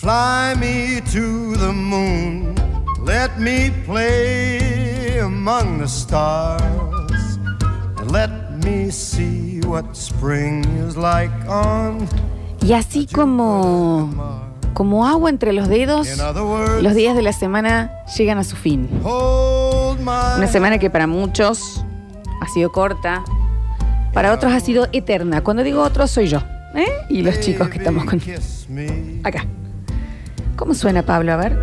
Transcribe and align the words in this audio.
Fly 0.00 0.54
me 0.60 1.00
to 1.10 1.56
the 1.56 1.72
moon. 1.72 2.54
Let 3.04 3.36
me 3.40 3.72
play 3.84 5.18
among 5.18 5.80
the 5.80 5.88
stars. 5.88 6.62
And 7.98 8.12
let 8.12 8.30
me 8.62 8.92
see 8.92 9.60
what 9.66 9.96
spring 9.96 10.64
is 10.86 10.96
like 10.96 11.32
on. 11.48 12.06
Y 12.62 12.74
así 12.74 13.08
como, 13.12 14.08
como 14.72 15.04
agua 15.04 15.30
entre 15.30 15.52
los 15.52 15.66
dedos, 15.66 16.06
los 16.80 16.94
días 16.94 17.16
de 17.16 17.22
la 17.22 17.32
semana 17.32 17.90
llegan 18.16 18.38
a 18.38 18.44
su 18.44 18.54
fin. 18.54 18.88
Una 19.02 20.46
semana 20.46 20.78
que 20.78 20.90
para 20.90 21.08
muchos 21.08 21.84
ha 22.40 22.46
sido 22.46 22.70
corta, 22.70 23.24
para 24.12 24.32
otros 24.32 24.52
ha 24.52 24.60
sido 24.60 24.86
eterna. 24.92 25.42
Cuando 25.42 25.64
digo 25.64 25.82
otros 25.82 26.12
soy 26.12 26.28
yo. 26.28 26.40
¿eh? 26.76 26.86
Y 27.10 27.22
los 27.22 27.40
chicos 27.40 27.68
que 27.68 27.78
estamos 27.78 28.04
con... 28.04 28.22
Acá. 29.24 29.44
¿Cómo 30.58 30.74
suena 30.74 31.04
Pablo? 31.04 31.34
A 31.34 31.36
ver. 31.36 31.56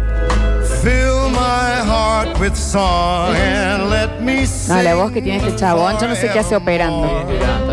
Fill 0.81 1.29
my 1.29 1.85
heart 1.85 2.39
with 2.39 2.55
song 2.55 3.35
and 3.35 3.89
let 3.89 4.21
me 4.21 4.45
No, 4.69 4.81
la 4.81 4.91
sing 4.91 4.95
voz 4.95 5.11
que 5.11 5.21
tiene 5.21 5.39
este 5.39 5.53
chabón, 5.57 5.97
yo 5.99 6.07
no 6.07 6.15
sé 6.15 6.29
qué 6.31 6.39
hace 6.39 6.55
operando. 6.55 7.05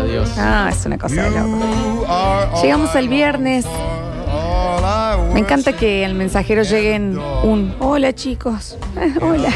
Dios. 0.05 0.29
Ah, 0.37 0.69
es 0.69 0.85
una 0.85 0.97
cosa 0.97 1.23
de 1.23 1.31
loco. 1.31 2.61
Llegamos 2.61 2.93
al 2.93 3.07
viernes. 3.07 3.65
Me 5.33 5.39
encanta 5.39 5.71
que 5.71 6.03
al 6.03 6.13
mensajero 6.13 6.63
lleguen 6.63 7.17
un 7.43 7.73
hola 7.79 8.13
chicos. 8.13 8.77
Hola. 9.21 9.49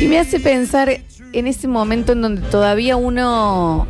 Y 0.00 0.06
me 0.06 0.20
hace 0.20 0.38
pensar 0.38 1.00
en 1.32 1.46
ese 1.48 1.66
momento 1.66 2.12
en 2.12 2.22
donde 2.22 2.42
todavía 2.42 2.94
uno 2.94 3.88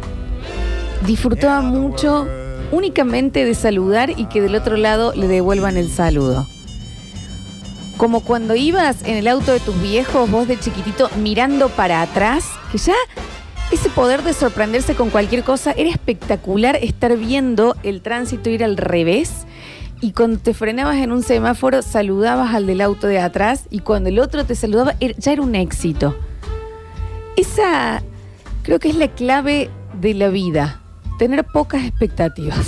disfrutaba 1.05 1.61
mucho 1.61 2.27
únicamente 2.73 3.45
de 3.45 3.55
saludar 3.55 4.11
y 4.11 4.27
que 4.27 4.41
del 4.41 4.55
otro 4.55 4.77
lado 4.77 5.13
le 5.15 5.29
devuelvan 5.29 5.77
el 5.77 5.91
saludo. 5.91 6.47
Como 7.97 8.21
cuando 8.21 8.55
ibas 8.55 9.03
en 9.05 9.17
el 9.17 9.27
auto 9.27 9.53
de 9.53 9.61
tus 9.61 9.81
viejos, 9.83 10.31
vos 10.31 10.47
de 10.47 10.59
chiquitito, 10.59 11.11
mirando 11.21 11.69
para 11.69 12.01
atrás, 12.03 12.45
que 12.71 12.79
ya 12.79 12.95
ese 13.73 13.91
poder 13.91 14.23
de 14.23 14.33
sorprenderse 14.33 14.95
con 14.95 15.11
cualquier 15.11 15.43
cosa 15.45 15.73
era 15.73 15.91
espectacular 15.91 16.77
estar 16.77 17.17
viendo 17.17 17.77
el 17.83 18.01
tránsito 18.01 18.51
ir 18.51 18.63
al 18.63 18.77
revés. 18.77 19.33
Y 20.01 20.13
cuando 20.13 20.39
te 20.39 20.55
frenabas 20.55 20.99
en 20.99 21.11
un 21.11 21.25
semáforo, 21.25 21.83
saludabas 21.83 22.55
al 22.55 22.67
del 22.69 22.81
auto 22.83 23.09
de 23.09 23.19
atrás 23.19 23.65
y 23.69 23.81
cuando 23.81 24.11
el 24.11 24.21
otro 24.21 24.45
te 24.47 24.55
saludaba, 24.55 24.95
er- 25.01 25.17
ya 25.19 25.33
era 25.33 25.43
un 25.43 25.57
éxito. 25.57 26.17
Esa 27.37 28.03
creo 28.63 28.79
que 28.79 28.91
es 28.91 28.95
la 28.97 29.09
clave 29.09 29.71
de 30.01 30.15
la 30.15 30.29
vida, 30.29 30.81
tener 31.19 31.45
pocas 31.45 31.85
expectativas. 31.85 32.67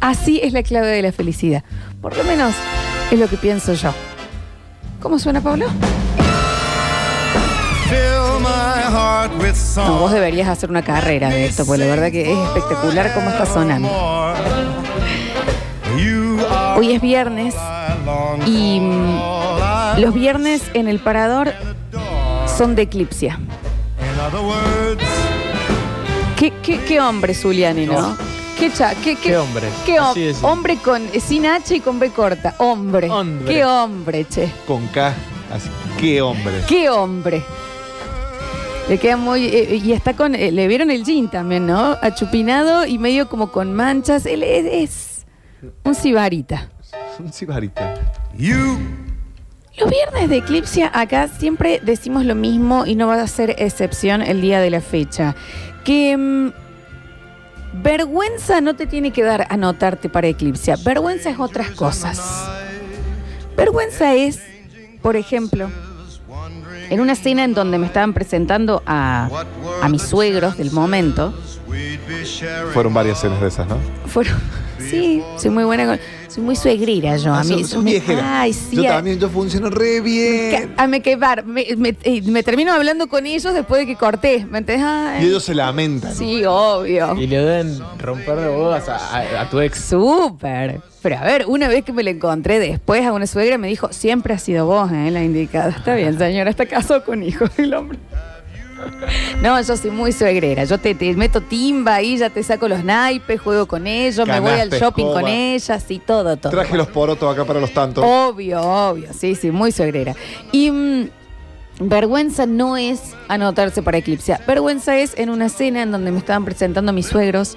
Así 0.00 0.40
es 0.42 0.52
la 0.52 0.62
clave 0.62 0.88
de 0.88 1.02
la 1.02 1.12
felicidad. 1.12 1.64
Por 2.00 2.16
lo 2.16 2.22
menos 2.24 2.54
es 3.10 3.18
lo 3.18 3.26
que 3.26 3.36
pienso 3.36 3.72
yo. 3.72 3.92
¿Cómo 5.00 5.18
suena, 5.18 5.40
Pablo? 5.40 5.66
No, 9.76 9.98
vos 9.98 10.12
deberías 10.12 10.48
hacer 10.48 10.70
una 10.70 10.82
carrera 10.82 11.30
de 11.30 11.46
esto, 11.46 11.64
porque 11.64 11.84
la 11.84 11.86
verdad 11.86 12.10
que 12.10 12.32
es 12.32 12.38
espectacular 12.38 13.12
cómo 13.14 13.30
está 13.30 13.46
sonando. 13.46 13.88
Hoy 16.76 16.92
es 16.92 17.00
viernes 17.00 17.54
y 18.46 18.80
mm, 18.80 19.98
los 19.98 20.14
viernes 20.14 20.62
en 20.74 20.88
el 20.88 20.98
parador 21.00 21.52
son 22.56 22.74
de 22.74 22.82
eclipsia. 22.82 23.38
¿Qué, 26.38 26.52
qué, 26.62 26.78
qué 26.84 27.00
hombre, 27.00 27.34
Zuliani, 27.34 27.86
no? 27.86 28.16
¿Qué, 28.58 28.72
cha, 28.72 28.94
qué, 28.94 29.14
qué, 29.16 29.30
Qué 29.30 29.36
hombre. 29.36 29.68
qué 29.86 30.00
hom- 30.00 30.10
Así 30.10 30.22
es. 30.28 30.42
hombre 30.42 30.76
con 30.76 31.02
sin 31.20 31.46
H 31.46 31.76
y 31.76 31.80
con 31.80 31.98
B 31.98 32.10
corta. 32.10 32.54
Hombre. 32.58 33.08
Hombre. 33.10 33.52
Qué 33.54 33.64
hombre, 33.64 34.24
che. 34.28 34.50
Con 34.66 34.86
K. 34.88 35.14
Así. 35.52 35.68
Qué 36.00 36.20
hombre. 36.22 36.62
Qué 36.66 36.90
hombre. 36.90 37.42
Le 38.88 38.98
queda 38.98 39.16
muy. 39.16 39.44
eh, 39.46 39.76
y 39.84 39.92
está 39.92 40.14
con. 40.14 40.34
eh, 40.34 40.50
le 40.50 40.66
vieron 40.66 40.90
el 40.90 41.04
jean 41.04 41.28
también, 41.30 41.66
¿no? 41.66 41.96
Achupinado 42.02 42.86
y 42.86 42.98
medio 42.98 43.28
como 43.28 43.52
con 43.52 43.74
manchas. 43.74 44.26
Él 44.26 44.42
es, 44.42 44.64
es 44.66 45.26
un 45.84 45.94
sibarita. 45.94 46.68
Un 47.18 47.32
cigarita. 47.32 47.94
you 48.36 48.78
Los 49.78 49.90
viernes 49.90 50.28
de 50.28 50.38
Eclipsia 50.38 50.90
acá 50.92 51.28
siempre 51.28 51.80
decimos 51.84 52.24
lo 52.24 52.34
mismo 52.34 52.84
y 52.84 52.96
no 52.96 53.06
va 53.06 53.22
a 53.22 53.26
ser 53.28 53.54
excepción 53.58 54.22
el 54.22 54.40
día 54.40 54.60
de 54.60 54.70
la 54.70 54.80
fecha. 54.80 55.36
Que 55.84 56.16
mm, 56.16 56.52
vergüenza 57.74 58.60
no 58.60 58.74
te 58.74 58.88
tiene 58.88 59.12
que 59.12 59.22
dar 59.22 59.46
anotarte 59.50 60.08
para 60.08 60.26
Eclipsia. 60.26 60.76
Vergüenza 60.84 61.30
es 61.30 61.38
otras 61.38 61.70
cosas. 61.70 62.18
Vergüenza 63.56 64.14
es, 64.14 64.40
por 65.00 65.14
ejemplo, 65.14 65.70
en 66.90 67.00
una 67.00 67.12
escena 67.12 67.44
en 67.44 67.54
donde 67.54 67.78
me 67.78 67.86
estaban 67.86 68.14
presentando 68.14 68.82
a, 68.84 69.28
a 69.80 69.88
mis 69.88 70.02
suegros 70.02 70.58
del 70.58 70.72
momento. 70.72 71.32
Fueron 72.72 72.94
varias 72.94 73.20
cenas 73.20 73.40
de 73.40 73.48
esas, 73.48 73.66
¿no? 73.68 73.76
Fueron. 74.06 74.34
Sí, 74.78 75.20
soy 75.36 75.50
muy 75.50 75.64
buena 75.64 75.86
con. 75.86 75.98
Soy 76.28 76.42
muy 76.44 76.54
suegrera 76.54 77.16
yo. 77.16 77.34
A 77.34 77.40
Ah, 77.40 77.44
mí. 77.44 77.62
sos- 77.62 77.70
sos 77.70 77.82
me- 77.84 77.90
viejera. 77.90 78.42
Ay, 78.42 78.52
sí. 78.52 78.76
Yo 78.76 78.84
a- 78.84 78.94
también, 78.94 79.18
yo 79.18 79.28
funciono 79.28 79.70
re 79.70 80.00
bien. 80.00 80.72
A 80.76 80.86
me 80.86 81.02
quedar, 81.02 81.44
me, 81.44 81.66
me- 81.76 81.96
eh, 82.04 82.22
me 82.22 82.44
termino 82.44 82.72
hablando 82.72 83.08
con 83.08 83.26
ellos 83.26 83.52
después 83.52 83.80
de 83.80 83.86
que 83.88 83.96
corté, 83.96 84.46
¿me 84.48 84.58
entendés? 84.58 84.86
Ay, 84.86 85.24
Y 85.24 85.28
ellos 85.28 85.42
se 85.42 85.52
lamentan. 85.52 86.14
Sí, 86.14 86.44
obvio. 86.46 87.16
Y 87.16 87.26
le 87.26 87.38
deben 87.38 87.80
romper 87.98 88.36
de 88.36 88.48
bodas 88.48 88.88
a, 88.88 88.96
a- 89.18 89.40
a 89.42 89.50
tu 89.50 89.58
ex. 89.60 89.78
Súper. 89.80 90.80
Pero 91.02 91.18
a 91.18 91.24
ver, 91.24 91.46
una 91.48 91.66
vez 91.66 91.84
que 91.84 91.92
me 91.92 92.04
la 92.04 92.10
encontré 92.10 92.60
después 92.60 93.04
a 93.04 93.12
una 93.12 93.26
suegra 93.26 93.58
me 93.58 93.66
dijo, 93.66 93.92
siempre 93.92 94.32
ha 94.32 94.38
sido 94.38 94.64
vos, 94.64 94.90
¿eh? 94.92 95.10
La 95.10 95.24
indicada. 95.24 95.70
Está 95.70 95.96
bien, 95.96 96.16
señora, 96.16 96.50
está 96.50 96.66
casado 96.66 97.04
con 97.04 97.20
hijos 97.24 97.50
el 97.58 97.74
hombre. 97.74 97.98
No, 99.42 99.60
yo 99.60 99.76
soy 99.76 99.90
muy 99.90 100.12
suegrera. 100.12 100.64
Yo 100.64 100.78
te, 100.78 100.94
te 100.94 101.14
meto 101.14 101.40
timba 101.40 101.96
ahí, 101.96 102.18
ya 102.18 102.30
te 102.30 102.42
saco 102.42 102.68
los 102.68 102.84
naipes, 102.84 103.40
juego 103.40 103.66
con 103.66 103.86
ellos, 103.86 104.26
me 104.26 104.40
voy 104.40 104.52
al 104.52 104.68
Canasta, 104.68 104.78
shopping 104.78 105.04
con 105.06 105.28
ellas 105.28 105.84
y 105.88 105.98
todo, 105.98 106.36
todo. 106.36 106.50
Traje 106.50 106.76
los 106.76 106.88
porotos 106.88 107.32
acá 107.32 107.44
para 107.44 107.60
los 107.60 107.72
tantos. 107.72 108.04
Obvio, 108.06 108.60
obvio, 108.60 109.12
sí, 109.12 109.34
sí, 109.34 109.50
muy 109.50 109.72
suegrera. 109.72 110.14
Y 110.52 110.70
mm, 110.70 111.08
vergüenza 111.80 112.46
no 112.46 112.76
es 112.76 113.14
anotarse 113.28 113.82
para 113.82 113.98
Eclipse. 113.98 114.36
Vergüenza 114.46 114.98
es 114.98 115.16
en 115.16 115.30
una 115.30 115.48
cena 115.48 115.82
en 115.82 115.92
donde 115.92 116.10
me 116.10 116.18
estaban 116.18 116.44
presentando 116.44 116.92
mis 116.92 117.06
suegros. 117.06 117.56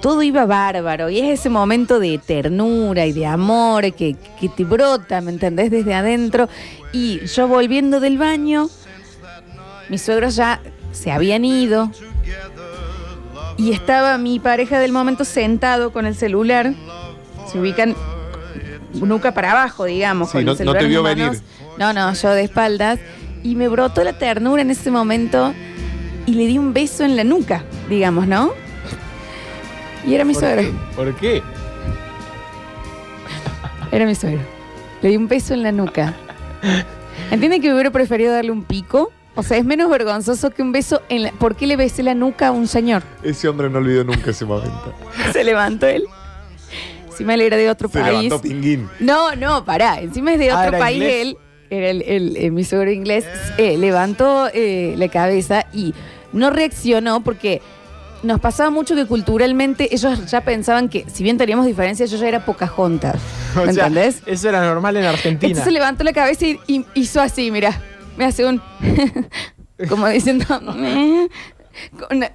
Todo 0.00 0.22
iba 0.22 0.46
bárbaro 0.46 1.10
y 1.10 1.18
es 1.18 1.40
ese 1.40 1.50
momento 1.50 1.98
de 1.98 2.18
ternura 2.18 3.04
y 3.04 3.12
de 3.12 3.26
amor 3.26 3.92
que, 3.94 4.14
que 4.40 4.48
te 4.48 4.62
brota, 4.64 5.20
¿me 5.20 5.32
entendés? 5.32 5.72
Desde 5.72 5.92
adentro. 5.92 6.48
Y 6.92 7.26
yo 7.26 7.48
volviendo 7.48 7.98
del 7.98 8.16
baño, 8.16 8.68
mis 9.88 10.02
suegros 10.02 10.36
ya 10.36 10.60
se 10.92 11.10
habían 11.12 11.44
ido 11.44 11.90
y 13.56 13.72
estaba 13.72 14.18
mi 14.18 14.38
pareja 14.38 14.78
del 14.78 14.92
momento 14.92 15.24
sentado 15.24 15.92
con 15.92 16.06
el 16.06 16.14
celular. 16.14 16.72
Se 17.50 17.58
ubican 17.58 17.94
nuca 18.94 19.32
para 19.32 19.52
abajo, 19.52 19.84
digamos. 19.84 20.28
Sí, 20.28 20.32
con 20.32 20.40
el 20.40 20.46
no- 20.46 20.64
no 20.72 20.74
te 20.74 20.86
vio 20.86 21.02
venir. 21.02 21.40
No, 21.78 21.92
no, 21.92 22.12
yo 22.14 22.30
de 22.30 22.42
espaldas. 22.42 22.98
Y 23.42 23.54
me 23.54 23.68
brotó 23.68 24.02
la 24.04 24.18
ternura 24.18 24.62
en 24.62 24.70
ese 24.70 24.90
momento 24.90 25.54
y 26.26 26.32
le 26.34 26.46
di 26.46 26.58
un 26.58 26.72
beso 26.74 27.04
en 27.04 27.16
la 27.16 27.24
nuca, 27.24 27.64
digamos, 27.88 28.26
¿no? 28.26 28.52
Y 30.06 30.14
era 30.14 30.24
mi 30.24 30.34
¿Por 30.34 30.42
suegro. 30.42 30.62
qué? 30.62 30.74
¿Por 30.96 31.14
qué? 31.16 31.42
Era 33.92 34.04
mi 34.06 34.14
suegro. 34.14 34.40
Le 35.02 35.08
di 35.10 35.16
un 35.16 35.28
beso 35.28 35.54
en 35.54 35.62
la 35.62 35.72
nuca. 35.72 36.14
¿Entienden 37.30 37.62
que 37.62 37.72
hubiera 37.72 37.90
preferido 37.90 38.32
darle 38.32 38.50
un 38.50 38.64
pico? 38.64 39.12
O 39.38 39.42
sea, 39.44 39.56
es 39.56 39.64
menos 39.64 39.88
vergonzoso 39.88 40.50
que 40.50 40.62
un 40.62 40.72
beso 40.72 41.00
en 41.08 41.22
la... 41.22 41.30
¿Por 41.32 41.54
qué 41.54 41.68
le 41.68 41.76
besé 41.76 42.02
la 42.02 42.14
nuca 42.14 42.48
a 42.48 42.50
un 42.50 42.66
señor? 42.66 43.04
Ese 43.22 43.48
hombre 43.48 43.70
no 43.70 43.78
olvidó 43.78 44.02
nunca 44.02 44.32
ese 44.32 44.44
momento. 44.44 44.92
Se 45.32 45.44
levantó 45.44 45.86
él. 45.86 46.04
Encima 47.08 47.34
él 47.34 47.42
era 47.42 47.56
de 47.56 47.70
otro 47.70 47.88
Se 47.88 48.00
país. 48.00 48.24
levantó 48.24 48.40
Pinguín. 48.42 48.88
No, 49.00 49.34
no, 49.36 49.64
pará. 49.64 50.00
Encima 50.00 50.32
es 50.32 50.38
de 50.40 50.50
Ah, 50.50 50.56
otro 50.58 50.68
¿era 50.70 50.78
país 50.78 50.96
inglés? 50.96 51.22
él. 51.22 51.36
Era 51.70 51.90
el, 51.90 52.02
el- 52.02 52.36
eh, 52.36 52.50
mi 52.50 52.64
suegro 52.64 52.90
inglés. 52.90 53.26
eh, 53.58 53.76
levantó 53.78 54.48
eh, 54.52 54.94
la 54.96 55.08
cabeza 55.08 55.66
y 55.72 55.94
no 56.32 56.50
reaccionó 56.50 57.22
porque 57.22 57.62
nos 58.24 58.40
pasaba 58.40 58.70
mucho 58.70 58.96
que 58.96 59.06
culturalmente 59.06 59.94
ellos 59.94 60.28
ya 60.28 60.40
pensaban 60.40 60.88
que, 60.88 61.04
si 61.12 61.22
bien 61.22 61.38
teníamos 61.38 61.64
diferencias, 61.66 62.10
yo 62.10 62.16
ya 62.18 62.26
era 62.26 62.44
Pocahontas. 62.44 63.20
¿Me 63.54 63.62
O 63.70 63.72
sea, 63.72 63.86
entendés? 63.86 64.20
Eso 64.26 64.48
era 64.48 64.60
normal 64.64 64.96
en 64.96 65.04
Argentina. 65.04 65.50
Entonces 65.50 65.72
levantó 65.72 66.02
la 66.02 66.12
cabeza 66.12 66.44
y, 66.46 66.58
y 66.66 66.84
hizo 66.94 67.20
así, 67.20 67.50
mira. 67.52 67.80
Me 68.18 68.24
hace 68.26 68.44
un. 68.44 68.60
como 69.88 70.06
diciendo. 70.08 70.44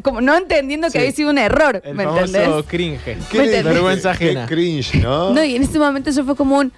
Como- 0.01 0.21
no 0.21 0.37
entendiendo 0.37 0.87
que 0.87 0.91
Sí. 0.93 0.97
había 0.99 1.11
sido 1.11 1.29
un 1.29 1.37
error. 1.37 1.81
El 1.83 1.95
¿Me 1.95 2.03
entendés? 2.03 2.47
cringe. 2.67 3.03
¿Qué 3.03 3.37
Me 3.37 3.43
entendés. 3.45 3.63
Vergüenza 3.65 4.15
qué 4.17 4.25
ajena. 4.31 4.45
cringe, 4.47 4.95
¿no? 5.01 5.31
No, 5.33 5.43
y 5.43 5.55
en 5.55 5.63
ese 5.63 5.77
momento 5.77 6.09
yo 6.11 6.23
fue 6.23 6.35
como 6.35 6.57
un. 6.57 6.71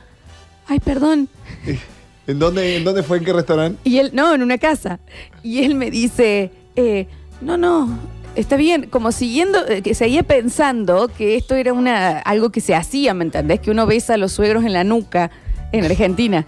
Ay, 0.68 0.80
perdón. 0.80 1.30
¿En, 2.28 2.40
dónde, 2.40 2.78
¿En 2.78 2.84
dónde 2.84 3.04
fue? 3.04 3.20
¿En 3.20 3.24
qué 3.26 3.34
restaurante? 3.34 3.80
Y 3.84 4.00
él, 4.00 4.10
no, 4.14 4.34
en 4.34 4.42
una 4.42 4.58
casa. 4.58 5.00
Y 5.44 5.64
él 5.64 5.76
me 5.76 5.92
dice, 5.92 6.52
eh, 6.76 7.06
no, 7.40 7.56
no, 7.56 8.00
está 8.36 8.56
bien, 8.56 8.88
como 8.90 9.12
siguiendo, 9.12 9.64
eh, 9.68 9.84
que 9.84 9.94
seguía 9.94 10.24
pensando 10.24 11.08
que 11.16 11.36
esto 11.36 11.54
era 11.54 11.72
una 11.74 12.18
algo 12.18 12.50
que 12.52 12.62
se 12.62 12.74
hacía, 12.74 13.14
¿me 13.14 13.26
entendés? 13.26 13.60
Que 13.60 13.70
uno 13.70 13.86
besa 13.86 14.16
a 14.16 14.18
los 14.18 14.32
suegros 14.32 14.66
en 14.66 14.74
la 14.74 14.84
nuca 14.84 15.30
en 15.72 15.86
Argentina. 15.86 16.48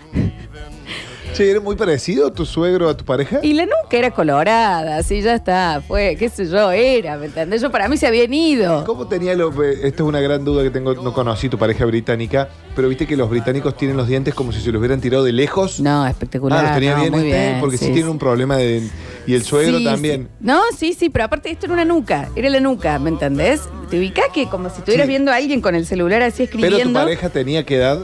Che, 1.37 1.51
¿era 1.51 1.59
muy 1.59 1.75
parecido 1.75 2.31
tu 2.33 2.47
suegro 2.47 2.89
a 2.89 2.97
tu 2.97 3.05
pareja? 3.05 3.39
Y 3.43 3.53
la 3.53 3.65
nuca 3.67 3.75
era 3.95 4.09
colorada, 4.09 4.97
así 4.97 5.21
ya 5.21 5.35
está, 5.35 5.83
fue, 5.87 6.15
qué 6.17 6.29
sé 6.29 6.47
yo, 6.47 6.71
era, 6.71 7.15
¿me 7.17 7.27
entendés? 7.27 7.61
Yo 7.61 7.69
para 7.69 7.87
mí 7.87 7.95
se 7.95 8.07
habían 8.07 8.33
ido. 8.33 8.83
¿Cómo 8.85 9.07
tenía 9.07 9.35
lo, 9.35 9.51
eh, 9.63 9.73
Esta 9.83 10.01
es 10.01 10.09
una 10.09 10.19
gran 10.19 10.43
duda 10.43 10.63
que 10.63 10.71
tengo, 10.71 10.95
no 10.95 11.13
conocí 11.13 11.47
tu 11.47 11.59
pareja 11.59 11.85
británica, 11.85 12.49
pero 12.75 12.89
viste 12.89 13.05
que 13.05 13.15
los 13.15 13.29
británicos 13.29 13.77
tienen 13.77 13.97
los 13.97 14.07
dientes 14.07 14.33
como 14.33 14.51
si 14.51 14.61
se 14.61 14.71
los 14.71 14.79
hubieran 14.79 14.99
tirado 14.99 15.23
de 15.23 15.31
lejos. 15.31 15.79
No, 15.79 16.07
espectacular. 16.07 16.57
Ah, 16.59 16.63
los 16.69 16.73
tenía 16.73 16.95
no, 16.95 17.01
bien, 17.01 17.11
muy 17.13 17.23
bien, 17.23 17.57
porque 17.59 17.77
sí, 17.77 17.85
sí, 17.85 17.91
tienen 17.91 18.09
un 18.09 18.17
problema 18.17 18.57
de. 18.57 18.81
Y 19.27 19.35
el 19.35 19.43
suegro 19.43 19.77
Sí, 19.77 19.83
también. 19.85 20.23
sí. 20.23 20.29
No, 20.39 20.61
sí, 20.75 20.93
sí, 20.93 21.09
pero 21.11 21.25
aparte 21.25 21.51
esto 21.51 21.67
era 21.67 21.73
una 21.75 21.85
nuca, 21.85 22.29
era 22.35 22.49
la 22.49 22.59
nuca, 22.61 22.97
¿me 22.97 23.09
entendés? 23.11 23.61
Te 23.91 23.99
ubicás 23.99 24.25
que 24.33 24.49
como 24.49 24.71
si 24.71 24.79
estuvieras 24.79 25.05
Sí. 25.05 25.09
viendo 25.09 25.31
a 25.31 25.35
alguien 25.35 25.61
con 25.61 25.75
el 25.75 25.85
celular 25.85 26.23
así 26.23 26.47
Pero 26.47 26.51
tu 26.51 26.65
escribiendo. 26.65 26.99
pareja 26.99 27.29
tenía 27.29 27.63
que 27.63 27.75
edad 27.75 27.99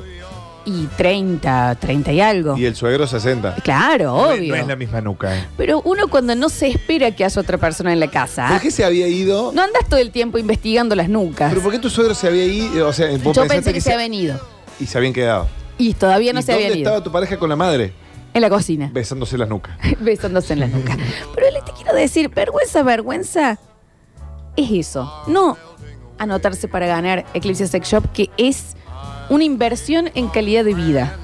Y 0.66 0.86
30, 0.96 1.76
30 1.80 2.12
y 2.14 2.22
algo. 2.22 2.58
y 2.58 2.66
el 2.66 2.76
suegro 2.76 3.06
60. 3.06 3.56
Claro, 3.64 4.06
No 4.16 4.32
es- 4.32 4.40
obvio. 4.40 4.56
No 4.56 4.62
es 4.62 4.68
la 4.68 4.76
misma 4.78 5.02
nuca, 5.02 5.38
¿eh? 5.38 5.46
Pero 5.58 5.82
uno 5.84 6.08
cuando 6.08 6.36
no 6.36 6.48
se 6.48 6.68
espera 6.68 7.12
que 7.12 7.26
haya 7.26 7.42
otra 7.42 7.58
persona 7.58 7.92
en 7.92 8.00
la 8.00 8.08
casa, 8.10 8.48
¿Por 8.48 8.62
qué 8.62 8.72
se 8.72 8.86
había 8.86 9.08
ido? 9.10 9.52
no 9.54 9.62
andas 9.62 9.84
todo 9.90 10.00
el 10.00 10.12
tiempo 10.12 10.38
investigando 10.38 10.96
las 10.96 11.10
nucas. 11.10 11.50
¿Pero 11.50 11.62
por 11.62 11.72
qué 11.74 11.80
tu 11.80 11.90
suegro 11.90 12.16
se 12.16 12.28
había 12.28 12.46
ido? 12.46 12.88
O 12.88 12.94
sea, 12.94 13.08
vos 13.08 13.18
Yo 13.36 13.42
pensaste 13.44 13.50
pensé 13.56 13.74
que 13.74 13.82
se 13.82 13.90
se- 13.90 13.94
había 13.94 14.06
venido. 14.06 14.40
Y 14.80 14.86
se 14.86 14.98
habían 14.98 15.12
quedado. 15.14 15.48
Y 15.78 15.94
todavía 15.96 16.32
no 16.32 16.40
¿Y 16.40 16.44
se 16.44 16.52
dónde 16.54 16.66
habían 16.68 16.80
ido. 16.80 16.90
estaba 16.90 17.04
tu 17.04 17.12
pareja 17.12 17.38
con 17.38 17.50
la 17.50 17.56
madre? 17.58 17.94
En 18.34 18.42
la 18.42 18.50
cocina. 18.50 18.90
Besándose 18.94 19.38
las 19.38 19.50
nucas. 19.50 19.78
besándose 20.00 20.54
en 20.54 20.62
la 20.62 20.68
nuca. 20.68 20.98
Pero 21.36 21.52
le 21.52 21.62
te 21.62 21.72
quiero 21.74 21.94
decir, 21.94 22.30
vergüenza, 22.30 22.84
vergüenza, 22.84 23.60
es 24.56 24.72
eso. 24.72 25.12
No 25.28 25.58
anotarse 26.18 26.68
para 26.70 26.88
ganar 26.88 27.26
Eclipse 27.34 27.68
Sex 27.68 27.88
Shop, 27.90 28.06
que 28.14 28.30
es 28.38 28.76
una 29.30 29.44
inversión 29.44 30.10
en 30.16 30.28
calidad 30.30 30.64
de 30.66 30.74
vida. 30.74 31.16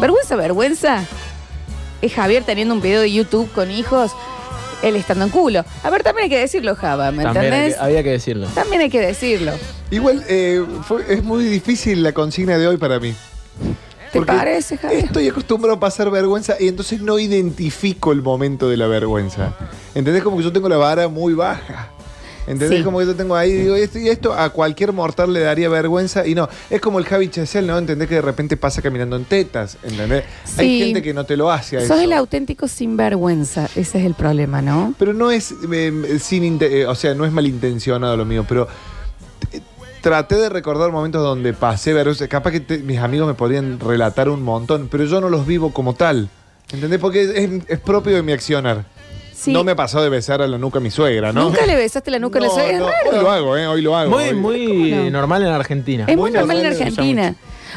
Vergüenza, 0.00 0.36
vergüenza, 0.36 1.04
es 2.02 2.12
Javier 2.12 2.44
teniendo 2.44 2.74
un 2.74 2.80
video 2.80 3.00
de 3.00 3.12
YouTube 3.12 3.50
con 3.52 3.70
hijos, 3.70 4.12
él 4.82 4.96
estando 4.96 5.24
en 5.24 5.30
culo. 5.30 5.64
A 5.82 5.90
ver, 5.90 6.02
también 6.02 6.24
hay 6.24 6.30
que 6.30 6.38
decirlo, 6.38 6.74
Java, 6.76 7.10
¿me 7.12 7.22
También 7.24 7.44
hay 7.44 7.48
entendés? 7.50 7.74
que- 7.78 7.84
había 7.84 8.02
que 8.02 8.10
decirlo. 8.10 8.46
También 8.54 8.82
hay 8.82 8.90
que 8.90 9.00
decirlo. 9.00 9.52
Igual, 9.90 10.24
eh, 10.28 10.64
fue- 10.86 11.04
es 11.12 11.22
muy 11.22 11.44
difícil 11.44 12.02
la 12.02 12.12
consigna 12.12 12.56
de 12.56 12.66
hoy 12.66 12.76
para 12.76 12.98
mí. 13.00 13.14
¿Te 14.12 14.18
Porque 14.18 14.32
parece, 14.32 14.76
Javier? 14.76 15.04
Estoy 15.04 15.28
acostumbrado 15.28 15.76
a 15.76 15.80
pasar 15.80 16.10
vergüenza 16.10 16.56
y 16.58 16.66
entonces 16.68 17.00
no 17.00 17.18
identifico 17.18 18.10
el 18.12 18.22
momento 18.22 18.68
de 18.68 18.76
la 18.76 18.86
vergüenza. 18.88 19.52
¿Entendés? 19.94 20.22
Como 20.24 20.36
que 20.38 20.42
yo 20.42 20.52
tengo 20.52 20.68
la 20.68 20.78
vara 20.78 21.06
muy 21.08 21.34
baja. 21.34 21.90
¿Entendés? 22.50 22.78
Sí. 22.78 22.84
Como 22.84 22.98
que 22.98 23.06
yo 23.06 23.14
tengo 23.14 23.36
ahí, 23.36 23.52
digo, 23.52 23.74
esto 23.76 23.98
y 23.98 24.08
esto 24.08 24.32
a 24.34 24.50
cualquier 24.50 24.92
mortal 24.92 25.32
le 25.32 25.40
daría 25.40 25.68
vergüenza 25.68 26.26
y 26.26 26.34
no. 26.34 26.48
Es 26.68 26.80
como 26.80 26.98
el 26.98 27.04
Javi 27.04 27.28
Chesel, 27.28 27.66
¿no? 27.66 27.78
¿Entendés? 27.78 28.08
Que 28.08 28.16
de 28.16 28.22
repente 28.22 28.56
pasa 28.56 28.82
caminando 28.82 29.16
en 29.16 29.24
tetas, 29.24 29.78
¿entendés? 29.82 30.24
Hay 30.58 30.78
gente 30.80 31.02
que 31.02 31.14
no 31.14 31.24
te 31.24 31.36
lo 31.36 31.50
hace 31.50 31.76
a 31.76 31.80
Sos 31.80 31.90
eso. 31.90 32.00
el 32.00 32.12
auténtico 32.12 32.66
sinvergüenza, 32.68 33.66
ese 33.76 33.98
es 34.00 34.04
el 34.04 34.14
problema, 34.14 34.60
¿no? 34.62 34.94
Pero 34.98 35.12
no 35.12 35.30
es 35.30 35.54
eh, 35.72 36.18
sin 36.20 36.42
inte- 36.44 36.80
eh, 36.80 36.86
o 36.86 36.94
sea, 36.94 37.14
no 37.14 37.24
es 37.24 37.32
malintencionado 37.32 38.16
lo 38.16 38.24
mío, 38.24 38.44
pero 38.48 38.66
t- 39.50 39.62
traté 40.00 40.34
de 40.36 40.48
recordar 40.48 40.90
momentos 40.90 41.22
donde 41.22 41.52
pasé 41.52 41.92
vergüenza. 41.92 42.26
Capaz 42.28 42.50
que 42.50 42.60
te- 42.60 42.78
mis 42.78 42.98
amigos 42.98 43.28
me 43.28 43.34
podrían 43.34 43.78
relatar 43.78 44.28
un 44.28 44.42
montón, 44.42 44.88
pero 44.90 45.04
yo 45.04 45.20
no 45.20 45.28
los 45.28 45.46
vivo 45.46 45.72
como 45.72 45.94
tal. 45.94 46.28
¿Entendés? 46.72 47.00
Porque 47.00 47.22
es, 47.22 47.50
es 47.68 47.78
propio 47.80 48.14
de 48.14 48.22
mi 48.22 48.32
accionar. 48.32 48.84
Sí. 49.40 49.52
No 49.52 49.64
me 49.64 49.74
pasó 49.74 50.02
de 50.02 50.08
besar 50.10 50.42
a 50.42 50.46
la 50.46 50.58
nuca 50.58 50.78
a 50.78 50.82
mi 50.82 50.90
suegra, 50.90 51.32
¿no? 51.32 51.44
Nunca 51.44 51.64
le 51.64 51.74
besaste 51.76 52.10
la 52.10 52.18
nuca 52.18 52.38
a 52.38 52.42
la 52.42 52.48
No, 52.48 52.54
suegra, 52.54 52.72
es 52.74 52.78
no, 52.80 52.86
raro. 52.88 53.10
Hoy 53.10 53.18
lo 53.22 53.30
hago, 53.30 53.56
¿eh? 53.56 53.66
Hoy 53.66 53.82
lo 53.82 53.96
hago. 53.96 54.10
Muy, 54.10 54.24
Hoy- 54.24 54.34
muy 54.34 54.90
¿Cómo 54.90 55.02
no? 55.04 55.10
normal 55.10 55.42
en 55.42 55.48
Argentina. 55.48 56.04
Es 56.08 56.16
muy 56.16 56.30
Muy 56.30 56.38
normal 56.38 56.58
en 56.60 56.66
Argentina. 56.66 57.34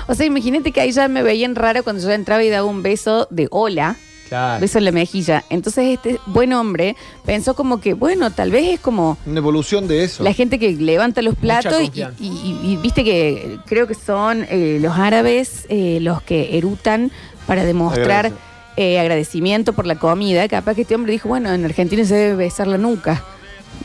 O 0.07 0.15
sea, 0.15 0.25
imagínate 0.25 0.71
que 0.71 0.81
ahí 0.81 0.91
ya 0.91 1.07
me 1.07 1.23
veían 1.23 1.55
raro 1.55 1.83
cuando 1.83 2.01
yo 2.03 2.11
entraba 2.11 2.43
y 2.43 2.49
daba 2.49 2.65
un 2.67 2.81
beso 2.83 3.27
de 3.29 3.47
hola, 3.51 3.95
Claro. 4.27 4.59
beso 4.61 4.79
en 4.79 4.85
la 4.85 4.91
mejilla. 4.91 5.43
Entonces 5.51 5.85
este 5.93 6.19
buen 6.25 6.51
hombre 6.53 6.95
pensó 7.25 7.53
como 7.53 7.79
que, 7.79 7.93
bueno, 7.93 8.31
tal 8.31 8.49
vez 8.51 8.67
es 8.73 8.79
como 8.79 9.17
Una 9.27 9.37
evolución 9.37 9.87
de 9.87 10.03
eso. 10.03 10.23
la 10.23 10.33
gente 10.33 10.57
que 10.57 10.71
levanta 10.71 11.21
los 11.21 11.35
platos 11.35 11.79
y, 11.81 11.85
confianza. 11.85 12.17
y- 12.19 12.27
y- 12.27 12.71
y 12.73 12.77
viste 12.77 13.03
que 13.03 13.59
creo 13.67 13.85
que 13.85 13.93
son 13.93 14.45
eh, 14.49 14.79
los 14.81 14.97
árabes 14.97 15.65
eh, 15.69 15.99
los 16.01 16.21
que 16.23 16.57
erutan 16.57 17.11
para 17.45 17.63
demostrar 17.63 18.25
Agradece. 18.27 18.35
Eh, 18.77 18.99
agradecimiento 18.99 19.73
por 19.73 19.85
la 19.85 19.95
comida. 19.95 20.47
Capaz 20.47 20.75
que 20.75 20.81
este 20.81 20.95
hombre 20.95 21.11
dijo, 21.11 21.29
bueno, 21.29 21.51
en 21.53 21.63
Argentina 21.65 22.03
se 22.05 22.15
debe 22.15 22.35
besar 22.35 22.67
la 22.67 22.77
nuca 22.77 23.23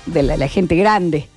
de 0.07 0.23
la, 0.23 0.37
la 0.37 0.49
gente 0.49 0.77
grande. 0.77 1.29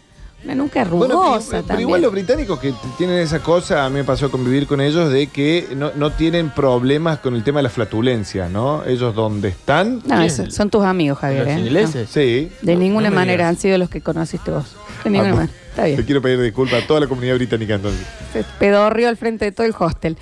Una 0.43 0.55
nuca 0.55 0.83
Bueno, 0.85 1.13
rugosa 1.13 1.37
pero, 1.37 1.49
pero 1.51 1.63
también. 1.67 1.87
igual 1.87 2.01
los 2.01 2.11
británicos 2.11 2.59
que 2.59 2.73
tienen 2.97 3.19
esa 3.19 3.39
cosa, 3.43 3.85
a 3.85 3.89
mí 3.89 3.97
me 3.97 4.03
pasó 4.03 4.31
convivir 4.31 4.65
con 4.65 4.81
ellos, 4.81 5.11
de 5.11 5.27
que 5.27 5.67
no, 5.75 5.91
no 5.95 6.09
tienen 6.13 6.49
problemas 6.49 7.19
con 7.19 7.35
el 7.35 7.43
tema 7.43 7.59
de 7.59 7.63
la 7.63 7.69
flatulencia, 7.69 8.49
¿no? 8.49 8.83
Ellos 8.85 9.13
donde 9.13 9.49
están, 9.49 10.01
No, 10.07 10.27
son 10.29 10.71
tus 10.71 10.83
amigos, 10.83 11.19
Javier. 11.19 11.45
Los 11.45 11.55
¿eh? 11.55 11.59
ingleses. 11.59 12.09
sí. 12.09 12.49
No, 12.63 12.65
de 12.71 12.75
ninguna 12.75 13.09
no 13.11 13.15
manera 13.17 13.47
han 13.47 13.55
sido 13.57 13.77
los 13.77 13.89
que 13.91 14.01
conociste 14.01 14.49
vos. 14.49 14.75
De 15.03 15.11
ninguna 15.11 15.29
Ah, 15.31 15.35
manera. 15.35 15.53
Está 15.69 15.83
Te 15.83 15.89
bien. 15.91 16.03
quiero 16.05 16.21
pedir 16.23 16.41
disculpas 16.41 16.83
a 16.83 16.87
toda 16.87 16.99
la 17.01 17.07
comunidad 17.07 17.35
británica 17.35 17.75
entonces. 17.75 18.01
Se 18.33 18.43
pedorrió 18.59 19.09
al 19.09 19.17
frente 19.17 19.45
de 19.45 19.51
todo 19.51 19.67
el 19.67 19.75
hostel. 19.77 20.17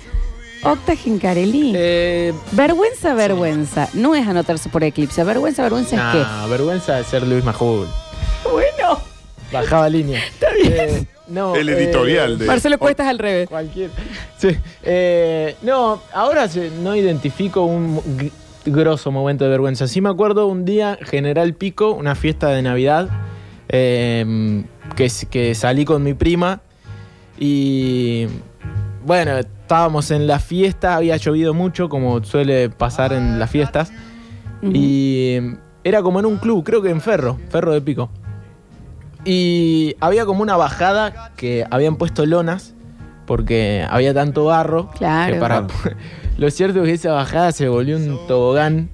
Octa 0.62 0.94
Gencarelli. 0.96 1.72
Eh, 1.74 2.34
vergüenza, 2.52 3.14
vergüenza. 3.14 3.88
No 3.94 4.14
es 4.14 4.26
anotarse 4.26 4.68
por 4.68 4.84
eclipse. 4.84 5.24
Vergüenza, 5.24 5.62
vergüenza 5.62 5.96
es 5.96 6.02
nah, 6.26 6.46
vergüenza 6.46 6.96
de 6.96 7.04
ser 7.04 7.26
Luis 7.26 7.42
Majul. 7.44 7.86
qué. 8.42 8.48
Bueno. 8.50 9.00
Bajaba 9.52 9.88
línea. 9.88 10.20
Está 10.26 10.48
bien. 10.52 11.08
no, 11.28 11.54
El 11.56 11.68
eh, 11.68 11.72
editorial 11.82 12.38
de. 12.38 12.46
Marcelo 12.46 12.78
Cuestas 12.78 13.06
al 13.08 13.18
revés. 13.18 13.48
Cualquier. 13.48 13.90
Sí. 14.38 14.48
Eh, 14.82 15.56
no, 15.62 16.00
ahora 16.12 16.46
no 16.82 16.94
identifico 16.94 17.64
un 17.64 18.30
grosso 18.66 19.10
momento 19.10 19.44
de 19.44 19.50
vergüenza. 19.50 19.88
Sí 19.88 20.00
me 20.02 20.10
acuerdo 20.10 20.46
un 20.46 20.64
día, 20.66 20.98
General 21.02 21.54
Pico, 21.54 21.92
una 21.92 22.14
fiesta 22.14 22.48
de 22.50 22.60
Navidad, 22.62 23.08
eh, 23.70 24.62
que, 24.94 25.06
s- 25.06 25.26
que 25.26 25.54
salí 25.54 25.84
con 25.86 26.02
mi 26.02 26.12
prima 26.14 26.60
y 27.38 28.26
bueno, 29.04 29.32
estábamos 29.70 30.10
en 30.10 30.26
la 30.26 30.40
fiesta, 30.40 30.96
había 30.96 31.16
llovido 31.16 31.54
mucho, 31.54 31.88
como 31.88 32.24
suele 32.24 32.70
pasar 32.70 33.12
en 33.12 33.38
las 33.38 33.48
fiestas, 33.52 33.92
y 34.62 35.38
era 35.84 36.02
como 36.02 36.18
en 36.18 36.26
un 36.26 36.38
club, 36.38 36.64
creo 36.64 36.82
que 36.82 36.90
en 36.90 37.00
Ferro, 37.00 37.38
Ferro 37.50 37.72
de 37.72 37.80
Pico. 37.80 38.10
Y 39.24 39.94
había 40.00 40.26
como 40.26 40.42
una 40.42 40.56
bajada 40.56 41.30
que 41.36 41.64
habían 41.70 41.94
puesto 41.96 42.26
lonas 42.26 42.74
porque 43.26 43.86
había 43.88 44.12
tanto 44.12 44.44
barro. 44.46 44.90
Claro. 44.98 45.34
que 45.34 45.38
para- 45.40 45.66
lo 46.36 46.50
cierto 46.50 46.80
es 46.80 46.86
que 46.86 46.92
esa 46.94 47.12
bajada 47.12 47.52
se 47.52 47.68
volvió 47.68 47.96
un 47.96 48.18
tobogán. 48.26 48.90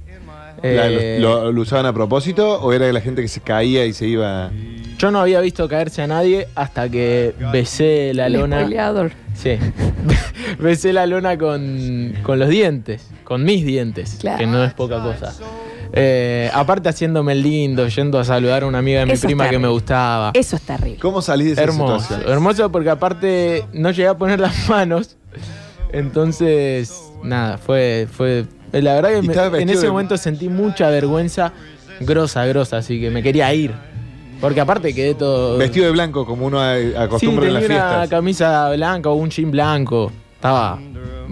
La- 0.63 0.89
Eh, 0.91 1.19
lo, 1.21 1.45
lo- 1.45 1.53
lo 1.53 1.61
usaban 1.63 1.87
a 1.87 1.95
propósito 1.95 2.61
o 2.61 2.71
era 2.75 2.93
la 2.93 3.01
gente 3.01 3.23
que 3.23 3.29
se 3.29 3.41
caía 3.41 3.87
y 3.87 3.95
se 3.95 4.07
iba? 4.09 4.51
Yo 4.99 5.11
no 5.11 5.21
había 5.21 5.41
visto 5.41 5.69
caerse 5.69 6.03
a 6.03 6.07
nadie 6.07 6.49
hasta 6.55 6.89
que 6.89 7.35
besé 7.53 8.13
la 8.15 8.29
lona. 8.29 8.67
Sí. 9.35 9.59
besé 10.59 10.93
la 10.93 11.07
lona 11.07 11.37
con, 11.37 12.15
con 12.23 12.39
los 12.39 12.49
dientes, 12.49 13.07
con 13.25 13.45
mis 13.45 13.65
dientes, 13.67 14.17
Claro. 14.21 14.39
que 14.39 14.47
no 14.47 14.65
es 14.65 14.73
poca 14.73 15.03
cosa. 15.03 15.35
Eh, 15.93 16.51
aparte 16.53 16.89
haciéndome 16.89 17.33
el 17.33 17.43
lindo, 17.43 17.87
yendo 17.89 18.19
a 18.19 18.25
saludar 18.25 18.63
a 18.65 18.67
una 18.67 18.79
amiga 18.79 19.01
de 19.01 19.07
mi 19.07 19.13
Eso 19.13 19.27
prima 19.27 19.45
está 19.45 19.53
que 19.53 19.59
me 19.59 19.69
gustaba. 19.69 20.31
Eso 20.35 20.57
es 20.57 20.63
terrible. 20.63 20.99
¿Cómo 20.99 21.21
salís 21.23 21.47
de 21.49 21.53
esa 21.53 21.63
Hermoso, 21.65 22.01
situación? 22.01 22.33
hermoso 22.33 22.73
porque 22.73 22.91
aparte 22.91 23.65
no 23.73 23.91
llegué 23.91 24.09
a 24.09 24.17
poner 24.17 24.41
las 24.41 24.69
manos. 24.69 25.17
Entonces, 25.93 26.93
nada, 27.23 27.59
fue, 27.59 28.09
fue. 28.11 28.47
La 28.73 28.95
verdad 28.95 29.11
que 29.21 29.23
me- 29.23 29.63
en 29.63 29.69
ese 29.71 29.83
de- 29.83 29.91
momento 29.91 30.17
sentí 30.17 30.49
mucha 30.49 30.89
vergüenza, 30.91 31.53
grosa, 32.01 32.45
grosa, 32.47 32.79
así 32.79 33.01
que 33.01 33.11
me 33.11 33.23
quería 33.23 33.53
ir. 33.55 33.73
Porque 34.41 34.61
aparte 34.61 34.95
quedé 34.95 35.15
todo. 35.15 35.59
Vestido 35.59 35.87
de 35.87 35.93
blanco, 35.93 36.27
como 36.27 36.47
uno 36.47 36.59
sí, 36.59 36.93
acostumbra 36.97 37.47
en 37.47 37.55
las 37.55 37.63
tenía 37.63 37.77
una 37.79 37.89
fiestas. 37.89 38.11
camisa 38.11 38.71
blanca 38.71 39.11
o 39.11 39.15
un 39.15 39.31
jean 39.31 39.51
blanco. 39.51 40.13
Estaba. 40.35 40.79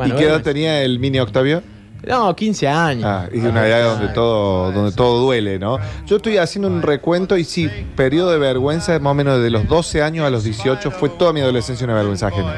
¿Y 0.04 0.10
qué 0.12 0.24
edad 0.24 0.42
tenía 0.42 0.82
el 0.82 0.98
mini 0.98 1.20
Octavio? 1.20 1.62
No, 2.06 2.34
15 2.34 2.68
años. 2.68 3.04
Ah, 3.06 3.28
y 3.32 3.40
de 3.40 3.48
una 3.48 3.66
edad 3.66 3.84
donde 3.84 4.08
todo, 4.08 4.72
donde 4.72 4.92
todo 4.92 5.20
duele, 5.20 5.58
¿no? 5.58 5.78
Yo 6.06 6.16
estoy 6.16 6.36
haciendo 6.36 6.68
un 6.68 6.82
recuento 6.82 7.36
y 7.36 7.44
sí, 7.44 7.68
periodo 7.96 8.30
de 8.30 8.38
vergüenza, 8.38 8.98
más 8.98 9.12
o 9.12 9.14
menos 9.14 9.42
de 9.42 9.50
los 9.50 9.66
12 9.68 10.02
años 10.02 10.26
a 10.26 10.30
los 10.30 10.44
18, 10.44 10.90
fue 10.90 11.08
toda 11.08 11.32
mi 11.32 11.40
adolescencia 11.40 11.84
una 11.84 11.94
vergüenza 11.94 12.26
ajena. 12.26 12.54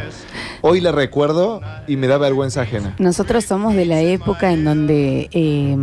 Hoy 0.62 0.81
la 0.81 0.91
recuerdo 0.91 1.61
y 1.87 1.97
me 1.97 2.09
da 2.09 2.19
vergüenza 2.19 2.62
ajena. 2.62 2.95
Nosotros 2.99 3.45
somos 3.45 3.75
de 3.75 3.85
la 3.87 4.00
época 4.00 4.53
en 4.53 4.65
donde, 4.65 5.29
eh, 5.31 5.76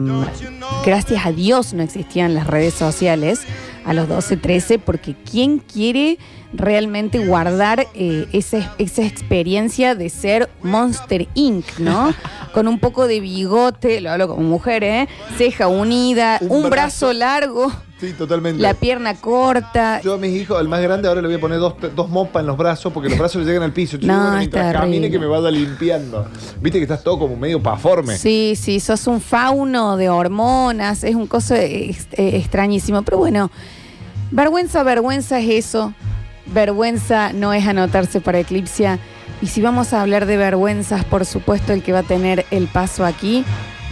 gracias 0.85 1.25
a 1.25 1.31
Dios, 1.31 1.73
no 1.73 1.83
existían 1.83 2.33
las 2.35 2.47
redes 2.47 2.73
sociales 2.73 3.41
a 3.85 3.93
los 3.93 4.07
12, 4.07 4.37
13, 4.37 4.79
porque 4.79 5.15
¿quién 5.29 5.59
quiere 5.59 6.17
realmente 6.53 7.19
guardar 7.25 7.87
eh, 7.95 8.27
esa, 8.33 8.73
esa 8.77 9.03
experiencia 9.03 9.95
de 9.95 10.09
ser 10.09 10.49
Monster 10.61 11.27
Inc., 11.33 11.65
¿no? 11.79 12.13
Con 12.53 12.67
un 12.67 12.79
poco 12.79 13.07
de 13.07 13.19
bigote, 13.19 13.99
lo 13.99 14.11
hablo 14.11 14.27
como 14.27 14.41
mujer, 14.47 14.83
¿eh? 14.83 15.07
Ceja 15.37 15.67
unida, 15.67 16.37
Un 16.41 16.65
un, 16.65 16.69
brazo. 16.69 17.07
brazo, 17.07 17.13
largo. 17.13 17.71
Sí, 17.99 18.11
totalmente. 18.13 18.61
la 18.61 18.73
pierna 18.73 19.15
corta. 19.15 20.01
Yo 20.01 20.13
a 20.15 20.17
mis 20.17 20.39
hijos, 20.39 20.59
al 20.59 20.67
más 20.67 20.81
grande, 20.81 21.07
ahora 21.07 21.21
le 21.21 21.27
voy 21.29 21.37
a 21.37 21.39
poner 21.39 21.57
dos, 21.57 21.73
dos 21.95 22.09
mopas 22.09 22.41
en 22.41 22.47
los 22.47 22.57
brazos 22.57 22.91
porque 22.93 23.07
los 23.09 23.17
brazos 23.17 23.41
le 23.41 23.47
llegan 23.47 23.63
al 23.63 23.71
piso. 23.71 23.97
Yo 23.97 24.07
No, 24.07 24.35
mientras 24.37 24.73
camine 24.73 25.09
que 25.09 25.17
me 25.17 25.25
vaya 25.25 25.49
limpiando. 25.49 26.27
Viste 26.61 26.79
que 26.79 26.83
estás 26.83 27.01
todo 27.01 27.17
como 27.17 27.37
medio 27.37 27.63
paforme. 27.63 28.17
Sí, 28.17 28.55
sí, 28.55 28.79
sos 28.81 29.07
un 29.07 29.21
fauno 29.21 29.95
de 29.97 30.09
hormonas, 30.09 31.03
es 31.05 31.15
un 31.15 31.25
coso 31.27 31.55
ex- 31.55 32.07
eh, 32.11 32.35
extrañísimo. 32.35 33.03
Pero 33.03 33.17
bueno, 33.19 33.49
vergüenza, 34.31 34.83
vergüenza 34.83 35.39
es 35.39 35.49
eso. 35.65 35.93
Vergüenza 36.45 37.33
no 37.33 37.53
es 37.53 37.65
anotarse 37.67 38.21
para 38.21 38.39
Eclipsia. 38.39 38.99
Y 39.41 39.47
si 39.47 39.61
vamos 39.61 39.93
a 39.93 40.01
hablar 40.01 40.25
de 40.25 40.37
vergüenzas, 40.37 41.03
por 41.05 41.25
supuesto, 41.25 41.73
el 41.73 41.83
que 41.83 41.93
va 41.93 41.99
a 41.99 42.03
tener 42.03 42.45
el 42.51 42.67
paso 42.67 43.05
aquí, 43.05 43.43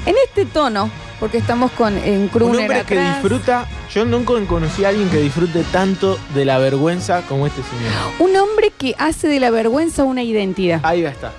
en 0.05 0.15
este 0.27 0.45
tono, 0.45 0.89
porque 1.19 1.37
estamos 1.37 1.71
con 1.71 1.97
en 1.97 2.21
Un 2.21 2.27
Kruner 2.29 2.61
hombre 2.61 2.83
que 2.83 2.99
disfruta. 2.99 3.67
Yo 3.93 4.05
nunca 4.05 4.33
conocí 4.47 4.85
a 4.85 4.89
alguien 4.89 5.09
que 5.09 5.17
disfrute 5.17 5.63
tanto 5.71 6.17
de 6.33 6.45
la 6.45 6.57
vergüenza 6.57 7.21
como 7.27 7.47
este 7.47 7.61
señor. 7.63 7.91
Un 8.19 8.35
hombre 8.35 8.71
que 8.77 8.95
hace 8.97 9.27
de 9.27 9.39
la 9.39 9.51
vergüenza 9.51 10.03
una 10.03 10.23
identidad. 10.23 10.79
Ahí 10.83 11.03
está. 11.03 11.31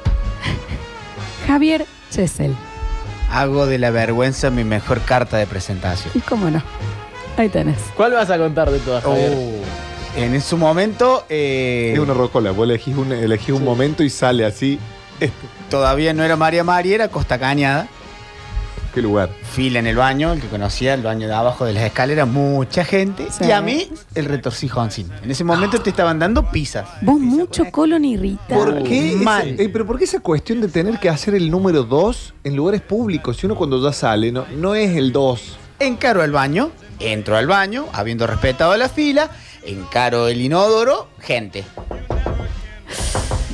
Javier 1.47 1.87
Chesel. 2.11 2.55
Hago 3.31 3.67
de 3.67 3.79
la 3.79 3.91
vergüenza 3.91 4.51
mi 4.51 4.63
mejor 4.63 5.01
carta 5.01 5.39
de 5.39 5.47
presentación. 5.47 6.13
¿Y 6.15 6.21
cómo 6.21 6.51
no? 6.51 6.63
Ahí 7.37 7.49
tenés. 7.49 7.79
¿Cuál 7.97 8.13
vas 8.13 8.29
a 8.31 8.37
contar 8.37 8.71
de 8.71 8.79
todas, 8.79 9.03
Javier? 9.03 9.33
Oh, 9.35 9.63
en 10.17 10.41
su 10.41 10.57
momento 10.59 11.25
eh, 11.29 11.93
Es 11.95 11.99
una 11.99 12.15
rocola. 12.15 12.51
Vos 12.51 12.65
elegís 12.65 12.97
un, 12.97 13.13
elegís 13.13 13.51
un 13.51 13.65
momento 13.65 14.03
y 14.03 14.11
sale 14.11 14.45
así. 14.45 14.79
Este, 15.21 15.35
todavía 15.71 16.13
no 16.13 16.23
era 16.25 16.37
María 16.37 16.65
María, 16.65 16.97
era 16.97 17.09
Costa 17.09 17.39
Cañada. 17.39 17.89
¿Qué 18.95 19.01
lugar? 19.01 19.31
Fila 19.43 19.79
en 19.79 19.87
el 19.87 19.97
baño, 19.97 20.35
el 20.35 20.41
que 20.43 20.49
conocía, 20.49 20.93
el 20.93 21.01
baño 21.03 21.27
de 21.27 21.33
abajo 21.33 21.65
de 21.65 21.73
las 21.73 21.85
escaleras, 21.85 22.29
mucha 22.29 22.85
gente. 22.85 23.27
Sí. 23.31 23.45
Y 23.47 23.51
a 23.51 23.63
mí, 23.63 23.89
el 24.15 24.27
retorcijoncín. 24.27 25.09
En 25.23 25.31
ese 25.31 25.45
momento 25.45 25.81
te 25.81 25.89
estaban 25.89 26.19
dando 26.19 26.51
pizzas. 26.51 26.87
Vos 27.01 27.19
mucho 27.19 27.65
colon 27.71 28.05
irrita. 28.05 28.55
¿Por 28.55 28.83
qué? 28.83 29.15
Mal. 29.17 29.49
ese- 29.49 29.63
eh, 29.63 29.69
pero 29.71 29.87
¿por 29.87 29.97
qué 29.97 30.05
esa 30.05 30.21
cuestión 30.21 30.61
de 30.61 30.69
tener 30.69 30.99
que 30.99 31.09
hacer 31.09 31.35
el 31.35 31.51
número 31.51 31.85
2 31.85 32.35
en 32.45 32.55
lugares 32.55 32.83
públicos? 32.83 33.39
Si 33.39 33.47
uno 33.47 33.55
cuando 33.57 33.83
ya 33.83 33.95
sale, 33.95 34.31
no, 34.31 34.45
no 34.59 34.75
es 34.75 34.95
el 34.95 35.11
2. 35.11 35.57
Encaro 35.79 36.21
al 36.21 36.33
baño, 36.33 36.71
entro 37.03 37.37
al 37.37 37.47
baño, 37.47 37.87
habiendo 37.93 38.27
respetado 38.27 38.77
la 38.77 38.89
fila, 38.89 39.31
encaro 39.65 40.29
el 40.29 40.41
inodoro, 40.41 41.09
gente. 41.21 41.65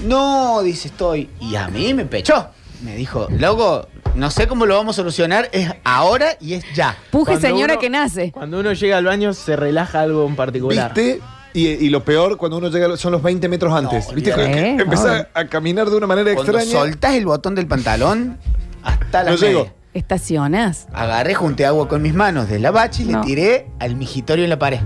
No, 0.04 0.62
dice, 0.62 0.88
estoy. 0.88 1.28
Y 1.40 1.56
a 1.56 1.68
mí 1.68 1.94
me 1.94 2.04
pechó. 2.04 2.48
Me 2.82 2.94
dijo, 2.94 3.26
loco, 3.30 3.88
no 4.14 4.30
sé 4.30 4.46
cómo 4.46 4.64
lo 4.64 4.76
vamos 4.76 4.94
a 4.96 4.98
solucionar, 5.02 5.48
es 5.52 5.70
ahora 5.84 6.36
y 6.40 6.54
es 6.54 6.64
ya. 6.74 6.96
Puje 7.10 7.32
Cuando 7.32 7.48
señora 7.48 7.72
uno- 7.74 7.80
que 7.80 7.90
nace. 7.90 8.30
Cuando 8.32 8.60
uno 8.60 8.72
llega 8.72 8.96
al 8.98 9.04
baño 9.04 9.32
se 9.34 9.56
relaja 9.56 10.00
algo 10.02 10.26
en 10.26 10.36
particular. 10.36 10.94
¿Viste? 10.94 11.20
Y, 11.54 11.66
y 11.66 11.88
lo 11.88 12.04
peor, 12.04 12.36
cuando 12.36 12.58
uno 12.58 12.68
llega, 12.68 12.96
son 12.96 13.10
los 13.12 13.22
20 13.22 13.48
metros 13.48 13.72
antes. 13.72 14.06
No, 14.08 14.14
¿Viste? 14.14 14.32
olvídate. 14.32 14.52
Que- 14.54 14.60
que 14.62 14.68
Eh, 14.68 14.76
Empezás 14.82 15.26
a 15.34 15.44
caminar 15.46 15.90
de 15.90 15.96
una 15.96 16.06
manera 16.06 16.32
Cuando 16.34 16.52
extraña. 16.56 16.78
soltás 16.84 17.14
el 17.14 17.26
botón 17.26 17.54
del 17.56 17.66
pantalón, 17.66 18.38
hasta 18.84 19.24
la 19.24 19.30
No 19.32 19.36
llego. 19.36 19.70
¿Estacionas? 19.98 20.86
Agarré, 20.92 21.34
junté 21.34 21.66
agua 21.66 21.88
con 21.88 22.00
mis 22.02 22.14
manos 22.14 22.48
de 22.48 22.58
la 22.58 22.70
bacha 22.70 23.02
y 23.02 23.06
No. 23.06 23.20
le 23.20 23.26
tiré 23.26 23.66
al 23.80 23.96
migitorio 23.96 24.44
en 24.44 24.50
la 24.50 24.58
pared. 24.58 24.80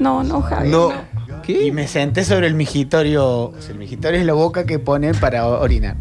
No, 0.00 0.22
no, 0.24 0.40
Javier. 0.42 0.72
No. 0.72 0.92
Y 1.46 1.70
me 1.72 1.86
senté 1.86 2.24
sobre 2.24 2.46
el 2.46 2.54
migitorio. 2.54 3.26
o 3.50 3.54
sea, 3.60 3.72
el 3.72 3.78
migitorio 3.78 4.18
es 4.20 4.26
la 4.26 4.32
boca 4.32 4.64
que 4.64 4.78
ponen 4.78 5.14
para 5.14 5.46
o- 5.46 5.60
orinar. 5.60 5.96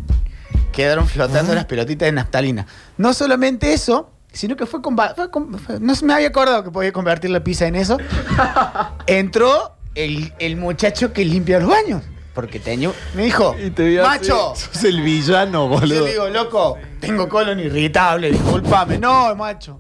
Quedaron 0.72 1.06
flotando 1.08 1.52
Ah. 1.52 1.56
las 1.56 1.66
pelotitas 1.66 2.06
de 2.08 2.14
naftalina. 2.14 2.66
No 2.98 3.14
solamente 3.14 3.74
eso, 3.74 4.10
sino 4.32 4.56
que 4.56 4.66
fue 4.66 4.82
con. 4.82 4.96
ba- 4.96 5.14
fue 5.16 5.30
con- 5.30 5.60
fue- 5.60 5.80
no 5.80 5.94
se 5.96 6.06
me 6.06 6.14
había 6.14 6.30
acordado 6.30 6.64
que 6.64 6.72
podía 6.72 6.92
convertir 6.94 7.30
la 7.30 7.44
pizza 7.44 7.68
en 7.68 7.76
eso. 7.76 7.98
Entró 9.08 9.76
el, 9.96 10.34
el 10.40 10.56
muchacho 10.56 11.12
que 11.14 11.26
limpia 11.26 11.60
los 11.60 11.70
baños. 11.70 12.02
Porque 12.34 12.60
tenía. 12.60 12.92
Me 13.16 13.26
dijo, 13.26 13.56
Y 13.64 13.70
te 13.70 13.84
vio 13.86 14.06
así. 14.08 14.20
macho. 14.30 14.54
Sos 14.56 14.84
el 14.84 15.02
villano, 15.02 15.64
Yo 15.66 15.80
boludo. 15.80 16.06
le 16.06 16.12
digo, 16.12 16.30
loco, 16.30 16.78
tengo 17.00 17.30
colon 17.30 17.60
irritable, 17.60 18.32
discúlpame. 18.32 18.98
No, 18.98 19.36
macho. 19.36 19.80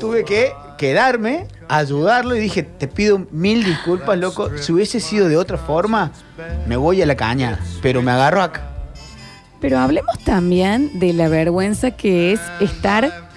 Tuve 0.00 0.24
que 0.24 0.52
quedarme, 0.78 1.46
ayudarlo 1.68 2.34
y 2.34 2.40
dije, 2.40 2.64
te 2.64 2.88
pido 2.88 3.24
mil 3.30 3.62
disculpas, 3.64 4.18
loco. 4.18 4.50
Si 4.58 4.72
hubiese 4.72 4.98
sido 4.98 5.28
de 5.28 5.36
otra 5.36 5.58
forma, 5.58 6.10
me 6.66 6.76
voy 6.76 7.00
a 7.02 7.06
la 7.06 7.14
caña. 7.16 7.58
Pero 7.80 8.02
me 8.02 8.10
agarro 8.10 8.42
acá. 8.42 8.66
Pero 9.60 9.78
hablemos 9.78 10.18
también 10.24 10.98
de 10.98 11.12
la 11.12 11.28
vergüenza 11.28 11.92
que 11.92 12.32
es 12.32 12.40
estar 12.60 13.28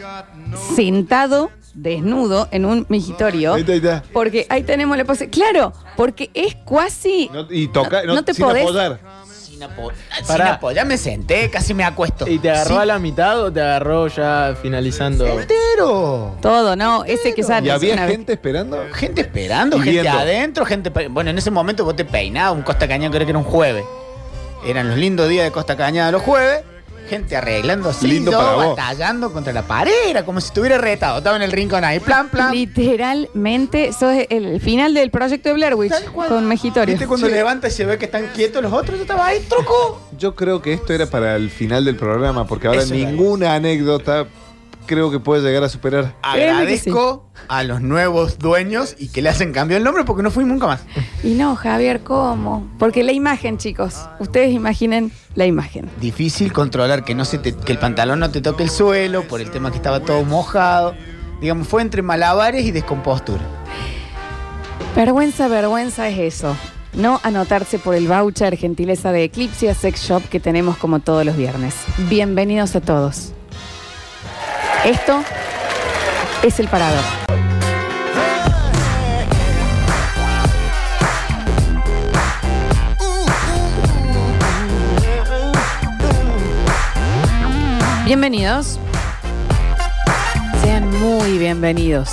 sentado, 0.75 1.51
desnudo, 1.73 2.47
en 2.51 2.65
un 2.65 2.85
migitorio. 2.89 3.53
Ahí 3.55 3.61
está, 3.61 3.71
ahí 3.73 3.77
está. 3.79 4.03
Porque 4.13 4.45
ahí 4.49 4.63
tenemos 4.63 4.95
la 4.97 5.05
pose. 5.05 5.29
Claro, 5.29 5.73
porque 5.97 6.29
es 6.33 6.55
cuasi. 6.55 7.29
No- 7.33 7.47
y 7.49 7.67
toca, 7.67 8.03
no, 8.03 8.15
no 8.15 8.23
te 8.23 8.33
sin 8.33 8.45
podés- 8.45 8.61
apoyar. 8.63 8.99
Sin, 9.31 9.61
apo- 9.61 9.91
sin 10.17 10.25
Pará. 10.27 10.53
apoyar 10.53 10.85
me 10.87 10.97
senté, 10.97 11.49
casi 11.49 11.73
me 11.75 11.83
acuesto. 11.83 12.27
¿Y 12.27 12.39
te 12.39 12.49
agarró 12.49 12.75
Sí. 12.75 12.81
a 12.81 12.85
la 12.85 12.97
mitad 12.99 13.39
o 13.39 13.51
te 13.53 13.61
agarró 13.61 14.07
ya 14.07 14.55
finalizando? 14.61 15.25
entero. 15.27 16.35
Todo, 16.41 16.75
¿no? 16.75 17.05
Ese 17.05 17.33
que 17.35 17.43
sale. 17.43 17.67
¿Y 17.67 17.69
había 17.69 17.93
una 17.93 18.05
vez. 18.05 18.11
gente 18.15 18.33
esperando? 18.33 18.83
Gente 18.93 19.21
esperando, 19.21 19.77
Y 19.77 19.81
gente 19.81 20.01
viendo. 20.01 20.19
adentro, 20.19 20.65
gente. 20.65 20.89
Bueno, 21.09 21.29
en 21.29 21.37
ese 21.37 21.51
momento 21.51 21.85
vos 21.85 21.95
te 21.95 22.03
peinabas, 22.05 22.55
un 22.57 22.63
Costa 22.63 22.87
Cañada 22.87 23.11
creo 23.11 23.25
que 23.25 23.29
era 23.31 23.39
un 23.39 23.45
jueves. 23.45 23.85
Eran 24.65 24.89
los 24.89 24.97
lindos 24.97 25.29
días 25.29 25.45
de 25.45 25.51
Costa 25.51 25.75
Cañada 25.77 26.11
los 26.11 26.21
jueves. 26.23 26.63
Gente 27.09 27.35
arreglando 27.35 27.89
así, 27.89 28.07
Lindo 28.07 28.31
yo 28.31 28.37
para 28.37 28.53
vos. 28.53 28.67
batallando 28.75 29.31
contra 29.33 29.51
la 29.53 29.61
pared, 29.63 29.91
era 30.07 30.23
como 30.25 30.39
si 30.41 30.47
estuviera 30.47 30.77
retado. 30.77 31.17
Estaba 31.19 31.35
en 31.35 31.41
el 31.43 31.51
rincón 31.51 31.83
ahí, 31.83 31.99
plan, 31.99 32.29
plan. 32.29 32.51
Literalmente, 32.51 33.91
sos 33.93 34.15
el 34.29 34.59
final 34.61 34.93
del 34.93 35.11
proyecto 35.11 35.49
de 35.49 35.55
Blair 35.55 35.75
Witch 35.75 35.91
Tal 35.91 36.11
cual. 36.11 36.29
con 36.29 36.47
Mejitorio. 36.47 36.93
¿Viste 36.93 37.07
cuando 37.07 37.27
Sí. 37.27 37.33
levanta 37.33 37.67
y 37.67 37.71
se 37.71 37.85
ve 37.85 37.97
que 37.97 38.05
están 38.05 38.27
quietos 38.33 38.61
los 38.63 38.71
otros? 38.73 38.97
Yo 38.97 39.03
estaba 39.03 39.27
ahí, 39.27 39.39
truco. 39.49 40.01
Yo 40.17 40.33
creo 40.35 40.61
que 40.61 40.73
esto 40.73 40.93
era 40.93 41.05
para 41.07 41.35
el 41.35 41.49
final 41.49 41.85
del 41.85 41.95
programa, 41.95 42.47
porque 42.47 42.67
ahora 42.67 42.81
Eso 42.81 42.93
era. 42.93 43.09
ninguna 43.09 43.55
anécdota 43.55 44.25
creo 44.85 45.11
que 45.11 45.19
puede 45.19 45.41
llegar 45.41 45.63
a 45.63 45.69
superar. 45.69 46.05
Sí. 46.05 46.11
Agradezco 46.21 47.29
a 47.47 47.63
los 47.63 47.81
nuevos 47.81 48.39
dueños 48.39 48.95
y 48.99 49.09
que 49.09 49.21
le 49.21 49.29
hacen 49.29 49.51
cambio 49.53 49.77
el 49.77 49.83
nombre 49.83 50.03
porque 50.05 50.23
no 50.23 50.31
fui 50.31 50.43
nunca 50.45 50.67
más. 50.67 50.81
Y 51.23 51.31
no, 51.35 51.55
Javier, 51.55 52.01
¿cómo? 52.01 52.67
Porque 52.79 53.03
la 53.03 53.11
imagen, 53.11 53.57
chicos. 53.57 53.95
Ustedes 54.19 54.51
imaginen 54.53 55.11
la 55.35 55.45
imagen. 55.45 55.89
Difícil 55.99 56.53
controlar 56.53 57.03
que 57.03 57.15
no 57.15 57.25
se 57.25 57.37
te- 57.37 57.55
que 57.55 57.71
el 57.71 57.79
pantalón 57.79 58.19
no 58.19 58.29
te 58.31 58.41
toque 58.41 58.63
el 58.63 58.69
suelo 58.69 59.23
por 59.27 59.41
el 59.41 59.49
tema 59.51 59.71
que 59.71 59.77
estaba 59.77 59.99
todo 60.01 60.23
mojado. 60.23 60.95
Digamos, 61.41 61.67
fue 61.67 61.81
entre 61.81 62.01
malabares 62.01 62.65
y 62.65 62.71
descompostura. 62.71 63.41
Vergüenza, 64.95 65.47
vergüenza 65.47 66.07
es 66.07 66.19
eso. 66.35 66.55
No 66.93 67.19
anotarse 67.23 67.79
por 67.79 67.95
el 67.95 68.07
voucher 68.07 68.55
gentileza 68.55 69.11
de 69.11 69.23
Eclipse 69.23 69.73
Sex 69.73 70.01
Shop 70.03 70.21
que 70.29 70.39
tenemos 70.39 70.77
como 70.77 70.99
todos 70.99 71.25
los 71.25 71.35
viernes. 71.35 71.73
Bienvenidos 72.09 72.75
a 72.75 72.81
todos. 72.81 73.33
Esto 74.85 75.23
es 76.43 76.59
el 76.59 76.67
parador. 76.67 76.99
Bienvenidos. 88.03 88.77
Sean 90.61 90.89
muy 90.99 91.37
bienvenidos 91.37 92.09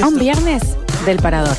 a 0.00 0.06
un 0.06 0.18
viernes 0.18 0.62
del 1.04 1.18
parador. 1.18 1.56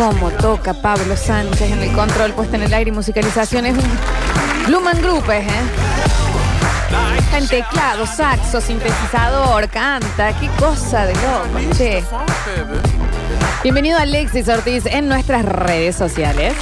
Como 0.00 0.30
toca 0.30 0.72
Pablo 0.72 1.14
Sánchez 1.14 1.72
en 1.72 1.80
el 1.80 1.92
control, 1.92 2.32
puesta 2.32 2.56
en 2.56 2.62
el 2.62 2.72
aire 2.72 2.88
y 2.88 2.94
musicalización. 2.94 3.66
Es 3.66 3.76
un 3.76 3.90
Blumen 4.66 4.98
Group, 5.02 5.30
¿eh? 5.30 5.44
En 7.36 7.46
teclado, 7.46 8.06
saxo, 8.06 8.62
sintetizador, 8.62 9.68
canta. 9.68 10.32
Qué 10.40 10.48
cosa 10.58 11.04
de 11.04 11.12
loco, 11.16 11.76
che. 11.76 12.02
Bienvenido 13.62 13.98
a 13.98 14.02
Alexis 14.02 14.48
Ortiz 14.48 14.86
en 14.86 15.06
nuestras 15.06 15.44
redes 15.44 15.96
sociales. 15.96 16.54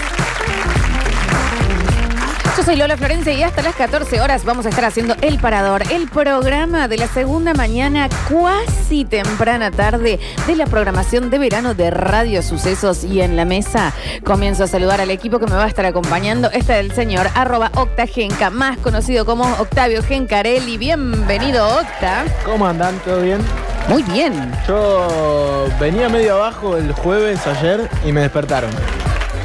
Soy 2.69 2.77
Lola 2.77 2.99
Florencia 2.99 3.33
y 3.33 3.43
hasta 3.43 3.63
las 3.63 3.75
14 3.77 4.21
horas 4.21 4.45
vamos 4.45 4.67
a 4.67 4.69
estar 4.69 4.85
haciendo 4.85 5.17
El 5.23 5.39
Parador, 5.39 5.85
el 5.91 6.07
programa 6.07 6.87
de 6.87 6.99
la 6.99 7.07
segunda 7.07 7.55
mañana, 7.55 8.11
cuasi 8.29 9.07
temprana 9.07 9.71
tarde, 9.71 10.21
de 10.47 10.55
la 10.55 10.67
programación 10.67 11.31
de 11.31 11.39
verano 11.39 11.73
de 11.73 11.91
Radio 11.91 12.43
Sucesos. 12.43 13.05
Y 13.05 13.23
en 13.23 13.37
la 13.37 13.47
mesa 13.47 13.95
comienzo 14.23 14.65
a 14.65 14.67
saludar 14.67 15.01
al 15.01 15.11
equipo 15.11 15.39
que 15.39 15.47
me 15.47 15.55
va 15.55 15.65
a 15.65 15.69
estar 15.69 15.87
acompañando. 15.87 16.51
Este 16.51 16.75
es 16.75 16.81
el 16.81 16.93
señor 16.93 17.29
arroba 17.35 17.71
Octagenca, 17.75 18.51
más 18.51 18.77
conocido 18.77 19.25
como 19.25 19.45
Octavio 19.45 20.03
Gencarelli. 20.03 20.77
Bienvenido, 20.77 21.67
Octa. 21.67 22.27
¿Cómo 22.45 22.67
andan? 22.67 22.99
¿Todo 22.99 23.23
bien? 23.23 23.41
Muy 23.89 24.03
bien. 24.03 24.53
Yo 24.69 25.69
venía 25.81 26.11
medio 26.11 26.35
abajo 26.35 26.77
el 26.77 26.93
jueves 26.93 27.47
ayer 27.47 27.89
y 28.05 28.13
me 28.13 28.21
despertaron. 28.21 28.69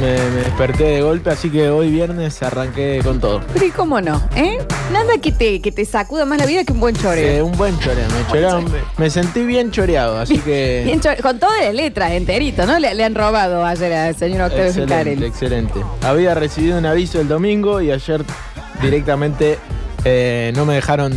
Me, 0.03 0.17
me 0.31 0.41
desperté 0.41 0.83
de 0.83 1.01
golpe, 1.01 1.29
así 1.29 1.49
que 1.49 1.69
hoy 1.69 1.89
viernes 1.89 2.43
arranqué 2.43 2.99
con 3.05 3.21
todo. 3.21 3.39
Pero 3.53 3.65
¿y 3.65 3.69
cómo 3.71 4.01
no? 4.01 4.21
¿Eh? 4.35 4.57
Nada 4.91 5.13
que 5.21 5.31
te, 5.31 5.61
que 5.61 5.71
te 5.71 5.85
sacuda 5.85 6.25
más 6.25 6.37
la 6.39 6.45
vida 6.45 6.65
que 6.65 6.73
un 6.73 6.81
buen 6.81 6.93
choreo. 6.93 7.45
un 7.45 7.53
buen 7.57 7.79
choreo, 7.79 8.05
me, 8.09 8.27
chorearon, 8.27 8.65
me, 8.65 8.79
me 8.97 9.09
sentí 9.09 9.45
bien 9.45 9.71
choreado, 9.71 10.19
así 10.19 10.39
que. 10.39 10.81
Bien 10.85 10.99
chore- 10.99 11.21
con 11.21 11.39
todas 11.39 11.63
las 11.63 11.73
letras, 11.73 12.11
enterito, 12.11 12.65
¿no? 12.65 12.77
Le, 12.79 12.93
le 12.93 13.03
han 13.05 13.15
robado 13.15 13.63
ayer 13.65 13.93
al 13.93 14.15
señor 14.17 14.41
Octavio 14.41 14.65
Excelente, 14.65 14.93
Ficarelli. 14.93 15.25
excelente. 15.25 15.79
Había 16.01 16.33
recibido 16.35 16.77
un 16.77 16.85
aviso 16.85 17.21
el 17.21 17.29
domingo 17.29 17.79
y 17.79 17.89
ayer 17.91 18.25
directamente 18.81 19.57
eh, 20.05 20.51
no 20.55 20.65
me 20.65 20.75
dejaron 20.75 21.11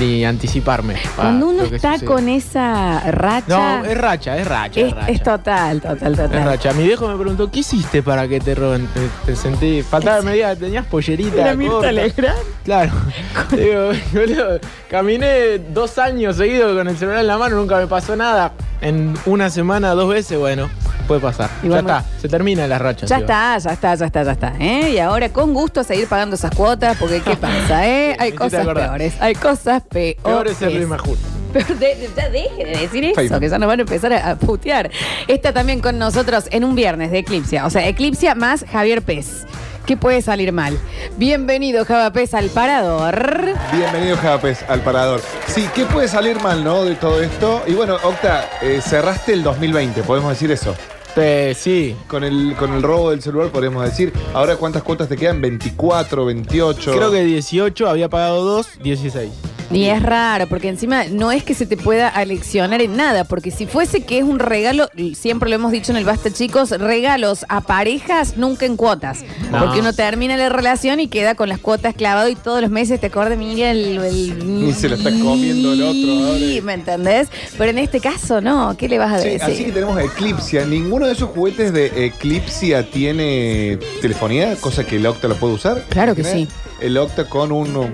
ni 0.00 0.24
anticiparme. 0.24 0.94
Cuando 1.14 1.48
uno 1.48 1.62
está 1.62 1.92
sucede. 1.94 2.06
con 2.06 2.28
esa 2.28 3.00
racha. 3.10 3.78
No, 3.78 3.84
es 3.84 3.96
racha, 3.98 4.36
es 4.36 4.46
racha. 4.46 4.80
Es, 4.80 4.86
es, 4.88 4.94
racha. 4.94 5.08
es 5.12 5.22
total, 5.22 5.80
total, 5.80 6.12
Es 6.12 6.18
total. 6.18 6.44
racha. 6.44 6.72
Mi 6.72 6.84
viejo 6.84 7.08
me 7.08 7.16
preguntó, 7.16 7.50
¿qué 7.50 7.60
hiciste 7.60 8.02
para 8.02 8.26
que 8.26 8.40
te 8.40 8.54
roben? 8.54 8.86
Te, 8.88 9.00
te 9.26 9.36
sentí. 9.36 9.82
Faltaba 9.82 10.22
me 10.22 10.34
diga, 10.34 10.56
tenías 10.56 10.86
pollerita. 10.86 11.40
Era 11.40 11.54
Mirta 11.54 11.72
corta". 11.74 11.92
Legrand. 11.92 12.38
Claro. 12.64 12.92
Digo, 13.52 13.90
boludo, 14.12 14.60
caminé 14.90 15.58
dos 15.72 15.98
años 15.98 16.36
seguidos 16.36 16.76
con 16.76 16.88
el 16.88 16.96
celular 16.96 17.20
en 17.20 17.26
la 17.28 17.38
mano, 17.38 17.56
nunca 17.56 17.76
me 17.78 17.86
pasó 17.86 18.16
nada. 18.16 18.52
En 18.80 19.14
una 19.24 19.50
semana, 19.50 19.90
dos 19.92 20.08
veces, 20.08 20.38
bueno, 20.38 20.68
puede 21.06 21.20
pasar. 21.20 21.48
Ya 21.62 21.78
está, 21.78 22.04
se 22.20 22.28
termina 22.28 22.66
la 22.66 22.78
racha. 22.78 23.06
Ya 23.06 23.18
está, 23.18 23.56
ya 23.58 23.70
está, 23.72 23.94
ya 23.94 24.06
está, 24.06 24.22
ya 24.24 24.32
está. 24.32 24.52
¿eh? 24.60 24.90
Y 24.90 24.98
ahora 24.98 25.28
con 25.30 25.54
gusto 25.54 25.82
seguir 25.84 26.06
pagando 26.08 26.36
esas 26.36 26.50
cuotas, 26.54 26.96
porque 26.98 27.20
¿qué 27.22 27.36
pasa? 27.36 27.86
Eh? 27.86 28.16
Hay 28.18 28.32
Me 28.32 28.36
hiciste 28.36 28.36
cosas 28.38 28.60
acordar. 28.60 28.88
peores, 28.88 29.14
hay 29.20 29.34
cosas 29.34 29.82
peores. 29.88 30.22
Peor 30.22 30.48
es 30.48 30.56
ser 30.56 30.72
Luis 30.72 30.86
Majul. 30.88 31.16
Pero 31.52 31.66
de- 31.74 31.94
de- 31.94 32.10
ya 32.16 32.28
deje 32.28 32.64
de 32.64 32.76
decir 32.78 33.04
eso, 33.04 33.40
que 33.40 33.48
ya 33.48 33.58
nos 33.58 33.66
van 33.68 33.78
a 33.78 33.82
empezar 33.82 34.12
a, 34.12 34.30
a 34.32 34.36
putear. 34.36 34.90
Está 35.28 35.52
también 35.52 35.80
con 35.80 35.98
nosotros 35.98 36.44
en 36.50 36.64
un 36.64 36.74
viernes 36.74 37.10
de 37.10 37.18
Eclipsia. 37.18 37.64
O 37.64 37.70
sea, 37.70 37.86
Eclipsia 37.88 38.34
más 38.34 38.64
Javier 38.70 39.00
Pez. 39.02 39.46
¿Qué 39.86 39.96
puede 39.96 40.20
salir 40.20 40.50
mal? 40.52 40.76
Bienvenido, 41.16 41.84
Java 41.84 42.10
Pez, 42.12 42.34
al 42.34 42.50
parador. 42.50 43.40
Bienvenido, 43.72 44.16
Javapes, 44.16 44.64
al 44.68 44.80
parador. 44.80 45.22
Sí, 45.46 45.68
¿qué 45.76 45.84
puede 45.84 46.08
salir 46.08 46.40
mal, 46.40 46.64
no? 46.64 46.84
De 46.84 46.96
todo 46.96 47.22
esto. 47.22 47.62
Y 47.68 47.74
bueno, 47.74 47.94
Octa, 48.02 48.50
eh, 48.62 48.80
cerraste 48.84 49.32
el 49.32 49.44
2020, 49.44 50.02
podemos 50.02 50.30
decir 50.30 50.50
eso. 50.50 50.74
Eh, 51.18 51.54
sí, 51.56 51.96
Con 52.08 52.24
el, 52.24 52.54
con 52.58 52.74
el 52.74 52.82
robo 52.82 53.10
del 53.10 53.22
celular, 53.22 53.48
podríamos 53.48 53.84
decir. 53.84 54.12
Ahora, 54.34 54.56
¿cuántas 54.56 54.82
cuotas 54.82 55.08
te 55.08 55.16
quedan? 55.16 55.40
¿24, 55.42 56.26
28? 56.26 56.92
creo 56.92 57.10
que 57.10 57.24
18, 57.24 57.88
había 57.88 58.08
pagado 58.10 58.44
2, 58.44 58.80
16. 58.82 59.30
Y 59.72 59.86
es 59.86 60.00
raro, 60.00 60.46
porque 60.46 60.68
encima 60.68 61.04
no 61.10 61.32
es 61.32 61.42
que 61.42 61.52
se 61.54 61.66
te 61.66 61.76
pueda 61.76 62.08
aleccionar 62.08 62.80
en 62.82 62.96
nada, 62.96 63.24
porque 63.24 63.50
si 63.50 63.66
fuese 63.66 64.02
que 64.04 64.18
es 64.18 64.24
un 64.24 64.38
regalo, 64.38 64.88
siempre 65.16 65.48
lo 65.50 65.56
hemos 65.56 65.72
dicho 65.72 65.90
en 65.90 65.98
el 65.98 66.04
Basta 66.04 66.30
Chicos, 66.32 66.70
regalos 66.70 67.44
a 67.48 67.60
parejas 67.62 68.36
nunca 68.36 68.64
en 68.64 68.76
cuotas. 68.76 69.24
No. 69.50 69.58
Porque 69.58 69.80
uno 69.80 69.92
termina 69.92 70.36
la 70.36 70.48
relación 70.50 71.00
y 71.00 71.08
queda 71.08 71.34
con 71.34 71.48
las 71.48 71.58
cuotas 71.58 71.94
clavado 71.94 72.28
y 72.28 72.36
todos 72.36 72.60
los 72.62 72.70
meses 72.70 73.00
te 73.00 73.06
acuerdas, 73.08 73.36
mira, 73.38 73.72
el... 73.72 73.98
el- 73.98 74.68
Y 74.68 74.72
se 74.72 74.88
lo 74.88 74.94
está 74.94 75.10
comiendo 75.10 75.72
el 75.72 75.82
otro. 75.82 76.38
Sí, 76.38 76.60
¿Me 76.62 76.74
entendés? 76.74 77.28
Pero 77.58 77.70
en 77.70 77.78
este 77.78 77.98
caso 78.00 78.40
no, 78.40 78.76
¿qué 78.78 78.88
le 78.88 78.98
vas 78.98 79.14
a 79.14 79.18
Sí, 79.18 79.30
decir? 79.30 79.42
así 79.52 79.64
que 79.64 79.72
tenemos 79.72 80.00
Eclipsia. 80.00 80.64
Ninguno 80.64 81.06
de 81.06 81.12
esos 81.12 81.30
juguetes 81.30 81.72
de 81.72 82.06
Eclipsia 82.06 82.88
tiene 82.88 83.78
telefonía, 84.00 84.54
cosa 84.56 84.84
que 84.84 84.96
el 84.96 85.06
Octa 85.06 85.26
lo 85.26 85.34
puede 85.34 85.54
usar. 85.54 85.82
Claro 85.88 86.14
que 86.14 86.22
sí. 86.22 86.46
El 86.80 86.96
Octa 86.98 87.28
con 87.28 87.50
uno, 87.52 87.88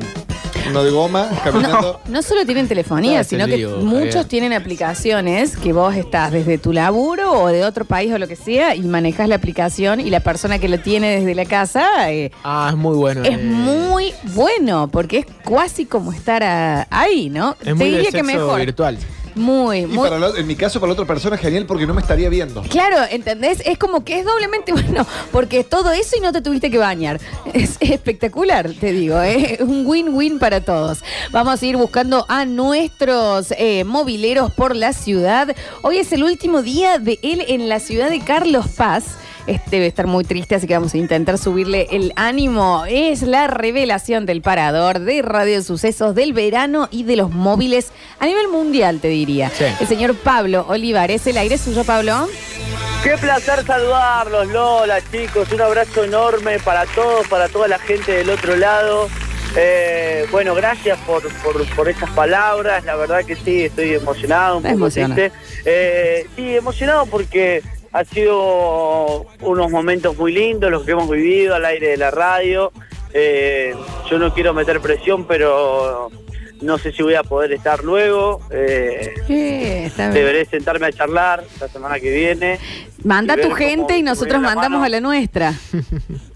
uno 0.68 0.84
de 0.84 0.90
goma 0.90 1.28
caminando. 1.44 2.00
No, 2.06 2.12
no 2.12 2.22
solo 2.22 2.44
tienen 2.46 2.68
telefonía, 2.68 3.24
sino 3.24 3.46
que 3.46 3.56
lío, 3.58 3.76
muchos 3.78 4.00
Javier. 4.14 4.24
tienen 4.26 4.52
aplicaciones 4.52 5.56
que 5.56 5.72
vos 5.72 5.94
estás 5.94 6.32
desde 6.32 6.58
tu 6.58 6.72
laburo 6.72 7.32
o 7.32 7.46
de 7.48 7.64
otro 7.64 7.84
país 7.84 8.12
o 8.12 8.18
lo 8.18 8.28
que 8.28 8.36
sea 8.36 8.74
y 8.74 8.82
manejas 8.82 9.28
la 9.28 9.34
aplicación 9.36 10.00
y 10.00 10.10
la 10.10 10.20
persona 10.20 10.58
que 10.58 10.68
lo 10.68 10.78
tiene 10.78 11.18
desde 11.18 11.34
la 11.34 11.44
casa 11.44 12.10
eh, 12.10 12.30
Ah, 12.44 12.68
es 12.70 12.76
muy 12.76 12.96
bueno. 12.96 13.22
es 13.22 13.30
eh. 13.30 13.36
muy 13.38 14.12
bueno 14.34 14.88
porque 14.92 15.18
es 15.18 15.26
casi 15.44 15.86
como 15.86 16.12
estar 16.12 16.42
a- 16.42 16.86
ahí, 16.90 17.30
¿no? 17.30 17.56
Es 17.64 17.74
muy 17.74 17.86
de 17.90 17.96
diría 17.98 18.10
que 18.10 18.18
sexo 18.18 18.24
mejor. 18.38 18.60
virtual. 18.60 18.98
Muy, 19.34 19.78
Y 19.80 19.86
muy. 19.86 20.08
para 20.08 20.18
la- 20.18 20.38
en 20.38 20.46
mi 20.46 20.56
caso, 20.56 20.78
para 20.80 20.88
la 20.90 20.94
otra 20.94 21.06
persona, 21.06 21.36
genial 21.36 21.64
porque 21.66 21.86
no 21.86 21.94
me 21.94 22.00
estaría 22.00 22.28
viendo. 22.28 22.62
Claro, 22.62 22.96
¿entendés? 23.10 23.62
Es 23.64 23.78
como 23.78 24.04
que 24.04 24.18
es 24.20 24.24
doblemente 24.26 24.72
bueno, 24.72 25.06
porque 25.30 25.64
todo 25.64 25.90
eso 25.92 26.16
y 26.16 26.20
no 26.20 26.32
te 26.32 26.42
tuviste 26.42 26.70
que 26.70 26.78
bañar. 26.78 27.20
Es 27.52 27.76
espectacular, 27.80 28.70
te 28.78 28.92
digo, 28.92 29.20
¿eh? 29.22 29.58
un 29.60 29.86
win-win 29.86 30.38
para 30.38 30.60
todos. 30.60 30.98
Vamos 31.30 31.62
a 31.62 31.66
ir 31.66 31.76
buscando 31.76 32.24
a 32.28 32.44
nuestros 32.44 33.52
eh, 33.58 33.84
mobileros 33.84 34.52
por 34.52 34.74
la 34.76 34.92
ciudad. 34.92 35.54
Hoy 35.82 35.98
es 35.98 36.12
el 36.12 36.24
último 36.24 36.62
día 36.62 36.98
de 36.98 37.18
él 37.22 37.44
en 37.48 37.68
la 37.68 37.80
ciudad 37.80 38.10
de 38.10 38.20
Carlos 38.20 38.66
Paz. 38.76 39.04
Este 39.48 39.70
debe 39.70 39.88
estar 39.88 40.06
muy 40.06 40.22
triste, 40.22 40.54
así 40.54 40.68
que 40.68 40.74
vamos 40.74 40.94
a 40.94 40.98
intentar 40.98 41.36
subirle 41.36 41.88
el 41.90 42.12
ánimo. 42.14 42.84
Es 42.88 43.22
la 43.22 43.48
revelación 43.48 44.24
del 44.24 44.40
parador 44.40 45.00
de 45.00 45.20
Radio 45.20 45.60
Sucesos 45.64 46.14
del 46.14 46.32
verano 46.32 46.86
y 46.92 47.02
de 47.02 47.16
los 47.16 47.30
móviles 47.32 47.88
a 48.20 48.26
nivel 48.26 48.46
mundial, 48.48 49.00
te 49.00 49.08
diría. 49.26 49.50
Sí. 49.50 49.64
El 49.80 49.86
señor 49.86 50.14
Pablo 50.16 50.64
Olivares. 50.68 51.26
¿El 51.26 51.36
aire 51.36 51.54
es 51.54 51.60
suyo, 51.60 51.84
Pablo? 51.84 52.28
Qué 53.02 53.16
placer 53.18 53.64
saludarlos, 53.66 54.46
Lola, 54.48 55.00
chicos. 55.10 55.50
Un 55.52 55.60
abrazo 55.60 56.04
enorme 56.04 56.58
para 56.60 56.86
todos, 56.86 57.26
para 57.28 57.48
toda 57.48 57.68
la 57.68 57.78
gente 57.78 58.12
del 58.12 58.30
otro 58.30 58.56
lado. 58.56 59.08
Eh, 59.56 60.26
bueno, 60.30 60.54
gracias 60.54 60.98
por, 61.00 61.22
por, 61.42 61.66
por 61.74 61.88
esas 61.88 62.10
palabras. 62.10 62.84
La 62.84 62.96
verdad 62.96 63.24
que 63.24 63.36
sí, 63.36 63.64
estoy 63.64 63.94
emocionado, 63.94 64.58
un 64.58 64.62
poco 64.62 64.90
triste. 64.90 65.32
Eh, 65.64 66.26
sí, 66.36 66.56
emocionado 66.56 67.06
porque 67.06 67.62
ha 67.92 68.04
sido 68.04 69.26
unos 69.40 69.70
momentos 69.70 70.16
muy 70.16 70.32
lindos 70.32 70.70
los 70.70 70.84
que 70.84 70.92
hemos 70.92 71.10
vivido 71.10 71.54
al 71.54 71.64
aire 71.64 71.88
de 71.88 71.96
la 71.96 72.10
radio. 72.10 72.72
Eh, 73.12 73.74
yo 74.08 74.18
no 74.18 74.32
quiero 74.32 74.54
meter 74.54 74.80
presión, 74.80 75.26
pero 75.26 76.10
no 76.62 76.78
sé 76.78 76.92
si 76.92 77.02
voy 77.02 77.14
a 77.14 77.22
poder 77.22 77.52
estar 77.52 77.84
luego. 77.84 78.40
Eh, 78.50 79.14
Sí, 79.26 79.62
está 79.86 80.04
bien. 80.10 80.14
Deberé 80.14 80.44
sentarme 80.46 80.86
a 80.86 80.92
charlar 80.92 81.44
la 81.60 81.68
semana 81.68 82.00
que 82.00 82.10
viene. 82.10 82.58
Manda 83.04 83.34
a 83.34 83.36
tu 83.36 83.50
gente 83.50 83.96
y 83.98 84.02
nosotros 84.02 84.40
mandamos 84.40 84.80
mano. 84.80 84.84
a 84.84 84.88
la 84.88 85.00
nuestra. 85.00 85.54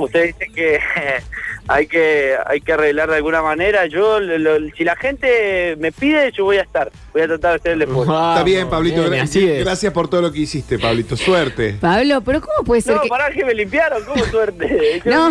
Usted 0.00 0.26
dice 0.26 0.46
que 0.54 0.78
hay 1.68 1.86
que 1.86 2.34
hay 2.46 2.60
que 2.60 2.72
arreglar 2.72 3.08
de 3.10 3.16
alguna 3.16 3.42
manera. 3.42 3.86
Yo, 3.86 4.18
lo- 4.20 4.38
lo- 4.38 4.70
si 4.76 4.84
la 4.84 4.96
gente 4.96 5.76
me 5.78 5.92
pide, 5.92 6.32
yo 6.32 6.44
voy 6.44 6.56
a 6.58 6.62
estar. 6.62 6.90
Voy 7.12 7.22
a 7.22 7.26
tratar 7.28 7.50
de 7.52 7.56
hacer 7.56 7.72
el 7.72 7.82
esfuerzo. 7.82 8.12
Está 8.12 8.42
bien, 8.42 8.68
Pablito. 8.68 9.00
bien, 9.02 9.12
gra- 9.12 9.22
así 9.22 9.48
es. 9.48 9.64
Gracias 9.64 9.92
por 9.92 10.08
todo 10.08 10.22
lo 10.22 10.32
que 10.32 10.40
hiciste, 10.40 10.78
Pablito. 10.78 11.16
Suerte. 11.16 11.76
Pablo, 11.80 12.20
pero 12.22 12.40
¿cómo 12.40 12.64
puede 12.64 12.80
ser 12.82 12.96
No, 12.96 13.02
que... 13.02 13.08
pará 13.08 13.30
que 13.30 13.44
me 13.44 13.54
limpiaron, 13.54 14.04
¿cómo 14.04 14.24
suerte? 14.24 15.00
¿Que 15.04 15.10
No. 15.10 15.30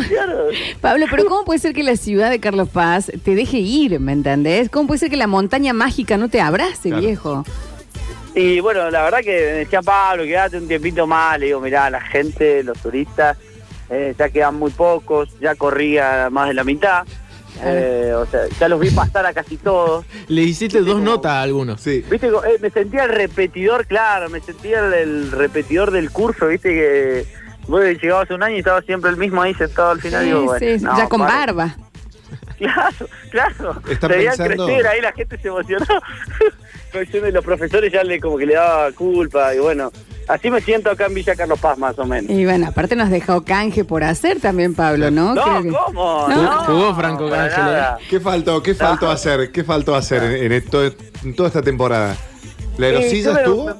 Pablo, 0.79 1.05
pero 1.09 1.25
¿cómo 1.25 1.43
puede 1.45 1.59
ser 1.59 1.73
que 1.73 1.83
la 1.83 1.95
ciudad 1.97 2.29
de 2.29 2.39
Carlos 2.39 2.69
Paz 2.69 3.11
te 3.23 3.35
deje 3.35 3.57
ir, 3.57 3.99
¿me 3.99 4.13
entendés? 4.13 4.69
¿Cómo 4.69 4.87
puede 4.87 4.99
ser 4.99 5.09
que 5.09 5.17
la 5.17 5.27
montaña 5.27 5.73
mágica 5.73 6.17
no 6.17 6.29
te 6.29 6.39
abrace, 6.41 6.89
Claro. 6.89 7.01
viejo? 7.01 7.45
Y 8.33 8.61
bueno, 8.61 8.89
la 8.89 9.03
verdad 9.03 9.19
que 9.19 9.31
me 9.31 9.37
decía 9.59 9.81
Pablo, 9.81 10.23
quédate 10.23 10.57
un 10.57 10.65
tiempito 10.67 11.05
más. 11.05 11.37
Le 11.37 11.47
digo, 11.47 11.59
mirá, 11.59 11.89
la 11.89 11.99
gente, 11.99 12.63
los 12.63 12.77
turistas, 12.77 13.37
eh, 13.91 14.15
ya 14.17 14.29
quedan 14.29 14.55
muy 14.55 14.71
pocos, 14.71 15.29
ya 15.39 15.53
corría 15.55 16.29
más 16.31 16.47
de 16.47 16.53
la 16.55 16.63
mitad. 16.63 17.05
Eh, 17.63 18.13
o 18.15 18.25
sea, 18.25 18.41
ya 18.59 18.67
los 18.69 18.79
vi 18.79 18.89
pasar 18.89 19.25
a 19.25 19.33
casi 19.33 19.57
todos. 19.57 20.05
Le 20.29 20.41
hiciste 20.41 20.81
dos 20.81 21.01
notas 21.01 21.33
a 21.33 21.41
algunos. 21.43 21.81
Sí. 21.81 22.03
Viste, 22.09 22.27
eh, 22.27 22.57
me 22.61 22.69
sentía 22.71 23.03
el 23.03 23.09
repetidor, 23.11 23.85
claro, 23.85 24.29
me 24.29 24.39
sentía 24.39 24.79
el, 24.79 24.93
el 24.93 25.31
repetidor 25.31 25.91
del 25.91 26.09
curso, 26.11 26.47
viste 26.47 26.69
que 26.69 27.25
vos 27.67 27.81
llegabas 27.83 28.31
un 28.31 28.41
año 28.41 28.55
y 28.55 28.59
estaba 28.59 28.81
siempre 28.81 29.11
el 29.11 29.17
mismo 29.17 29.41
ahí 29.41 29.53
sentado 29.53 29.91
al 29.91 30.01
final. 30.01 30.21
Sí, 30.21 30.27
digo, 30.29 30.43
bueno, 30.43 30.65
sí, 30.77 30.83
no, 30.83 30.97
ya 30.97 31.07
con 31.09 31.19
barba. 31.21 31.75
Claro, 32.61 33.07
claro. 33.31 33.81
Se 33.99 34.07
veían 34.07 34.37
pensando- 34.37 34.65
crecer, 34.67 34.87
ahí 34.87 35.01
la 35.01 35.11
gente 35.13 35.35
se 35.39 35.47
emocionó. 35.47 35.83
Cuestión 36.91 37.23
de 37.23 37.31
los 37.31 37.43
profesores 37.45 37.91
ya 37.91 38.03
le 38.03 38.19
como 38.19 38.37
que 38.37 38.45
le 38.45 38.55
daba 38.55 38.91
culpa 38.91 39.55
y 39.55 39.59
bueno, 39.59 39.91
así 40.27 40.49
me 40.51 40.59
siento 40.61 40.89
acá 40.91 41.05
en 41.05 41.13
Villa 41.13 41.35
Carlos 41.35 41.59
Paz 41.59 41.77
más 41.77 41.97
o 41.99 42.05
menos. 42.05 42.29
Y 42.29 42.43
bueno, 42.43 42.67
aparte 42.67 42.95
nos 42.97 43.09
dejó 43.09 43.43
canje 43.45 43.85
por 43.85 44.03
hacer 44.03 44.39
también, 44.41 44.75
Pablo, 44.75 45.09
¿no? 45.09 45.33
No, 45.33 45.41
Creo 45.43 45.61
que- 45.63 45.69
¿cómo? 45.69 46.27
No. 46.27 46.41
No, 46.43 46.51
Jugó 46.65 46.95
Franco 46.95 47.29
nada. 47.29 47.97
¿Qué 48.09 48.19
faltó? 48.19 48.61
¿Qué 48.61 48.75
faltó 48.75 49.05
No. 49.05 49.11
hacer? 49.11 49.51
¿Qué 49.51 49.63
faltó 49.63 49.95
hacer 49.95 50.23
en, 50.23 50.43
en 50.45 50.51
esto- 50.51 50.83
en 50.83 51.35
toda 51.35 51.47
esta 51.47 51.61
temporada? 51.61 52.17
¿La 52.77 52.87
Sí, 52.89 52.93
erosilla 52.95 53.23
yo 53.23 53.33
me- 53.33 53.39
estuvo? 53.41 53.65
Me, 53.65 53.73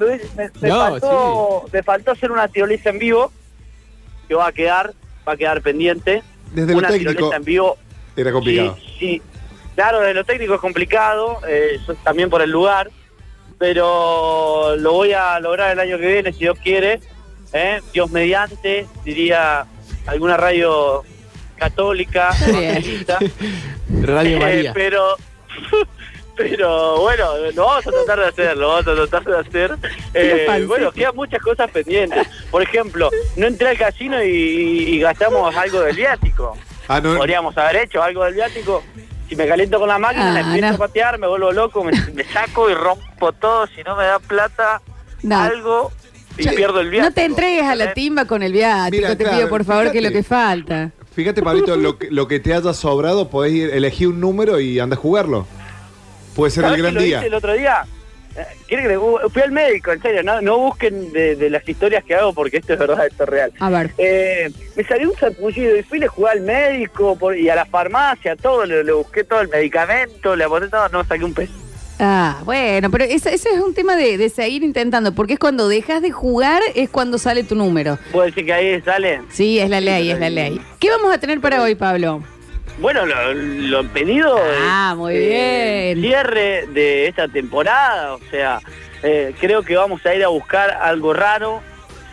me- 0.45 0.51
me- 0.61 0.69
No, 0.69 0.79
faltó, 0.79 1.65
me 1.73 1.83
faltó 1.83 2.11
hacer 2.11 2.31
una 2.31 2.47
tirolesa 2.47 2.89
en 2.91 2.99
vivo 2.99 3.31
que 4.27 4.35
va 4.35 4.47
a 4.47 4.51
quedar, 4.51 4.93
va 5.27 5.33
a 5.33 5.37
quedar 5.37 5.61
pendiente. 5.61 6.23
Desde 6.53 6.71
lo 6.73 6.79
una 6.79 6.87
técnico 6.89 7.11
tirolesa 7.11 7.35
en 7.37 7.43
vivo 7.43 7.77
era 8.15 8.31
complicado. 8.31 8.75
Sí, 8.77 8.95
sí. 8.99 9.21
Claro, 9.75 9.99
desde 10.01 10.13
lo 10.13 10.23
técnico 10.25 10.53
es 10.55 10.59
complicado, 10.61 11.39
eh, 11.47 11.79
también 12.03 12.29
por 12.29 12.41
el 12.41 12.51
lugar, 12.51 12.91
pero 13.61 14.75
lo 14.75 14.91
voy 14.93 15.13
a 15.13 15.39
lograr 15.39 15.71
el 15.71 15.79
año 15.79 15.99
que 15.99 16.07
viene, 16.07 16.33
si 16.33 16.39
Dios 16.39 16.57
quiere. 16.63 16.99
¿eh? 17.53 17.79
Dios 17.93 18.09
mediante, 18.09 18.87
diría 19.05 19.67
alguna 20.07 20.35
radio 20.35 21.03
católica, 21.57 22.31
evangelista. 22.47 23.19
Radio 24.01 24.37
Eh, 24.37 24.39
María. 24.39 24.73
pero, 24.73 25.15
Pero 26.35 27.01
bueno, 27.01 27.37
lo 27.53 27.65
vamos 27.65 27.85
a 27.85 27.91
tratar 27.91 28.19
de 28.21 28.25
hacer, 28.25 28.57
lo 28.57 28.69
vamos 28.69 28.87
a 28.87 28.95
tratar 28.95 29.23
de 29.25 29.37
hacer. 29.47 29.77
Eh, 30.15 30.65
bueno, 30.67 30.91
quedan 30.91 31.15
muchas 31.15 31.39
cosas 31.39 31.69
pendientes. 31.69 32.27
Por 32.49 32.63
ejemplo, 32.63 33.11
no 33.35 33.45
entré 33.45 33.67
al 33.69 33.77
casino 33.77 34.23
y, 34.23 34.27
y 34.27 34.99
gastamos 34.99 35.55
algo 35.55 35.81
del 35.81 35.95
viático. 35.95 36.57
Ah, 36.87 36.99
no. 36.99 37.15
Podríamos 37.15 37.55
haber 37.59 37.83
hecho 37.83 38.01
algo 38.01 38.23
del 38.23 38.33
viático. 38.33 38.83
Si 39.31 39.37
me 39.37 39.47
caliento 39.47 39.79
con 39.79 39.87
la 39.87 39.97
máquina, 39.97 40.31
Ah, 40.31 40.33
la 40.33 40.39
empiezo 40.41 40.67
no. 40.67 40.73
a 40.75 40.77
patear, 40.77 41.17
me 41.17 41.25
vuelvo 41.25 41.53
loco, 41.53 41.85
me, 41.85 41.93
me 42.13 42.25
saco 42.25 42.69
y 42.69 42.73
rompo 42.73 43.31
todo. 43.31 43.65
Si 43.67 43.81
no 43.81 43.95
me 43.95 44.03
da 44.03 44.19
plata, 44.19 44.81
No. 45.23 45.39
algo 45.39 45.89
y 46.37 46.43
Yo- 46.43 46.51
pierdo 46.53 46.81
el 46.81 46.89
viático. 46.89 47.09
No 47.09 47.13
te 47.15 47.23
entregues 47.23 47.63
a 47.63 47.75
la 47.75 47.93
timba 47.93 48.25
con 48.25 48.43
el 48.43 48.51
viático, 48.51 48.97
Mira, 49.03 49.15
te 49.15 49.23
claro, 49.23 49.37
pido 49.37 49.47
por 49.49 49.63
favor 49.63 49.89
que 49.89 49.99
es 49.99 50.03
lo 50.03 50.09
fíjate. 50.09 50.13
que 50.23 50.23
falta. 50.27 50.91
Fíjate, 51.15 51.41
Pablito, 51.41 51.77
lo 51.77 51.97
que, 51.97 52.11
lo 52.11 52.27
que 52.27 52.41
te 52.41 52.53
haya 52.53 52.73
sobrado, 52.73 53.29
podés 53.29 53.53
ir, 53.53 53.69
elegir 53.73 54.09
un 54.09 54.19
número 54.19 54.59
y 54.59 54.79
anda 54.79 54.97
a 54.97 54.99
jugarlo. 54.99 55.47
Puede 56.35 56.51
ser 56.51 56.65
el 56.65 56.71
¿Sabés 56.71 56.75
que 56.77 56.81
gran 56.81 56.93
lo 56.95 57.01
día. 57.01 57.17
hice 57.19 57.27
el 57.27 57.33
otro 57.33 57.53
día? 57.53 57.85
¿Quiere 58.67 58.83
que 58.83 58.89
le- 58.89 59.29
fui 59.29 59.41
al 59.41 59.51
médico, 59.51 59.91
en 59.91 60.01
serio, 60.01 60.23
no, 60.23 60.41
no 60.41 60.57
busquen 60.57 61.11
de, 61.11 61.35
de 61.35 61.49
las 61.49 61.67
historias 61.67 62.03
que 62.03 62.15
hago 62.15 62.33
porque 62.33 62.57
esto 62.57 62.73
es 62.73 62.79
verdad, 62.79 63.05
esto 63.05 63.23
es 63.23 63.29
real. 63.29 63.51
A 63.59 63.69
ver. 63.69 63.91
Eh, 63.97 64.49
me 64.75 64.83
salió 64.83 65.09
un 65.11 65.17
sarpullido 65.17 65.77
y 65.77 65.83
fui, 65.83 65.99
le 65.99 66.07
jugué 66.07 66.29
al 66.31 66.41
médico 66.41 67.15
por- 67.17 67.37
y 67.37 67.49
a 67.49 67.55
la 67.55 67.65
farmacia, 67.65 68.35
todo, 68.35 68.65
le, 68.65 68.83
le 68.83 68.91
busqué 68.93 69.23
todo 69.23 69.41
el 69.41 69.49
medicamento, 69.49 70.35
le 70.35 70.43
aporté 70.43 70.69
todo, 70.69 70.87
no 70.89 71.03
saqué 71.03 71.23
un 71.23 71.33
peso. 71.33 71.53
Ah, 72.03 72.41
bueno, 72.45 72.89
pero 72.89 73.03
eso, 73.03 73.29
eso 73.29 73.47
es 73.53 73.59
un 73.59 73.75
tema 73.75 73.95
de, 73.95 74.17
de 74.17 74.29
seguir 74.29 74.63
intentando, 74.63 75.13
porque 75.13 75.33
es 75.33 75.39
cuando 75.39 75.67
dejas 75.67 76.01
de 76.01 76.09
jugar, 76.09 76.59
es 76.73 76.89
cuando 76.89 77.19
sale 77.19 77.43
tu 77.43 77.53
número. 77.53 77.99
¿Puedo 78.11 78.25
decir 78.25 78.43
que 78.43 78.53
ahí 78.53 78.81
sale? 78.81 79.21
Sí, 79.29 79.59
es 79.59 79.69
la 79.69 79.79
ley, 79.81 80.09
es 80.09 80.19
la 80.19 80.31
ley. 80.31 80.59
¿Qué 80.79 80.89
vamos 80.89 81.13
a 81.13 81.19
tener 81.19 81.39
para 81.39 81.61
hoy, 81.61 81.75
Pablo? 81.75 82.23
Bueno, 82.79 83.05
lo, 83.05 83.33
lo 83.33 83.87
pedido 83.89 84.39
Ah, 84.63 84.89
es, 84.93 84.97
muy 84.97 85.13
eh, 85.15 85.93
bien. 85.95 86.01
cierre 86.07 86.65
de 86.67 87.07
esta 87.07 87.27
temporada, 87.27 88.13
o 88.15 88.19
sea, 88.31 88.59
eh, 89.03 89.35
creo 89.39 89.61
que 89.63 89.75
vamos 89.75 90.03
a 90.05 90.15
ir 90.15 90.23
a 90.23 90.29
buscar 90.29 90.71
algo 90.81 91.13
raro. 91.13 91.61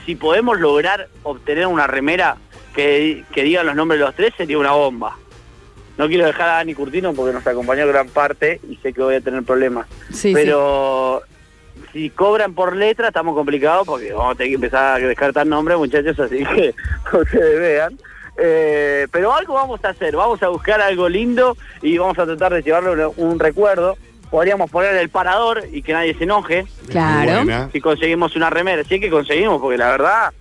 Si 0.04 0.14
podemos 0.14 0.58
lograr 0.58 1.08
obtener 1.22 1.66
una 1.66 1.86
remera 1.86 2.36
que, 2.74 3.24
que 3.32 3.42
diga 3.44 3.62
los 3.62 3.74
nombres 3.76 3.98
de 4.00 4.06
los 4.06 4.14
tres, 4.14 4.32
sería 4.36 4.58
una 4.58 4.72
bomba. 4.72 5.16
No 5.96 6.06
quiero 6.06 6.26
dejar 6.26 6.48
a 6.48 6.52
Dani 6.54 6.74
Curtino 6.74 7.12
porque 7.12 7.32
nos 7.32 7.46
acompañó 7.46 7.86
gran 7.86 8.08
parte 8.08 8.60
y 8.68 8.76
sé 8.76 8.92
que 8.92 9.02
voy 9.02 9.16
a 9.16 9.20
tener 9.20 9.42
problemas. 9.42 9.86
Sí, 10.12 10.32
Pero 10.32 11.22
si 11.92 12.10
cobran 12.10 12.54
por 12.54 12.76
letra 12.76 13.08
estamos 13.08 13.34
complicados 13.34 13.86
porque 13.86 14.12
vamos 14.12 14.34
a 14.34 14.36
tener 14.36 14.50
que 14.50 14.54
empezar 14.56 15.02
a 15.02 15.06
descartar 15.06 15.46
nombres, 15.46 15.76
muchachos, 15.78 16.18
así 16.20 16.44
que 16.44 16.74
ustedes 17.16 17.58
vean. 17.60 17.98
Eh, 18.40 19.08
pero 19.10 19.34
algo 19.34 19.54
vamos 19.54 19.84
a 19.84 19.88
hacer, 19.88 20.14
vamos 20.14 20.42
a 20.42 20.48
buscar 20.48 20.80
algo 20.80 21.08
lindo 21.08 21.56
y 21.82 21.98
vamos 21.98 22.18
a 22.18 22.24
tratar 22.24 22.54
de 22.54 22.62
llevarle 22.62 23.06
un, 23.06 23.12
un 23.16 23.38
recuerdo. 23.38 23.96
Podríamos 24.30 24.70
poner 24.70 24.94
el 24.94 25.08
parador 25.08 25.64
y 25.72 25.82
que 25.82 25.92
nadie 25.92 26.14
se 26.14 26.24
enoje. 26.24 26.66
Claro. 26.88 27.68
Si 27.72 27.80
conseguimos 27.80 28.36
una 28.36 28.50
remera. 28.50 28.84
Sí 28.84 29.00
que 29.00 29.10
conseguimos, 29.10 29.60
porque 29.60 29.78
la 29.78 29.90
verdad, 29.90 30.32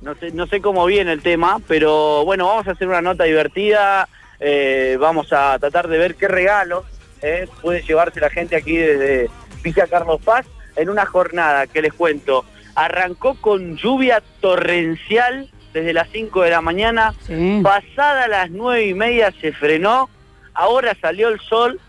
no 0.00 0.14
sé, 0.14 0.30
no 0.30 0.46
sé 0.46 0.60
cómo 0.60 0.86
viene 0.86 1.12
el 1.12 1.22
tema, 1.22 1.60
pero 1.66 2.24
bueno, 2.24 2.46
vamos 2.46 2.66
a 2.68 2.72
hacer 2.72 2.88
una 2.88 3.02
nota 3.02 3.24
divertida, 3.24 4.08
eh, 4.40 4.96
vamos 4.98 5.32
a 5.32 5.58
tratar 5.58 5.88
de 5.88 5.98
ver 5.98 6.14
qué 6.14 6.28
regalos 6.28 6.84
eh, 7.22 7.48
puede 7.60 7.82
llevarse 7.82 8.20
la 8.20 8.30
gente 8.30 8.56
aquí 8.56 8.76
desde 8.76 9.30
Villa 9.62 9.86
Carlos 9.86 10.20
Paz 10.22 10.44
en 10.74 10.90
una 10.90 11.06
jornada 11.06 11.66
que 11.66 11.82
les 11.82 11.92
cuento. 11.92 12.44
Arrancó 12.74 13.34
con 13.40 13.76
lluvia 13.76 14.22
torrencial 14.40 15.50
desde 15.72 15.92
las 15.92 16.08
5 16.10 16.42
de 16.42 16.50
la 16.50 16.60
mañana, 16.60 17.14
Sí. 17.26 17.60
pasada 17.62 18.28
las 18.28 18.50
nueve 18.50 18.86
y 18.86 18.94
media 18.94 19.32
se 19.40 19.52
frenó, 19.52 20.08
ahora 20.54 20.94
salió 21.00 21.28
el 21.28 21.40
sol 21.40 21.80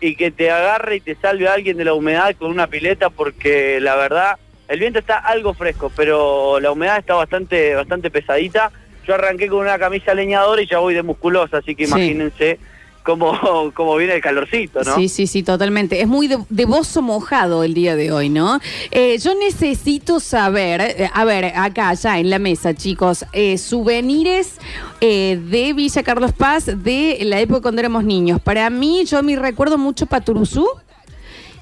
y 0.00 0.14
que 0.16 0.30
te 0.30 0.50
agarre 0.50 0.96
y 0.96 1.00
te 1.00 1.14
salve 1.16 1.48
alguien 1.48 1.76
de 1.76 1.84
la 1.84 1.94
humedad 1.94 2.34
con 2.36 2.50
una 2.50 2.66
pileta 2.66 3.10
porque 3.10 3.80
la 3.80 3.94
verdad 3.96 4.36
el 4.68 4.78
viento 4.80 4.98
está 5.00 5.18
algo 5.18 5.54
fresco, 5.54 5.90
pero 5.94 6.58
la 6.60 6.70
humedad 6.72 6.98
está 6.98 7.14
bastante 7.14 7.74
bastante 7.74 8.10
pesadita. 8.10 8.70
Yo 9.06 9.14
arranqué 9.14 9.48
con 9.48 9.58
una 9.58 9.78
camisa 9.78 10.14
leñadora 10.14 10.62
y 10.62 10.66
ya 10.66 10.78
voy 10.78 10.94
de 10.94 11.02
musculosa, 11.02 11.58
así 11.58 11.74
que 11.74 11.86
Sí. 11.86 11.90
imagínense 11.92 12.58
cómo, 13.02 13.72
cómo 13.74 13.96
viene 13.96 14.14
el 14.14 14.20
calorcito, 14.20 14.82
¿no? 14.82 14.94
Sí, 14.96 15.08
sí, 15.08 15.26
sí, 15.26 15.42
totalmente. 15.42 16.00
Es 16.00 16.08
muy 16.08 16.28
de, 16.28 16.38
de 16.48 16.64
bozo 16.64 17.02
mojado 17.02 17.64
el 17.64 17.74
día 17.74 17.96
de 17.96 18.12
hoy, 18.12 18.28
¿no? 18.28 18.60
Eh, 18.90 19.18
yo 19.18 19.34
necesito 19.34 20.20
saber, 20.20 20.80
eh, 20.80 21.10
a 21.12 21.24
ver, 21.24 21.52
acá 21.56 21.92
ya 21.94 22.18
en 22.18 22.30
la 22.30 22.38
mesa, 22.38 22.74
chicos, 22.74 23.24
eh, 23.32 23.58
souvenirs 23.58 24.58
eh, 25.00 25.40
de 25.50 25.72
Villa 25.72 26.02
Carlos 26.02 26.32
Paz 26.32 26.66
de 26.66 27.18
la 27.22 27.40
época 27.40 27.62
cuando 27.62 27.80
éramos 27.80 28.04
niños. 28.04 28.40
Para 28.40 28.68
mí, 28.70 29.04
yo 29.04 29.22
me 29.22 29.36
recuerdo 29.36 29.78
mucho 29.78 30.06
Paturuzú. 30.06 30.66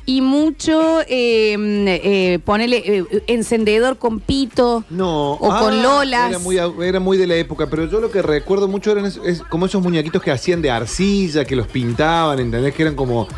Y 0.06 0.22
mucho, 0.22 1.00
eh, 1.02 1.56
eh, 1.58 2.38
ponele 2.44 2.78
eh, 2.78 3.04
encendedor 3.26 3.98
con 3.98 4.20
pito. 4.20 4.84
No. 4.90 5.32
O 5.32 5.48
con 5.58 5.82
lolas. 5.82 6.30
Era 6.30 6.38
muy, 6.38 6.58
era 6.58 7.00
muy 7.00 7.16
de 7.16 7.26
la 7.26 7.36
época, 7.36 7.68
pero 7.68 7.88
yo 7.88 8.00
lo 8.00 8.10
que 8.10 8.22
recuerdo 8.22 8.66
mucho 8.66 8.90
eran 8.92 9.06
es, 9.06 9.20
es 9.24 9.42
como 9.42 9.66
esos 9.66 9.82
muñequitos 9.82 10.22
que 10.22 10.30
hacían 10.30 10.62
de 10.62 10.70
arcilla, 10.70 11.44
que 11.44 11.54
los 11.54 11.66
pintaban, 11.66 12.38
¿entendés? 12.40 12.74
Que 12.74 12.82
eran 12.82 12.96
como 12.96 13.28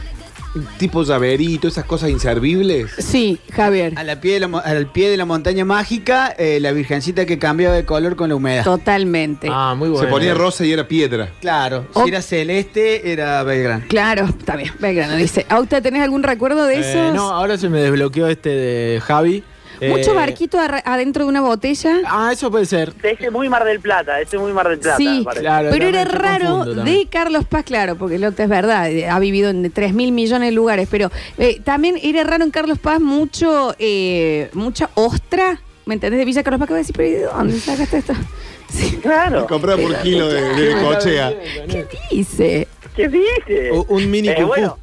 tipo 0.79 1.03
llaverito, 1.03 1.69
esas 1.69 1.85
cosas 1.85 2.11
inservibles. 2.11 2.91
Sí, 2.99 3.39
Javier. 3.53 3.95
A 3.97 4.05
la 4.05 4.21
pie 4.21 4.35
de 4.35 4.41
la 4.41 4.49
mo- 4.49 4.59
al 4.65 4.87
pie 4.87 5.11
de 5.11 5.17
la 5.17 5.25
montaña 5.25 5.65
mágica, 5.65 6.35
eh, 6.39 6.59
la 6.61 6.73
virgencita 6.73 7.25
que 7.27 7.39
cambiaba 7.39 7.75
de 7.75 7.85
color 7.85 8.17
con 8.17 8.29
la 8.29 8.35
humedad. 8.35 8.65
Totalmente. 8.65 9.49
Ah, 9.51 9.75
muy 9.77 9.89
bueno. 9.89 10.05
Se 10.05 10.11
ponía 10.11 10.35
rosa 10.35 10.65
y 10.65 10.73
era 10.73 10.87
piedra. 10.89 11.31
Claro, 11.41 11.87
Oh. 11.95 12.03
si 12.05 12.11
era 12.11 12.23
celeste, 12.23 13.11
era 13.13 13.43
Belgrano. 13.43 13.85
Claro, 13.89 14.27
está 14.27 14.57
bien. 14.57 14.73
Belgrano 14.79 15.17
dice. 15.17 15.47
¿Auta 15.49 15.81
tenés 15.81 16.03
algún 16.03 16.23
recuerdo 16.23 16.65
de 16.67 16.77
Eh, 16.77 16.81
eso? 16.81 17.15
no, 17.15 17.31
ahora 17.31 17.57
se 17.57 17.69
me 17.69 17.81
desbloqueó 17.81 18.27
este 18.29 18.51
de 18.51 19.01
Javi. 19.01 19.43
Mucho 19.89 20.13
Eh, 20.13 20.15
barquito 20.15 20.59
adentro 20.59 21.25
de 21.25 21.29
una 21.31 21.41
botella. 21.41 22.01
Ah, 22.07 22.31
eso 22.33 22.51
puede 22.51 22.67
ser. 22.67 22.93
Ese 23.03 23.27
es 23.27 23.33
muy 23.33 23.49
Mar 23.49 23.65
del 23.65 23.81
Plata, 23.81 24.21
ese 24.21 24.37
es 24.37 24.43
muy 24.43 24.53
Mar 24.53 24.69
del 24.69 24.79
Plata. 24.79 24.97
Sí, 24.97 25.23
parece. 25.25 25.43
Claro, 25.43 25.69
Pero 25.71 25.85
también 25.87 26.07
era 26.07 26.13
yo 26.13 26.19
raro 26.19 26.47
confundo 26.51 26.75
también. 26.77 26.99
de 26.99 27.07
Carlos 27.09 27.45
Paz, 27.47 27.65
claro, 27.65 27.97
porque 27.97 28.17
otro 28.27 28.45
es 28.45 28.51
verdad, 28.51 28.91
eh, 28.91 29.09
ha 29.09 29.19
vivido 29.19 29.51
en 29.51 29.71
3 29.71 29.95
mil 29.95 30.13
millones 30.13 30.49
de 30.49 30.53
lugares, 30.53 30.89
pero 30.91 31.11
eh, 31.39 31.61
también 31.65 31.97
era 32.03 32.25
raro 32.25 32.45
en 32.45 32.51
Carlos 32.51 32.79
Paz 32.79 33.01
mucho, 33.01 33.75
eh, 33.79 34.51
mucha 34.53 34.91
ostra, 34.95 35.61
¿me 35.87 35.95
entendés? 35.95 36.19
De 36.19 36.25
Villa 36.25 36.43
Carlos 36.43 36.59
Paz, 36.61 36.69
que 36.69 36.73
voy 36.75 36.79
a 36.79 36.83
decir, 36.83 36.95
pero 36.97 37.09
¿y 37.09 37.13
de 37.13 37.23
dónde 37.25 37.59
sacaste 37.61 37.99
esto? 37.99 38.13
Sí. 38.73 38.97
Claro. 39.03 39.47
Compraba 39.47 39.83
por 39.83 39.95
kilo 40.01 40.29
de, 40.29 40.41
de 40.55 40.81
cochea. 40.83 41.31
¿Qué 41.69 41.87
dice? 42.11 42.69
¿Qué 42.97 43.07
dice? 43.07 43.71
U- 43.71 43.85
Un 43.87 44.11
mini 44.11 44.29
Eh, 44.31 44.35
cucú. 44.37 44.47
bueno. 44.49 44.79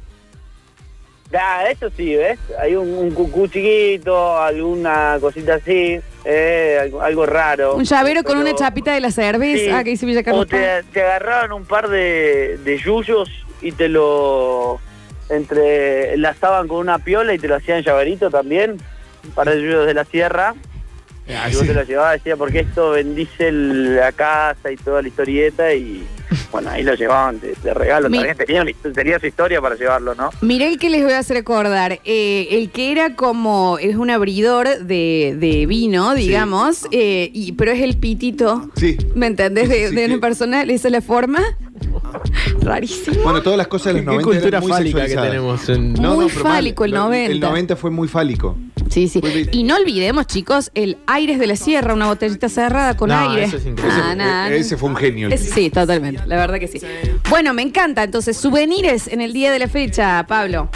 Ah, 1.32 1.64
eso 1.70 1.90
sí, 1.96 2.16
¿ves? 2.16 2.38
Hay 2.58 2.74
un, 2.74 2.88
un 2.92 3.10
cucú 3.12 3.46
chiquito, 3.46 4.36
alguna 4.38 5.16
cosita 5.20 5.54
así, 5.54 6.00
eh, 6.24 6.78
algo, 6.82 7.00
algo 7.02 7.24
raro. 7.26 7.74
Un 7.76 7.84
llavero 7.84 8.24
con 8.24 8.38
una 8.38 8.52
chapita 8.54 8.92
de 8.92 9.00
la 9.00 9.10
cerveza 9.12 9.78
Sí. 9.78 9.84
que 9.84 9.90
dice 9.90 10.06
Villa 10.06 10.22
Carlos 10.24 10.42
O 10.42 10.46
te, 10.46 11.00
agarraron 11.00 11.52
un 11.52 11.64
par 11.66 11.88
de, 11.88 12.58
de 12.64 12.78
yuyos 12.78 13.30
y 13.62 13.70
te 13.72 13.88
lo 13.88 14.80
entre 15.28 16.14
enlazaban 16.14 16.66
con 16.66 16.78
una 16.78 16.98
piola 16.98 17.32
y 17.32 17.38
te 17.38 17.46
lo 17.46 17.54
hacían 17.54 17.82
llaverito 17.84 18.28
también, 18.30 18.72
un 19.24 19.30
par 19.30 19.48
de 19.48 19.62
yuyos 19.62 19.86
de 19.86 19.94
la 19.94 20.04
sierra. 20.04 20.54
Ah, 21.28 21.48
Y 21.48 21.54
vos 21.54 21.64
te 21.64 21.74
lo 21.74 21.84
llevabas, 21.84 22.14
decía, 22.14 22.36
porque 22.36 22.60
esto 22.60 22.90
bendice 22.90 23.46
el- 23.48 23.94
la 23.94 24.10
casa 24.10 24.72
y 24.72 24.76
toda 24.76 25.00
la 25.00 25.06
historieta 25.06 25.72
y 25.72 26.04
bueno, 26.52 26.70
ahí 26.70 26.82
lo 26.82 26.94
llevaban 26.94 27.40
de, 27.40 27.54
de 27.62 27.74
regalo. 27.74 28.08
Mi- 28.10 28.18
También 28.18 28.36
tenía, 28.94 29.18
su 29.18 29.26
historia 29.26 29.60
para 29.60 29.76
llevarlo, 29.76 30.14
¿no? 30.14 30.30
Miré 30.40 30.68
el 30.68 30.78
que 30.78 30.90
les 30.90 31.02
voy 31.04 31.12
a 31.12 31.18
hacer 31.18 31.36
acordar. 31.36 32.00
eh, 32.04 32.48
el 32.52 32.70
que 32.70 32.92
era 32.92 33.14
como, 33.16 33.78
es 33.78 33.96
un 33.96 34.10
abridor 34.10 34.68
de, 34.80 35.36
de 35.38 35.66
vino, 35.66 36.14
digamos, 36.14 36.86
eh, 36.90 37.30
y, 37.32 37.52
pero 37.52 37.72
es 37.72 37.80
el 37.82 37.96
pitito. 37.98 38.70
Sí. 38.76 38.96
¿Me 39.14 39.26
entendés? 39.26 39.68
De, 39.68 39.88
Sí, 39.88 39.94
de 39.94 40.04
una 40.06 40.14
que- 40.14 40.20
persona, 40.20 40.62
esa 40.62 40.88
es 40.88 40.92
la 40.92 41.00
forma. 41.00 41.40
Rarísimo. 42.60 43.22
Bueno, 43.22 43.42
todas 43.42 43.56
las 43.56 43.68
cosas 43.68 43.94
de 43.94 44.02
los 44.02 44.16
Qué 44.16 44.22
90 44.22 44.24
cultura 44.24 44.48
eran 44.48 44.62
muy 44.62 44.72
fálica 44.72 45.06
que 45.06 45.16
tenemos. 45.16 45.68
en- 45.68 45.92
Muy 45.94 46.16
mal. 46.26 46.30
fálico 46.30 46.84
el 46.84 46.90
Lo- 46.92 46.98
90. 47.04 47.32
El 47.32 47.40
90 47.40 47.76
fue 47.76 47.90
muy 47.90 48.08
fálico. 48.08 48.56
Sí, 48.88 49.08
sí. 49.08 49.20
Y 49.52 49.62
no 49.62 49.76
olvidemos, 49.76 50.26
chicos, 50.26 50.70
el 50.74 50.98
Aires 51.06 51.38
de 51.38 51.46
la 51.46 51.54
Sierra, 51.56 51.94
una 51.94 52.06
botellita 52.06 52.48
cerrada 52.48 52.96
con 52.96 53.08
No, 53.10 53.30
aire. 53.30 53.44
eso 53.44 53.56
es 53.58 53.66
increíble. 53.66 54.00
Ah, 54.02 54.14
nah, 54.16 54.48
Ese, 54.48 54.58
ese 54.58 54.76
fue 54.76 54.88
un 54.88 54.96
genio. 54.96 55.28
Sí, 55.36 55.70
totalmente, 55.70 56.19
la 56.26 56.36
verdad 56.36 56.58
que 56.58 56.68
sí. 56.68 56.80
Bueno, 57.28 57.54
me 57.54 57.62
encanta. 57.62 58.02
Entonces, 58.02 58.36
souvenirs 58.36 59.08
en 59.08 59.20
el 59.20 59.32
día 59.32 59.52
de 59.52 59.58
la 59.58 59.68
fecha, 59.68 60.24
Pablo. 60.26 60.70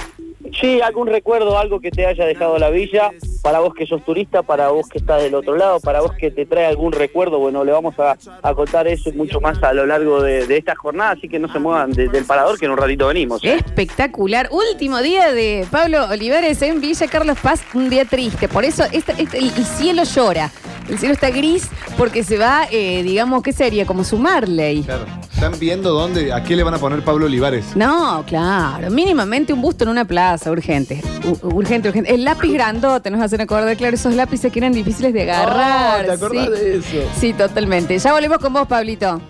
Sí, 0.61 0.81
algún 0.81 1.09
recuerdo, 1.09 1.59
algo 1.59 1.81
que 1.81 1.91
te 1.91 2.07
haya 2.07 2.25
dejado 2.27 2.59
la 2.59 2.71
villa, 2.71 3.11
para 3.43 3.61
vos 3.61 3.75
que 3.75 3.87
sos 3.87 4.05
turista, 4.05 4.43
para 4.43 4.69
vos 4.71 4.89
que 4.89 4.99
estás 4.99 5.23
del 5.23 5.35
otro 5.35 5.57
lado, 5.57 5.81
para 5.81 6.01
vos 6.01 6.13
que 6.13 6.31
te 6.31 6.47
trae 6.47 6.67
algún 6.67 6.93
recuerdo, 6.93 7.39
bueno, 7.39 7.65
le 7.65 7.73
vamos 7.73 7.99
a, 7.99 8.17
a 8.43 8.55
contar 8.55 8.87
eso 8.87 9.11
y 9.11 9.13
mucho 9.15 9.41
más 9.41 9.63
a 9.63 9.73
lo 9.73 9.87
largo 9.87 10.23
de, 10.23 10.47
de 10.47 10.57
esta 10.59 10.75
jornada, 10.77 11.13
así 11.13 11.29
que 11.29 11.39
no 11.39 11.51
se 11.53 11.59
muevan 11.59 11.91
de- 11.93 12.09
del 12.09 12.25
parador, 12.25 12.59
que 12.59 12.67
en 12.67 12.73
un 12.73 12.77
ratito 12.79 13.07
venimos. 13.09 13.43
Espectacular. 13.43 14.49
Último 14.51 15.01
día 15.03 15.33
de 15.33 15.67
Pablo 15.71 16.07
Olivares 16.11 16.61
en 16.63 16.81
Villa 16.81 17.07
Carlos 17.09 17.39
Paz, 17.43 17.63
un 17.75 17.91
día 17.91 18.05
triste. 18.05 18.49
Por 18.49 18.65
eso 18.65 18.85
esta- 18.93 19.13
el, 19.13 19.29
el 19.35 19.65
cielo 19.65 20.05
llora. 20.05 20.51
El 20.89 20.99
cielo 20.99 21.15
está 21.15 21.31
gris 21.31 21.69
porque 21.97 22.23
se 22.23 22.37
va, 22.37 22.67
eh, 22.71 23.03
digamos, 23.03 23.43
¿qué 23.43 23.53
sería? 23.53 23.87
Como 23.87 24.05
su 24.05 24.19
Marley. 24.19 24.83
Claro. 24.83 25.05
Está 25.05 25.47
están 25.49 25.59
viendo 25.59 25.91
dónde, 25.93 26.33
a 26.33 26.43
qué 26.45 26.55
le 26.57 26.63
van 26.63 26.75
a 26.75 26.79
poner 26.79 27.03
Pablo 27.03 27.27
Olivares. 27.27 27.75
No, 27.75 28.23
claro. 28.27 28.89
Mínimamente 28.91 29.53
un 29.53 29.61
busto 29.61 29.83
en 29.85 29.91
una 29.91 30.05
plaza, 30.05 30.34
urgente. 30.47 31.01
U- 31.25 31.49
urgente, 31.57 31.89
urgente. 31.89 32.15
El 32.15 32.25
lápiz 32.25 32.53
grandote 32.53 33.11
nos 33.11 33.21
hacen 33.23 33.41
acordar, 33.41 33.77
claro, 33.77 33.95
esos 33.95 34.15
lápices 34.15 34.53
que 34.53 34.59
eran 34.59 34.73
difíciles 34.73 35.13
de 35.13 35.23
agarrar. 35.23 36.03
Oh, 36.03 36.05
¿te 36.07 36.13
acordás 36.13 36.45
sí. 36.47 36.51
de 36.53 36.77
eso? 36.79 37.11
Sí, 37.19 37.33
totalmente. 37.33 37.99
Ya 37.99 38.13
volvemos 38.13 38.39
con 38.39 38.53
vos, 38.53 38.67
Pablito. 38.67 39.21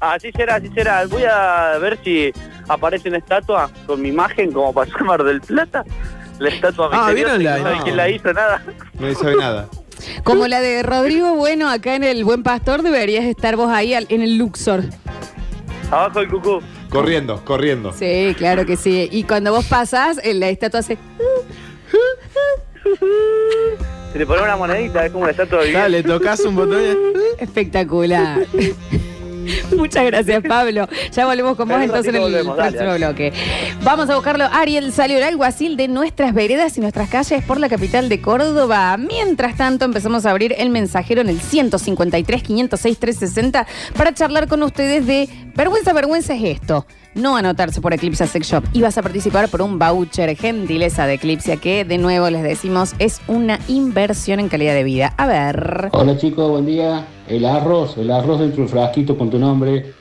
Así 0.00 0.30
será, 0.32 0.56
así 0.56 0.68
será. 0.74 1.04
Voy 1.06 1.24
a 1.24 1.76
ver 1.78 1.98
si 2.04 2.32
aparece 2.68 3.08
una 3.08 3.18
estatua 3.18 3.70
con 3.86 4.00
mi 4.00 4.08
imagen 4.08 4.52
como 4.52 4.72
pasó 4.72 4.92
en 4.98 5.06
Mar 5.06 5.22
del 5.24 5.40
Plata. 5.40 5.84
La 6.38 6.48
estatua 6.48 6.88
Ah, 6.92 7.06
misteriosa, 7.08 7.36
¿vieron 7.36 7.44
la- 7.44 7.58
no 7.58 7.62
sabe 7.64 7.76
no. 7.76 7.84
quién 7.84 7.96
la 7.96 8.08
hizo, 8.08 8.32
nada. 8.32 8.62
No 8.98 9.14
sabe 9.14 9.36
nada. 9.36 9.68
Como 10.24 10.46
la 10.48 10.60
de 10.62 10.82
Rodrigo 10.82 11.34
Bueno 11.34 11.68
acá 11.68 11.94
en 11.94 12.04
el 12.04 12.24
Buen 12.24 12.42
Pastor, 12.42 12.80
deberías 12.82 13.26
estar 13.26 13.56
vos 13.56 13.70
ahí 13.70 13.92
al- 13.92 14.06
en 14.08 14.22
el 14.22 14.38
Luxor. 14.38 14.84
Abajo 15.90 16.20
el 16.20 16.28
cucú. 16.30 16.60
Corriendo, 16.90 17.44
corriendo. 17.44 17.92
Sí, 17.92 18.34
claro 18.36 18.66
que 18.66 18.76
sí. 18.76 19.08
Y 19.10 19.22
cuando 19.24 19.52
vos 19.52 19.64
pasás, 19.66 20.18
eh, 20.22 20.34
la 20.34 20.48
estatua 20.48 20.80
hace... 20.80 20.98
Se 24.12 24.18
le 24.18 24.26
pone 24.26 24.42
una 24.42 24.56
monedita, 24.56 25.06
es 25.06 25.12
como 25.12 25.22
una 25.22 25.30
estatua 25.30 25.58
viviente. 25.58 25.80
Dale, 25.80 26.02
tocas 26.02 26.40
un 26.40 26.56
botón 26.56 26.80
y... 26.82 27.42
Espectacular. 27.42 28.46
Muchas 29.76 30.04
gracias, 30.04 30.42
Pablo. 30.46 30.88
Ya 31.12 31.26
volvemos 31.26 31.56
con 31.56 31.68
vos 31.68 31.76
En 31.76 31.84
entonces 31.84 32.08
en 32.10 32.16
el 32.16 32.20
volvemos, 32.22 32.56
próximo 32.56 32.84
dale. 32.84 32.98
bloque. 33.06 33.32
Vamos 33.82 34.10
a 34.10 34.14
buscarlo. 34.14 34.44
Ariel 34.52 34.92
salió 34.92 35.18
el 35.18 35.24
alguacil 35.24 35.76
de 35.76 35.88
nuestras 35.88 36.34
veredas 36.34 36.76
y 36.78 36.80
nuestras 36.80 37.08
calles 37.08 37.44
por 37.44 37.58
la 37.60 37.68
capital 37.68 38.08
de 38.08 38.20
Córdoba. 38.20 38.96
Mientras 38.96 39.56
tanto, 39.56 39.84
empezamos 39.84 40.26
a 40.26 40.30
abrir 40.30 40.54
el 40.58 40.70
mensajero 40.70 41.20
en 41.20 41.28
el 41.28 41.40
153 41.40 42.42
506 42.42 42.98
360 42.98 43.66
para 43.96 44.14
charlar 44.14 44.48
con 44.48 44.62
ustedes 44.62 45.06
de 45.06 45.28
vergüenza, 45.54 45.92
vergüenza 45.92 46.34
es 46.34 46.42
esto. 46.44 46.86
No 47.14 47.36
anotarse 47.36 47.80
por 47.80 47.92
Eclipse 47.92 48.24
Sex 48.26 48.46
Shop 48.46 48.64
y 48.72 48.82
vas 48.82 48.96
a 48.96 49.02
participar 49.02 49.48
por 49.48 49.62
un 49.62 49.78
voucher 49.80 50.36
gentileza 50.36 51.06
de 51.06 51.14
Eclipse 51.14 51.56
que 51.56 51.84
de 51.84 51.98
nuevo 51.98 52.30
les 52.30 52.42
decimos 52.42 52.94
es 53.00 53.20
una 53.26 53.58
inversión 53.66 54.38
en 54.38 54.48
calidad 54.48 54.74
de 54.74 54.84
vida. 54.84 55.12
A 55.16 55.26
ver. 55.26 55.88
Hola 55.92 56.16
chicos, 56.16 56.48
buen 56.48 56.66
día. 56.66 57.04
El 57.28 57.44
arroz, 57.46 57.96
el 57.96 58.10
arroz 58.12 58.38
dentro 58.40 58.62
del 58.62 58.70
frasquito 58.70 59.18
con 59.18 59.28
tu 59.28 59.38
nombre. 59.40 59.92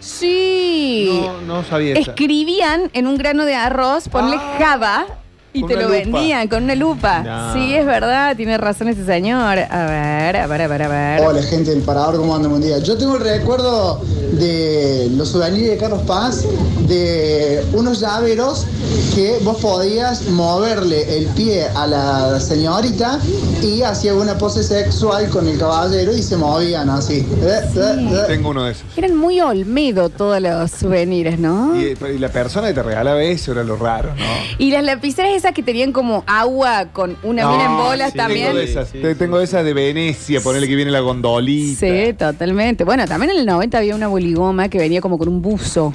Sí. 0.00 1.22
No, 1.46 1.56
no 1.58 1.64
sabía. 1.64 1.94
Escribían 1.94 2.90
en 2.92 3.06
un 3.06 3.16
grano 3.16 3.44
de 3.44 3.54
arroz, 3.54 4.08
ponle 4.08 4.36
Ah, 4.36 4.56
Java 4.58 5.06
y 5.52 5.64
te 5.66 5.74
lo 5.74 5.82
lupa. 5.82 5.92
vendían 5.92 6.48
con 6.48 6.64
una 6.64 6.74
lupa. 6.74 7.22
No. 7.22 7.52
Sí, 7.54 7.74
es 7.74 7.84
verdad, 7.86 8.36
tiene 8.36 8.56
razón 8.58 8.88
ese 8.88 9.04
señor. 9.04 9.58
A 9.58 9.86
ver, 9.86 10.36
a 10.36 10.46
ver, 10.46 10.62
a 10.62 10.68
ver, 10.68 10.82
a 10.82 10.88
ver. 10.88 11.20
Hola 11.26 11.42
gente 11.42 11.70
del 11.70 11.82
Parador, 11.82 12.16
¿cómo 12.16 12.34
andan? 12.34 12.50
Buen 12.50 12.62
día. 12.62 12.78
Yo 12.78 12.96
tengo 12.96 13.16
el 13.16 13.22
recuerdo 13.22 14.00
de 14.32 15.08
los 15.16 15.28
souvenirs 15.30 15.70
de 15.70 15.76
Carlos 15.76 16.02
Paz, 16.02 16.44
de 16.86 17.64
unos 17.72 18.00
llaveros 18.00 18.66
que 19.14 19.38
vos 19.42 19.58
podías 19.60 20.28
moverle 20.28 21.18
el 21.18 21.26
pie 21.26 21.66
a 21.74 21.86
la 21.86 22.40
señorita 22.40 23.18
y 23.62 23.82
hacía 23.82 24.14
una 24.14 24.38
pose 24.38 24.62
sexual 24.62 25.28
con 25.30 25.48
el 25.48 25.58
caballero 25.58 26.12
y 26.12 26.22
se 26.22 26.36
movían 26.36 26.88
así. 26.90 27.26
Eh, 27.42 27.60
eh, 27.76 28.08
eh. 28.10 28.22
Tengo 28.28 28.50
uno 28.50 28.64
de 28.64 28.72
esos. 28.72 28.84
Eran 28.96 29.16
muy 29.16 29.40
olmedo 29.40 30.08
todos 30.10 30.40
los 30.40 30.70
souvenirs, 30.70 31.38
¿no? 31.38 31.76
Y, 31.78 31.96
y 32.14 32.18
la 32.18 32.28
persona 32.28 32.68
que 32.68 32.74
te 32.74 32.82
regalaba 32.82 33.22
eso 33.22 33.52
era 33.52 33.64
lo 33.64 33.76
raro, 33.76 34.14
¿no? 34.14 34.24
Y 34.58 34.70
las 34.70 34.84
lapiceras 34.84 35.32
esas 35.40 35.52
que 35.54 35.62
tenían 35.62 35.92
como 35.92 36.22
agua 36.26 36.86
con 36.92 37.16
una 37.22 37.48
mina 37.50 37.64
en 37.64 37.70
No, 37.72 37.84
bolas 37.84 38.12
sí, 38.12 38.16
también. 38.16 38.46
Tengo 38.46 38.58
de 38.58 38.64
esas, 38.64 38.88
Sí, 38.90 38.98
te- 39.00 39.12
sí. 39.12 39.18
tengo 39.18 39.38
de 39.38 39.44
esas 39.44 39.64
de 39.64 39.74
Venecia, 39.74 40.40
ponerle 40.40 40.68
que 40.68 40.76
viene 40.76 40.90
la 40.90 41.00
gondolita. 41.00 41.80
Sí, 41.80 42.12
totalmente. 42.14 42.84
Bueno, 42.84 43.06
también 43.06 43.30
en 43.32 43.38
el 43.38 43.46
90 43.46 43.78
había 43.78 43.94
una 43.96 44.08
boligoma 44.08 44.68
que 44.68 44.78
venía 44.78 45.00
como 45.00 45.18
con 45.18 45.28
un 45.28 45.42
buzo. 45.42 45.92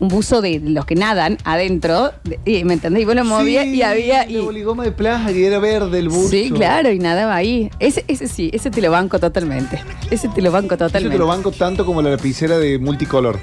Un 0.00 0.06
buzo 0.06 0.40
de 0.40 0.60
los 0.62 0.84
que 0.86 0.94
nadan 0.94 1.38
adentro. 1.42 2.12
de- 2.22 2.38
y, 2.44 2.62
¿Me 2.62 2.74
entendés? 2.74 3.02
Y 3.02 3.04
vos 3.04 3.16
lo 3.16 3.24
movías 3.24 3.64
Sí, 3.64 3.74
y 3.76 3.82
había. 3.82 4.24
La 4.26 4.30
Y, 4.30 4.38
boligoma 4.38 4.84
de 4.84 4.92
plaza 4.92 5.32
que 5.32 5.44
era 5.44 5.58
verde 5.58 5.98
el 5.98 6.08
buzo. 6.08 6.28
sí, 6.28 6.50
claro, 6.54 6.92
y 6.92 7.00
nadaba 7.00 7.34
ahí. 7.34 7.68
Ese, 7.80 8.04
ese 8.06 8.28
sí, 8.28 8.48
ese 8.52 8.70
te 8.70 8.80
lo 8.80 8.92
banco 8.92 9.18
totalmente. 9.18 9.82
Ese 10.10 10.28
te 10.28 10.40
lo 10.40 10.52
banco 10.52 10.74
Ese 10.74 10.84
totalmente. 10.84 11.14
te 11.16 11.18
lo 11.18 11.26
banco 11.26 11.50
tanto 11.50 11.84
como 11.84 12.00
la 12.00 12.10
lapicera 12.10 12.58
de 12.58 12.78
multicolor. 12.78 13.40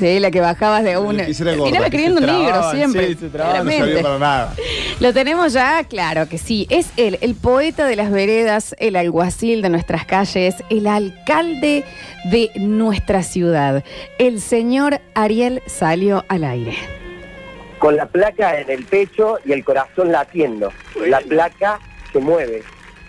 Sí, 0.00 0.18
la 0.18 0.30
que 0.30 0.40
bajabas 0.40 0.82
de 0.82 0.96
una. 0.98 1.24
creyendo 1.24 2.20
se 2.20 2.26
negro 2.26 2.48
trababan, 2.48 2.76
siempre. 2.76 3.06
sí, 3.08 3.14
se 3.14 3.28
trababan, 3.28 3.64
No 3.66 3.70
claramente. 3.70 3.84
servía 3.86 4.02
para 4.02 4.18
nada. 4.18 4.54
Lo 4.98 5.12
tenemos 5.12 5.52
ya, 5.52 5.84
claro 5.84 6.28
que 6.28 6.38
sí. 6.38 6.66
Es 6.70 6.90
él, 6.96 7.18
el 7.20 7.34
poeta 7.34 7.86
de 7.86 7.96
las 7.96 8.10
veredas, 8.10 8.74
el 8.78 8.96
alguacil 8.96 9.62
de 9.62 9.68
nuestras 9.68 10.06
calles, 10.06 10.56
el 10.70 10.86
alcalde 10.86 11.84
de 12.24 12.50
nuestra 12.56 13.22
ciudad. 13.22 13.84
El 14.18 14.40
señor 14.40 15.00
Ariel 15.14 15.62
salió 15.66 16.24
al 16.28 16.44
aire. 16.44 16.74
con 17.78 17.96
la 17.96 18.06
placa 18.06 18.60
en 18.60 18.70
el 18.70 18.84
pecho 18.84 19.38
y 19.44 19.52
el 19.52 19.64
corazón 19.64 20.12
latiendo. 20.12 20.70
La 21.06 21.20
placa 21.20 21.78
se 22.12 22.18
mueve. 22.18 22.62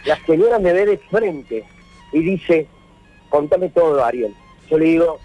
La 0.05 0.17
señora 0.25 0.59
me 0.59 0.71
ve 0.73 0.85
de 0.85 0.97
frente 0.97 1.63
y 2.13 2.19
dice, 2.19 2.67
contame 3.29 3.69
todo, 3.69 4.03
Ariel. 4.03 4.33
Yo 4.69 4.77
le 4.77 4.85
digo, 4.85 5.19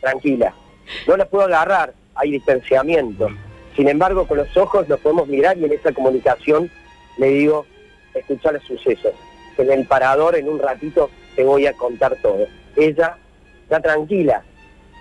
tranquila, 0.00 0.52
no 1.06 1.16
la 1.16 1.26
puedo 1.26 1.44
agarrar, 1.44 1.94
hay 2.14 2.32
distanciamiento. 2.32 3.28
Sin 3.76 3.88
embargo, 3.88 4.26
con 4.26 4.38
los 4.38 4.56
ojos 4.56 4.88
nos 4.88 5.00
podemos 5.00 5.28
mirar 5.28 5.56
y 5.58 5.64
en 5.64 5.72
esa 5.72 5.92
comunicación 5.92 6.70
le 7.18 7.28
digo, 7.28 7.66
escuchar 8.14 8.54
los 8.54 8.64
sucesos. 8.64 9.12
En 9.56 9.72
el 9.72 9.86
parador, 9.86 10.36
en 10.36 10.48
un 10.48 10.58
ratito, 10.58 11.10
te 11.34 11.42
voy 11.42 11.66
a 11.66 11.72
contar 11.72 12.16
todo. 12.22 12.46
Ella 12.76 13.16
está 13.62 13.80
tranquila 13.80 14.44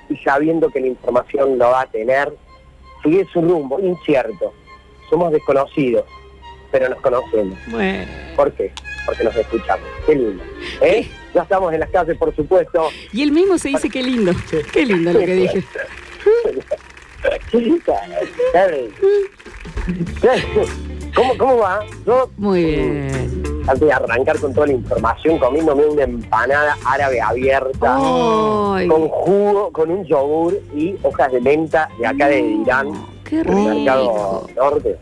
y 0.10 0.18
sabiendo 0.18 0.70
que 0.70 0.80
la 0.80 0.88
información 0.88 1.58
lo 1.58 1.70
va 1.70 1.82
a 1.82 1.86
tener, 1.88 2.34
sigue 3.04 3.26
su 3.32 3.42
rumbo, 3.42 3.80
incierto. 3.80 4.54
Somos 5.10 5.32
desconocidos, 5.32 6.06
pero 6.72 6.90
nos 6.90 7.00
conocemos. 7.02 7.58
Bueno. 7.68 8.06
¿Por 8.36 8.52
qué? 8.54 8.72
Porque 9.06 9.24
nos 9.24 9.36
escuchamos. 9.36 9.88
Qué 10.06 10.16
lindo. 10.16 10.44
¿Eh? 10.82 11.08
Ya 11.34 11.42
estamos 11.44 11.74
en 11.74 11.80
las 11.82 11.90
calles, 11.90 12.18
por 12.18 12.36
supuesto. 12.36 12.90
Y 13.14 13.22
él 13.24 13.32
mismo 13.32 13.58
se 13.58 13.70
dice 13.70 13.90
qué 13.90 14.02
lindo. 14.04 14.32
Qué 14.72 14.86
lindo 14.86 15.14
lo 15.14 15.20
que 15.20 15.34
dije. 15.36 15.64
¿Cómo, 21.16 21.38
¿Cómo 21.38 21.58
va? 21.58 21.80
Yo, 22.06 22.30
Muy 22.38 22.64
bien. 22.64 23.44
antes 23.68 23.80
de 23.88 23.92
arrancar 23.94 24.38
con 24.40 24.54
toda 24.54 24.68
la 24.68 24.74
información, 24.74 25.40
comiéndome 25.40 25.86
una 25.86 26.04
empanada 26.04 26.78
árabe 26.86 27.20
abierta, 27.20 27.96
Ay, 28.76 28.88
con 28.88 29.08
jugo, 29.10 29.72
con 29.72 29.90
un 29.90 30.06
yogur 30.06 30.60
y 30.76 30.96
hojas 31.02 31.32
de 31.32 31.42
menta 31.42 31.90
de 32.00 32.06
acá 32.08 32.28
de 32.28 32.40
Irán. 32.42 32.94
qué 33.24 33.42
el 33.42 33.48
mercado 33.50 34.46
rico. 34.48 34.62
norte 34.62 34.98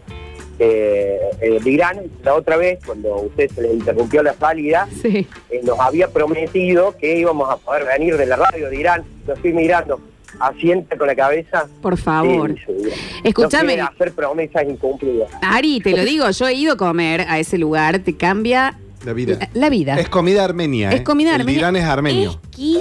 eh, 0.59 1.19
eh, 1.41 1.59
de 1.63 1.69
Irán, 1.69 2.01
la 2.23 2.33
otra 2.35 2.57
vez, 2.57 2.79
cuando 2.85 3.15
usted 3.17 3.49
se 3.53 3.61
le 3.61 3.73
interrumpió 3.73 4.23
la 4.23 4.33
salida, 4.33 4.87
Sí. 5.01 5.27
eh, 5.49 5.61
nos 5.63 5.79
había 5.79 6.07
prometido 6.09 6.95
que 6.97 7.17
íbamos 7.17 7.49
a 7.49 7.57
poder 7.57 7.85
venir 7.85 8.17
de 8.17 8.25
la 8.25 8.35
radio 8.37 8.69
de 8.69 8.75
Irán. 8.77 9.03
Lo 9.27 9.33
estoy 9.33 9.53
mirando, 9.53 9.99
asiente 10.39 10.97
con 10.97 11.07
la 11.07 11.15
cabeza. 11.15 11.67
Por 11.81 11.97
favor. 11.97 12.55
Sí. 12.65 12.89
Escúchame. 13.23 13.77
No 13.77 13.85
hacer 13.85 14.13
promesas 14.13 14.63
incumplidas. 14.67 15.29
Ari, 15.41 15.79
te 15.81 15.91
lo 15.91 16.03
digo, 16.03 16.29
yo 16.29 16.47
he 16.47 16.53
ido 16.53 16.73
a 16.73 16.77
comer 16.77 17.21
a 17.27 17.39
ese 17.39 17.57
lugar, 17.57 17.99
te 17.99 18.15
cambia 18.15 18.77
La 19.05 19.13
vida. 19.13 19.37
la, 19.39 19.49
la 19.53 19.69
vida. 19.69 19.95
Es 19.99 20.09
comida 20.09 20.43
armenia. 20.43 20.89
Es 20.91 21.01
¿eh? 21.01 21.03
comida 21.03 21.29
El 21.35 21.41
armenia. 21.41 21.59
Irán 21.59 21.75
es 21.75 21.83
armenio. 21.85 22.31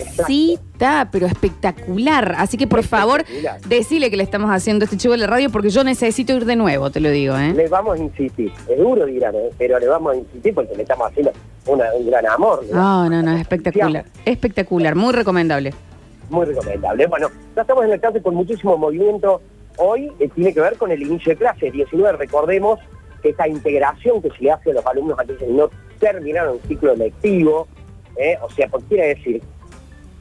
Exquisita, 0.09 1.09
pero 1.13 1.27
espectacular. 1.27 2.35
Así 2.39 2.57
que 2.57 2.67
por 2.67 2.83
favor, 2.83 3.25
decile 3.69 4.11
que 4.11 4.17
le 4.17 4.23
estamos 4.23 4.51
haciendo 4.51 4.85
este 4.85 4.97
chivo 4.97 5.13
de 5.13 5.19
la 5.19 5.27
radio 5.27 5.51
porque 5.51 5.71
yo 5.71 5.85
necesito 5.85 6.33
ir 6.35 6.45
de 6.45 6.57
nuevo, 6.57 6.91
te 6.91 7.01
lo 7.01 7.11
digo, 7.11 7.37
¿eh? 7.37 7.53
Le 7.55 7.69
vamos 7.69 7.99
a 7.99 8.03
insistir. 8.03 8.53
Es 8.69 8.79
duro 8.79 9.07
Irán, 9.09 9.35
¿eh? 9.35 9.51
pero 9.59 9.79
le 9.79 9.87
vamos 9.87 10.15
a 10.15 10.17
insistir 10.17 10.55
porque 10.55 10.75
le 10.75 10.83
estamos 10.83 11.09
haciendo 11.09 11.33
una- 11.67 11.93
un 11.99 12.07
gran 12.07 12.27
amor. 12.27 12.65
¿no? 12.71 12.77
No, 12.77 13.11
no, 13.11 13.23
no, 13.23 13.33
es 13.35 13.41
espectacular. 13.43 14.05
Espectacular, 14.25 14.95
muy 14.95 15.13
recomendable. 15.13 15.75
muy 16.31 16.47
recomendable. 16.47 17.07
Bueno, 17.07 17.29
ya 17.55 17.63
estamos 17.63 17.85
en 17.85 17.93
el 17.93 18.01
clase 18.01 18.23
con 18.23 18.35
muchísimo 18.35 18.77
movimiento. 18.77 19.41
Hoy 19.77 20.11
eh, 20.21 20.29
tiene 20.35 20.55
que 20.55 20.61
ver 20.61 20.77
con 20.77 20.91
el 20.91 21.03
inicio 21.03 21.33
de 21.33 21.37
clase. 21.37 21.71
19, 21.71 22.17
recordemos 22.17 22.79
que 23.23 23.31
esta 23.31 23.49
integración 23.49 24.21
que 24.23 24.31
se 24.31 24.45
le 24.45 24.53
hace 24.53 24.71
a 24.71 24.75
los 24.75 24.87
alumnos 24.87 25.19
aquellos 25.19 25.39
que 25.41 25.47
no 25.49 25.71
terminaron 26.05 26.57
un 26.57 26.69
ciclo 26.69 26.95
lectivo, 26.95 27.67
eh, 28.17 28.37
o 28.43 28.51
sea, 28.51 28.69
porque 28.69 28.89
quiere 28.89 29.15
decir, 29.15 29.43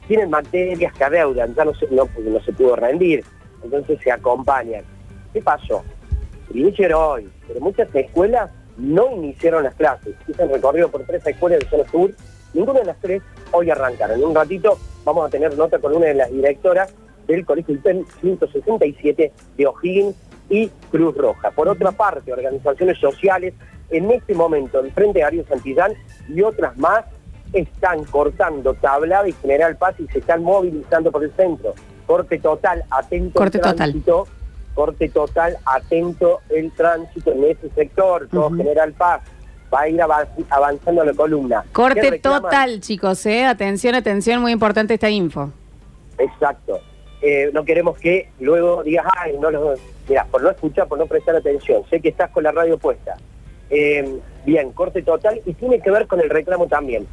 tienen 0.08 0.30
materias 0.30 0.94
que 0.94 1.04
adeudan, 1.04 1.54
ya 1.54 1.64
no 1.66 1.74
se, 1.74 1.86
pudo 1.86 2.76
rendir, 2.76 3.22
entonces 3.62 3.98
se 4.02 4.10
acompañan. 4.10 4.82
¿Qué 5.34 5.42
pasó? 5.42 5.84
Inicio 6.54 6.98
hoy, 6.98 7.30
pero 7.46 7.60
muchas 7.60 7.94
escuelas 7.94 8.50
no 8.78 9.14
iniciaron 9.14 9.64
las 9.64 9.74
clases. 9.74 10.14
Hice 10.26 10.46
recorrido 10.46 10.90
por 10.90 11.04
tres 11.04 11.26
escuelas 11.26 11.60
del 11.60 11.68
zona 11.68 11.90
sur, 11.90 12.10
ninguna 12.54 12.80
de 12.80 12.86
las 12.86 13.00
tres 13.00 13.22
hoy 13.52 13.68
arrancaron. 13.68 14.18
En 14.18 14.24
un 14.24 14.34
ratito 14.34 14.78
vamos 15.04 15.26
a 15.26 15.28
tener 15.28 15.54
nota 15.58 15.78
con 15.78 15.94
una 15.94 16.06
de 16.06 16.14
las 16.14 16.30
directoras 16.30 16.94
del 17.26 17.44
Colegio 17.44 17.74
IPEN 17.74 18.06
167 18.22 19.32
de 19.58 19.66
O'Higgins 19.66 20.16
y 20.48 20.68
Cruz 20.90 21.16
Roja. 21.16 21.50
Por 21.50 21.68
otra 21.68 21.92
parte, 21.92 22.32
organizaciones 22.32 22.98
sociales 22.98 23.54
en 23.90 24.10
este 24.10 24.34
momento, 24.34 24.80
el 24.80 24.92
Frente 24.92 25.22
Ario 25.22 25.44
Santillán 25.48 25.92
y 26.28 26.42
otras 26.42 26.76
más, 26.76 27.04
están 27.52 28.04
cortando 28.04 28.74
Tablada 28.74 29.28
y 29.28 29.32
General 29.32 29.76
Paz 29.76 29.94
y 30.00 30.06
se 30.08 30.18
están 30.18 30.42
movilizando 30.42 31.12
por 31.12 31.22
el 31.24 31.32
centro. 31.36 31.74
corte 32.06 32.38
total, 32.38 32.82
atento 32.90 33.38
Corte 33.38 33.58
el 33.58 33.62
total. 33.62 33.76
tránsito, 33.76 34.26
corte 34.74 35.08
total, 35.08 35.56
atento 35.64 36.40
el 36.50 36.70
tránsito 36.72 37.32
en 37.32 37.44
ese 37.44 37.70
sector, 37.70 38.28
todo. 38.30 38.50
General 38.50 38.92
Paz, 38.92 39.22
va 39.72 39.80
a 39.82 39.88
ir 39.88 40.00
avanz- 40.00 40.44
avanzando 40.50 41.04
la 41.04 41.12
columna. 41.14 41.62
¿Qué 41.62 41.70
Corte 41.72 42.18
total, 42.18 42.80
chicos, 42.80 43.24
¿eh? 43.26 43.44
Atención, 43.46 43.94
atención, 43.94 44.40
muy 44.42 44.52
importante 44.52 44.94
esta 44.94 45.08
info. 45.08 45.50
Exacto. 46.18 46.80
Eh, 47.22 47.50
no 47.52 47.64
queremos 47.64 47.98
que 47.98 48.28
luego 48.40 48.82
digas, 48.82 49.06
ay, 49.16 49.36
no 49.38 49.50
lo... 49.50 49.74
Mira, 50.08 50.26
por 50.30 50.42
no 50.42 50.50
escuchar, 50.50 50.86
por 50.86 50.98
no 50.98 51.06
prestar 51.06 51.36
atención, 51.36 51.82
sé 51.88 52.00
que 52.00 52.10
estás 52.10 52.30
con 52.30 52.44
la 52.44 52.52
radio 52.52 52.76
puesta. 52.76 53.16
Eh, 53.70 54.20
bien, 54.44 54.72
corte 54.72 55.02
total 55.02 55.40
y 55.46 55.54
tiene 55.54 55.80
que 55.80 55.90
ver 55.90 56.06
con 56.06 56.20
el 56.20 56.28
reclamo 56.28 56.66
también. 56.66 57.06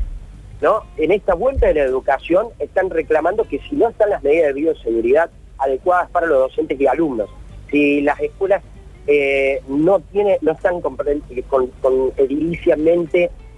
¿no? 0.61 0.83
En 0.97 1.11
esta 1.11 1.33
vuelta 1.33 1.67
de 1.67 1.73
la 1.73 1.83
educación 1.83 2.47
están 2.59 2.89
reclamando 2.89 3.45
que 3.45 3.59
si 3.59 3.75
no 3.75 3.89
están 3.89 4.09
las 4.09 4.21
medidas 4.23 4.47
de 4.47 4.61
bioseguridad 4.61 5.29
adecuadas 5.57 6.09
para 6.11 6.27
los 6.27 6.39
docentes 6.39 6.79
y 6.79 6.87
alumnos, 6.87 7.29
si 7.69 8.01
las 8.01 8.19
escuelas 8.19 8.61
eh, 9.07 9.61
no 9.67 9.99
tiene, 9.99 10.37
no 10.41 10.51
están 10.51 10.81
con, 10.81 10.97
con, 11.47 11.67
con 11.81 12.13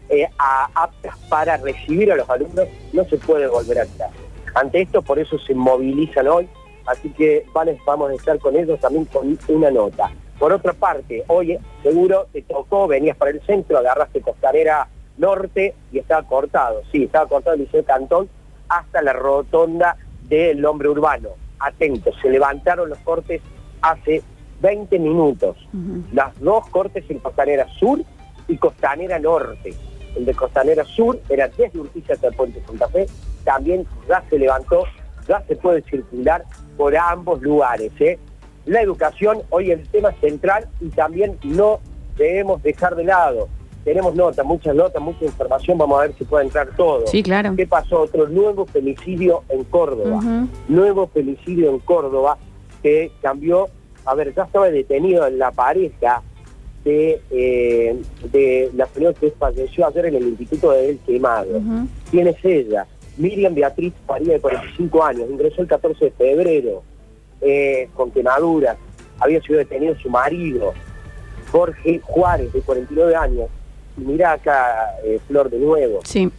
eh, 0.09 0.29
aptas 0.37 1.17
para 1.29 1.57
recibir 1.57 2.11
a 2.11 2.15
los 2.15 2.29
alumnos, 2.29 2.67
no 2.93 3.03
se 3.05 3.17
puede 3.17 3.47
volver 3.47 3.79
a 3.79 3.85
clase. 3.85 4.13
Ante 4.53 4.81
esto, 4.81 5.01
por 5.01 5.19
eso 5.19 5.39
se 5.39 5.55
movilizan 5.55 6.27
hoy, 6.27 6.47
así 6.85 7.09
que 7.09 7.45
vamos 7.53 8.11
a 8.11 8.13
estar 8.13 8.37
con 8.39 8.55
ellos 8.55 8.79
también 8.79 9.05
con 9.05 9.37
una 9.47 9.71
nota. 9.71 10.11
Por 10.37 10.51
otra 10.51 10.73
parte, 10.73 11.23
hoy 11.27 11.57
seguro 11.81 12.27
te 12.31 12.41
tocó, 12.41 12.87
venías 12.87 13.17
para 13.17 13.31
el 13.31 13.41
centro, 13.45 13.77
agarraste 13.77 14.21
Costanera 14.21 14.87
Norte 15.17 15.75
y 15.91 15.99
estaba 15.99 16.27
cortado, 16.27 16.81
sí, 16.91 17.03
estaba 17.03 17.27
cortado 17.27 17.55
el 17.55 17.61
Liceo 17.61 17.83
Cantón 17.83 18.29
hasta 18.67 19.01
la 19.01 19.13
rotonda 19.13 19.97
del 20.27 20.65
hombre 20.65 20.89
urbano. 20.89 21.29
Atentos, 21.59 22.15
se 22.21 22.29
levantaron 22.29 22.89
los 22.89 22.97
cortes 22.99 23.41
hace 23.81 24.21
20 24.61 24.99
minutos. 24.99 25.57
Las 26.11 26.39
dos 26.39 26.67
cortes 26.69 27.05
en 27.09 27.19
Costanera 27.19 27.67
Sur 27.79 28.01
y 28.47 28.57
Costanera 28.57 29.19
Norte. 29.19 29.73
El 30.15 30.25
de 30.25 30.33
Costanera 30.33 30.83
Sur 30.83 31.19
era 31.29 31.47
desde 31.47 31.79
Urquiza 31.79 32.13
hasta 32.13 32.27
el 32.27 32.35
Puente 32.35 32.61
Santa 32.65 32.87
Fe, 32.89 33.07
también 33.43 33.85
ya 34.07 34.23
se 34.29 34.37
levantó, 34.37 34.83
ya 35.27 35.41
se 35.47 35.55
puede 35.55 35.81
circular 35.83 36.43
por 36.77 36.95
ambos 36.95 37.41
lugares. 37.41 37.91
¿eh? 37.99 38.19
La 38.65 38.81
educación 38.81 39.41
hoy 39.49 39.71
el 39.71 39.87
tema 39.89 40.11
central 40.21 40.67
y 40.79 40.89
también 40.89 41.37
no 41.43 41.79
debemos 42.17 42.61
dejar 42.63 42.95
de 42.95 43.05
lado. 43.05 43.49
Tenemos 43.83 44.15
notas, 44.15 44.45
muchas 44.45 44.73
notas, 44.75 45.01
mucha 45.01 45.25
información, 45.25 45.77
vamos 45.77 45.99
a 45.99 46.03
ver 46.03 46.13
si 46.17 46.23
puede 46.23 46.45
entrar 46.45 46.69
todo. 46.77 47.05
Sí, 47.07 47.21
claro. 47.21 47.53
¿Qué 47.57 47.67
pasó? 47.67 48.01
Otro 48.01 48.29
nuevo 48.29 48.65
femicidio 48.65 49.43
en 49.49 49.65
Córdoba 49.65 50.21
nuevo 50.69 51.07
femicidio 51.07 51.69
en 51.69 51.79
Córdoba 51.79 52.37
que 52.81 53.11
cambió, 53.21 53.67
a 54.05 54.15
ver, 54.15 54.33
ya 54.33 54.43
estaba 54.43 54.69
detenido 54.69 55.25
en 55.27 55.37
la 55.37 55.51
pareja 55.51 56.21
de, 56.83 57.21
eh, 57.31 58.01
de 58.31 58.69
la 58.75 58.85
señora 58.87 59.17
que 59.17 59.31
falleció 59.31 59.87
ayer 59.87 60.07
en 60.07 60.15
el 60.15 60.27
Instituto 60.29 60.71
de 60.71 60.89
El 60.89 60.99
Quemado. 60.99 61.57
Ujú. 61.57 61.87
¿Quién 62.11 62.27
es 62.27 62.43
ella? 62.43 62.85
Miriam 63.17 63.53
Beatriz 63.53 63.93
Faría, 64.07 64.33
de 64.33 64.39
45 64.39 65.03
años, 65.03 65.29
ingresó 65.29 65.61
el 65.61 65.67
14 65.67 66.05
de 66.05 66.11
febrero 66.11 66.83
eh, 67.41 67.89
con 67.95 68.11
quemaduras, 68.11 68.77
había 69.19 69.41
sido 69.41 69.59
detenido 69.59 69.95
su 69.99 70.09
marido, 70.09 70.73
Jorge 71.51 71.99
Juárez, 72.03 72.51
de 72.53 72.61
49 72.61 73.15
años, 73.15 73.47
y 73.97 74.01
mira 74.01 74.31
acá, 74.33 74.95
eh, 75.03 75.19
Flor, 75.27 75.49
de 75.49 75.59
nuevo, 75.59 75.99
Sí. 76.03 76.31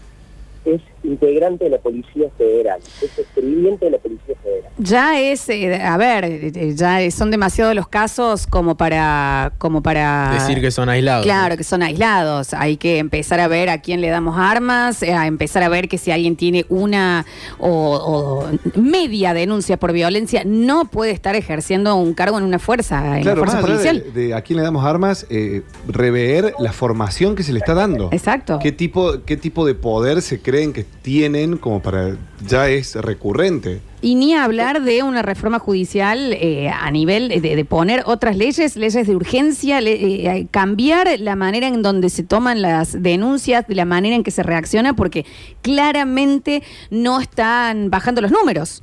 es 0.64 0.80
integrante 1.04 1.64
de 1.64 1.70
la 1.70 1.78
Policía 1.78 2.28
Federal, 2.36 2.80
es 3.02 3.18
escribiente 3.18 3.84
de 3.84 3.90
la 3.92 3.98
Policía 3.98 4.34
Federal. 4.42 4.70
Ya 4.78 5.20
es, 5.20 5.48
eh, 5.48 5.80
a 5.82 5.96
ver, 5.96 6.24
eh, 6.24 6.72
ya 6.74 7.10
son 7.10 7.30
demasiados 7.30 7.74
los 7.74 7.86
casos 7.88 8.46
como 8.46 8.76
para, 8.76 9.52
como 9.58 9.82
para 9.82 10.32
Decir 10.34 10.60
que 10.60 10.70
son 10.70 10.88
aislados. 10.88 11.24
Claro, 11.24 11.56
que 11.56 11.64
son 11.64 11.82
aislados. 11.82 12.54
Hay 12.54 12.76
que 12.76 12.98
empezar 12.98 13.38
a 13.40 13.48
ver 13.48 13.68
a 13.68 13.78
quién 13.78 14.00
le 14.00 14.08
damos 14.08 14.36
armas, 14.38 15.02
eh, 15.02 15.12
a 15.12 15.26
empezar 15.26 15.62
a 15.62 15.68
ver 15.68 15.88
que 15.88 15.98
si 15.98 16.10
alguien 16.10 16.36
tiene 16.36 16.64
una 16.68 17.24
o, 17.58 18.48
o 18.74 18.80
media 18.80 19.34
denuncia 19.34 19.76
por 19.78 19.92
violencia, 19.92 20.42
no 20.44 20.86
puede 20.86 21.12
estar 21.12 21.36
ejerciendo 21.36 21.94
un 21.96 22.14
cargo 22.14 22.38
en 22.38 22.44
una 22.44 22.58
fuerza, 22.58 23.16
en 23.16 23.22
Claro, 23.22 23.40
la 23.42 23.46
fuerza 23.46 23.60
más 23.60 23.70
policial. 23.70 24.04
de, 24.14 24.26
de 24.28 24.34
a 24.34 24.42
quién 24.42 24.56
le 24.56 24.62
damos 24.62 24.84
armas, 24.84 25.26
eh, 25.30 25.62
rever 25.86 26.54
la 26.58 26.72
formación 26.72 27.34
que 27.36 27.42
se 27.42 27.52
le 27.52 27.58
está 27.58 27.74
dando. 27.74 28.08
Exacto. 28.12 28.58
¿Qué 28.60 28.72
tipo, 28.72 29.22
¿Qué 29.24 29.36
tipo 29.36 29.64
de 29.66 29.74
poder 29.74 30.22
se 30.22 30.40
creen 30.40 30.72
que 30.72 30.86
tienen 31.02 31.56
como 31.58 31.80
para... 31.80 32.16
ya 32.46 32.68
es 32.68 32.94
recurrente? 32.96 33.80
Y 34.00 34.14
ni 34.16 34.34
hablar 34.34 34.82
de 34.82 35.02
una 35.02 35.22
reforma 35.22 35.58
judicial 35.58 36.32
eh, 36.34 36.68
a 36.68 36.90
nivel 36.90 37.28
de, 37.28 37.40
de 37.56 37.64
poner 37.64 38.02
otras 38.06 38.36
leyes, 38.36 38.76
leyes 38.76 39.06
de 39.06 39.16
urgencia, 39.16 39.80
le- 39.80 40.26
eh, 40.38 40.46
cambiar 40.50 41.08
la 41.20 41.36
manera 41.36 41.68
en 41.68 41.82
donde 41.82 42.10
se 42.10 42.22
toman 42.22 42.60
las 42.62 43.02
denuncias, 43.02 43.66
de 43.66 43.74
la 43.74 43.84
manera 43.84 44.14
en 44.16 44.22
que 44.22 44.30
se 44.30 44.42
reacciona, 44.42 44.94
porque 44.94 45.24
claramente 45.62 46.62
no 46.90 47.20
están 47.20 47.90
bajando 47.90 48.20
los 48.20 48.30
números. 48.30 48.82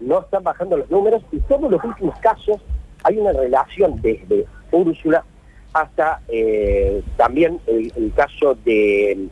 no 0.00 0.20
están 0.20 0.42
bajando 0.44 0.76
los 0.76 0.90
números 0.90 1.22
y 1.32 1.38
todos 1.40 1.70
los 1.70 1.82
últimos 1.82 2.18
casos 2.20 2.58
hay 3.02 3.18
una 3.18 3.32
relación 3.32 4.00
desde 4.02 4.44
Úrsula 4.70 5.24
hasta 5.72 6.20
eh, 6.28 7.02
también 7.16 7.58
el, 7.66 7.92
el 7.96 8.12
caso 8.14 8.56
de, 8.64 9.28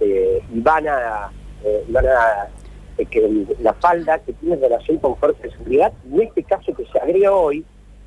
de 0.00 0.42
Ivana, 0.54 1.30
eh, 1.64 1.84
eh, 2.98 3.06
que 3.06 3.46
la 3.60 3.74
falda 3.74 4.18
que 4.18 4.32
tiene 4.34 4.56
relación 4.56 4.98
con 4.98 5.16
fuerza 5.16 5.42
de 5.42 5.50
seguridad 5.50 5.92
y 6.10 6.22
este 6.22 6.42
caso 6.42 6.74
que 6.74 6.84
se 6.86 6.98
agrega 6.98 7.32
hoy, 7.32 7.64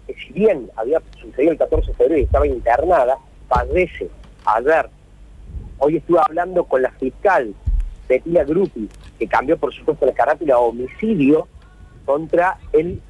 que 0.08 0.14
si 0.16 0.34
bien 0.34 0.70
había 0.76 1.02
sucedido 1.20 1.54
el 1.54 1.58
14 1.58 1.88
de 1.88 1.94
febrero 1.94 2.20
y 2.20 2.24
estaba 2.24 2.48
internada, 2.48 3.18
fallece 3.48 4.10
ayer. 4.46 4.90
Hoy 5.80 5.98
estuve 5.98 6.20
hablando 6.20 6.66
con 6.66 6.82
la 6.82 6.92
fiscal 6.92 7.54
Bettina 8.08 8.44
Gruppi, 8.44 8.90
que 9.18 9.28
cambió 9.28 9.58
por 9.58 9.74
supuesto 9.74 10.06
la 10.06 10.14
carátula 10.14 10.56
a 10.56 10.60
homicidio 10.60 11.48
contra 12.06 12.58
el, 12.74 13.02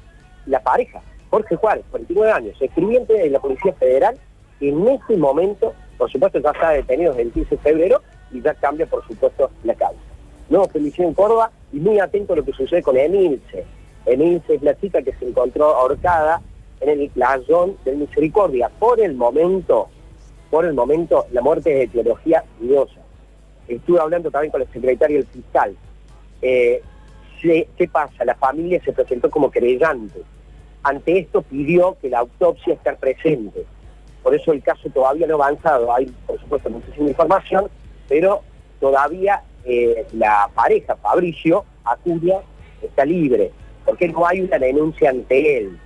la 0.46 0.62
pareja, 0.62 1.00
Jorge 1.30 1.56
Juárez, 1.56 1.84
49 1.90 2.32
años, 2.32 2.56
escribiente 2.60 3.14
de 3.14 3.30
la 3.30 3.40
Policía 3.40 3.72
Federal, 3.74 4.16
que 4.60 4.68
en 4.68 4.86
este 4.86 5.16
momento, 5.16 5.74
por 5.98 6.10
supuesto, 6.10 6.38
ya 6.38 6.50
está 6.50 6.70
detenido 6.70 7.12
desde 7.12 7.22
el 7.22 7.32
15 7.32 7.56
de 7.56 7.62
febrero 7.62 8.02
y 8.30 8.40
ya 8.40 8.54
cambia, 8.54 8.86
por 8.86 9.06
supuesto, 9.06 9.50
la 9.64 9.74
causa. 9.74 10.11
Nuevo 10.52 10.68
femicidio 10.68 11.08
en 11.08 11.14
Córdoba 11.14 11.50
y 11.72 11.80
muy 11.80 11.98
atento 11.98 12.34
a 12.34 12.36
lo 12.36 12.44
que 12.44 12.52
sucede 12.52 12.82
con 12.82 12.94
Emilce. 12.94 13.64
Emilce 14.04 14.56
es 14.56 14.62
la 14.62 14.78
chica 14.78 15.00
que 15.00 15.14
se 15.14 15.24
encontró 15.24 15.74
ahorcada 15.74 16.42
en 16.82 16.90
el 16.90 17.08
playón 17.08 17.78
del 17.86 17.96
Misericordia. 17.96 18.70
Por 18.78 19.00
el 19.00 19.14
momento, 19.14 19.88
por 20.50 20.66
el 20.66 20.74
momento, 20.74 21.24
la 21.32 21.40
muerte 21.40 21.70
es 21.70 21.78
de 21.78 22.00
etiología 22.00 22.44
dudosa. 22.60 23.00
Estuve 23.66 23.98
hablando 23.98 24.30
también 24.30 24.52
con 24.52 24.60
el 24.60 24.68
secretario 24.70 25.16
del 25.20 25.26
fiscal. 25.26 25.74
Eh, 26.42 26.82
¿Qué 27.40 27.88
pasa? 27.90 28.22
La 28.26 28.34
familia 28.34 28.78
se 28.84 28.92
presentó 28.92 29.30
como 29.30 29.50
creyente. 29.50 30.20
Ante 30.82 31.18
esto 31.20 31.40
pidió 31.40 31.96
que 31.98 32.10
la 32.10 32.18
autopsia 32.18 32.74
esté 32.74 32.92
presente. 32.92 33.64
Por 34.22 34.34
eso 34.34 34.52
el 34.52 34.62
caso 34.62 34.90
todavía 34.90 35.26
no 35.26 35.42
ha 35.42 35.46
avanzado. 35.46 35.94
Hay, 35.94 36.12
por 36.26 36.38
supuesto, 36.38 36.68
muchísima 36.68 37.08
información, 37.08 37.70
pero 38.06 38.42
todavía 38.80 39.42
eh, 39.64 40.06
la 40.12 40.50
pareja, 40.54 40.96
Fabricio 40.96 41.64
Acuña, 41.84 42.36
está 42.80 43.04
libre, 43.04 43.50
porque 43.84 44.08
no 44.08 44.26
hay 44.26 44.40
una 44.40 44.58
denuncia 44.58 45.10
ante 45.10 45.58
él, 45.58 45.78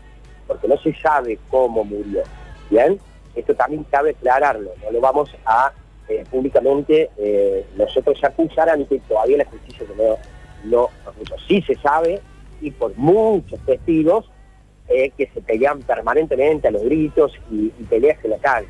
porque 0.47 0.69
no 0.69 0.77
se 0.79 0.95
sabe 0.95 1.39
cómo 1.51 1.85
murió. 1.85 2.23
¿Bien? 2.71 2.99
Esto 3.35 3.55
también 3.55 3.85
cabe 3.85 4.11
aclararlo, 4.11 4.71
no 4.83 4.91
lo 4.91 5.01
vamos 5.01 5.31
a 5.45 5.73
eh, 6.09 6.25
públicamente 6.31 7.11
eh, 7.17 7.67
nosotros 7.77 8.23
acusar 8.23 8.69
ante 8.69 9.01
todavía 9.01 9.39
la 9.39 9.45
justicia 9.47 9.85
no, 9.97 10.17
no. 10.65 10.91
Sí 11.49 11.61
se 11.62 11.75
sabe, 11.77 12.21
y 12.61 12.71
por 12.71 12.97
muchos 12.97 13.59
testigos, 13.67 14.31
eh, 14.89 15.11
que 15.17 15.29
se 15.35 15.41
pelean 15.41 15.81
permanentemente 15.81 16.69
a 16.69 16.71
los 16.71 16.85
gritos 16.85 17.33
y 17.51 17.71
peleas 17.91 18.25
en 18.25 18.31
la 18.31 18.39
calle. 18.39 18.69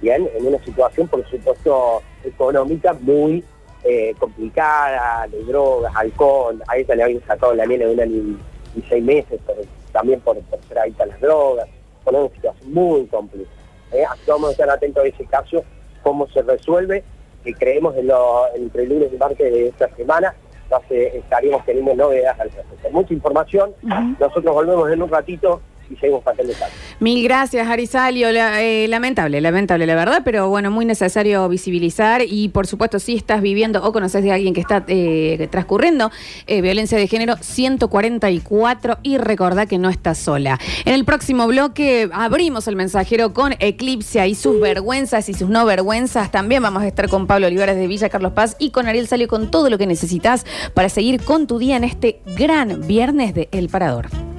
Bien, 0.00 0.28
en 0.34 0.46
una 0.46 0.62
situación, 0.64 1.06
por 1.06 1.24
supuesto, 1.30 2.02
económica 2.24 2.92
muy 2.92 3.44
eh, 3.84 4.14
complicada, 4.18 5.26
de 5.28 5.42
drogas, 5.44 5.92
alcohol, 5.96 6.62
a 6.68 6.76
ella 6.76 6.94
le 6.94 7.02
habían 7.02 7.26
sacado 7.26 7.54
la 7.54 7.66
nena 7.66 7.86
de 7.86 7.94
un 7.94 8.00
año 8.00 8.16
y, 8.16 8.78
y 8.78 8.84
seis 8.88 9.02
meses, 9.04 9.40
pero 9.46 9.62
también 9.92 10.20
por, 10.20 10.38
por 10.42 10.62
ser 10.64 10.78
adicta 10.78 11.04
a 11.04 11.06
las 11.06 11.20
drogas, 11.20 11.68
con 12.04 12.16
una 12.16 12.28
situación 12.30 12.72
muy 12.72 13.06
complicada. 13.06 13.56
¿eh? 13.92 14.04
Así 14.04 14.24
que 14.24 14.30
vamos 14.30 14.48
a 14.48 14.52
estar 14.52 14.70
atentos 14.70 15.04
a 15.04 15.06
ese 15.06 15.24
caso, 15.26 15.64
cómo 16.02 16.28
se 16.28 16.42
resuelve, 16.42 17.04
que 17.44 17.54
creemos 17.54 17.96
en 17.96 18.06
lo, 18.06 18.46
entre 18.54 18.86
lunes 18.86 19.10
y 19.12 19.16
martes 19.16 19.52
de 19.52 19.68
esta 19.68 19.88
semana, 19.96 20.34
entonces 20.64 21.14
estaríamos 21.14 21.64
teniendo 21.66 21.94
novedades 21.94 22.40
al 22.40 22.50
respecto. 22.50 22.90
Mucha 22.90 23.12
información, 23.12 23.74
nosotros 24.18 24.54
volvemos 24.54 24.90
en 24.90 25.02
un 25.02 25.10
ratito 25.10 25.60
y 25.92 25.96
seguimos 25.96 26.22
pateando 26.22 26.52
el 26.52 26.58
taco. 26.58 26.72
Mil 27.00 27.22
gracias, 27.24 27.68
Arisalio. 27.68 28.28
Eh, 28.30 28.86
lamentable, 28.88 29.40
lamentable, 29.40 29.86
la 29.86 29.94
verdad, 29.94 30.22
pero 30.24 30.48
bueno, 30.48 30.70
muy 30.70 30.84
necesario 30.84 31.48
visibilizar 31.48 32.22
y 32.26 32.48
por 32.48 32.66
supuesto, 32.66 32.98
si 32.98 33.14
estás 33.14 33.42
viviendo 33.42 33.82
o 33.84 33.92
conoces 33.92 34.22
de 34.22 34.32
alguien 34.32 34.54
que 34.54 34.60
está 34.60 34.84
eh, 34.88 35.48
transcurriendo 35.50 36.10
eh, 36.46 36.60
violencia 36.62 36.98
de 36.98 37.06
género, 37.06 37.36
144 37.40 38.98
y 39.02 39.18
recordá 39.18 39.66
que 39.66 39.78
no 39.78 39.90
estás 39.90 40.18
sola. 40.18 40.58
En 40.84 40.94
el 40.94 41.04
próximo 41.04 41.46
bloque 41.46 42.08
abrimos 42.12 42.68
el 42.68 42.76
mensajero 42.76 43.32
con 43.32 43.54
Eclipse 43.58 44.26
y 44.26 44.34
sus 44.34 44.60
vergüenzas 44.60 45.28
y 45.28 45.34
sus 45.34 45.48
no 45.48 45.64
vergüenzas. 45.66 46.30
También 46.30 46.62
vamos 46.62 46.82
a 46.82 46.86
estar 46.86 47.08
con 47.08 47.26
Pablo 47.26 47.46
Olivares 47.46 47.76
de 47.76 47.86
Villa 47.86 48.08
Carlos 48.08 48.32
Paz 48.32 48.56
y 48.58 48.70
con 48.70 48.86
Ariel 48.86 49.08
Salio 49.08 49.28
con 49.28 49.50
todo 49.50 49.68
lo 49.70 49.78
que 49.78 49.86
necesitas 49.86 50.46
para 50.74 50.88
seguir 50.88 51.22
con 51.22 51.46
tu 51.46 51.58
día 51.58 51.76
en 51.76 51.84
este 51.84 52.20
gran 52.36 52.86
viernes 52.86 53.34
de 53.34 53.48
El 53.52 53.68
Parador. 53.68 54.31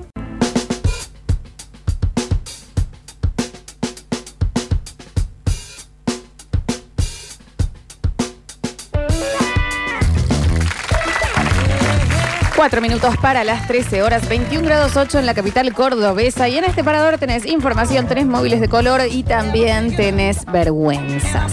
Cuatro 12.63 12.79
minutos 12.79 13.17
para 13.17 13.43
las 13.43 13.67
13 13.67 14.03
horas, 14.03 14.29
21 14.29 14.65
grados 14.65 14.95
8 14.95 15.19
en 15.19 15.25
la 15.25 15.33
capital 15.33 15.73
cordobesa. 15.73 16.47
Y 16.47 16.57
en 16.57 16.63
este 16.63 16.81
parador 16.81 17.17
tenés 17.17 17.45
información, 17.45 18.07
tenés 18.07 18.25
móviles 18.25 18.61
de 18.61 18.69
color 18.69 19.01
y 19.11 19.23
también 19.23 19.93
tenés 19.97 20.45
vergüenzas. 20.45 21.51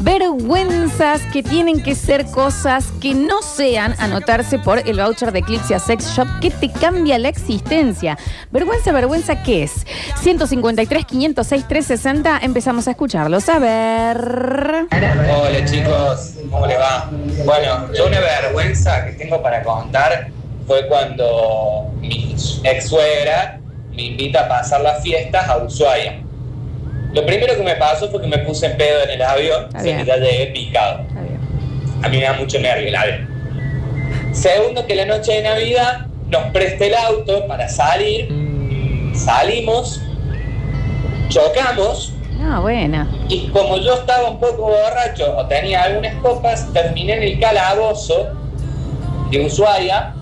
Vergüenzas 0.00 1.20
que 1.30 1.42
tienen 1.42 1.82
que 1.82 1.94
ser 1.94 2.24
cosas 2.24 2.86
que 3.02 3.12
no 3.12 3.42
sean 3.42 3.94
anotarse 3.98 4.58
por 4.58 4.78
el 4.88 4.96
voucher 4.96 5.30
de 5.30 5.40
Eclipse 5.40 5.78
Sex 5.78 6.16
Shop 6.16 6.26
que 6.40 6.50
te 6.50 6.72
cambia 6.72 7.18
la 7.18 7.28
existencia. 7.28 8.16
Vergüenza, 8.50 8.92
vergüenza, 8.92 9.42
¿qué 9.42 9.64
es? 9.64 9.84
153, 10.22 11.04
506, 11.04 11.68
360. 11.68 12.38
Empezamos 12.42 12.88
a 12.88 12.92
escucharlos. 12.92 13.46
A 13.50 13.58
ver. 13.58 14.86
Hola 14.90 15.64
chicos, 15.66 16.36
¿cómo 16.50 16.66
les 16.66 16.78
va? 16.78 17.10
Bueno, 17.44 17.92
yo 17.92 18.06
una 18.06 18.20
vergüenza 18.20 19.04
que 19.04 19.12
tengo 19.12 19.42
para 19.42 19.62
contar 19.62 20.30
fue 20.66 20.86
cuando 20.88 21.90
mi 22.00 22.34
ex 22.64 22.88
suegra 22.88 23.60
me 23.94 24.02
invita 24.02 24.40
a 24.44 24.48
pasar 24.48 24.80
las 24.82 25.02
fiestas 25.02 25.48
a 25.48 25.58
Ushuaia. 25.58 26.20
Lo 27.12 27.24
primero 27.24 27.56
que 27.56 27.62
me 27.62 27.76
pasó 27.76 28.08
fue 28.10 28.20
que 28.20 28.26
me 28.28 28.38
puse 28.38 28.66
en 28.66 28.76
pedo 28.76 29.02
en 29.04 29.10
el 29.10 29.22
avión, 29.22 29.68
se 29.80 30.04
ya 30.04 30.16
llegué 30.16 30.46
picado. 30.48 31.00
A 32.02 32.08
mí 32.08 32.18
me 32.18 32.24
da 32.24 32.34
mucho 32.34 32.58
nervio 32.60 32.88
el 32.88 32.96
avión. 32.96 33.28
Segundo, 34.32 34.86
que 34.86 34.94
la 34.96 35.06
noche 35.06 35.32
de 35.32 35.42
Navidad 35.42 36.06
nos 36.28 36.50
preste 36.52 36.88
el 36.88 36.94
auto 36.94 37.46
para 37.46 37.68
salir. 37.68 38.28
Salimos, 39.14 40.02
chocamos 41.28 42.12
No, 42.38 42.60
buena. 42.60 43.08
y 43.30 43.48
como 43.48 43.78
yo 43.78 43.94
estaba 43.94 44.28
un 44.28 44.38
poco 44.38 44.62
borracho 44.68 45.36
o 45.38 45.46
tenía 45.46 45.84
algunas 45.84 46.14
copas, 46.16 46.70
terminé 46.74 47.14
en 47.14 47.22
el 47.22 47.40
calabozo 47.40 48.28
de 49.30 49.46
Ushuaia, 49.46 50.14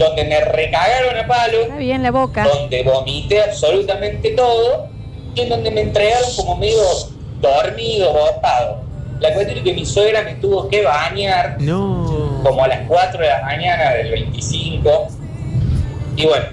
donde 0.00 0.24
me 0.24 0.40
recagaron 0.40 1.16
a 1.16 1.26
palo, 1.26 1.60
Está 1.62 1.76
bien 1.76 2.02
la 2.02 2.10
boca. 2.10 2.44
donde 2.44 2.82
vomité 2.82 3.42
absolutamente 3.42 4.30
todo 4.30 4.88
y 5.34 5.42
en 5.42 5.48
donde 5.50 5.70
me 5.70 5.82
entregaron 5.82 6.28
como 6.36 6.56
medio 6.56 6.80
dormido, 7.40 8.12
botado. 8.12 8.82
La 9.20 9.32
cuestión 9.34 9.58
es 9.58 9.64
que 9.64 9.74
mi 9.74 9.84
suegra 9.84 10.22
me 10.22 10.34
tuvo 10.36 10.68
que 10.68 10.82
bañar 10.82 11.56
No. 11.60 12.40
como 12.42 12.64
a 12.64 12.68
las 12.68 12.80
4 12.88 13.20
de 13.20 13.28
la 13.28 13.42
mañana 13.42 13.90
del 13.90 14.10
25. 14.12 15.08
Y 16.16 16.26
bueno, 16.26 16.46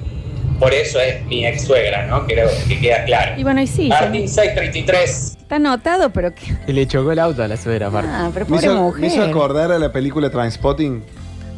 por 0.60 0.74
eso 0.74 1.00
es 1.00 1.24
mi 1.26 1.45
ex 1.45 1.64
suegra, 1.66 2.06
¿no? 2.08 2.26
Creo 2.26 2.50
que 2.68 2.80
queda 2.80 3.06
claro. 3.06 3.39
Y 3.39 3.43
bueno, 3.43 3.62
y 3.62 3.68
sí. 3.68 3.88
Martín 3.88 4.28
633. 4.28 5.38
Está 5.41 5.56
anotado, 5.56 6.10
pero 6.12 6.36
que. 6.36 6.45
Y 6.68 6.74
le 6.74 6.86
chocó 6.88 7.14
el 7.14 7.20
auto 7.20 7.41
a 7.43 7.48
la 7.48 7.56
suegra, 7.56 7.88
aparte. 7.88 8.10
Ah, 8.12 8.30
pero 8.34 8.45
Me 8.48 8.50
pobre 8.58 8.66
hizo, 8.68 8.76
mujer. 8.76 9.02
me 9.02 9.08
hizo 9.08 9.24
acordar 9.24 9.72
a 9.72 9.80
la 9.80 9.91
película 9.93 10.30
Transpotting. 10.30 11.04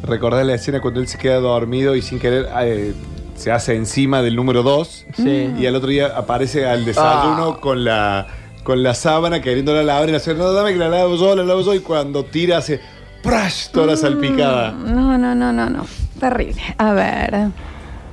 Recordar 0.02 0.44
la 0.46 0.54
escena 0.54 0.80
cuando 0.80 1.00
él 1.00 1.08
se 1.08 1.18
queda 1.18 1.36
dormido 1.36 1.94
y 1.94 2.02
sin 2.02 2.18
querer 2.18 2.48
eh, 2.62 2.94
se 3.34 3.52
hace 3.52 3.74
encima 3.76 4.22
del 4.22 4.36
número 4.36 4.62
2. 4.62 5.06
Sí. 5.14 5.50
Y 5.58 5.66
al 5.66 5.76
otro 5.76 5.88
día 5.90 6.12
aparece 6.16 6.66
al 6.66 6.84
desayuno 6.84 7.54
Ah. 7.56 7.60
con 7.60 7.84
la 7.84 8.26
con 8.64 8.82
la 8.82 8.92
sábana 8.94 9.40
queriéndola 9.40 9.82
lavar 9.82 10.08
y 10.10 10.12
la 10.12 10.18
señora, 10.18 10.44
no, 10.44 10.52
dame 10.52 10.72
que 10.72 10.78
la 10.78 10.88
lavo 10.90 11.16
yo, 11.16 11.34
la 11.34 11.42
lavo 11.44 11.62
yo. 11.62 11.74
Y 11.74 11.80
cuando 11.80 12.24
tira 12.24 12.58
hace 12.58 12.80
¡prash! 13.22 13.68
toda 13.70 13.86
la 13.86 13.96
salpicada. 13.96 14.72
No, 14.72 15.16
no, 15.18 15.34
no, 15.34 15.52
no, 15.52 15.68
no. 15.70 15.86
Terrible. 16.18 16.60
A 16.76 16.92
ver. 16.92 17.48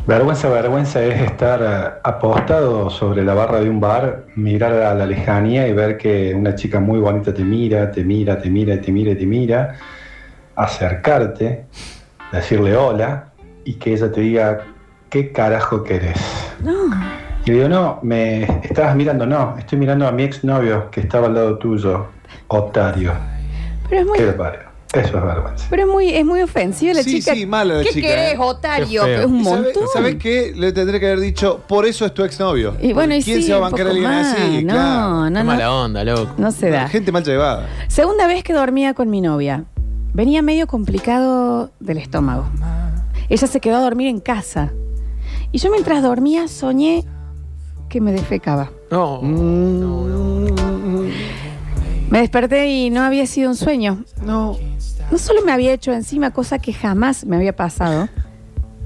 Vergüenza, 0.07 0.47
vergüenza 0.47 1.03
es 1.03 1.21
estar 1.21 1.61
eh, 1.61 1.99
apostado 2.03 2.89
sobre 2.89 3.25
la 3.25 3.33
barra 3.33 3.59
de 3.59 3.69
un 3.69 3.81
bar, 3.81 4.25
mirar 4.35 4.71
a 4.73 4.95
la 4.95 5.05
lejanía 5.05 5.67
y 5.67 5.73
ver 5.73 5.97
que 5.97 6.33
una 6.33 6.55
chica 6.55 6.79
muy 6.79 6.99
bonita 6.99 7.33
te 7.33 7.43
mira, 7.43 7.91
te 7.91 8.05
mira, 8.05 8.41
te 8.41 8.49
mira, 8.49 8.79
te 8.79 8.89
mira, 8.93 9.17
te 9.17 9.25
mira, 9.25 9.75
acercarte, 10.57 11.65
decirle 12.31 12.75
hola 12.75 13.31
y 13.63 13.75
que 13.75 13.93
ella 13.93 14.11
te 14.11 14.21
diga, 14.21 14.65
¿qué 15.09 15.31
carajo 15.31 15.83
querés? 15.83 16.17
No. 16.61 16.73
Y 17.45 17.51
le 17.51 17.55
digo, 17.57 17.69
no, 17.69 17.99
me 18.01 18.43
estabas 18.63 18.95
mirando, 18.95 19.25
no, 19.25 19.55
estoy 19.57 19.77
mirando 19.79 20.05
a 20.07 20.11
mi 20.11 20.23
exnovio 20.23 20.89
que 20.91 20.99
estaba 21.01 21.27
al 21.27 21.35
lado 21.35 21.57
tuyo, 21.57 22.07
Otario. 22.47 23.13
Pero 23.89 24.01
es 24.01 24.07
muy. 24.07 24.17
¿Qué? 24.17 24.35
Eso 24.93 25.17
es 25.17 25.23
vergüenza. 25.23 25.67
Pero 25.69 25.81
es 25.83 25.87
muy, 25.87 26.09
es 26.13 26.25
muy 26.25 26.41
ofensiva 26.41 26.93
la 26.93 27.03
Sí, 27.03 27.19
chica. 27.19 27.33
sí, 27.35 27.45
mala 27.45 27.75
la 27.75 27.83
¿Qué 27.83 27.89
chica, 27.89 28.07
querés, 28.07 28.33
eh? 28.33 28.37
Otario? 28.39 29.03
Qué. 29.03 29.15
Es 29.19 29.25
un 29.25 29.41
¿Y 29.41 29.43
sabe- 29.43 29.61
montón. 29.63 29.83
¿Sabes 29.93 30.15
qué? 30.15 30.53
Le 30.55 30.71
tendré 30.71 30.99
que 30.99 31.07
haber 31.07 31.19
dicho, 31.19 31.61
por 31.67 31.85
eso 31.85 32.05
es 32.05 32.13
tu 32.13 32.23
exnovio. 32.23 32.75
Y 32.81 32.93
bueno, 32.93 33.13
y 33.13 33.21
¿Quién 33.21 33.37
sí, 33.41 33.43
se 33.47 33.51
va 33.51 33.57
a 33.59 33.61
bancar 33.61 33.87
a 33.87 33.89
alguien 33.91 34.09
más. 34.09 34.33
así? 34.33 34.63
No, 34.63 34.73
Claro. 34.73 35.09
no, 35.19 35.25
Qué 35.25 35.31
no. 35.31 35.43
mala 35.43 35.71
onda, 35.73 36.03
loco. 36.03 36.33
No 36.37 36.51
se 36.51 36.69
da. 36.69 36.87
Gente 36.87 37.11
mal 37.11 37.23
llevada. 37.23 37.67
Segunda 37.87 38.27
vez 38.27 38.43
que 38.43 38.53
dormía 38.53 38.93
con 38.93 39.09
mi 39.09 39.21
novia. 39.21 39.65
Venía 40.13 40.41
medio 40.41 40.67
complicado 40.67 41.71
del 41.79 41.97
estómago. 41.97 42.45
Ella 43.29 43.47
se 43.47 43.59
quedó 43.59 43.77
a 43.77 43.81
dormir 43.81 44.07
en 44.07 44.19
casa. 44.19 44.71
Y 45.51 45.59
yo 45.59 45.69
mientras 45.71 46.01
dormía 46.01 46.47
soñé 46.47 47.03
que 47.89 48.01
me 48.01 48.11
defecaba. 48.11 48.71
No. 48.91 49.21
Me 52.09 52.19
desperté 52.19 52.67
y 52.69 52.89
no 52.89 53.01
había 53.01 53.25
sido 53.27 53.49
un 53.49 53.55
sueño. 53.55 54.03
No. 54.25 54.57
No 55.11 55.17
solo 55.17 55.41
me 55.45 55.51
había 55.51 55.73
hecho 55.73 55.93
encima 55.93 56.31
cosa 56.31 56.59
que 56.59 56.73
jamás 56.73 57.25
me 57.25 57.35
había 57.37 57.55
pasado, 57.55 58.09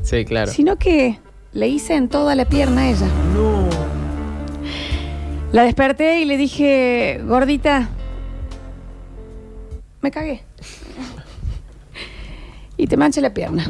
Sí, 0.03 0.23
claro. 0.25 0.51
sino 0.51 0.75
que 0.77 1.19
le 1.53 1.67
hice 1.67 1.95
en 1.95 2.09
toda 2.09 2.35
la 2.35 2.45
pierna 2.45 2.81
a 2.81 2.89
ella. 2.89 3.07
No. 3.33 3.67
La 5.51 5.63
desperté 5.63 6.21
y 6.21 6.25
le 6.25 6.37
dije, 6.37 7.21
gordita, 7.25 7.89
me 10.01 10.11
cagué. 10.11 10.43
Y 12.81 12.87
te 12.87 12.97
manché 12.97 13.21
la 13.21 13.31
pierna. 13.31 13.63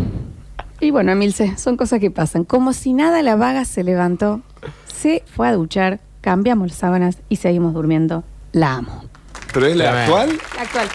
Y 0.79 0.89
bueno, 0.91 1.11
Emilce, 1.11 1.57
son 1.57 1.75
cosas 1.75 1.99
que 1.99 2.09
pasan. 2.11 2.45
Como 2.45 2.71
si 2.71 2.93
nada, 2.93 3.21
la 3.21 3.35
vaga 3.35 3.65
se 3.65 3.83
levantó, 3.83 4.39
se 4.85 5.21
fue 5.35 5.49
a 5.49 5.51
duchar, 5.53 5.99
cambiamos 6.21 6.69
las 6.69 6.77
sábanas 6.77 7.17
y 7.27 7.35
seguimos 7.35 7.73
durmiendo. 7.73 8.23
La 8.53 8.75
amo. 8.75 9.03
¿Pero 9.53 9.65
es 9.67 9.75
la 9.75 9.91
Tremendo. 9.91 10.17
actual? 10.17 10.39
La 10.55 10.61
actual. 10.61 10.87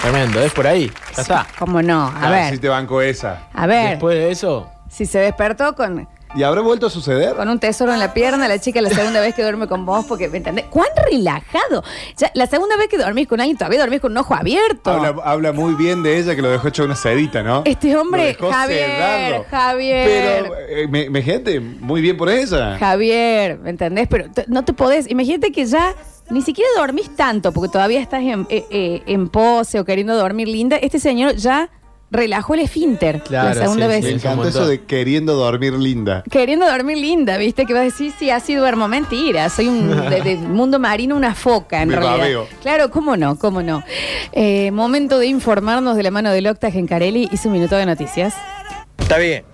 Tremendo, 0.00 0.40
es 0.40 0.52
por 0.52 0.66
ahí. 0.66 0.90
Ya 1.14 1.22
está. 1.22 1.46
¿Cómo 1.58 1.82
no? 1.82 2.04
A 2.06 2.18
Ah, 2.22 2.30
ver, 2.30 2.54
Sí 2.54 2.58
te 2.58 2.68
banco 2.68 3.02
esa. 3.02 3.48
a 3.52 3.66
ver. 3.66 3.90
Después 3.90 4.14
de 4.16 4.30
eso, 4.30 4.70
Si 4.88 5.04
se 5.04 5.18
despertó 5.18 5.74
con, 5.76 6.08
¿Y 6.34 6.42
habrá 6.44 6.60
vuelto 6.60 6.86
a 6.86 6.90
suceder? 6.90 7.34
con 7.34 7.48
un 7.48 7.58
tesoro 7.58 7.92
en 7.92 7.98
la 7.98 8.14
pierna, 8.14 8.46
la 8.46 8.58
chica 8.60 8.80
la 8.80 8.90
segunda 8.90 9.20
vez 9.20 9.34
que 9.34 9.42
duerme 9.42 9.66
con 9.66 9.84
vos, 9.84 10.04
porque, 10.06 10.28
¿me 10.28 10.36
entendés? 10.38 10.66
¿Cuán 10.70 10.86
relajado? 11.10 11.82
Ya, 12.16 12.30
la 12.34 12.46
segunda 12.46 12.76
vez 12.76 12.88
que 12.88 12.98
dormís 12.98 13.26
con 13.26 13.40
alguien, 13.40 13.56
todavía 13.58 13.80
dormís 13.80 14.00
con 14.00 14.12
un 14.12 14.18
ojo 14.18 14.34
abierto. 14.34 14.90
Habla, 14.90 15.16
habla 15.24 15.52
muy 15.52 15.74
bien 15.74 16.02
de 16.02 16.18
ella 16.18 16.36
que 16.36 16.42
lo 16.42 16.50
dejó 16.50 16.68
hecho 16.68 16.84
una 16.84 16.94
sedita, 16.94 17.42
¿no? 17.42 17.62
Este 17.64 17.96
hombre, 17.96 18.22
Lo 18.22 18.28
dejó 18.46 18.52
Javier, 18.52 18.86
sedado. 18.90 19.44
Javier. 19.50 20.06
Pero, 20.44 20.54
eh, 20.68 20.88
me, 20.88 21.10
me- 21.10 21.22
gente, 21.22 21.58
muy 21.60 22.00
bien 22.00 22.16
por 22.16 22.28
ella. 22.30 22.76
Javier, 22.78 23.58
¿me 23.58 23.70
entendés? 23.70 24.06
Pero 24.08 24.26
no 24.46 24.64
te 24.64 24.72
podés. 24.72 25.10
Imagínate 25.10 25.50
que 25.52 25.66
ya 25.66 25.94
ni 26.30 26.42
siquiera 26.42 26.70
dormís 26.76 27.14
tanto, 27.16 27.52
porque 27.52 27.70
todavía 27.72 28.00
estás 28.00 28.22
en, 28.22 28.46
eh, 28.50 28.64
eh, 28.70 29.02
en 29.06 29.28
pose 29.28 29.80
o 29.80 29.84
queriendo 29.84 30.16
dormir 30.16 30.46
linda. 30.46 30.76
Este 30.76 31.00
señor 31.00 31.34
ya 31.34 31.68
relajó 32.10 32.54
el 32.54 32.60
esfínter 32.60 33.22
Claro, 33.22 33.48
la 33.50 33.54
segunda 33.54 33.86
sí, 33.86 33.88
vez. 33.92 34.02
Me 34.02 34.08
sí. 34.10 34.14
encantó 34.16 34.42
un 34.42 34.48
eso 34.48 34.66
de 34.66 34.82
queriendo 34.84 35.34
dormir 35.34 35.72
linda. 35.74 36.22
Queriendo 36.30 36.66
dormir 36.66 36.98
linda, 36.98 37.36
¿viste? 37.36 37.66
Que 37.66 37.72
vas 37.72 37.80
a 37.82 37.84
decir, 37.84 38.12
sí, 38.18 38.30
así 38.30 38.54
duermo. 38.54 38.88
Mentira, 38.88 39.48
soy 39.48 39.68
un 39.68 39.88
de, 40.10 40.20
de 40.22 40.36
mundo 40.36 40.78
marino, 40.78 41.16
una 41.16 41.34
foca 41.34 41.82
en 41.82 41.88
Me 41.90 41.96
realidad. 41.96 42.18
babeo. 42.18 42.48
Claro, 42.62 42.90
cómo 42.90 43.16
no, 43.16 43.38
cómo 43.38 43.62
no. 43.62 43.82
Eh, 44.32 44.70
momento 44.72 45.18
de 45.18 45.26
informarnos 45.26 45.96
de 45.96 46.02
la 46.02 46.10
mano 46.10 46.30
del 46.32 46.46
Octa 46.46 46.70
Gencarelli 46.70 47.28
y 47.30 47.36
su 47.36 47.50
minuto 47.50 47.76
de 47.76 47.86
noticias. 47.86 48.34
Está 48.98 49.18
bien. 49.18 49.44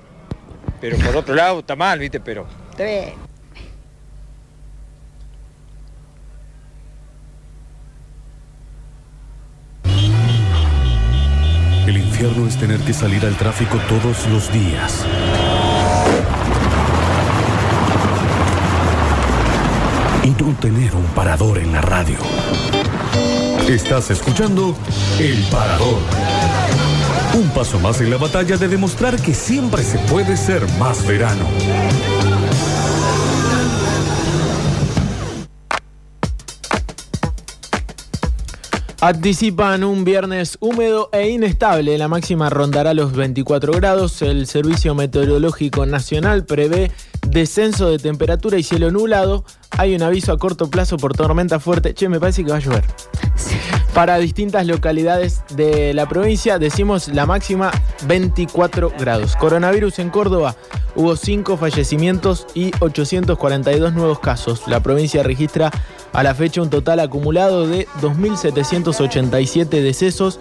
Pero 0.80 0.96
por 0.98 1.16
otro 1.16 1.34
lado 1.34 1.60
está 1.60 1.76
mal, 1.76 1.98
¿viste? 1.98 2.20
Pero 2.20 2.46
Está 2.70 2.84
bien. 2.84 3.25
Infierno 12.16 12.46
es 12.46 12.56
tener 12.56 12.80
que 12.80 12.94
salir 12.94 13.26
al 13.26 13.36
tráfico 13.36 13.76
todos 13.88 14.26
los 14.28 14.50
días. 14.50 15.04
y 20.24 20.30
no 20.30 20.56
tener 20.58 20.94
un 20.94 21.04
parador 21.14 21.58
en 21.58 21.72
la 21.72 21.82
radio. 21.82 22.16
Estás 23.68 24.10
escuchando 24.10 24.74
El 25.18 25.42
Parador. 25.50 25.98
Un 27.34 27.50
paso 27.50 27.78
más 27.80 28.00
en 28.00 28.08
la 28.08 28.16
batalla 28.16 28.56
de 28.56 28.66
demostrar 28.66 29.20
que 29.20 29.34
siempre 29.34 29.84
se 29.84 29.98
puede 29.98 30.38
ser 30.38 30.66
más 30.78 31.06
verano. 31.06 31.44
Anticipan 39.00 39.84
un 39.84 40.04
viernes 40.04 40.56
húmedo 40.58 41.10
e 41.12 41.28
inestable. 41.28 41.98
La 41.98 42.08
máxima 42.08 42.48
rondará 42.48 42.94
los 42.94 43.12
24 43.12 43.72
grados. 43.74 44.22
El 44.22 44.46
Servicio 44.46 44.94
Meteorológico 44.94 45.84
Nacional 45.84 46.46
prevé 46.46 46.90
descenso 47.28 47.90
de 47.90 47.98
temperatura 47.98 48.56
y 48.56 48.62
cielo 48.62 48.90
nublado. 48.90 49.44
Hay 49.70 49.94
un 49.94 50.02
aviso 50.02 50.32
a 50.32 50.38
corto 50.38 50.70
plazo 50.70 50.96
por 50.96 51.12
tormenta 51.12 51.60
fuerte. 51.60 51.92
Che, 51.92 52.08
me 52.08 52.18
parece 52.18 52.42
que 52.42 52.50
va 52.50 52.56
a 52.56 52.60
llover. 52.60 52.84
Para 53.96 54.18
distintas 54.18 54.64
localidades 54.66 55.40
de 55.54 55.94
la 55.94 56.06
provincia, 56.06 56.58
decimos 56.58 57.08
la 57.08 57.24
máxima 57.24 57.70
24 58.06 58.92
grados. 58.98 59.34
Coronavirus 59.36 60.00
en 60.00 60.10
Córdoba, 60.10 60.54
hubo 60.96 61.16
5 61.16 61.56
fallecimientos 61.56 62.46
y 62.52 62.72
842 62.80 63.94
nuevos 63.94 64.20
casos. 64.20 64.68
La 64.68 64.80
provincia 64.80 65.22
registra 65.22 65.70
a 66.12 66.22
la 66.22 66.34
fecha 66.34 66.60
un 66.60 66.68
total 66.68 67.00
acumulado 67.00 67.66
de 67.66 67.86
2.787 68.02 69.80
decesos 69.80 70.40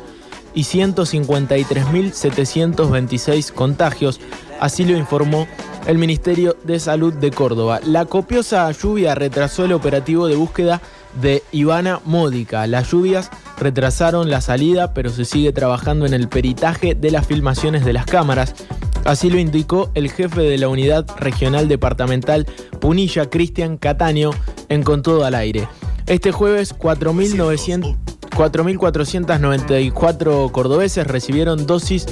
y 0.53 0.64
153.726 0.64 3.53
contagios. 3.53 4.20
Así 4.60 4.84
lo 4.84 4.97
informó 4.97 5.47
el 5.88 5.97
Ministerio 5.97 6.58
de 6.66 6.78
Salud 6.82 7.14
de 7.14 7.32
Córdoba. 7.32 7.80
La 7.86 8.03
copiosa 8.03 8.70
lluvia 8.72 9.16
retrasó 9.16 9.64
el 9.64 9.72
operativo 9.72 10.28
de 10.28 10.36
búsqueda 10.36 10.82
de 11.22 11.43
Ivana 11.51 11.99
Módica. 12.05 12.66
Las 12.68 12.91
lluvias 12.91 13.30
retrasaron 13.57 14.30
la 14.30 14.41
salida, 14.41 14.93
pero 14.93 15.09
se 15.09 15.26
sigue 15.26 15.53
trabajando 15.53 16.05
en 16.05 16.13
el 16.13 16.30
peritaje 16.30 16.95
de 16.95 17.11
las 17.11 17.28
filmaciones 17.28 17.86
de 17.86 17.93
las 17.93 18.05
cámaras. 18.05 18.53
Así 19.05 19.30
lo 19.30 19.38
indicó 19.38 19.91
el 19.93 20.11
jefe 20.11 20.41
de 20.41 20.57
la 20.57 20.68
Unidad 20.68 21.05
Regional 21.18 21.68
Departamental 21.68 22.47
Punilla, 22.80 23.30
Cristian 23.30 23.78
Cataño, 23.78 24.32
en 24.70 24.84
Con 24.84 25.03
Todo 25.03 25.26
al 25.26 25.36
Aire. 25.36 25.68
Este 26.07 26.32
jueves, 26.32 26.78
4.900 26.78 27.97
4.494 28.36 30.51
cordobeses 30.51 31.07
recibieron 31.07 31.66
dosis 31.66 32.05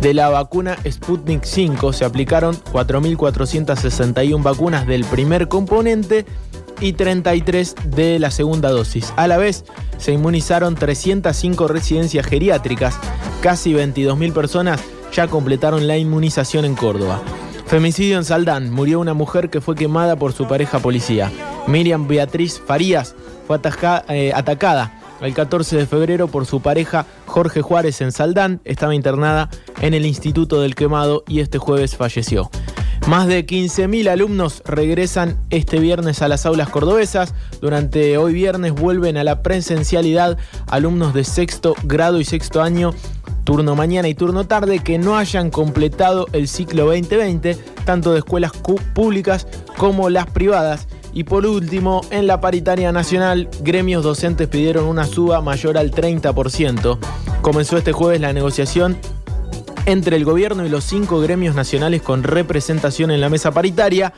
de 0.00 0.14
la 0.14 0.28
vacuna 0.28 0.76
Sputnik 0.88 1.42
5. 1.44 1.92
Se 1.94 2.04
aplicaron 2.04 2.54
4.461 2.72 4.40
vacunas 4.42 4.86
del 4.86 5.04
primer 5.04 5.48
componente 5.48 6.26
y 6.80 6.94
33 6.94 7.74
de 7.84 8.18
la 8.18 8.30
segunda 8.30 8.70
dosis. 8.70 9.12
A 9.16 9.26
la 9.26 9.36
vez, 9.36 9.64
se 9.98 10.12
inmunizaron 10.12 10.74
305 10.74 11.68
residencias 11.68 12.26
geriátricas. 12.26 12.98
Casi 13.42 13.72
22.000 13.72 14.32
personas 14.32 14.80
ya 15.12 15.28
completaron 15.28 15.86
la 15.86 15.98
inmunización 15.98 16.64
en 16.64 16.74
Córdoba. 16.74 17.20
Femicidio 17.66 18.16
en 18.16 18.24
Saldán. 18.24 18.70
Murió 18.70 19.00
una 19.00 19.14
mujer 19.14 19.50
que 19.50 19.60
fue 19.60 19.74
quemada 19.74 20.16
por 20.16 20.32
su 20.32 20.48
pareja 20.48 20.78
policía. 20.78 21.30
Miriam 21.66 22.08
Beatriz 22.08 22.60
Farías 22.64 23.14
fue 23.46 23.60
eh, 24.08 24.32
atacada 24.34 25.00
el 25.20 25.34
14 25.34 25.76
de 25.76 25.86
febrero 25.86 26.28
por 26.28 26.46
su 26.46 26.60
pareja 26.60 27.06
Jorge 27.26 27.62
Juárez 27.62 28.00
en 28.00 28.12
Saldán. 28.12 28.60
Estaba 28.64 28.94
internada 28.94 29.50
en 29.80 29.94
el 29.94 30.06
Instituto 30.06 30.60
del 30.60 30.74
Quemado 30.74 31.24
y 31.28 31.40
este 31.40 31.58
jueves 31.58 31.96
falleció. 31.96 32.50
Más 33.06 33.26
de 33.26 33.44
15.000 33.44 34.08
alumnos 34.08 34.62
regresan 34.64 35.36
este 35.50 35.80
viernes 35.80 36.22
a 36.22 36.28
las 36.28 36.46
aulas 36.46 36.68
cordobesas. 36.68 37.34
Durante 37.60 38.16
hoy 38.18 38.32
viernes 38.32 38.72
vuelven 38.72 39.16
a 39.16 39.24
la 39.24 39.42
presencialidad 39.42 40.38
alumnos 40.68 41.12
de 41.12 41.24
sexto 41.24 41.74
grado 41.84 42.20
y 42.20 42.24
sexto 42.24 42.62
año, 42.62 42.94
turno 43.42 43.74
mañana 43.74 44.06
y 44.06 44.14
turno 44.14 44.46
tarde, 44.46 44.78
que 44.78 44.98
no 44.98 45.16
hayan 45.16 45.50
completado 45.50 46.26
el 46.32 46.46
ciclo 46.46 46.84
2020, 46.86 47.56
tanto 47.84 48.12
de 48.12 48.18
escuelas 48.18 48.52
cu- 48.52 48.80
públicas 48.94 49.46
como 49.76 50.08
las 50.08 50.26
privadas. 50.26 50.86
Y 51.12 51.24
por 51.24 51.44
último, 51.46 52.02
en 52.10 52.28
la 52.28 52.40
paritaria 52.40 52.92
nacional, 52.92 53.48
gremios 53.62 54.04
docentes 54.04 54.46
pidieron 54.46 54.84
una 54.84 55.04
suba 55.06 55.40
mayor 55.40 55.76
al 55.78 55.90
30%. 55.90 56.98
Comenzó 57.42 57.76
este 57.76 57.90
jueves 57.90 58.20
la 58.20 58.32
negociación 58.32 58.96
entre 59.86 60.16
el 60.16 60.24
gobierno 60.24 60.64
y 60.64 60.68
los 60.68 60.84
cinco 60.84 61.20
gremios 61.20 61.54
nacionales 61.54 62.02
con 62.02 62.22
representación 62.22 63.10
en 63.10 63.20
la 63.20 63.28
mesa 63.28 63.52
paritaria. 63.52 64.12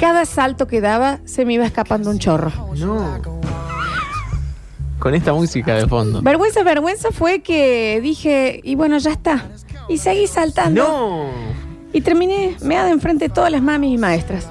cada 0.00 0.24
salto 0.24 0.66
que 0.66 0.80
daba 0.80 1.18
se 1.24 1.44
me 1.44 1.54
iba 1.54 1.66
escapando 1.66 2.10
un 2.10 2.18
chorro. 2.18 2.50
No. 2.76 3.20
Con 4.98 5.14
esta 5.14 5.32
música 5.34 5.74
de 5.74 5.86
fondo. 5.86 6.22
Vergüenza, 6.22 6.62
vergüenza 6.62 7.10
fue 7.12 7.40
que 7.40 8.00
dije, 8.02 8.60
y 8.64 8.74
bueno, 8.74 8.96
ya 8.98 9.12
está. 9.12 9.44
Y 9.88 9.98
seguí 9.98 10.26
saltando. 10.26 10.82
No. 10.82 11.26
Y 11.92 12.00
terminé 12.00 12.56
meada 12.62 12.90
enfrente 12.90 13.28
de 13.28 13.34
todas 13.34 13.50
las 13.52 13.62
mamis 13.62 13.94
y 13.94 13.98
maestras. 13.98 14.48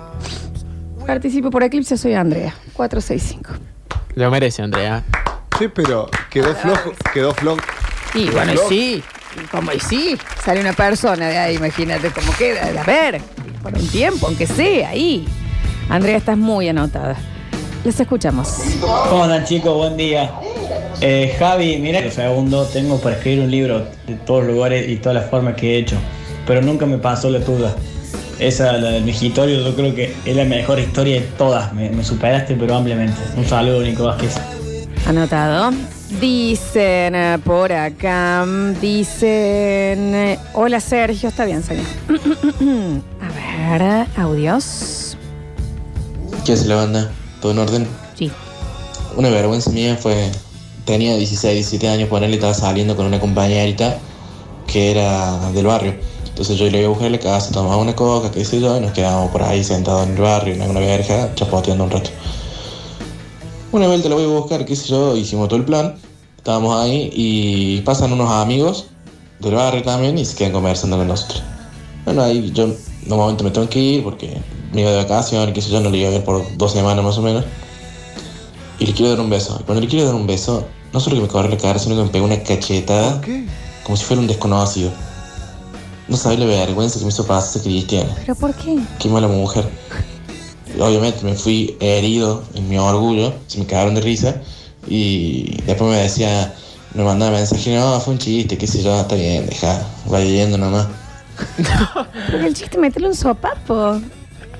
Participo 1.05 1.49
por 1.49 1.63
Eclipse, 1.63 1.97
soy 1.97 2.13
Andrea, 2.13 2.53
465. 2.73 3.74
Lo 4.15 4.31
merece, 4.31 4.61
Andrea. 4.61 5.03
Sí, 5.59 5.67
pero 5.73 6.09
quedó 6.29 6.55
flojo, 6.55 6.93
quedó 7.13 7.33
flojo. 7.33 7.61
Y 8.13 8.29
bueno, 8.29 8.53
y 8.53 8.57
sí, 8.69 9.03
como 9.51 9.73
y 9.73 9.79
sí, 9.79 10.17
sale 10.43 10.61
una 10.61 10.71
persona 10.71 11.27
de 11.27 11.37
ahí, 11.37 11.55
imagínate 11.55 12.09
cómo 12.11 12.31
queda. 12.37 12.65
A 12.81 12.83
ver, 12.83 13.21
por 13.61 13.73
un 13.73 13.87
tiempo, 13.89 14.27
aunque 14.27 14.47
sea, 14.47 14.89
ahí. 14.89 15.27
Andrea, 15.89 16.15
estás 16.15 16.37
muy 16.37 16.69
anotada. 16.69 17.17
Les 17.83 17.99
escuchamos. 17.99 18.57
¿Cómo 19.09 19.25
andan 19.25 19.43
chicos? 19.43 19.75
Buen 19.75 19.97
día. 19.97 20.31
Eh, 21.01 21.35
Javi, 21.37 21.77
mira, 21.77 21.99
un 21.99 22.11
segundo, 22.11 22.65
tengo 22.65 22.99
para 23.01 23.17
escribir 23.17 23.41
un 23.41 23.51
libro 23.51 23.85
de 24.07 24.15
todos 24.25 24.45
los 24.45 24.53
lugares 24.53 24.87
y 24.87 24.95
todas 24.95 25.15
las 25.21 25.29
formas 25.29 25.55
que 25.55 25.75
he 25.75 25.79
hecho, 25.79 25.97
pero 26.47 26.61
nunca 26.61 26.85
me 26.85 26.97
pasó 26.97 27.29
la 27.29 27.41
tuya. 27.41 27.75
Esa, 28.39 28.73
la 28.73 28.89
del 28.91 29.05
mejitorio, 29.05 29.61
yo 29.63 29.75
creo 29.75 29.95
que 29.95 30.13
es 30.25 30.35
la 30.35 30.43
mejor 30.45 30.79
historia 30.79 31.21
de 31.21 31.27
todas. 31.37 31.73
Me, 31.73 31.89
me 31.89 32.03
superaste, 32.03 32.55
pero 32.55 32.75
ampliamente. 32.75 33.17
Un 33.37 33.45
saludo, 33.45 33.81
Nico 33.81 34.03
Vázquez. 34.03 34.35
Anotado. 35.05 35.71
Dicen 36.19 37.15
eh, 37.15 37.39
por 37.43 37.73
acá, 37.73 38.45
mm, 38.45 38.79
dicen, 38.79 40.15
eh, 40.15 40.39
hola 40.53 40.79
Sergio, 40.79 41.29
está 41.29 41.45
bien, 41.45 41.63
señor. 41.63 41.85
A 43.21 43.77
ver, 43.77 44.07
audios. 44.15 45.17
¿Qué 46.45 46.53
hace 46.53 46.67
la 46.67 46.75
banda? 46.75 47.11
¿Todo 47.41 47.53
en 47.53 47.59
orden? 47.59 47.87
Sí. 48.17 48.31
Una 49.15 49.29
vergüenza 49.29 49.71
mía 49.71 49.97
fue. 49.99 50.31
Tenía 50.85 51.15
16, 51.17 51.55
17 51.55 51.89
años, 51.89 52.09
ponerle, 52.09 52.35
estaba 52.35 52.53
saliendo 52.53 52.95
con 52.95 53.07
una 53.07 53.19
compañerita 53.19 53.97
que 54.67 54.91
era 54.91 55.51
del 55.51 55.65
barrio. 55.65 55.95
Entonces 56.35 56.57
yo 56.57 56.69
le 56.69 56.79
iba 56.79 56.87
a 56.87 56.89
buscar 56.89 57.07
a 57.07 57.11
la 57.11 57.19
casa, 57.19 57.49
tomaba 57.53 57.77
una 57.77 57.95
coca, 57.95 58.29
qué 58.29 58.43
sé 58.43 58.59
yo, 58.59 58.75
y 58.75 58.81
nos 58.81 58.91
quedábamos 58.91 59.31
por 59.31 59.41
ahí 59.41 59.63
sentados 59.63 60.05
en 60.05 60.15
el 60.15 60.21
barrio, 60.21 60.53
en 60.53 60.69
una 60.69 60.81
verja, 60.81 61.33
chapoteando 61.33 61.85
un 61.85 61.91
rato. 61.91 62.09
Una 63.71 63.87
vuelta 63.87 64.09
lo 64.09 64.15
voy 64.15 64.25
a 64.25 64.27
buscar, 64.27 64.65
qué 64.65 64.75
sé 64.75 64.89
yo, 64.89 65.15
hicimos 65.15 65.47
todo 65.47 65.59
el 65.59 65.63
plan, 65.63 65.95
estábamos 66.35 66.75
ahí 66.75 67.09
y 67.13 67.79
pasan 67.83 68.11
unos 68.11 68.29
amigos 68.29 68.87
del 69.39 69.55
barrio 69.55 69.81
también 69.81 70.17
y 70.17 70.25
se 70.25 70.35
quedan 70.35 70.51
conversando 70.51 70.97
con 70.97 71.07
nosotros. 71.07 71.41
Bueno, 72.03 72.21
ahí 72.21 72.51
yo 72.53 72.67
normalmente 73.07 73.45
me 73.45 73.51
tengo 73.51 73.69
que 73.69 73.79
ir 73.79 74.03
porque 74.03 74.37
me 74.73 74.81
iba 74.81 74.91
de 74.91 74.97
vacaciones, 74.97 75.53
qué 75.53 75.61
sé 75.61 75.69
yo, 75.69 75.79
no 75.79 75.89
le 75.89 75.99
iba 75.99 76.09
a 76.09 76.11
ver 76.11 76.25
por 76.25 76.45
dos 76.57 76.73
semanas 76.73 77.05
más 77.05 77.17
o 77.17 77.21
menos. 77.21 77.45
Y 78.77 78.87
le 78.87 78.93
quiero 78.93 79.11
dar 79.11 79.21
un 79.21 79.29
beso. 79.29 79.57
Y 79.61 79.63
cuando 79.63 79.81
le 79.81 79.87
quiero 79.87 80.05
dar 80.05 80.15
un 80.15 80.27
beso, 80.27 80.65
no 80.91 80.99
solo 80.99 81.15
que 81.15 81.21
me 81.21 81.27
corre 81.29 81.47
la 81.47 81.57
cara, 81.57 81.79
sino 81.79 81.95
que 81.95 82.03
me 82.03 82.09
pega 82.09 82.25
una 82.25 82.43
cachetada. 82.43 83.21
Como 83.85 83.95
si 83.95 84.03
fuera 84.03 84.19
un 84.19 84.27
desconocido. 84.27 84.91
No 86.07 86.17
sabes 86.17 86.39
la 86.39 86.45
vergüenza 86.45 86.99
que 86.99 87.05
me 87.05 87.09
hizo 87.09 87.25
pasar 87.25 87.61
ese 87.61 87.69
cristiano. 87.69 88.13
¿Pero 88.19 88.35
por 88.35 88.53
qué? 88.53 88.79
Qué 88.99 89.09
mala 89.09 89.27
mujer. 89.27 89.65
Obviamente 90.79 91.23
me 91.23 91.35
fui 91.35 91.77
herido 91.79 92.43
en 92.53 92.69
mi 92.69 92.77
orgullo, 92.77 93.33
se 93.47 93.59
me 93.59 93.65
cagaron 93.65 93.95
de 93.95 94.01
risa 94.01 94.35
y 94.87 95.61
después 95.63 95.89
me 95.89 95.97
decía, 95.97 96.53
me 96.93 97.03
mandaba 97.03 97.31
mensaje, 97.31 97.75
no, 97.75 97.99
fue 98.01 98.13
un 98.13 98.19
chiste, 98.19 98.57
qué 98.57 98.67
sé 98.67 98.83
yo, 98.83 98.99
está 98.99 99.15
bien, 99.15 99.47
deja, 99.47 99.81
vaya 100.05 100.25
yendo 100.25 100.57
nomás. 100.57 100.87
Porque 102.31 102.45
el 102.45 102.53
chiste 102.53 102.77
meterle 102.77 103.07
un 103.07 103.15
sopapo. 103.15 103.99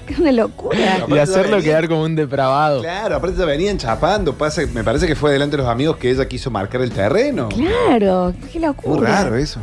Es 0.07 0.19
una 0.19 0.31
locura. 0.31 1.05
Y 1.07 1.17
hacerlo 1.17 1.61
quedar 1.61 1.87
como 1.87 2.03
un 2.03 2.15
depravado. 2.15 2.81
Claro, 2.81 3.15
aparte 3.15 3.37
se 3.37 3.45
venían 3.45 3.77
chapando. 3.77 4.33
Pasa, 4.37 4.61
me 4.73 4.83
parece 4.83 5.07
que 5.07 5.15
fue 5.15 5.31
delante 5.31 5.57
de 5.57 5.63
los 5.63 5.71
amigos 5.71 5.97
que 5.97 6.11
ella 6.11 6.27
quiso 6.27 6.51
marcar 6.51 6.81
el 6.81 6.91
terreno. 6.91 7.49
Claro, 7.49 8.33
qué 8.51 8.59
locura. 8.59 8.95
Muy 8.95 9.07
raro 9.07 9.35
eso. 9.35 9.59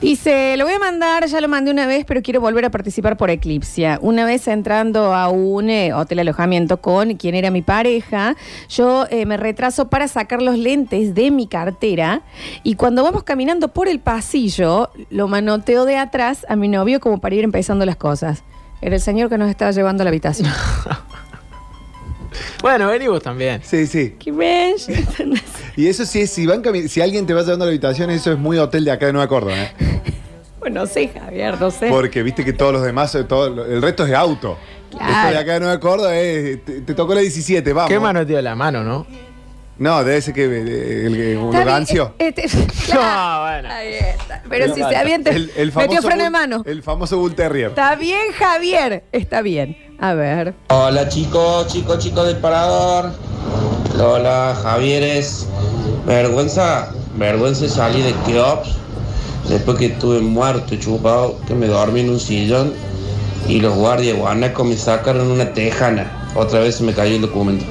Dice, 0.00 0.56
lo 0.56 0.64
voy 0.64 0.72
a 0.72 0.78
mandar, 0.78 1.26
ya 1.26 1.42
lo 1.42 1.48
mandé 1.48 1.70
una 1.70 1.86
vez, 1.86 2.06
pero 2.06 2.22
quiero 2.22 2.40
volver 2.40 2.64
a 2.64 2.70
participar 2.70 3.18
por 3.18 3.28
Eclipsia. 3.28 3.98
Una 4.00 4.24
vez 4.24 4.48
entrando 4.48 5.14
a 5.14 5.28
un 5.28 5.68
eh, 5.68 5.92
hotel 5.92 6.20
alojamiento 6.20 6.80
con 6.80 7.16
quien 7.16 7.34
era 7.34 7.50
mi 7.50 7.60
pareja, 7.60 8.34
yo 8.70 9.06
eh, 9.10 9.26
me 9.26 9.36
retraso 9.36 9.88
para 9.90 10.08
sacar 10.08 10.40
los 10.40 10.56
lentes 10.56 11.14
de 11.14 11.30
mi 11.30 11.46
cartera 11.46 12.22
y 12.62 12.76
cuando 12.76 13.02
vamos 13.02 13.24
caminando 13.24 13.68
por 13.68 13.88
el 13.88 14.00
pasillo, 14.00 14.90
lo 15.10 15.28
manoteo 15.28 15.84
de 15.84 15.98
atrás 15.98 16.46
a 16.48 16.56
mi 16.56 16.68
novio 16.68 16.98
como 16.98 17.20
para 17.20 17.34
ir 17.34 17.44
empezando 17.44 17.84
las 17.84 17.96
cosas. 17.96 18.42
Era 18.80 18.94
el 18.94 19.02
señor 19.02 19.28
que 19.28 19.36
nos 19.36 19.50
estaba 19.50 19.70
llevando 19.70 20.02
a 20.02 20.04
la 20.04 20.08
habitación. 20.08 20.48
Bueno, 22.62 22.88
vení 22.88 23.08
vos 23.08 23.22
también. 23.22 23.60
Sí, 23.64 23.86
sí. 23.86 24.16
Qué. 24.18 24.30
Y 25.76 25.86
eso 25.88 26.04
sí, 26.04 26.26
si, 26.26 26.46
van 26.46 26.62
si 26.88 27.00
alguien 27.00 27.26
te 27.26 27.34
va 27.34 27.42
llevando 27.42 27.64
a 27.64 27.66
la 27.66 27.72
habitación, 27.72 28.10
eso 28.10 28.32
es 28.32 28.38
muy 28.38 28.58
hotel 28.58 28.84
de 28.84 28.90
acá 28.90 29.06
de 29.06 29.12
Nueva 29.12 29.28
Córdoba. 29.28 29.56
¿eh? 29.62 29.72
bueno, 30.60 30.80
no 30.80 30.86
sé, 30.86 31.08
Javier, 31.08 31.60
no 31.60 31.70
sé. 31.70 31.88
Porque 31.88 32.22
viste 32.22 32.44
que 32.44 32.52
todos 32.52 32.72
los 32.72 32.82
demás, 32.82 33.14
eh, 33.14 33.24
todo, 33.24 33.64
el 33.64 33.82
resto 33.82 34.04
es 34.04 34.10
de 34.10 34.16
auto. 34.16 34.56
Claro. 34.90 35.12
Esto 35.12 35.30
de 35.30 35.38
acá 35.38 35.52
de 35.54 35.60
Nueva 35.60 35.80
Córdoba 35.80 36.16
es, 36.16 36.64
te, 36.64 36.80
te 36.80 36.94
tocó 36.94 37.14
la 37.14 37.20
17, 37.20 37.72
vamos. 37.72 37.90
¿Qué 37.90 38.00
manoteo 38.00 38.36
de 38.36 38.42
la 38.42 38.54
mano, 38.54 38.82
no? 38.82 39.06
No, 39.80 40.04
debe 40.04 40.20
ser 40.20 40.34
que 40.34 40.44
eh, 40.44 41.06
el, 41.06 41.38
un 41.38 41.46
Está 41.46 41.58
bien, 41.60 41.66
rancio. 41.66 42.14
eh, 42.18 42.34
eh, 42.36 42.66
claro. 42.86 43.66
Ahí 43.68 43.94
está. 43.94 44.42
Pero 44.48 44.74
si 44.74 44.82
se 44.82 44.94
avienta, 44.94 45.30
El, 45.30 45.50
el 45.56 45.72
metió 45.72 46.02
famoso 46.02 46.02
freno 46.02 46.22
de 46.24 46.28
Bull- 46.28 46.32
mano. 46.32 46.62
El 46.66 46.82
famoso 46.82 47.16
Bull 47.18 47.34
Terrier. 47.34 47.70
Está 47.70 47.96
bien, 47.96 48.30
Javier. 48.38 49.04
Está 49.10 49.40
bien. 49.40 49.76
A 49.98 50.12
ver. 50.12 50.52
Hola 50.68 51.08
chicos, 51.08 51.66
chicos, 51.68 51.98
chicos 51.98 52.26
del 52.26 52.36
parador. 52.36 53.10
Hola 53.98 54.54
Javieres. 54.62 55.48
Vergüenza, 56.06 56.90
vergüenza 57.16 57.66
salí 57.68 58.02
de 58.02 58.12
Keops 58.26 58.76
después 59.48 59.78
que 59.78 59.86
estuve 59.86 60.20
muerto 60.20 60.74
y 60.74 60.78
chupado, 60.78 61.38
que 61.46 61.54
me 61.54 61.66
dormí 61.66 62.00
en 62.00 62.10
un 62.10 62.20
sillón 62.20 62.74
y 63.48 63.60
los 63.60 63.74
guardias 63.74 64.16
guanacos 64.18 64.66
me 64.66 64.76
sacaron 64.76 65.30
una 65.30 65.54
tejana. 65.54 66.30
Otra 66.34 66.60
vez 66.60 66.76
se 66.76 66.84
me 66.84 66.92
cayó 66.92 67.14
el 67.16 67.22
documento. 67.22 67.64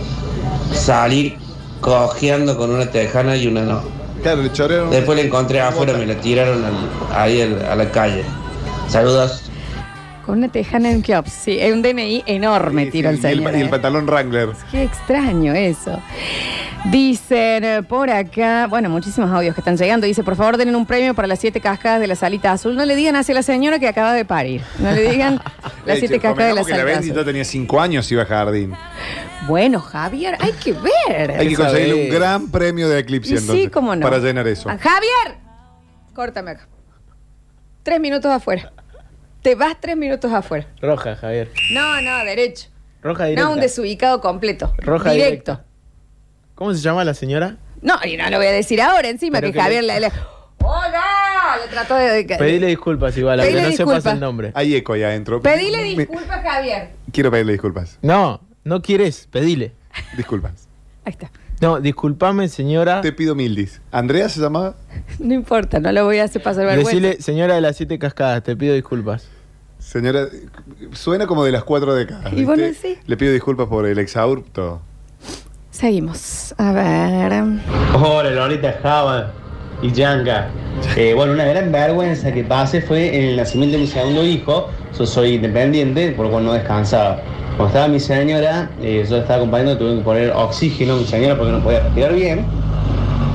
Salir 0.74 1.38
cojeando 1.82 2.58
con 2.58 2.72
una 2.72 2.86
tejana 2.92 3.36
y 3.36 3.48
una 3.48 3.62
no. 3.62 3.82
Claro, 4.22 4.42
le 4.44 4.52
chorearon. 4.52 4.90
Después 4.92 5.18
la 5.18 5.24
encontré 5.26 5.62
afuera, 5.62 5.94
me 5.94 6.06
la 6.06 6.16
tiraron 6.16 6.64
al- 6.66 7.18
ahí 7.18 7.42
al- 7.42 7.66
a 7.66 7.76
la 7.76 7.90
calle. 7.92 8.24
Saludos. 8.88 9.46
Con 10.26 10.40
una 10.40 10.50
tejana 10.50 10.92
en 10.92 11.02
Kiops. 11.02 11.32
Sí, 11.32 11.58
es 11.60 11.74
un 11.74 11.82
DNI 11.82 12.24
enorme, 12.28 12.86
tiro 12.88 13.10
el 13.10 13.16
y, 13.16 13.18
el, 13.18 13.22
señor. 13.38 13.56
y 13.56 13.62
el 13.62 13.68
eh. 13.68 13.70
pantalón 13.70 14.06
Wrangler. 14.06 14.50
Qué 14.70 14.84
extraño 14.84 15.54
eso. 15.56 16.00
Dicen 16.86 17.64
eh, 17.64 17.84
por 17.88 18.10
acá, 18.10 18.68
bueno, 18.68 18.90
muchísimos 18.90 19.30
audios 19.32 19.56
que 19.56 19.62
están 19.62 19.76
llegando. 19.78 20.06
Dice, 20.06 20.24
por 20.24 20.36
favor, 20.36 20.58
den 20.58 20.76
un 20.76 20.86
premio 20.86 21.14
para 21.14 21.28
las 21.28 21.40
siete 21.40 21.60
cascadas 21.62 22.00
de 22.00 22.08
la 22.08 22.16
salita 22.16 22.52
azul. 22.52 22.76
No 22.76 22.86
le 22.86 22.96
digan 22.96 23.16
hacia 23.16 23.34
la 23.34 23.42
señora 23.44 23.80
que 23.80 23.88
acaba 23.88 24.14
de 24.14 24.24
parir. 24.24 24.62
No 24.80 24.92
le 24.92 25.10
digan 25.12 25.42
las 25.86 25.96
Eh, 25.98 26.00
siete 26.00 26.16
che, 26.16 26.20
cascadas 26.22 26.50
de 26.50 26.56
la 26.56 26.62
convengamos 26.62 26.68
que 26.68 26.72
la 26.74 26.78
salita 26.78 26.86
Bendy 27.00 27.10
azul. 27.10 27.22
ya 27.22 27.26
tenía 27.26 27.46
5 27.46 27.82
años 27.82 28.12
y 28.12 28.14
iba 28.14 28.24
a 28.24 28.26
jardín. 28.28 28.74
Bueno, 29.50 29.80
Javier, 29.82 30.38
hay 30.40 30.52
que 30.54 30.74
ver. 30.74 31.32
Hay 31.32 31.50
que 31.50 31.56
conseguirle 31.56 32.06
un 32.06 32.10
gran 32.10 32.50
premio 32.52 32.88
de 32.88 33.00
Eclipse 33.00 33.34
Y 33.34 33.38
sí, 33.40 33.68
cómo 33.70 33.96
no. 33.96 34.02
para 34.04 34.20
llenar 34.20 34.48
eso. 34.48 34.70
Ah, 34.70 34.78
Javier, 34.80 35.38
córtame 36.14 36.52
acá. 36.52 36.68
Tres 37.84 38.00
minutos 38.00 38.32
afuera. 38.32 38.72
Te 39.42 39.56
vas 39.56 39.76
tres 39.80 39.98
minutos 39.98 40.32
afuera. 40.32 40.68
Roja, 40.82 41.16
Javier. 41.16 41.50
No, 41.74 42.00
no, 42.02 42.24
derecho. 42.26 42.68
Roja 43.02 43.26
directa. 43.26 43.44
No, 43.48 43.54
un 43.54 43.60
desubicado 43.60 44.22
completo. 44.22 44.74
Roja 44.78 45.12
Directo. 45.12 45.54
directa. 45.54 45.66
¿Cómo 46.56 46.74
se 46.74 46.82
llama 46.82 47.04
la 47.06 47.14
señora? 47.14 47.58
No, 47.82 47.96
y 48.06 48.18
no 48.18 48.30
lo 48.30 48.38
voy 48.38 48.48
a 48.48 48.52
decir 48.52 48.82
ahora 48.82 49.08
encima 49.10 49.40
Pero 49.40 49.48
que, 49.48 49.54
que 49.54 49.62
Javier 49.62 49.84
le- 49.86 49.94
le, 49.94 50.00
le- 50.10 50.12
¡Hola! 50.62 51.58
Le 51.64 51.72
trató 51.72 51.96
de... 51.96 52.26
Pedile 52.38 52.68
disculpas 52.68 53.16
igual, 53.18 53.40
aunque 53.40 53.52
Pedile 53.54 53.64
no 53.64 53.70
disculpas. 53.70 54.04
sepas 54.04 54.14
el 54.14 54.20
nombre. 54.20 54.52
Hay 54.54 54.76
eco 54.76 54.94
ahí 54.94 55.04
adentro. 55.04 55.42
Pedile 55.42 55.82
disculpas, 55.84 56.44
Javier. 56.44 56.90
Quiero 57.14 57.32
pedirle 57.32 57.54
disculpas. 57.54 57.98
No, 58.02 58.42
no 58.70 58.82
quieres, 58.82 59.28
pedile. 59.30 59.74
Disculpas. 60.16 60.70
Ahí 61.04 61.12
está. 61.12 61.32
No, 61.60 61.82
disculpame, 61.82 62.48
señora. 62.48 63.02
Te 63.02 63.12
pido 63.12 63.36
mildis. 63.36 63.82
¿Andrea 63.92 64.30
se 64.30 64.40
llamaba? 64.40 64.76
No 65.20 65.34
importa, 65.34 65.80
no 65.80 65.92
lo 65.92 66.06
voy 66.06 66.20
a 66.20 66.24
hacer 66.24 66.42
pasar 66.42 66.66
vergüenza. 66.66 66.92
Decile, 66.92 67.22
señora 67.22 67.56
de 67.56 67.62
las 67.62 67.76
siete 67.76 68.00
cascadas, 68.00 68.44
te 68.44 68.56
pido 68.56 68.74
disculpas. 68.74 69.28
Señora, 69.80 70.28
suena 70.94 71.28
como 71.28 71.44
de 71.44 71.52
las 71.52 71.64
cuatro 71.64 71.94
décadas. 71.96 72.32
Y 72.32 72.46
bueno, 72.46 72.64
sí. 72.80 72.98
Le 73.06 73.18
pido 73.18 73.34
disculpas 73.34 73.68
por 73.68 73.86
el 73.86 73.98
exaurto. 74.00 74.82
Seguimos. 75.72 76.54
A 76.58 76.72
ver. 76.72 77.34
Hola, 77.94 78.32
Lolita 78.32 78.80
Java 78.82 79.34
y 79.82 79.92
Yanka. 79.92 80.50
Eh, 80.96 81.14
bueno, 81.14 81.34
una 81.34 81.46
gran 81.46 81.72
vergüenza 81.72 82.32
que 82.32 82.44
pasé 82.44 82.82
fue 82.82 83.18
en 83.18 83.30
el 83.30 83.36
nacimiento 83.38 83.78
de 83.78 83.84
mi 83.84 83.88
segundo 83.88 84.24
hijo. 84.24 84.70
Yo 84.98 85.06
soy 85.06 85.36
independiente, 85.36 86.12
por 86.12 86.26
lo 86.26 86.32
cual 86.32 86.46
no 86.46 86.54
descansaba. 86.54 87.22
Cuando 87.60 87.76
estaba 87.76 87.88
mi 87.90 88.00
señora, 88.00 88.70
eh, 88.82 89.06
yo 89.10 89.18
estaba 89.18 89.36
acompañando, 89.36 89.78
tuve 89.78 89.98
que 89.98 90.02
poner 90.02 90.32
oxígeno 90.32 90.94
a 90.94 90.96
mi 90.96 91.04
señora 91.04 91.36
porque 91.36 91.52
no 91.52 91.60
podía 91.60 91.82
respirar 91.82 92.14
bien. 92.14 92.46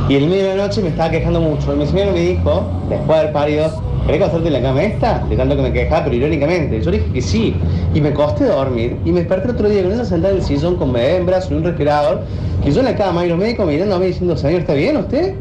Y 0.09 0.17
en 0.17 0.31
medio 0.31 0.45
de 0.45 0.57
la 0.57 0.67
noche 0.67 0.81
me 0.81 0.89
estaba 0.89 1.11
quejando 1.11 1.43
mucho. 1.43 1.75
Y 1.75 1.77
mi 1.77 1.87
señora 1.87 2.11
me 2.11 2.21
dijo, 2.21 2.67
después 2.89 3.07
de 3.07 3.15
haber 3.19 3.33
parido, 3.35 3.83
¿querés 4.07 4.23
acostarte 4.23 4.47
en 4.47 4.53
la 4.55 4.63
cama 4.63 4.83
esta? 4.83 5.19
De 5.29 5.37
tanto 5.37 5.57
que 5.57 5.61
me 5.61 5.73
quejaba, 5.75 6.05
pero 6.05 6.17
irónicamente. 6.17 6.81
Yo 6.81 6.91
le 6.91 7.01
dije 7.01 7.13
que 7.13 7.21
sí. 7.21 7.55
Y 7.93 8.01
me 8.01 8.15
costé 8.15 8.47
dormir. 8.47 8.97
Y 9.05 9.13
me 9.13 9.21
desperté 9.21 9.49
el 9.49 9.55
otro 9.57 9.69
día 9.69 9.83
con 9.83 9.93
ella 9.93 10.07
sentada 10.07 10.33
en 10.33 10.41
el 10.41 10.43
sillón 10.47 10.77
con 10.77 10.95
bebé 10.95 11.17
en 11.17 11.29
y 11.29 11.55
un 11.55 11.63
respirador. 11.63 12.23
Y 12.65 12.71
yo 12.71 12.81
en 12.81 12.87
la 12.87 12.97
cama 12.97 13.27
y 13.27 13.29
los 13.29 13.37
médicos 13.37 13.67
mirándome 13.67 14.07
diciendo, 14.07 14.39
señor, 14.39 14.61
¿está 14.61 14.73
bien 14.73 14.97
usted? 14.97 15.35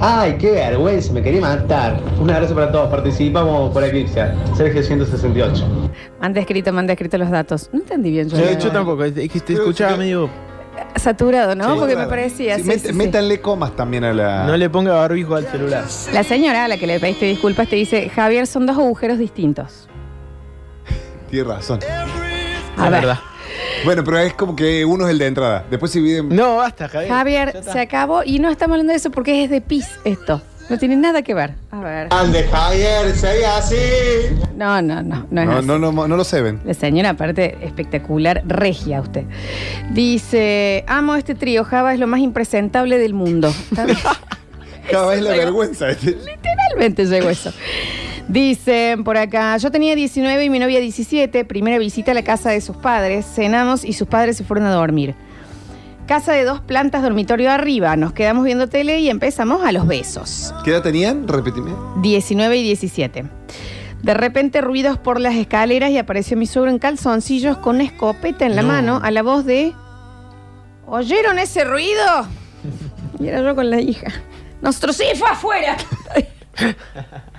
Ay, 0.00 0.36
qué 0.38 0.50
vergüenza, 0.50 1.12
me 1.12 1.22
quería 1.22 1.40
matar. 1.40 2.00
Un 2.20 2.30
abrazo 2.30 2.54
para 2.54 2.72
todos, 2.72 2.88
participamos 2.90 3.72
por 3.72 3.84
Eclipse. 3.84 4.26
Sergio 4.56 4.82
168. 4.82 5.64
Manda 6.20 6.40
escrito, 6.40 6.72
manda 6.72 6.92
escrito 6.92 7.18
los 7.18 7.30
datos. 7.30 7.70
No 7.72 7.80
entendí 7.80 8.10
bien 8.10 8.28
yo. 8.28 8.36
Yo, 8.38 8.58
yo 8.58 8.70
tampoco, 8.70 9.04
es 9.04 9.12
que 9.14 9.40
te 9.40 9.52
escuchaba 9.54 9.96
medio. 9.96 10.28
Saturado, 10.96 11.54
¿no? 11.54 11.72
Sí, 11.74 11.78
Porque 11.78 11.96
me 11.96 12.06
parecía. 12.06 12.56
Sí, 12.56 12.62
sí, 12.64 12.68
met- 12.68 12.78
sí, 12.78 12.86
sí. 12.88 12.92
Métanle 12.94 13.40
comas 13.40 13.76
también 13.76 14.04
a 14.04 14.12
la. 14.12 14.44
No 14.46 14.56
le 14.56 14.68
ponga 14.70 14.94
barbijo 14.94 15.34
al 15.36 15.46
celular. 15.46 15.84
La 16.12 16.24
señora 16.24 16.64
a 16.64 16.68
la 16.68 16.76
que 16.78 16.86
le 16.86 16.98
pediste 16.98 17.26
disculpas 17.26 17.68
te 17.68 17.76
dice, 17.76 18.08
Javier, 18.08 18.46
son 18.46 18.66
dos 18.66 18.76
agujeros 18.78 19.18
distintos. 19.18 19.88
Tiene 21.30 21.48
razón. 21.48 21.78
A 22.76 22.90
ver. 22.90 23.04
Bueno, 23.84 24.04
pero 24.04 24.18
es 24.18 24.34
como 24.34 24.54
que 24.56 24.84
uno 24.84 25.06
es 25.06 25.10
el 25.12 25.18
de 25.18 25.26
entrada. 25.26 25.64
Después 25.70 25.90
si 25.92 26.00
viven. 26.00 26.28
No, 26.28 26.56
basta, 26.56 26.88
Javier. 26.88 27.10
Javier, 27.10 27.60
se 27.64 27.80
acabó 27.80 28.22
y 28.24 28.38
no 28.38 28.48
estamos 28.50 28.74
hablando 28.74 28.92
de 28.92 28.96
eso 28.98 29.10
porque 29.10 29.44
es 29.44 29.50
de 29.50 29.60
pis 29.60 29.86
esto. 30.04 30.40
No 30.70 30.78
tiene 30.78 30.96
nada 30.96 31.22
que 31.22 31.34
ver. 31.34 31.54
A 31.70 31.80
ver. 31.80 32.06
Ande, 32.10 32.44
Javier, 32.44 33.14
sería 33.16 33.56
así. 33.56 33.76
No, 34.56 34.80
no, 34.80 35.02
no, 35.02 35.26
no 35.30 35.40
es 35.42 35.46
No, 35.48 35.58
así. 35.58 35.66
no, 35.66 35.78
no, 35.78 35.92
no 36.08 36.16
lo 36.16 36.24
se 36.24 36.40
ven. 36.40 36.60
La 36.64 36.72
señora, 36.72 37.10
aparte, 37.10 37.58
espectacular, 37.62 38.42
regia 38.46 39.00
usted. 39.00 39.24
Dice, 39.90 40.84
amo 40.86 41.16
este 41.16 41.34
trío, 41.34 41.64
Java 41.64 41.92
es 41.92 42.00
lo 42.00 42.06
más 42.06 42.20
impresentable 42.20 42.98
del 42.98 43.12
mundo. 43.14 43.48
Está 43.70 43.84
bien. 43.86 43.98
Cada 44.90 45.08
vez 45.08 45.20
la 45.22 45.30
vergüenza. 45.30 45.88
Literalmente 45.88 47.04
llegó 47.06 47.28
eso. 47.30 47.52
Dicen 48.28 49.04
por 49.04 49.16
acá, 49.16 49.56
yo 49.58 49.70
tenía 49.70 49.94
19 49.94 50.44
y 50.44 50.50
mi 50.50 50.58
novia 50.58 50.80
17, 50.80 51.44
primera 51.44 51.78
visita 51.78 52.12
a 52.12 52.14
la 52.14 52.22
casa 52.22 52.50
de 52.50 52.60
sus 52.60 52.76
padres, 52.76 53.26
cenamos 53.26 53.84
y 53.84 53.92
sus 53.92 54.08
padres 54.08 54.36
se 54.36 54.44
fueron 54.44 54.66
a 54.66 54.72
dormir. 54.72 55.14
casa 56.06 56.32
de 56.32 56.44
dos 56.44 56.60
plantas, 56.60 57.02
dormitorio 57.02 57.50
arriba. 57.50 57.96
Nos 57.96 58.12
quedamos 58.12 58.44
viendo 58.44 58.68
tele 58.68 59.00
y 59.00 59.08
empezamos 59.08 59.64
a 59.64 59.72
los 59.72 59.86
besos. 59.86 60.52
¿Qué 60.64 60.70
edad 60.70 60.82
tenían? 60.82 61.26
Repetime. 61.28 61.70
19 62.02 62.56
y 62.56 62.62
17. 62.62 63.24
De 64.02 64.14
repente 64.14 64.60
ruidos 64.60 64.98
por 64.98 65.20
las 65.20 65.34
escaleras 65.36 65.90
y 65.90 65.98
apareció 65.98 66.36
mi 66.36 66.46
suegro 66.46 66.70
en 66.70 66.78
calzoncillos 66.78 67.56
con 67.58 67.76
una 67.76 67.84
escopeta 67.84 68.44
en 68.46 68.56
la 68.56 68.62
No. 68.62 68.68
mano 68.68 69.00
a 69.02 69.10
la 69.10 69.22
voz 69.22 69.44
de 69.44 69.72
¿Oyeron 70.86 71.38
ese 71.38 71.64
ruido? 71.64 72.02
Y 73.20 73.28
era 73.28 73.40
yo 73.42 73.54
con 73.54 73.70
la 73.70 73.80
hija. 73.80 74.08
Nuestro 74.60 74.92
sí 74.92 75.04
fue 75.16 75.28
afuera. 75.28 75.76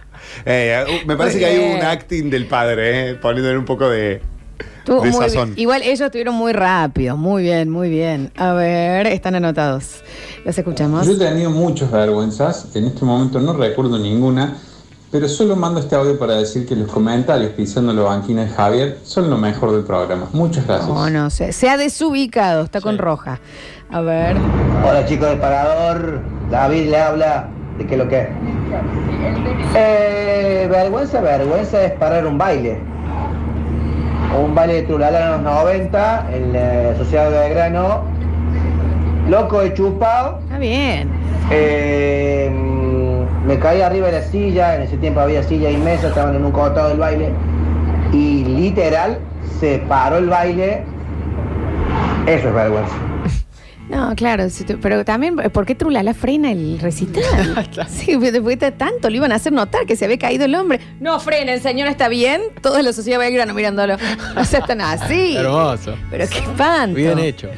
Eh, 0.46 0.84
uh, 0.88 1.08
me 1.08 1.16
parece 1.16 1.40
que 1.40 1.46
hay 1.46 1.76
un 1.76 1.82
acting 1.82 2.30
del 2.30 2.48
padre, 2.48 3.12
eh, 3.12 3.16
poniéndole 3.16 3.58
un 3.58 3.66
poco 3.66 3.90
de, 3.90 4.22
Estuvo 4.80 5.02
de 5.02 5.12
muy 5.12 5.24
sazón. 5.24 5.50
bien. 5.50 5.60
Igual 5.60 5.82
ellos 5.84 6.02
estuvieron 6.02 6.36
muy 6.36 6.52
rápidos. 6.54 7.18
Muy 7.18 7.44
bien, 7.44 7.70
muy 7.70 7.90
bien. 7.90 8.32
A 8.36 8.54
ver, 8.54 9.08
están 9.08 9.36
anotados. 9.36 10.02
Los 10.46 10.58
escuchamos. 10.58 11.06
Yo 11.08 11.14
he 11.14 11.18
tenido 11.18 11.50
muchas 11.50 11.90
vergüenzas, 11.92 12.76
en 12.76 12.86
este 12.86 13.06
momento 13.06 13.40
no 13.40 13.54
recuerdo 13.54 13.98
ninguna, 13.98 14.58
pero 15.10 15.30
solo 15.30 15.56
mando 15.56 15.80
este 15.80 15.96
audio 15.96 16.18
para 16.20 16.36
decir 16.36 16.66
que 16.68 16.76
los 16.76 16.92
comentarios 16.92 17.52
pisando 17.52 17.94
la 17.94 18.02
banquina 18.02 18.44
de 18.46 18.50
Javier 18.50 18.98
son 19.04 19.30
lo 19.30 19.38
mejor 19.38 19.72
del 19.72 19.84
programa. 19.84 20.28
Muchas 20.34 20.68
gracias. 20.68 20.90
No, 20.90 21.10
no, 21.10 21.30
se, 21.30 21.54
se 21.54 21.70
ha 21.70 21.78
desubicado, 21.78 22.64
está 22.64 22.82
con 22.82 22.98
roja. 22.98 23.40
A 23.90 24.02
ver. 24.02 24.36
Hola 24.84 25.06
chicos 25.06 25.30
del 25.30 25.40
Parador, 25.40 26.20
David 26.50 26.90
le 26.90 26.98
habla 26.98 27.50
de 27.78 27.86
qué 27.86 27.98
lo 27.98 28.08
que 28.08 28.22
es. 28.22 28.28
Eh, 29.76 30.68
vergüenza, 30.70 31.22
vergüenza 31.22 31.84
es 31.84 31.92
parar 31.94 32.26
un 32.26 32.38
baile. 32.38 32.78
Un 34.44 34.56
baile 34.56 34.76
de 34.76 34.82
Trulala 34.84 35.26
en 35.26 35.32
los 35.32 35.42
90, 35.42 36.28
en 36.34 36.54
la 36.54 36.96
Sociedad 36.98 37.30
de 37.30 37.40
Belgrano. 37.40 38.04
Loco 39.30 39.62
de 39.62 39.74
chupado. 39.74 40.40
Está 40.44 40.58
bien. 40.58 41.10
Eh, 41.52 42.52
me 43.46 43.60
caí 43.60 43.82
arriba 43.82 44.08
de 44.08 44.14
la 44.14 44.22
silla, 44.22 44.76
en 44.76 44.84
ese 44.84 44.98
tiempo 44.98 45.20
había 45.20 45.44
silla 45.44 45.70
y 45.70 45.78
mesa, 45.78 46.08
estaban 46.08 46.36
en 46.36 46.46
un 46.46 46.52
costado 46.52 46.90
del 46.90 47.00
baile. 47.00 47.30
Y 48.12 48.44
literal, 48.46 49.20
se 49.60 49.80
paró 49.88 50.18
el 50.18 50.30
baile. 50.30 50.84
Eso 52.26 52.48
es 52.48 52.54
vergüenza. 52.54 52.96
No, 53.90 54.16
claro, 54.16 54.50
si 54.50 54.64
tú- 54.64 54.80
pero 54.82 55.04
también, 55.04 55.36
¿por 55.36 55.66
qué 55.66 55.76
Trulala 55.76 56.14
frena 56.14 56.52
el 56.52 56.80
recital? 56.80 57.24
sí, 57.90 58.16
después 58.18 58.58
de 58.58 58.72
tanto 58.72 59.10
lo 59.10 59.16
iban 59.18 59.32
a 59.32 59.36
hacer 59.36 59.52
notar 59.52 59.86
que 59.86 59.96
se 59.96 60.06
había 60.06 60.18
caído 60.18 60.46
el 60.46 60.56
hombre. 60.56 60.80
No 61.02 61.20
frenen, 61.20 61.62
señor, 61.62 61.90
¿está 61.90 62.08
bien? 62.08 62.42
Toda 62.62 62.82
la 62.82 62.94
sociedad 62.94 63.20
Belgrano 63.20 63.54
mirándolo. 63.54 63.98
O 64.38 64.46
sea, 64.46 64.60
están 64.62 64.80
así. 64.82 65.36
Hermoso. 65.38 65.96
Pero 66.10 66.26
qué 66.30 66.40
espanto. 66.40 66.96
Bien 66.96 67.20
hecho. 67.20 67.50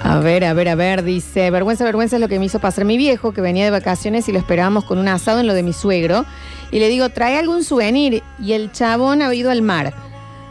A 0.00 0.20
ver, 0.20 0.44
a 0.44 0.52
ver, 0.54 0.68
a 0.68 0.74
ver, 0.76 1.02
dice, 1.02 1.50
vergüenza, 1.50 1.84
vergüenza 1.84 2.16
es 2.16 2.20
lo 2.20 2.28
que 2.28 2.38
me 2.38 2.44
hizo 2.44 2.60
pasar 2.60 2.84
mi 2.84 2.96
viejo, 2.96 3.32
que 3.32 3.40
venía 3.40 3.64
de 3.64 3.70
vacaciones 3.72 4.28
y 4.28 4.32
lo 4.32 4.38
esperábamos 4.38 4.84
con 4.84 4.98
un 4.98 5.08
asado 5.08 5.40
en 5.40 5.48
lo 5.48 5.54
de 5.54 5.64
mi 5.64 5.72
suegro. 5.72 6.24
Y 6.70 6.78
le 6.78 6.88
digo, 6.88 7.08
trae 7.08 7.36
algún 7.36 7.64
souvenir. 7.64 8.22
Y 8.40 8.52
el 8.52 8.70
chabón 8.70 9.22
había 9.22 9.40
ido 9.40 9.50
al 9.50 9.62
mar, 9.62 9.92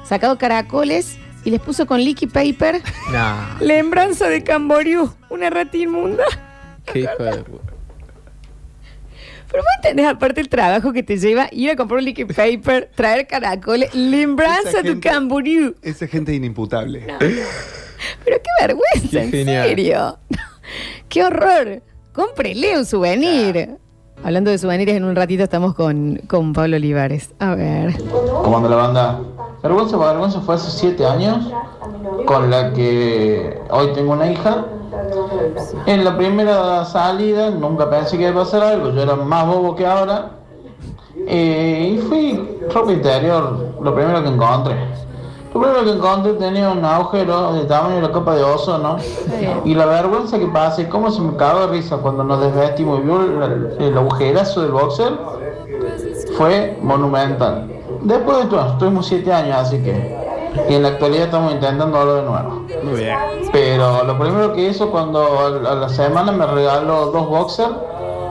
sacado 0.04 0.38
caracoles 0.38 1.18
y 1.48 1.50
les 1.50 1.62
puso 1.62 1.86
con 1.86 2.02
liquid 2.04 2.30
paper 2.30 2.82
Nah, 3.10 3.58
lembranza 3.62 4.28
de 4.28 4.44
Camboriú, 4.44 5.10
una 5.30 5.50
rata 5.50 5.78
inmunda. 5.78 6.26
qué 6.86 7.00
hijo 7.00 7.24
de 7.24 7.32
Pero 9.50 9.64
vos 9.64 9.72
entendés 9.78 10.06
aparte 10.08 10.42
el 10.42 10.50
trabajo 10.50 10.92
que 10.92 11.04
te 11.04 11.16
lleva 11.18 11.48
ir 11.54 11.70
a 11.70 11.78
comprar 11.78 12.00
un 12.00 12.06
liquid 12.06 12.28
paper, 12.36 12.92
traer 12.94 13.28
caracoles, 13.28 13.96
lembranza 13.96 14.70
Esa 14.72 14.82
de 14.82 14.90
gente- 14.90 15.10
Camboriú. 15.10 15.76
Esa 15.82 16.06
gente 16.08 16.34
inimputable. 16.34 17.06
Pero 17.18 18.38
qué 18.44 18.50
vergüenza, 18.68 19.10
Qué 19.10 19.20
en 19.24 19.32
genial. 19.32 19.68
serio. 19.70 20.20
qué 21.08 21.24
horror. 21.24 21.82
Cómprele 22.12 22.78
un 22.78 22.86
souvenir. 22.86 23.70
Hablando 24.24 24.52
de 24.52 24.58
souvenirs, 24.58 24.92
en 24.94 25.04
un 25.06 25.16
ratito 25.16 25.44
estamos 25.44 25.76
con, 25.76 26.18
con 26.28 26.52
Pablo 26.52 26.76
Olivares. 26.76 27.30
A 27.40 27.56
ver. 27.56 27.94
¿Cómo 28.44 28.58
anda 28.58 28.70
la 28.70 28.76
banda? 28.76 29.20
Vergüenza, 29.64 29.98
vergüenza 29.98 30.40
fue 30.42 30.56
hace 30.56 30.70
siete 30.70 31.06
años, 31.06 31.52
con 32.26 32.50
la 32.52 32.74
que 32.74 33.60
hoy 33.72 33.88
tengo 33.94 34.14
una 34.14 34.32
hija. 34.32 34.66
En 35.88 36.04
la 36.04 36.16
primera 36.16 36.86
salida 36.86 37.50
nunca 37.50 37.90
pensé 37.90 38.18
que 38.18 38.24
iba 38.30 38.42
a 38.42 38.44
pasar 38.44 38.64
algo, 38.64 38.92
yo 38.92 39.02
era 39.02 39.16
más 39.16 39.48
bobo 39.48 39.76
que 39.76 39.86
ahora. 39.86 40.32
Eh, 41.28 41.96
y 41.96 41.98
fui 41.98 42.60
ropa 42.72 42.92
interior, 42.92 43.74
lo 43.82 43.96
primero 43.96 44.22
que 44.22 44.30
encontré. 44.30 44.76
Lo 45.54 45.62
primero 45.62 45.84
que 45.84 45.92
encontré 45.92 46.34
tenía 46.34 46.70
un 46.70 46.86
agujero 46.86 47.54
de 47.54 47.66
tamaño 47.66 47.96
de 47.96 48.02
la 48.04 48.12
copa 48.12 48.36
de 48.36 48.44
oso, 48.44 48.78
¿no? 48.78 48.98
Y 49.66 49.74
la 49.74 49.88
vergüenza 49.88 50.38
que 50.38 50.46
pasé, 50.48 50.88
cómo 50.88 51.10
se 51.10 51.22
me 51.22 51.36
cagó 51.36 51.62
de 51.62 51.68
risa 51.68 51.98
cuando 51.98 52.24
nos 52.24 52.40
desvestimos 52.42 53.00
y 53.00 53.04
vio 53.04 53.22
el, 53.24 53.76
el 53.80 53.98
agujerazo 53.98 54.62
del 54.62 54.72
boxer, 54.72 55.14
fue 56.38 56.78
monumental. 56.82 57.77
Después 58.08 58.38
de 58.40 58.46
todo, 58.46 58.72
estuvimos 58.72 59.06
siete 59.08 59.34
años, 59.34 59.58
así 59.58 59.80
que. 59.80 60.16
Y 60.70 60.74
en 60.76 60.82
la 60.84 60.90
actualidad 60.90 61.26
estamos 61.26 61.52
intentando 61.54 61.98
algo 62.00 62.16
de 62.16 62.22
nuevo. 62.24 62.66
Muy 62.84 63.00
bien. 63.02 63.16
Pero 63.52 64.04
lo 64.06 64.18
primero 64.18 64.54
que 64.54 64.70
hizo 64.70 64.90
cuando 64.90 65.40
a 65.70 65.76
la 65.76 65.90
semana 65.90 66.32
me 66.32 66.46
regaló 66.48 67.08
dos 67.12 67.28
boxers, 67.28 67.70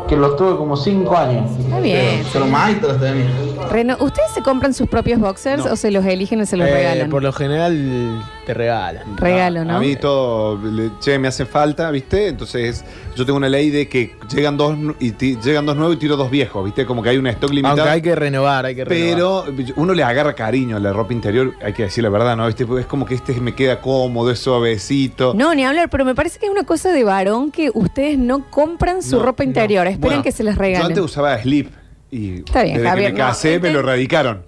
que 0.08 0.16
los 0.16 0.34
tuve 0.36 0.56
como 0.56 0.76
cinco 0.76 1.16
años. 1.16 1.50
Está 1.58 1.78
bien. 1.80 2.24
Pero 2.32 2.46
más 2.46 2.80
los 2.80 2.98
tenía. 2.98 3.26
Reno, 3.70 3.96
¿ustedes 4.00 4.30
se 4.32 4.42
compran 4.42 4.72
sus 4.72 4.88
propios 4.88 5.20
boxers 5.20 5.64
No. 5.66 5.72
o 5.72 5.76
se 5.76 5.90
los 5.90 6.04
eligen 6.06 6.40
y 6.40 6.46
se 6.46 6.56
los 6.56 6.66
Eh, 6.68 6.72
regalan? 6.72 7.10
Por 7.10 7.22
lo 7.22 7.32
general 7.32 8.22
te 8.46 8.54
regalan. 8.54 9.16
Regalo, 9.16 9.64
¿no? 9.64 9.76
A 9.76 9.80
mí 9.80 9.96
todo, 9.96 10.56
le- 10.64 10.92
che, 11.00 11.18
me 11.18 11.26
hace 11.28 11.44
falta, 11.44 11.90
¿viste? 11.90 12.28
Entonces, 12.28 12.84
yo 13.16 13.26
tengo 13.26 13.36
una 13.36 13.48
ley 13.48 13.70
de 13.70 13.88
que 13.88 14.14
llegan 14.32 14.56
dos 14.56 14.78
nu- 14.78 14.94
y 15.00 15.10
ti- 15.10 15.36
llegan 15.42 15.66
dos 15.66 15.76
nuevos 15.76 15.96
y 15.96 15.98
tiro 15.98 16.16
dos 16.16 16.30
viejos, 16.30 16.64
¿viste? 16.64 16.86
Como 16.86 17.02
que 17.02 17.08
hay 17.10 17.18
un 17.18 17.26
stock 17.26 17.50
limitado. 17.50 17.78
Aunque 17.80 17.90
hay 17.90 18.00
que 18.02 18.14
renovar, 18.14 18.64
hay 18.66 18.76
que 18.76 18.84
renovar. 18.84 19.44
Pero 19.52 19.72
uno 19.76 19.92
le 19.94 20.02
agarra 20.04 20.34
cariño 20.34 20.76
a 20.76 20.80
la 20.80 20.92
ropa 20.92 21.12
interior, 21.12 21.54
hay 21.62 21.72
que 21.72 21.82
decir 21.82 22.04
la 22.04 22.10
verdad, 22.10 22.36
¿no? 22.36 22.46
¿Viste? 22.46 22.64
Porque 22.64 22.82
Es 22.82 22.86
como 22.86 23.04
que 23.04 23.14
este 23.16 23.34
me 23.40 23.54
queda 23.54 23.80
cómodo, 23.80 24.30
es 24.30 24.38
suavecito. 24.38 25.34
No, 25.34 25.52
ni 25.54 25.64
hablar, 25.64 25.90
pero 25.90 26.04
me 26.04 26.14
parece 26.14 26.38
que 26.38 26.46
es 26.46 26.52
una 26.52 26.62
cosa 26.64 26.92
de 26.92 27.02
varón 27.02 27.50
que 27.50 27.70
ustedes 27.74 28.16
no 28.16 28.48
compran 28.50 29.02
su 29.02 29.16
No, 29.16 29.22
ropa 29.24 29.42
interior, 29.44 29.86
esperan 29.88 30.00
Bueno, 30.00 30.22
que 30.22 30.30
se 30.32 30.44
les 30.44 30.54
Yo 30.54 30.60
regalen. 30.60 30.86
antes 30.86 31.02
usaba 31.02 31.36
slip 31.42 31.70
y 32.12 32.38
Está 32.38 32.62
bien, 32.62 32.76
desde 32.76 32.88
Javier, 32.88 33.08
que 33.08 33.12
me 33.14 33.18
no, 33.18 33.26
casé 33.26 33.58
me 33.58 33.70
lo 33.70 33.80
erradicaron. 33.80 34.42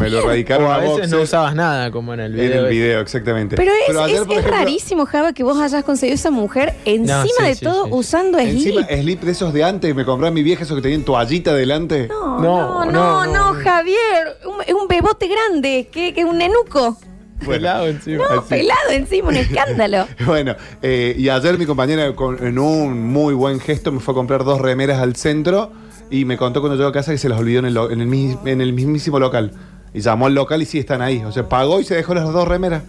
Me 0.00 0.10
lo 0.10 0.18
erradicaron 0.20 0.66
O 0.66 0.70
a 0.70 0.74
a 0.74 0.78
veces 0.78 0.90
boxers. 0.92 1.10
no 1.12 1.20
usabas 1.22 1.54
nada, 1.54 1.90
como 1.90 2.14
en 2.14 2.20
el 2.20 2.32
video. 2.32 2.44
En 2.46 2.52
el 2.52 2.64
ese. 2.66 2.70
video, 2.74 3.00
exactamente. 3.00 3.56
Pero 3.56 3.72
es, 3.88 3.96
ayer, 3.96 4.22
es- 4.30 4.44
rarísimo, 4.44 5.06
Java, 5.06 5.32
que 5.32 5.42
vos 5.42 5.58
hayas 5.60 5.84
conseguido 5.84 6.14
esa 6.14 6.30
mujer 6.30 6.74
encima 6.84 7.22
sí, 7.24 7.44
de 7.44 7.54
sí, 7.54 7.64
todo 7.64 7.84
sí. 7.86 7.90
usando 7.92 8.38
Encima, 8.38 8.82
slip. 8.86 9.00
slip 9.02 9.20
de 9.22 9.32
esos 9.32 9.52
de 9.52 9.64
antes, 9.64 9.94
me 9.94 10.04
compraba 10.04 10.30
mi 10.32 10.42
vieja, 10.42 10.62
esos 10.64 10.76
que 10.76 10.82
tenían 10.82 11.02
toallita 11.04 11.54
delante. 11.54 12.08
No, 12.08 12.38
no, 12.40 12.84
no, 12.84 13.26
no, 13.26 13.54
Javier. 13.54 14.36
Un- 14.46 14.62
Es 14.66 14.74
un 14.74 14.86
bebote 14.88 15.26
grande, 15.28 15.88
que 15.90 16.12
que 16.14 16.20
es 16.20 16.26
un 16.26 16.38
nenuco. 16.38 16.96
Pelado 17.46 17.86
encima. 17.88 18.24
No, 18.34 18.44
pelado 18.44 18.90
encima, 18.90 19.28
un 19.30 19.36
escándalo. 19.36 20.06
Bueno, 20.26 20.54
eh, 20.82 21.14
y 21.16 21.28
ayer 21.30 21.56
mi 21.58 21.64
compañera 21.64 22.14
con- 22.14 22.44
en 22.46 22.58
un 22.58 23.06
muy 23.06 23.32
buen 23.32 23.58
gesto 23.60 23.90
me 23.92 24.00
fue 24.00 24.12
a 24.12 24.14
comprar 24.16 24.44
dos 24.44 24.60
remeras 24.60 24.98
al 25.00 25.16
centro 25.16 25.72
y 26.10 26.26
me 26.26 26.36
contó 26.36 26.60
cuando 26.60 26.76
llegó 26.76 26.88
a 26.90 26.92
casa 26.92 27.12
que 27.12 27.18
se 27.18 27.28
las 27.30 27.38
olvidó 27.40 27.60
en 27.60 27.64
el, 27.66 27.76
en 27.78 28.00
el, 28.02 28.38
en 28.44 28.60
el 28.60 28.72
mismísimo 28.74 29.18
local. 29.18 29.52
Y 29.92 30.00
llamó 30.00 30.26
al 30.26 30.34
local 30.34 30.62
y 30.62 30.66
sí 30.66 30.78
están 30.78 31.02
ahí. 31.02 31.22
O 31.24 31.32
sea, 31.32 31.48
pagó 31.48 31.80
y 31.80 31.84
se 31.84 31.94
dejó 31.94 32.14
las 32.14 32.24
dos 32.32 32.46
remeras. 32.46 32.82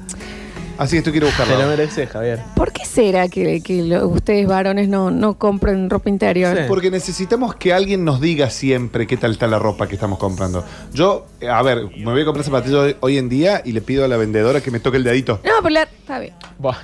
Así 0.78 0.94
que 0.94 1.00
esto 1.00 1.12
quiero 1.12 1.28
buscarlo. 1.28 1.56
Te 1.58 1.62
lo 1.62 1.68
mereces, 1.70 2.10
Javier. 2.10 2.40
¿Por 2.56 2.72
qué 2.72 2.86
será 2.86 3.28
que, 3.30 3.62
que 3.62 3.84
lo- 3.84 4.08
ustedes 4.08 4.48
varones 4.48 4.88
no, 4.90 5.12
no 5.12 5.36
compran 5.38 5.90
ropa 5.92 6.10
interior? 6.10 6.58
Porque 6.68 6.90
necesitamos 6.90 7.54
que 7.56 7.72
alguien 7.72 8.04
nos 8.04 8.20
diga 8.20 8.50
siempre 8.50 9.06
qué 9.06 9.16
tal 9.16 9.32
está 9.34 9.46
la 9.48 9.60
ropa 9.60 9.88
que 9.88 9.94
estamos 9.96 10.18
comprando. 10.18 10.64
Yo, 10.92 11.28
eh, 11.40 11.50
a 11.50 11.62
ver, 11.62 11.86
me 11.98 12.06
voy 12.12 12.22
a 12.22 12.26
comprar 12.26 12.44
zapatillas 12.44 12.80
hoy, 12.80 12.96
hoy 13.00 13.18
en 13.20 13.30
día 13.30 13.62
y 13.64 13.74
le 13.74 13.82
pido 13.82 14.06
a 14.06 14.08
la 14.08 14.18
vendedora 14.18 14.62
que 14.62 14.72
me 14.72 14.80
toque 14.80 14.98
el 14.98 15.04
dedito. 15.04 15.40
No, 15.44 15.52
pero 15.62 15.70
la- 15.70 15.84
está 15.84 16.18
bien. 16.20 16.34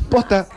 Posta. 0.10 0.48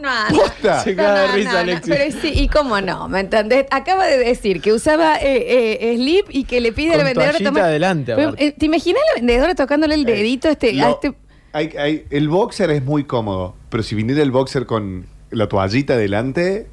No, 0.00 0.30
no. 0.30 0.36
Posta. 0.38 0.80
Se 0.82 0.96
caga 0.96 1.22
de 1.22 1.28
no, 1.28 1.34
risa, 1.34 1.48
no, 1.50 1.54
no, 1.54 1.60
Alexis. 1.60 1.94
Pero 1.96 2.20
sí, 2.22 2.32
¿y 2.34 2.48
cómo 2.48 2.80
no? 2.80 3.08
¿Me 3.08 3.20
entendés? 3.20 3.66
Acaba 3.70 4.06
de 4.06 4.18
decir 4.18 4.60
que 4.60 4.72
usaba 4.72 5.16
eh, 5.18 5.92
eh, 5.92 5.96
slip 5.96 6.26
y 6.30 6.44
que 6.44 6.60
le 6.60 6.72
pide 6.72 6.94
a 6.94 6.96
la 6.96 6.98
Con 6.98 7.06
vendedora 7.06 7.32
toallita 7.32 7.50
tomar- 7.50 7.64
adelante, 7.64 8.14
Pero, 8.14 8.28
aparte. 8.28 8.46
eh, 8.46 8.52
¿Te 8.58 8.66
imaginas 8.66 9.02
la 9.14 9.20
vendedora 9.20 9.54
tocándole 9.54 9.94
el 9.94 10.04
dedito 10.04 10.48
a 10.48 10.52
este, 10.52 10.70
a 10.80 10.88
Lo- 10.88 10.94
este- 10.94 11.12
hay- 11.52 11.72
hay- 11.78 12.04
el 12.10 12.28
boxer 12.28 12.70
es 12.70 12.84
muy 12.84 13.04
cómodo, 13.04 13.54
pero 13.68 13.82
si 13.82 13.94
viniera 13.94 14.22
el 14.22 14.30
boxer 14.30 14.66
con 14.66 15.06
la 15.30 15.48
toallita 15.48 15.96
delante, 15.96 16.66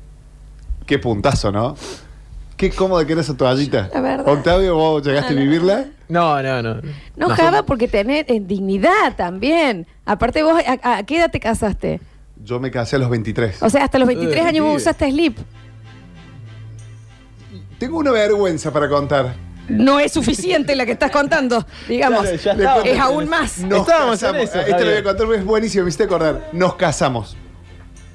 qué 0.86 1.00
puntazo, 1.00 1.52
¿no? 1.52 1.76
Qué 2.56 2.72
cómodo 2.72 3.06
que 3.06 3.12
era 3.12 3.22
esa 3.22 3.38
toallita. 3.38 3.90
La 3.94 4.02
verdad. 4.02 4.28
Octavio, 4.28 4.76
¿vos 4.76 5.06
llegaste 5.06 5.34
No, 5.36 5.40
a 5.40 5.44
vivirla? 5.44 5.86
No, 6.10 6.42
no, 6.42 6.62
no. 6.64 6.82
No, 7.16 7.30
Java, 7.30 7.64
porque 7.64 7.88
tenés 7.88 8.26
eh, 8.30 8.40
dignidad 8.44 9.16
también. 9.16 9.86
Aparte 10.06 10.42
vos, 10.42 10.60
¿a, 10.66 10.98
a 10.98 11.04
qué 11.04 11.18
edad 11.18 11.30
te 11.30 11.40
casaste? 11.40 12.00
Yo 12.44 12.60
me 12.60 12.72
casé 12.72 12.96
a 12.96 13.00
los 13.00 13.10
23. 13.10 13.62
O 13.64 13.70
sea, 13.70 13.84
hasta 13.86 14.00
los 14.00 14.08
23 14.08 14.38
Eh, 14.38 14.48
años 14.48 14.66
vos 14.66 14.78
usaste 14.78 15.10
slip. 15.12 15.38
Tengo 17.80 17.98
una 18.00 18.12
vergüenza 18.12 18.72
para 18.72 18.90
contar. 18.90 19.36
No 19.70 20.00
es 20.00 20.14
suficiente 20.14 20.76
la 20.76 20.86
que 20.86 20.94
estás 20.94 21.12
contando, 21.12 21.66
digamos. 21.90 22.22
Claro, 22.22 22.38
ya 22.38 22.52
estábamos 22.54 22.86
es 22.86 23.00
aún 23.00 23.30
más. 23.30 23.60
Nos 23.60 23.86
casamos. 23.86 24.24
Esto 24.24 24.80
lo 24.80 24.86
voy 24.86 24.94
a 24.96 25.04
contar, 25.04 25.34
es 25.34 25.44
buenísimo, 25.46 25.84
me 25.84 25.90
hiciste 25.90 26.06
acordar. 26.06 26.50
Nos 26.54 26.76
casamos. 26.76 27.36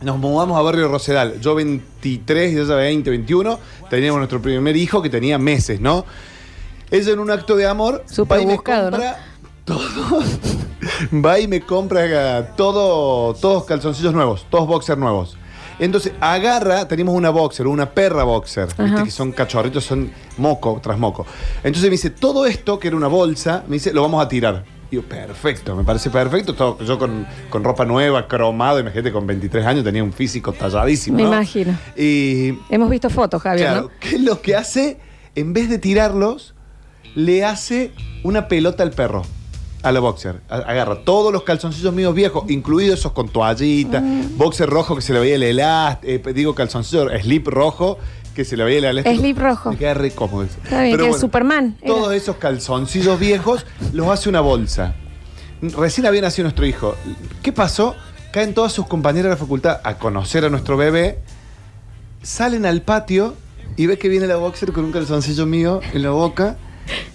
Nos 0.00 0.18
mudamos 0.18 0.58
a 0.58 0.62
Barrio 0.62 0.88
Rosedal. 0.88 1.38
Yo 1.40 1.54
23 1.54 2.52
y 2.54 2.58
ella 2.58 2.74
20, 2.74 3.10
21. 3.10 3.58
Teníamos 3.90 4.18
nuestro 4.18 4.40
primer 4.40 4.76
hijo 4.76 5.02
que 5.02 5.10
tenía 5.10 5.38
meses, 5.38 5.78
¿no? 5.80 6.04
Ella 6.90 7.12
en 7.12 7.18
un 7.20 7.30
acto 7.30 7.56
de 7.56 7.66
amor 7.66 8.02
Súper 8.06 8.40
buscado, 8.40 8.90
¿no? 8.90 8.98
Compra 9.64 9.88
todo. 9.94 10.22
va 11.24 11.38
y 11.38 11.48
me 11.48 11.60
compra 11.60 12.40
eh, 12.40 12.46
todo, 12.56 13.34
todos 13.34 13.64
calzoncillos 13.64 14.12
nuevos, 14.12 14.46
todos 14.50 14.66
boxers 14.66 14.98
nuevos. 14.98 15.36
Entonces 15.78 16.12
agarra, 16.20 16.86
tenemos 16.86 17.14
una 17.14 17.30
boxer, 17.30 17.66
una 17.66 17.90
perra 17.90 18.24
boxer, 18.24 18.68
que 19.04 19.10
son 19.10 19.32
cachorritos, 19.32 19.84
son 19.84 20.12
moco 20.38 20.78
tras 20.82 20.98
moco. 20.98 21.26
Entonces 21.58 21.84
me 21.84 21.90
dice, 21.90 22.10
todo 22.10 22.46
esto 22.46 22.78
que 22.78 22.88
era 22.88 22.96
una 22.96 23.08
bolsa, 23.08 23.64
me 23.66 23.74
dice, 23.74 23.92
lo 23.92 24.02
vamos 24.02 24.24
a 24.24 24.28
tirar. 24.28 24.64
Y 24.90 24.96
yo, 24.96 25.02
perfecto, 25.02 25.74
me 25.74 25.82
parece 25.82 26.10
perfecto. 26.10 26.54
Todo, 26.54 26.78
yo 26.84 26.98
con, 26.98 27.26
con 27.48 27.64
ropa 27.64 27.84
nueva, 27.84 28.28
cromado, 28.28 28.78
imagínate, 28.78 29.10
con 29.10 29.26
23 29.26 29.64
años 29.64 29.84
tenía 29.84 30.04
un 30.04 30.12
físico 30.12 30.52
talladísimo. 30.52 31.16
Me 31.16 31.22
¿no? 31.22 31.28
imagino. 31.30 31.76
Y 31.96 32.58
Hemos 32.68 32.90
visto 32.90 33.08
fotos, 33.08 33.42
Javier, 33.42 33.68
Claro, 33.68 33.82
¿no? 33.84 33.90
¿qué 33.98 34.16
es 34.16 34.20
lo 34.20 34.40
que 34.42 34.54
hace? 34.54 34.98
En 35.34 35.54
vez 35.54 35.70
de 35.70 35.78
tirarlos, 35.78 36.54
le 37.14 37.44
hace 37.44 37.92
una 38.22 38.48
pelota 38.48 38.82
al 38.82 38.90
perro. 38.90 39.22
A 39.82 39.90
la 39.90 39.98
boxer. 40.00 40.40
Agarra 40.48 41.04
todos 41.04 41.32
los 41.32 41.42
calzoncillos 41.42 41.92
míos 41.92 42.14
viejos, 42.14 42.44
incluidos 42.48 43.00
esos 43.00 43.12
con 43.12 43.28
toallita, 43.28 44.00
Mm. 44.00 44.36
boxer 44.38 44.68
rojo 44.70 44.94
que 44.94 45.02
se 45.02 45.12
le 45.12 45.18
veía 45.20 45.34
el 45.34 45.42
elástico, 45.42 46.32
digo 46.32 46.54
calzoncillo, 46.54 47.08
slip 47.20 47.48
rojo 47.48 47.98
que 48.34 48.44
se 48.44 48.56
le 48.56 48.64
veía 48.64 48.78
el 48.78 48.84
elástico. 48.84 49.16
Slip 49.20 49.38
rojo. 49.38 49.70
Me 49.70 49.76
queda 49.76 49.94
re 49.94 50.10
cómodo 50.12 50.44
eso. 50.44 50.56
Está 50.62 50.82
bien, 50.82 50.92
Pero 50.92 51.04
que 51.04 51.10
es 51.10 51.16
bueno, 51.16 51.20
Superman. 51.20 51.76
era. 51.82 51.94
todos 51.94 52.12
esos 52.14 52.36
calzoncillos 52.36 53.18
viejos 53.18 53.66
los 53.92 54.06
hace 54.08 54.28
una 54.28 54.40
bolsa. 54.40 54.94
Recién 55.60 56.06
había 56.06 56.22
nacido 56.22 56.44
nuestro 56.44 56.64
hijo. 56.66 56.94
¿Qué 57.42 57.52
pasó? 57.52 57.94
Caen 58.32 58.54
todas 58.54 58.72
sus 58.72 58.86
compañeras 58.86 59.24
de 59.24 59.30
la 59.30 59.36
facultad 59.36 59.80
a 59.84 59.98
conocer 59.98 60.44
a 60.44 60.48
nuestro 60.48 60.76
bebé, 60.76 61.18
salen 62.22 62.66
al 62.66 62.82
patio 62.82 63.34
y 63.76 63.86
ves 63.86 63.98
que 63.98 64.08
viene 64.08 64.26
la 64.26 64.36
boxer 64.36 64.72
con 64.72 64.84
un 64.84 64.92
calzoncillo 64.92 65.44
mío 65.46 65.80
en 65.92 66.02
la 66.02 66.10
boca. 66.10 66.56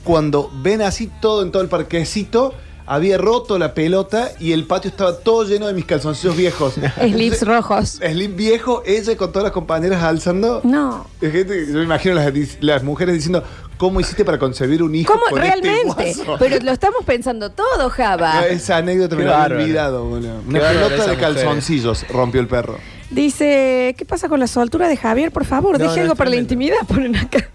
Cuando 0.03 0.49
ven 0.61 0.81
así 0.81 1.09
todo 1.21 1.43
en 1.43 1.51
todo 1.51 1.61
el 1.61 1.69
parquecito, 1.69 2.53
había 2.85 3.17
roto 3.17 3.59
la 3.59 3.73
pelota 3.73 4.31
y 4.39 4.53
el 4.53 4.63
patio 4.65 4.89
estaba 4.89 5.17
todo 5.17 5.43
lleno 5.43 5.67
de 5.67 5.73
mis 5.73 5.83
calzoncillos 5.85 6.37
viejos. 6.37 6.75
Slips 7.01 7.45
rojos. 7.45 7.99
Slip 8.01 8.35
viejo, 8.37 8.81
ella 8.85 9.17
con 9.17 9.31
todas 9.31 9.43
las 9.43 9.51
compañeras 9.51 10.01
alzando. 10.03 10.61
No. 10.63 11.05
Es 11.19 11.31
gente- 11.33 11.67
yo 11.67 11.73
me 11.79 11.83
imagino 11.83 12.15
las, 12.15 12.31
las 12.61 12.83
mujeres 12.83 13.13
diciendo, 13.15 13.43
¿cómo 13.77 13.99
hiciste 13.99 14.23
para 14.23 14.39
concebir 14.39 14.81
un 14.81 14.95
hijo 14.95 15.11
¿Cómo 15.11 15.25
con 15.29 15.43
este 15.43 15.59
realmente? 15.61 16.13
guaso?" 16.15 16.37
Pero 16.39 16.63
lo 16.63 16.71
estamos 16.71 17.03
pensando 17.05 17.51
todo, 17.51 17.89
Java. 17.89 18.47
Esa 18.47 18.77
anécdota 18.77 19.17
me 19.17 19.25
la 19.25 19.43
había 19.43 19.57
olvidado, 19.57 20.05
boludo. 20.05 20.39
Una 20.47 20.59
Qué 20.59 20.65
pelota 20.65 20.89
de 20.95 20.97
mujer. 21.01 21.17
calzoncillos 21.19 22.07
rompió 22.07 22.39
el 22.39 22.47
perro. 22.47 22.77
Dice, 23.09 23.95
¿qué 23.97 24.05
pasa 24.05 24.29
con 24.29 24.39
la 24.39 24.47
soltura 24.47 24.87
de 24.87 24.95
Javier? 24.95 25.31
Por 25.31 25.43
favor, 25.45 25.73
No, 25.77 25.83
deje 25.85 25.97
no, 25.97 26.01
algo 26.03 26.15
para 26.15 26.29
la 26.29 26.35
intimidad, 26.37 26.77
ponen 26.87 27.15
acá. 27.17 27.49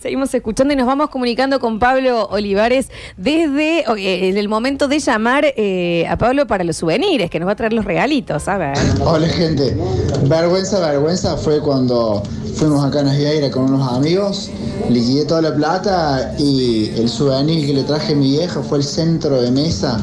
Seguimos 0.00 0.34
escuchando 0.34 0.72
y 0.72 0.76
nos 0.76 0.86
vamos 0.86 1.10
comunicando 1.10 1.60
con 1.60 1.78
Pablo 1.78 2.26
Olivares 2.30 2.88
desde 3.16 3.84
eh, 3.96 4.38
el 4.38 4.48
momento 4.48 4.88
de 4.88 4.98
llamar 4.98 5.44
eh, 5.56 6.06
a 6.08 6.16
Pablo 6.16 6.46
para 6.46 6.64
los 6.64 6.76
souvenirs, 6.76 7.30
que 7.30 7.38
nos 7.38 7.48
va 7.48 7.52
a 7.52 7.56
traer 7.56 7.72
los 7.72 7.84
regalitos, 7.84 8.48
a 8.48 8.58
ver. 8.58 8.76
Hola 9.04 9.28
gente, 9.28 9.76
vergüenza, 10.24 10.80
vergüenza 10.80 11.36
fue 11.36 11.60
cuando 11.60 12.22
fuimos 12.54 12.84
acá 12.84 13.00
a 13.00 13.02
Nasieira 13.04 13.50
con 13.50 13.64
unos 13.64 13.92
amigos, 13.92 14.50
liquidé 14.88 15.24
toda 15.24 15.42
la 15.42 15.54
plata 15.54 16.34
y 16.38 16.90
el 16.96 17.08
souvenir 17.08 17.66
que 17.66 17.72
le 17.72 17.82
traje 17.84 18.12
a 18.12 18.16
mi 18.16 18.30
vieja 18.30 18.62
fue 18.62 18.78
el 18.78 18.84
centro 18.84 19.40
de 19.40 19.50
mesa, 19.50 20.00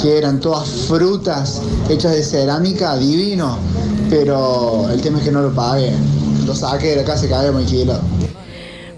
que 0.00 0.18
eran 0.18 0.40
todas 0.40 0.68
frutas 0.68 1.62
hechas 1.88 2.12
de 2.12 2.22
cerámica, 2.22 2.96
divino, 2.96 3.58
pero 4.10 4.88
el 4.90 5.00
tema 5.00 5.18
es 5.18 5.24
que 5.24 5.32
no 5.32 5.42
lo 5.42 5.54
pagué, 5.54 5.92
lo 6.46 6.54
saqué 6.54 6.88
de 6.88 6.96
la 6.96 7.04
casa 7.04 7.26
y 7.26 7.28
cagué 7.28 7.50
muy 7.50 7.64
kilo. 7.64 7.94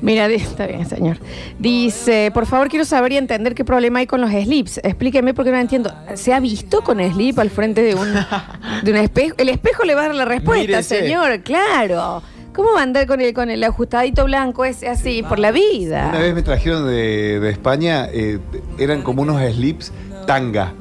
Mira, 0.03 0.29
di- 0.29 0.37
está 0.37 0.67
bien, 0.67 0.89
señor. 0.89 1.19
Dice, 1.59 2.31
por 2.33 2.47
favor, 2.47 2.69
quiero 2.69 2.85
saber 2.85 3.13
y 3.13 3.17
entender 3.17 3.55
qué 3.55 3.65
problema 3.65 3.99
hay 3.99 4.07
con 4.07 4.21
los 4.21 4.31
slips. 4.31 4.79
Explíqueme 4.79 5.35
porque 5.35 5.51
no 5.51 5.59
entiendo. 5.59 5.93
¿Se 6.15 6.33
ha 6.33 6.41
visto 6.41 6.83
con 6.83 6.99
slip 7.13 7.39
al 7.39 7.51
frente 7.51 7.83
de 7.83 7.95
un, 7.95 8.09
de 8.83 8.91
un 8.91 8.97
espejo? 8.97 9.35
El 9.39 9.49
espejo 9.51 9.85
le 9.85 9.95
va 9.95 10.03
a 10.03 10.07
dar 10.07 10.15
la 10.15 10.25
respuesta, 10.25 10.61
Mírese. 10.67 11.01
señor, 11.01 11.41
claro. 11.41 12.23
¿Cómo 12.55 12.73
va 12.75 12.81
a 12.81 12.83
andar 12.83 13.07
con 13.07 13.21
el, 13.21 13.33
con 13.33 13.49
el 13.51 13.63
ajustadito 13.63 14.25
blanco 14.25 14.65
ese 14.65 14.89
así 14.89 15.23
por 15.23 15.39
la 15.39 15.51
Una 15.51 15.59
vida? 15.61 16.11
vez 16.13 16.35
me 16.35 16.43
trajeron 16.43 16.87
de, 16.87 17.39
de 17.39 17.51
España, 17.51 18.09
eh, 18.13 18.39
eran 18.79 19.03
como 19.03 19.23
unos 19.23 19.41
slips 19.53 19.93
tanga. 20.27 20.73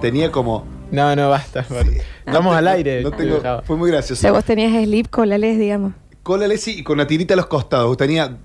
Tenía 0.00 0.30
como... 0.32 0.64
No, 0.90 1.14
no, 1.16 1.30
basta. 1.30 1.64
Estamos 2.26 2.54
al 2.56 2.68
aire. 2.68 3.02
No 3.02 3.10
tengo, 3.12 3.40
fue 3.64 3.76
muy 3.76 3.90
O 3.90 3.92
gracioso. 3.92 4.20
sea, 4.22 4.32
vos 4.32 4.44
tenías 4.44 4.72
slip 4.84 5.08
colales, 5.08 5.58
digamos. 5.58 5.92
Cola 6.22 6.46
Lesi 6.46 6.78
y 6.78 6.82
con 6.82 6.94
una 6.94 7.06
tirita 7.06 7.34
a 7.34 7.36
los 7.36 7.46
costados. 7.46 7.96
Tenía 7.96 8.36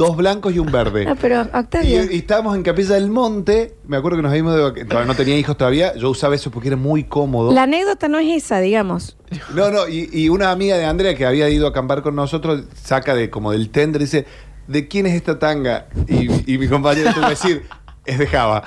dos 0.00 0.16
blancos 0.16 0.54
y 0.54 0.58
un 0.58 0.72
verde. 0.72 1.04
Ah, 1.06 1.14
pero 1.20 1.36
Y, 1.52 1.56
Octavio. 1.58 2.04
y 2.10 2.16
estábamos 2.16 2.56
en 2.56 2.62
Capilla 2.62 2.94
del 2.94 3.10
Monte. 3.10 3.74
Me 3.86 3.98
acuerdo 3.98 4.16
que 4.16 4.22
nos 4.22 4.32
vimos 4.32 4.54
de 4.56 4.62
vac- 4.62 4.88
todavía 4.88 5.06
No 5.06 5.14
tenía 5.14 5.36
hijos 5.36 5.56
todavía. 5.58 5.94
Yo 5.94 6.08
usaba 6.08 6.34
eso 6.34 6.50
porque 6.50 6.68
era 6.68 6.76
muy 6.76 7.04
cómodo. 7.04 7.52
La 7.52 7.64
anécdota 7.64 8.08
no 8.08 8.18
es 8.18 8.42
esa, 8.44 8.60
digamos. 8.60 9.16
No, 9.54 9.70
no. 9.70 9.86
Y, 9.88 10.08
y 10.12 10.28
una 10.30 10.50
amiga 10.50 10.78
de 10.78 10.86
Andrea 10.86 11.14
que 11.14 11.26
había 11.26 11.48
ido 11.50 11.66
a 11.66 11.70
acampar 11.70 12.00
con 12.02 12.16
nosotros 12.16 12.62
saca 12.82 13.14
de 13.14 13.28
como 13.28 13.52
del 13.52 13.68
tender 13.70 14.00
y 14.00 14.04
dice: 14.06 14.24
¿De 14.66 14.88
quién 14.88 15.06
es 15.06 15.14
esta 15.14 15.38
tanga? 15.38 15.88
Y, 16.08 16.52
y 16.54 16.58
mi 16.58 16.66
compañero 16.66 17.12
tuvo 17.12 17.24
que 17.24 17.30
decir: 17.30 17.66
Es 18.06 18.18
de 18.18 18.26
Java. 18.26 18.64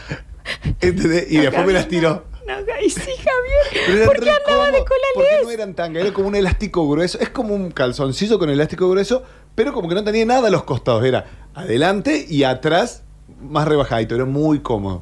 ¿Entendés? 0.82 1.32
Y 1.32 1.38
después 1.38 1.66
me 1.66 1.74
las 1.74 1.88
tiró. 1.88 2.26
No, 2.46 2.54
ay, 2.78 2.90
sí, 2.90 3.00
Javier. 3.00 3.88
Eran 3.96 4.06
¿Por 4.08 4.20
qué 4.20 4.26
re 4.26 4.32
andaba 4.32 4.66
de 4.66 4.72
cómodos, 4.80 4.88
Porque 5.16 5.40
no 5.44 5.50
eran 5.52 5.74
tanga, 5.76 6.02
era 6.02 6.12
como 6.12 6.28
un 6.28 6.36
elástico 6.36 6.88
grueso. 6.90 7.18
Es 7.22 7.30
como 7.30 7.56
un 7.56 7.72
calzoncillo 7.72 8.38
con 8.38 8.50
elástico 8.50 8.90
grueso, 8.90 9.24
pero 9.56 9.74
como 9.74 9.88
que 9.90 9.96
no 9.96 10.04
tenía 10.04 10.26
nada 10.26 10.48
a 10.48 10.52
los 10.52 10.64
costados. 10.64 11.04
Era 11.06 11.26
adelante 11.54 12.26
y 12.30 12.44
atrás 12.44 13.04
más 13.42 13.68
rebajadito. 13.68 14.16
Era 14.16 14.26
muy 14.26 14.60
cómodo. 14.60 15.02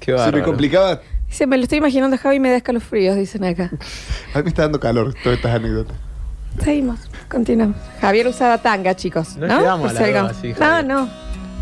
Qué 0.00 0.06
Se 0.06 0.12
me 0.12 0.18
bárbaro. 0.18 0.44
complicaba. 0.44 1.00
Dice, 1.28 1.46
me 1.46 1.56
lo 1.56 1.64
estoy 1.64 1.78
imaginando 1.78 2.14
a 2.16 2.18
Javi 2.18 2.36
y 2.36 2.40
me 2.40 2.50
da 2.50 2.56
escalofríos, 2.58 3.16
dicen 3.16 3.44
acá. 3.44 3.70
A 4.32 4.38
mí 4.38 4.44
me 4.44 4.48
está 4.50 4.62
dando 4.62 4.78
calor 4.78 5.14
todas 5.22 5.36
estas 5.38 5.54
anécdotas. 5.56 5.96
Seguimos, 6.62 7.00
continuamos. 7.28 7.76
Javier 8.00 8.28
usaba 8.28 8.58
tanga, 8.58 8.94
chicos. 8.94 9.36
No 9.36 9.46
¿No? 9.46 9.58
llegamos 9.58 9.80
Por 9.80 9.90
a 9.90 9.92
la 9.94 9.98
si 10.06 10.12
algo- 10.14 10.28
dos 10.28 10.36
así, 10.38 10.48
No, 10.50 10.54
Javier. 10.54 10.86
no. 10.86 11.08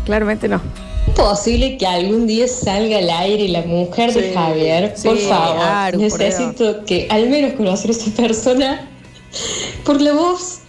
Claramente 0.05 0.47
no. 0.47 0.61
¿Es 1.07 1.13
posible 1.15 1.77
que 1.77 1.85
algún 1.87 2.27
día 2.27 2.47
salga 2.47 2.97
al 2.99 3.09
aire 3.09 3.47
la 3.49 3.61
mujer 3.63 4.11
Sí, 4.13 4.21
de 4.21 4.33
Javier? 4.33 4.93
sí, 4.95 5.07
por 5.07 5.17
favor, 5.17 5.55
claro, 5.57 5.99
por 5.99 6.19
necesito 6.19 6.85
que 6.85 7.07
al 7.09 7.29
menos 7.29 7.53
conocer 7.53 7.89
a 7.89 7.93
esta 7.93 8.21
persona 8.21 8.87
por 9.83 9.99
la 10.01 10.13
voz. 10.13 10.59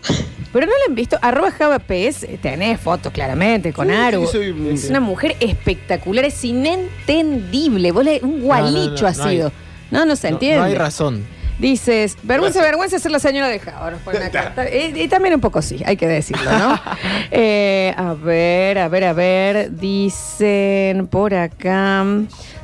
Pero 0.53 0.67
no 0.67 0.73
la 0.73 0.85
han 0.89 0.95
visto. 0.95 1.19
Arroba 1.23 1.51
Java 1.51 1.79
PS, 1.79 2.25
eh, 2.25 2.39
tenés 2.41 2.81
fotos 2.81 3.13
claramente 3.13 3.73
con 3.73 3.89
Sí, 3.89 3.95
Aru. 3.95 4.27
sí, 4.27 4.33
soy- 4.33 4.71
es 4.73 4.89
una 4.91 5.01
mujer 5.01 5.37
espectacular, 5.41 6.25
es 6.25 6.45
inentendible. 6.45 7.93
Vos 7.93 8.05
le- 8.05 8.21
un 8.23 8.43
gualicho 8.43 9.03
no, 9.03 9.09
ha 9.09 9.13
no 9.13 9.25
hay- 9.25 9.37
sido. 9.37 9.53
No, 9.91 10.05
no 10.07 10.17
se 10.17 10.29
No- 10.31 10.37
entiende. 10.37 10.59
No, 10.59 10.65
hay 10.65 10.75
razón. 10.75 11.27
Dices, 11.59 12.19
vergüenza, 12.23 12.61
vergüenza 12.61 12.99
ser 12.99 13.11
la 13.13 13.19
señora 13.19 13.49
de 13.49 13.59
Java. 13.59 13.91
Nos 13.91 14.01
ponen 14.03 14.23
acá. 14.25 14.53
Y, 14.71 15.01
y 15.01 15.09
también 15.09 15.35
un 15.35 15.41
poco 15.41 15.63
sí, 15.63 15.83
hay 15.87 15.97
que 15.97 16.07
decirlo, 16.07 16.51
¿no? 16.51 16.79
Eh, 17.31 17.95
a 17.97 18.13
ver, 18.13 18.79
a 18.79 18.89
ver, 18.89 19.05
a 19.05 19.13
ver. 19.15 19.71
Dicen 19.75 21.07
por 21.07 21.33
acá. 21.35 22.05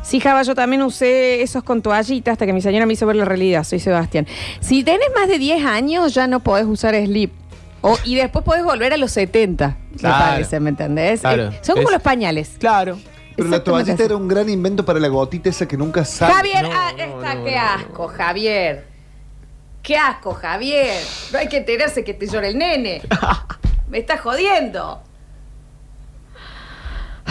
Sí, 0.02 0.20
Java, 0.20 0.42
yo 0.42 0.54
también 0.54 0.82
usé 0.82 1.40
esos 1.42 1.62
con 1.62 1.80
toallita 1.80 2.32
hasta 2.32 2.44
que 2.44 2.52
mi 2.52 2.60
señora 2.60 2.84
me 2.84 2.92
hizo 2.92 3.06
ver 3.06 3.16
la 3.16 3.24
realidad. 3.24 3.64
Soy 3.64 3.78
Sebastián. 3.80 4.26
Si 4.60 4.84
tenés 4.84 5.08
más 5.16 5.26
de 5.28 5.38
10 5.38 5.64
años, 5.64 6.12
ya 6.12 6.26
no 6.26 6.40
podés 6.40 6.66
usar 6.66 6.94
slip. 6.94 7.32
O, 7.82 7.98
y 8.04 8.14
después 8.14 8.44
podés 8.44 8.64
volver 8.64 8.92
a 8.92 8.96
los 8.96 9.10
70, 9.12 9.76
Claro. 9.98 10.16
me 10.24 10.30
parece, 10.32 10.60
¿me 10.60 10.70
entendés? 10.70 11.20
Claro. 11.20 11.48
Eh, 11.48 11.58
son 11.62 11.74
como 11.76 11.88
Es- 11.88 11.92
los 11.94 12.02
pañales. 12.02 12.50
Claro. 12.58 12.96
Pero 13.36 13.48
la 13.48 13.56
Exactamente 13.56 13.64
toallita 13.64 13.92
así. 13.94 14.02
era 14.04 14.16
un 14.16 14.28
gran 14.28 14.48
invento 14.48 14.84
para 14.84 15.00
la 15.00 15.08
gotita 15.08 15.48
esa 15.48 15.66
que 15.66 15.76
nunca 15.76 16.04
sale. 16.04 16.32
Javier, 16.34 16.62
No, 16.64 16.70
ah, 16.72 16.92
no, 16.96 17.02
está, 17.02 17.34
no, 17.34 17.44
qué 17.44 17.54
no, 17.56 17.60
asco, 17.60 18.08
Javier. 18.08 18.86
Qué 19.82 19.96
asco, 19.96 20.34
Javier. 20.34 20.96
No 21.32 21.38
hay 21.38 21.48
que 21.48 21.56
enterarse 21.56 22.04
que 22.04 22.14
te 22.14 22.26
llora 22.28 22.46
el 22.48 22.56
nene. 22.58 23.02
Me 23.88 23.98
estás 23.98 24.20
jodiendo. 24.20 25.02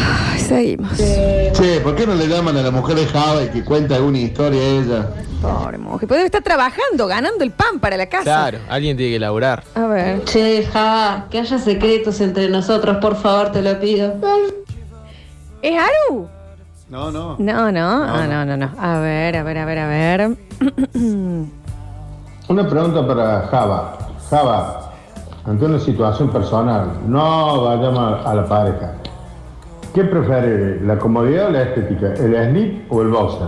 Ay, 0.04 0.40
seguimos. 0.40 0.98
Che, 0.98 1.80
¿por 1.84 1.96
qué 1.96 2.08
no 2.08 2.16
le 2.16 2.28
llaman 2.28 2.58
a 2.58 2.62
la 2.62 2.72
mujer 2.72 2.96
de 2.96 3.06
Java 3.08 3.44
y 3.44 3.50
que 3.50 3.64
cuenta 3.64 3.96
alguna 3.96 4.20
historia 4.20 4.62
ella? 4.62 5.10
Pobre 5.42 5.78
mujer. 5.78 6.08
Puede 6.08 6.26
estar 6.26 6.42
trabajando, 6.44 7.08
ganando 7.08 7.44
el 7.44 7.52
pan 7.52 7.80
para 7.80 7.98
la 7.98 8.08
casa. 8.08 8.24
Claro, 8.24 8.60
alguien 8.70 8.98
tiene 8.98 9.14
que 9.14 9.20
laburar. 9.20 9.64
A 9.76 9.88
ver. 9.88 10.24
Che, 10.26 10.66
Java, 10.72 11.28
que 11.30 11.40
haya 11.40 11.58
secretos 11.58 12.22
entre 12.22 12.50
nosotros, 12.50 12.98
por 12.98 13.16
favor, 13.16 13.52
te 13.52 13.62
lo 13.62 13.80
pido. 13.80 14.16
¿Es 15.62 15.80
Aru? 15.80 16.28
No, 16.90 17.12
no. 17.12 17.36
No, 17.40 17.72
no. 17.72 18.04
Ah, 18.04 18.28
no, 18.28 18.46
no, 18.46 18.58
no. 18.58 18.70
A 18.78 19.00
ver, 19.00 19.38
a 19.38 19.44
ver, 19.44 19.58
a 19.58 19.66
ver, 19.66 19.80
a 19.80 19.88
ver. 19.88 20.38
Una 22.50 22.68
pregunta 22.68 23.08
para 23.08 23.48
Java. 23.50 23.98
Java, 24.30 24.92
ante 25.46 25.66
una 25.66 25.80
situación 25.80 26.30
personal, 26.30 27.00
no 27.08 27.64
vayamos 27.64 28.26
a 28.26 28.34
la 28.34 28.46
pareja. 28.46 28.94
¿Qué 29.94 30.04
prefiere, 30.06 30.80
la 30.86 30.98
comodidad 30.98 31.48
o 31.48 31.52
la 31.52 31.64
estética? 31.64 32.14
¿El 32.14 32.34
slip 32.52 32.92
o 32.92 33.02
el 33.02 33.10
boxer? 33.10 33.48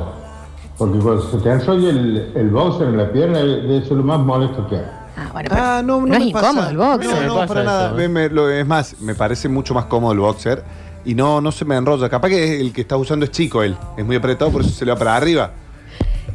Porque 0.77 0.99
cuando 0.99 1.21
se 1.29 1.37
te 1.37 1.49
enrolla 1.51 1.89
el, 1.89 2.31
el 2.35 2.49
boxer 2.49 2.87
en 2.89 2.97
la 2.97 3.11
pierna, 3.11 3.39
debe 3.39 3.81
ser 3.83 3.93
lo 3.97 4.03
más 4.03 4.19
molesto 4.19 4.67
que 4.67 4.75
hay. 4.77 4.85
Ah, 5.15 5.29
bueno, 5.31 5.49
Ah, 5.53 5.81
no, 5.85 6.01
no, 6.01 6.07
no 6.07 6.13
es 6.15 6.25
me 6.25 6.31
pasa. 6.31 6.47
incómodo 6.49 6.69
el 6.69 6.77
boxer. 6.77 7.27
No, 7.27 7.39
no, 7.41 7.47
para 7.47 7.61
eso, 7.61 7.63
nada. 7.71 7.91
¿eh? 7.91 7.93
Me- 7.95 8.09
me- 8.09 8.29
lo- 8.29 8.49
es 8.49 8.65
más, 8.67 8.99
me 8.99 9.15
parece 9.15 9.47
mucho 9.47 9.73
más 9.73 9.85
cómodo 9.85 10.11
el 10.11 10.19
boxer 10.19 10.63
y 11.05 11.13
no, 11.15 11.39
no 11.39 11.51
se 11.51 11.63
me 11.65 11.75
enrolla. 11.77 12.09
Capaz 12.09 12.29
que 12.29 12.59
el 12.59 12.73
que 12.73 12.81
está 12.81 12.97
usando 12.97 13.23
es 13.25 13.31
chico 13.31 13.63
él. 13.63 13.77
Es 13.95 14.05
muy 14.05 14.15
apretado, 14.15 14.51
por 14.51 14.61
eso 14.61 14.71
se 14.71 14.83
le 14.85 14.91
va 14.91 14.97
para 14.97 15.15
arriba. 15.15 15.51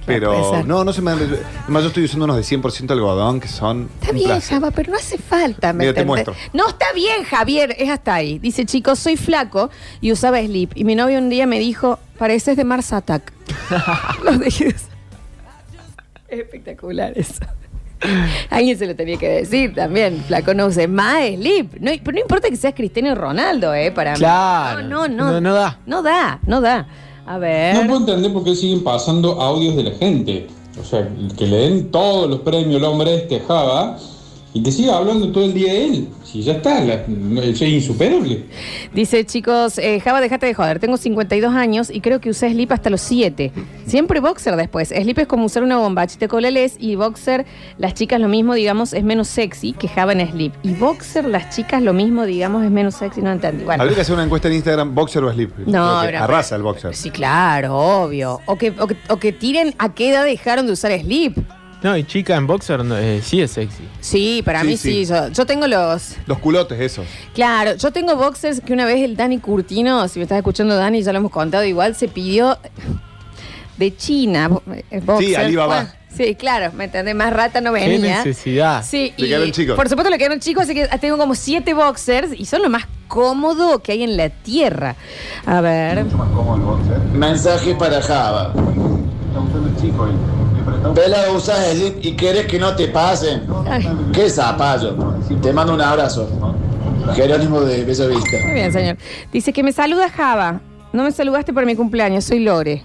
Pero 0.09 0.65
no, 0.65 0.83
no 0.85 0.93
se 0.93 1.03
me. 1.03 1.13
Además, 1.13 1.83
yo 1.83 1.89
estoy 1.89 2.05
usando 2.05 2.25
unos 2.25 2.37
de 2.37 2.43
100% 2.43 2.91
algodón 2.91 3.41
que 3.41 3.49
son. 3.49 3.89
Está 4.01 4.11
un 4.13 4.17
bien. 4.19 4.41
Java, 4.41 4.71
pero 4.71 4.91
no 4.93 4.99
hace 4.99 5.19
falta. 5.19 5.73
¿me 5.73 5.85
Mira, 5.85 5.95
te 5.95 6.01
entendés? 6.01 6.27
muestro. 6.27 6.35
No, 6.53 6.69
está 6.69 6.87
bien, 6.95 7.25
Javier, 7.25 7.75
es 7.79 7.89
hasta 7.91 8.15
ahí. 8.15 8.39
Dice, 8.39 8.65
chicos, 8.67 8.99
soy 8.99 9.17
flaco 9.17 9.71
y 10.01 10.11
usaba 10.13 10.41
slip. 10.41 10.73
Y 10.75 10.85
mi 10.85 10.95
novio 10.95 11.19
un 11.19 11.29
día 11.29 11.47
me 11.47 11.59
dijo, 11.59 11.99
pareces 12.19 12.57
de 12.57 12.65
Mars 12.65 12.93
Attack. 12.93 13.33
Lo 14.25 14.37
dejé 14.39 14.65
de 14.65 14.71
usar. 14.71 14.89
Es 16.29 16.41
espectacular 16.41 17.13
eso. 17.17 17.41
Alguien 18.51 18.79
se 18.79 18.87
lo 18.87 18.95
tenía 18.95 19.17
que 19.17 19.29
decir 19.29 19.75
también. 19.75 20.23
Flaco 20.27 20.55
no 20.55 20.67
use 20.67 20.87
más 20.87 21.27
slip. 21.27 21.75
No, 21.81 21.91
pero 22.05 22.13
no 22.13 22.21
importa 22.21 22.49
que 22.49 22.57
seas 22.57 22.75
Cristiano 22.75 23.15
Ronaldo, 23.15 23.75
¿eh? 23.75 23.91
Para 23.91 24.13
mí. 24.13 24.19
Claro. 24.19 24.83
No, 24.83 25.09
no, 25.09 25.17
no. 25.17 25.33
No, 25.33 25.41
no 25.41 25.55
da. 25.55 25.79
No 25.87 26.03
da, 26.03 26.39
no 26.47 26.61
da. 26.61 26.87
A 27.29 27.37
ver. 27.37 27.75
No 27.75 27.83
puedo 27.83 27.99
entender 28.01 28.33
por 28.33 28.43
qué 28.43 28.55
siguen 28.55 28.83
pasando 28.83 29.39
audios 29.39 29.77
de 29.77 29.83
la 29.83 29.91
gente. 29.91 30.47
O 30.81 30.85
sea, 30.85 31.07
que 31.37 31.47
le 31.47 31.57
den 31.59 31.91
todos 31.91 32.31
los 32.31 32.41
premios 32.41 32.81
al 32.81 32.89
hombre 32.89 33.17
este 33.17 33.41
Java 33.41 33.99
y 34.55 34.63
que 34.63 34.73
siga 34.73 34.97
hablando 34.97 35.31
todo 35.31 35.45
el 35.45 35.53
día 35.55 35.73
de 35.73 35.85
él. 35.85 36.09
Si 36.25 36.43
ya 36.43 36.55
está, 36.55 36.81
la, 36.81 37.05
es 37.43 37.61
insuperable. 37.63 38.45
Dice, 38.95 39.25
chicos, 39.25 39.79
eh, 39.79 40.01
Java, 40.01 40.21
déjate 40.21 40.47
de 40.47 40.55
joder. 40.55 40.79
Tengo 40.79 40.97
52 40.97 41.55
años 41.55 41.91
y 41.91 42.01
creo 42.01 42.21
que 42.21 42.31
usé 42.31 42.51
slip 42.51 42.73
hasta 42.73 42.91
los 42.91 43.01
7. 43.03 43.53
Siempre 43.87 44.21
boxer 44.21 44.57
después. 44.57 44.89
Slip 44.89 45.19
es 45.19 45.27
como 45.27 45.45
usar 45.47 45.63
una 45.63 45.77
bombachita 45.79 46.29
colales 46.29 46.77
y 46.79 46.97
boxer, 46.97 47.47
las 47.79 47.95
chicas 47.95 48.21
lo 48.21 48.29
mismo, 48.29 48.55
digamos, 48.55 48.93
es 48.93 49.05
menos 49.05 49.29
sexy 49.29 49.73
que 49.73 49.89
Java 49.89 50.13
en 50.13 50.31
slip. 50.31 50.55
Y 50.63 50.75
boxer, 50.75 51.27
las 51.27 51.55
chicas 51.55 51.83
lo 51.83 51.93
mismo, 51.93 52.25
digamos, 52.25 52.65
es 52.65 52.71
menos 52.71 52.95
sexy. 52.97 53.23
No 53.23 53.31
entendí. 53.33 53.65
Bueno. 53.65 53.83
Habría 53.83 53.97
que 53.97 54.03
hacer 54.03 54.15
una 54.15 54.25
encuesta 54.25 54.49
en 54.49 54.55
Instagram, 54.55 54.95
boxer 54.95 55.25
o 55.25 55.33
slip. 55.33 55.57
No, 55.67 56.01
pero- 56.05 56.19
arrasa 56.19 56.57
el 56.57 56.63
boxer. 56.63 56.95
Sí, 56.95 57.11
claro, 57.11 57.77
obvio. 57.77 58.41
O 58.47 58.57
que, 58.57 58.73
o, 58.79 58.87
que, 58.87 58.97
o 59.09 59.17
que 59.19 59.33
tiren 59.33 59.75
a 59.79 59.95
qué 59.95 60.11
edad 60.11 60.25
dejaron 60.25 60.67
de 60.67 60.73
usar 60.73 60.99
slip. 61.01 61.39
No, 61.83 61.97
y 61.97 62.03
chica 62.05 62.35
en 62.37 62.47
boxer 62.49 62.85
no, 62.85 62.99
eh, 62.99 63.21
sí 63.23 63.41
es 63.41 63.53
sexy. 63.53 63.85
Sí, 64.01 64.43
para 64.45 64.63
Sí, 64.63 64.67
mí 64.67 64.77
sí. 64.77 65.05
sí. 65.05 65.13
Yo, 65.13 65.29
yo 65.29 65.47
tengo 65.47 65.67
los... 65.69 66.17
Los 66.27 66.39
culotes, 66.39 66.81
esos. 66.81 67.07
Claro, 67.35 67.77
yo 67.77 67.93
tengo 67.93 68.17
boxers 68.17 68.61
que 68.61 68.73
una 68.73 68.85
vez 68.85 69.03
el 69.05 69.17
Dani 69.17 69.39
Curtino, 69.39 70.09
si 70.09 70.19
me 70.19 70.25
estás 70.25 70.39
escuchando 70.39 70.75
Dani, 70.77 71.03
ya 71.03 71.13
lo 71.13 71.19
hemos 71.19 71.31
contado 71.31 71.63
igual, 71.65 71.95
se 71.95 72.09
pidió 72.09 72.59
de 73.77 73.97
China. 73.97 74.49
bo- 74.49 74.63
eh, 74.91 75.01
boxer. 75.05 75.29
Sí, 75.29 75.35
Alibaba. 75.37 75.75
Bueno, 75.77 75.91
sí, 76.17 76.35
claro, 76.35 76.73
me 76.73 76.85
entendés, 76.85 77.15
más 77.15 77.33
rata 77.33 77.61
no 77.61 77.73
Qué 77.73 77.87
venía. 77.89 78.19
necesidad. 78.25 78.83
Sí, 78.85 79.13
Le 79.17 79.27
y 79.27 79.29
quedaron 79.29 79.53
chicos. 79.53 79.77
por 79.77 79.89
supuesto 79.89 80.11
le 80.11 80.19
quedaron 80.19 80.41
chicos, 80.41 80.65
así 80.65 80.75
que 80.75 80.89
tengo 80.99 81.17
como 81.17 81.37
siete 81.37 81.75
boxers 81.75 82.31
y 82.37 82.45
son 82.47 82.63
lo 82.63 82.71
más 82.71 82.87
cómodo 83.07 83.79
que 83.85 83.93
hay 83.93 84.03
en 84.03 84.17
la 84.17 84.31
tierra. 84.31 84.97
A 85.47 85.61
ver. 85.61 86.05
Mensaje 87.15 87.77
para 87.77 88.03
Java. 88.03 88.53
Vela 90.95 91.31
usas 91.35 91.73
slip 91.73 91.99
y 92.03 92.15
quieres 92.15 92.47
que 92.47 92.59
no 92.59 92.75
te 92.75 92.89
pasen. 92.89 93.43
Qué 94.13 94.29
zapallo. 94.29 94.95
Te 95.41 95.53
mando 95.53 95.75
un 95.75 95.81
abrazo. 95.81 96.29
Jerónimo 97.15 97.61
de 97.61 97.85
Bella 97.85 98.07
Vista. 98.07 98.37
Muy 98.45 98.55
bien, 98.55 98.73
señor. 98.73 98.97
Dice 99.33 99.53
que 99.53 99.63
me 99.63 99.73
saluda 99.73 100.09
Java. 100.11 100.61
No 100.93 101.05
me 101.05 101.13
saludaste 101.13 101.53
por 101.53 101.67
mi 101.67 101.77
cumpleaños, 101.77 102.25
soy 102.25 102.41
Lore. 102.41 102.83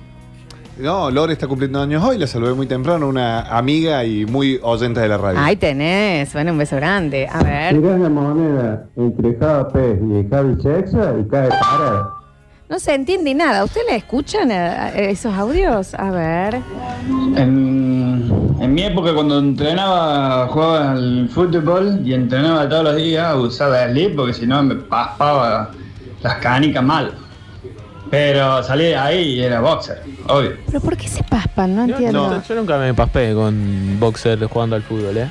No, 0.78 1.12
Lore 1.12 1.34
está 1.34 1.48
cumpliendo 1.48 1.80
años 1.80 2.04
hoy, 2.04 2.18
la 2.18 2.26
saludé 2.26 2.54
muy 2.54 2.66
temprano, 2.66 3.08
una 3.08 3.42
amiga 3.44 4.04
y 4.06 4.26
muy 4.26 4.60
oyente 4.64 5.00
de 5.00 5.08
la 5.08 5.18
radio. 5.20 5.40
Ahí 5.40 5.56
tenés, 5.56 6.34
bueno, 6.34 6.52
un 6.52 6.58
beso 6.58 6.76
grande. 6.78 7.28
A 7.32 7.44
ver. 7.44 7.76
Tirás 7.76 8.00
la 8.00 8.10
moneda 8.10 8.86
entre 8.98 9.38
Java 9.38 9.70
Pez 9.70 10.00
y 10.02 10.28
Javi 10.30 10.58
Chexa 10.58 11.14
y 11.20 11.28
cae 11.28 11.50
parada. 11.50 12.23
No 12.74 12.80
se 12.80 12.96
entiende 12.96 13.36
nada. 13.36 13.64
¿Usted 13.66 13.82
le 13.88 13.98
escuchan 13.98 14.50
eh, 14.50 15.12
esos 15.12 15.32
audios? 15.32 15.94
A 15.94 16.10
ver. 16.10 16.56
En, 17.36 18.56
en 18.60 18.74
mi 18.74 18.82
época 18.82 19.14
cuando 19.14 19.38
entrenaba, 19.38 20.48
jugaba 20.48 20.94
al 20.94 21.30
fútbol 21.30 22.02
y 22.04 22.16
entrenaba 22.16 22.68
todos 22.68 22.84
los 22.86 22.96
días, 22.96 23.36
usaba 23.36 23.86
slip 23.90 24.16
porque 24.16 24.34
si 24.34 24.48
no 24.48 24.64
me 24.64 24.74
paspaba 24.74 25.70
las 26.24 26.36
canicas 26.38 26.84
mal. 26.84 27.14
Pero 28.10 28.64
salí 28.64 28.86
de 28.86 28.96
ahí 28.96 29.22
y 29.34 29.42
era 29.44 29.62
boxer, 29.62 30.02
obvio. 30.28 30.54
¿Pero 30.66 30.80
por 30.82 30.98
qué 30.98 31.08
se 31.08 31.24
paspan? 31.24 31.76
No 31.76 31.86
Yo, 31.86 31.94
entiendo. 31.94 32.28
no, 32.32 32.44
yo 32.44 32.56
nunca 32.56 32.80
me 32.80 32.92
paspé 32.96 33.36
con 33.36 34.00
boxer 34.00 34.44
jugando 34.48 34.76
al 34.76 34.82
fútbol, 34.82 35.16
¿eh? 35.16 35.30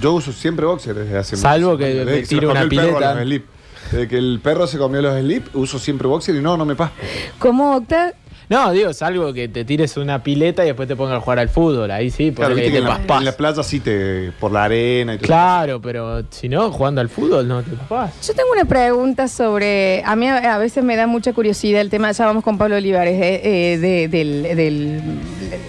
Yo 0.00 0.12
uso 0.12 0.30
siempre 0.30 0.64
boxer 0.64 0.94
desde 0.94 1.18
hace 1.18 1.36
Salvo 1.36 1.72
muchos 1.72 1.78
que 1.80 1.92
años. 1.92 2.04
me 2.04 2.10
Desde 2.12 2.22
se 2.26 2.28
tire 2.36 2.42
los 2.42 2.50
una 2.52 2.60
el 2.60 2.68
perro 2.68 2.82
pileta. 2.86 3.14
los 3.14 3.22
slip. 3.24 3.46
Desde 3.90 4.08
que 4.08 4.18
el 4.18 4.40
perro 4.42 4.66
se 4.66 4.78
comió 4.78 5.00
los 5.02 5.18
slip, 5.20 5.54
uso 5.54 5.78
siempre 5.78 6.06
boxer 6.08 6.34
y 6.36 6.40
no, 6.40 6.56
no 6.56 6.64
me 6.64 6.74
pasa. 6.76 6.92
¿Cómo, 7.38 7.76
Octa? 7.76 8.14
No, 8.50 8.72
digo, 8.72 8.94
salvo 8.94 9.30
que 9.34 9.46
te 9.48 9.62
tires 9.66 9.98
una 9.98 10.22
pileta 10.22 10.62
y 10.64 10.68
después 10.68 10.88
te 10.88 10.96
pongas 10.96 11.18
a 11.18 11.20
jugar 11.20 11.38
al 11.38 11.50
fútbol. 11.50 11.90
Ahí 11.90 12.10
sí, 12.10 12.32
Claro, 12.32 12.54
ponele 12.54 12.62
viste 12.70 12.72
que 12.72 12.78
en 12.78 13.06
la, 13.06 13.18
en 13.18 13.24
la 13.26 13.32
playa 13.32 13.62
sí 13.62 13.78
te. 13.80 14.32
por 14.40 14.52
la 14.52 14.64
arena 14.64 15.14
y 15.14 15.18
todo. 15.18 15.26
Claro, 15.26 15.82
pero 15.82 16.22
si 16.30 16.48
no, 16.48 16.70
jugando 16.72 17.02
al 17.02 17.10
fútbol 17.10 17.46
no 17.46 17.62
te 17.62 17.72
paspás. 17.72 18.26
Yo 18.26 18.32
tengo 18.32 18.50
una 18.52 18.64
pregunta 18.64 19.28
sobre. 19.28 20.02
A 20.06 20.16
mí 20.16 20.26
a, 20.28 20.54
a 20.54 20.58
veces 20.58 20.82
me 20.82 20.96
da 20.96 21.06
mucha 21.06 21.34
curiosidad 21.34 21.82
el 21.82 21.90
tema. 21.90 22.10
Ya 22.12 22.24
vamos 22.24 22.42
con 22.42 22.56
Pablo 22.56 22.76
Olivares, 22.76 23.20
eh, 23.20 23.40
eh, 23.74 23.78
de, 23.78 24.08
del, 24.08 24.42
del- 24.56 25.02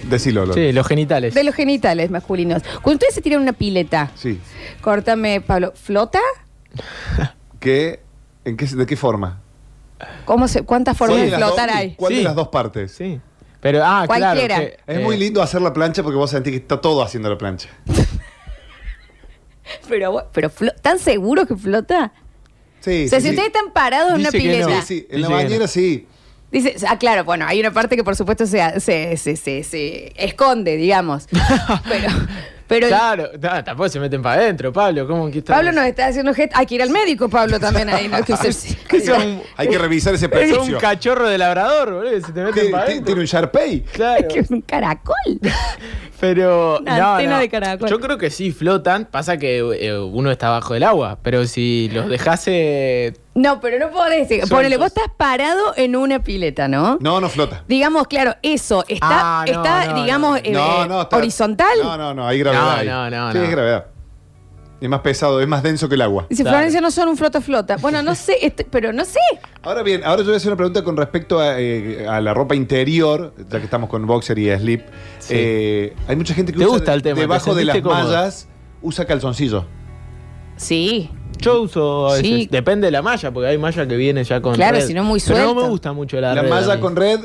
Decilo. 0.08 0.50
Sí, 0.54 0.72
los 0.72 0.86
genitales. 0.86 1.34
de 1.34 1.44
los 1.44 1.54
genitales 1.54 2.10
masculinos. 2.10 2.62
Cuando 2.80 2.94
ustedes 2.96 3.12
se 3.14 3.20
tiran 3.20 3.42
una 3.42 3.52
pileta, 3.52 4.10
Sí. 4.14 4.40
córtame, 4.80 5.42
Pablo, 5.42 5.74
¿flota? 5.76 6.20
¿Qué, 7.58 8.00
en 8.44 8.56
qué, 8.56 8.66
¿De 8.66 8.86
qué 8.86 8.96
forma? 8.96 9.40
¿Cómo 10.24 10.48
se, 10.48 10.62
¿Cuántas 10.62 10.96
formas 10.96 11.18
¿Cuál 11.18 11.30
de 11.30 11.36
las 11.38 11.40
flotar 11.48 11.68
dos- 11.68 11.76
hay? 11.76 11.94
¿Cuál 11.94 12.12
de 12.12 12.18
Sí. 12.18 12.24
las 12.24 12.34
dos 12.34 12.48
partes? 12.48 12.92
Sí. 12.92 13.20
Pero, 13.60 13.84
ah, 13.84 14.04
Cualquiera. 14.06 14.56
claro. 14.56 14.70
que, 14.86 14.92
Es 14.92 14.98
eh, 14.98 15.02
muy 15.04 15.16
lindo 15.18 15.42
hacer 15.42 15.60
la 15.60 15.72
plancha 15.74 16.02
porque 16.02 16.16
vos 16.16 16.30
sentís 16.30 16.52
que 16.52 16.56
está 16.58 16.80
todo 16.80 17.02
haciendo 17.02 17.28
la 17.28 17.36
plancha. 17.36 17.68
Pero, 19.88 20.28
pero 20.32 20.50
flo- 20.50 20.74
¿están 20.74 20.98
seguros 20.98 21.46
que 21.46 21.54
flota? 21.56 22.12
Sí, 22.80 23.04
o 23.06 23.08
sea, 23.08 23.20
sí, 23.20 23.28
si 23.28 23.32
sí. 23.34 23.36
ustedes 23.36 23.46
están 23.54 23.72
parados 23.72 24.10
en 24.14 24.20
una 24.20 24.30
Dice 24.30 24.38
que 24.38 24.58
no. 24.60 24.66
pileta. 24.66 24.82
Sí, 24.82 24.86
sí, 25.00 25.06
en 25.10 25.20
la 25.22 25.28
Dice 25.28 25.38
que 25.38 25.44
bañera 25.44 25.64
no. 25.64 25.68
sí. 25.68 26.06
Dice, 26.50 26.74
ah, 26.88 26.98
claro, 26.98 27.24
bueno, 27.24 27.46
hay 27.46 27.60
una 27.60 27.70
parte 27.70 27.94
que 27.96 28.02
por 28.02 28.16
supuesto 28.16 28.46
se, 28.46 28.80
se, 28.80 29.16
se, 29.16 29.36
se- 29.36 29.62
se 29.62 30.12
esconde, 30.16 30.76
digamos. 30.76 31.28
pero, 31.88 32.08
pero 32.70 32.86
Claro, 32.86 33.30
no, 33.40 33.64
tampoco 33.64 33.88
se 33.88 33.98
meten 33.98 34.22
para 34.22 34.40
adentro, 34.42 34.72
Pablo. 34.72 35.06
¿Cómo 35.06 35.28
que 35.30 35.38
está? 35.40 35.54
Pablo 35.56 35.72
nos 35.72 35.84
está 35.86 36.06
haciendo 36.06 36.32
gesto. 36.32 36.56
Hay 36.56 36.66
que 36.66 36.76
ir 36.76 36.82
al 36.82 36.90
médico, 36.90 37.28
Pablo, 37.28 37.58
también 37.58 37.90
ahí. 37.90 38.06
¿no? 38.06 38.22
Que 38.24 38.36
se- 38.36 38.76
Que 38.88 39.00
son- 39.00 39.42
Hay 39.56 39.68
que 39.68 39.76
revisar 39.76 40.14
ese 40.14 40.26
Es 40.30 40.30
precio. 40.30 40.62
un 40.62 40.74
cachorro 40.74 41.28
de 41.28 41.36
labrador, 41.36 41.92
boludo. 41.92 42.12
Se 42.24 42.32
te 42.32 42.40
meten 42.40 42.54
Tiene 42.54 42.70
para 42.70 42.84
adentro. 42.84 43.04
tiene 43.06 43.20
un 43.22 43.26
Sharpay. 43.26 43.80
Claro. 43.92 44.28
que 44.28 44.38
es 44.38 44.50
un 44.50 44.60
caracol. 44.62 45.16
Pero 46.20 46.78
Una 46.80 46.98
no, 46.98 47.12
antena 47.14 47.34
no. 47.34 47.38
de 47.40 47.48
caracol. 47.48 47.88
Yo 47.88 47.98
creo 47.98 48.18
que 48.18 48.30
sí 48.30 48.52
flotan. 48.52 49.06
Pasa 49.06 49.36
que 49.38 49.58
eh, 49.58 49.98
uno 49.98 50.30
está 50.30 50.50
bajo 50.50 50.74
el 50.74 50.82
agua. 50.84 51.18
Pero 51.22 51.46
si 51.46 51.90
los 51.92 52.08
dejase. 52.08 53.14
No, 53.34 53.60
pero 53.60 53.78
no 53.78 53.90
podés 53.92 54.20
decir. 54.28 54.38
Sueltos. 54.38 54.50
Ponele, 54.50 54.76
vos 54.76 54.88
estás 54.88 55.08
parado 55.16 55.72
en 55.76 55.94
una 55.94 56.22
pileta, 56.22 56.66
¿no? 56.66 56.98
No, 57.00 57.20
no 57.20 57.28
flota. 57.28 57.64
Digamos, 57.68 58.08
claro, 58.08 58.34
eso 58.42 58.84
está, 58.88 59.40
Ah, 59.40 59.44
no, 59.46 59.52
está 59.52 59.86
no, 59.86 60.02
digamos, 60.02 60.30
no. 60.32 60.36
eh, 60.48 60.52
No, 60.52 60.86
no, 60.86 61.02
está- 61.02 61.16
horizontal. 61.16 61.78
No, 61.82 61.96
no, 61.96 62.12
no, 62.12 62.26
hay 62.26 62.38
gravedad. 62.40 62.62
No, 62.64 62.70
ahí. 62.72 62.86
no, 62.88 63.10
no, 63.10 63.32
Sí, 63.32 63.38
no. 63.38 63.44
es 63.44 63.50
gravedad. 63.50 63.86
Es 64.80 64.88
más 64.88 65.00
pesado, 65.00 65.40
es 65.42 65.46
más 65.46 65.62
denso 65.62 65.88
que 65.90 65.94
el 65.94 66.00
agua. 66.00 66.26
Dice, 66.30 66.42
Claro. 66.42 66.56
Florencia 66.56 66.80
no 66.80 66.90
son 66.90 67.08
un 67.10 67.16
flota-flota. 67.18 67.76
Bueno, 67.76 68.02
no 68.02 68.14
sé, 68.14 68.38
este- 68.40 68.64
pero 68.64 68.92
no 68.94 69.04
sé. 69.04 69.20
Ahora 69.62 69.82
bien, 69.82 70.02
ahora 70.04 70.22
yo 70.22 70.28
voy 70.28 70.34
a 70.34 70.36
hacer 70.38 70.48
una 70.50 70.56
pregunta 70.56 70.82
con 70.82 70.96
respecto 70.96 71.38
a, 71.38 71.60
eh, 71.60 72.06
a 72.08 72.20
la 72.22 72.32
ropa 72.34 72.54
interior, 72.56 73.34
ya 73.48 73.58
que 73.58 73.64
estamos 73.66 73.90
con 73.90 74.06
boxer 74.06 74.38
y 74.38 74.50
slip. 74.58 74.80
Sí. 75.18 75.34
Eh, 75.36 75.96
hay 76.08 76.16
mucha 76.16 76.32
gente 76.34 76.52
que 76.52 76.58
¿Te 76.58 76.64
usa 76.64 76.76
gusta 76.78 76.94
el 76.94 77.02
tema? 77.02 77.14
¿Te 77.16 77.20
debajo 77.20 77.54
de 77.54 77.64
las 77.66 77.74
sentiste 77.74 77.88
cómodo? 77.94 78.08
mallas 78.08 78.48
usa 78.82 79.04
calzoncillo. 79.04 79.66
Sí. 80.56 81.10
Yo 81.40 81.62
uso 81.62 82.08
a 82.08 82.12
veces. 82.14 82.26
Sí. 82.26 82.48
Depende 82.50 82.86
de 82.86 82.90
la 82.90 83.02
malla, 83.02 83.30
porque 83.30 83.48
hay 83.48 83.58
malla 83.58 83.86
que 83.86 83.96
viene 83.96 84.24
ya 84.24 84.40
con. 84.40 84.54
Claro, 84.54 84.76
red. 84.78 84.86
si 84.86 84.94
no 84.94 85.04
muy 85.04 85.20
Pero 85.20 85.38
no 85.38 85.44
suelta. 85.46 85.62
me 85.62 85.68
gusta 85.68 85.92
mucho 85.92 86.20
la, 86.20 86.34
La, 86.34 86.42
red. 86.42 86.50
a 86.52 86.54
malla 86.54 86.80
con 86.80 86.96
red 86.96 87.20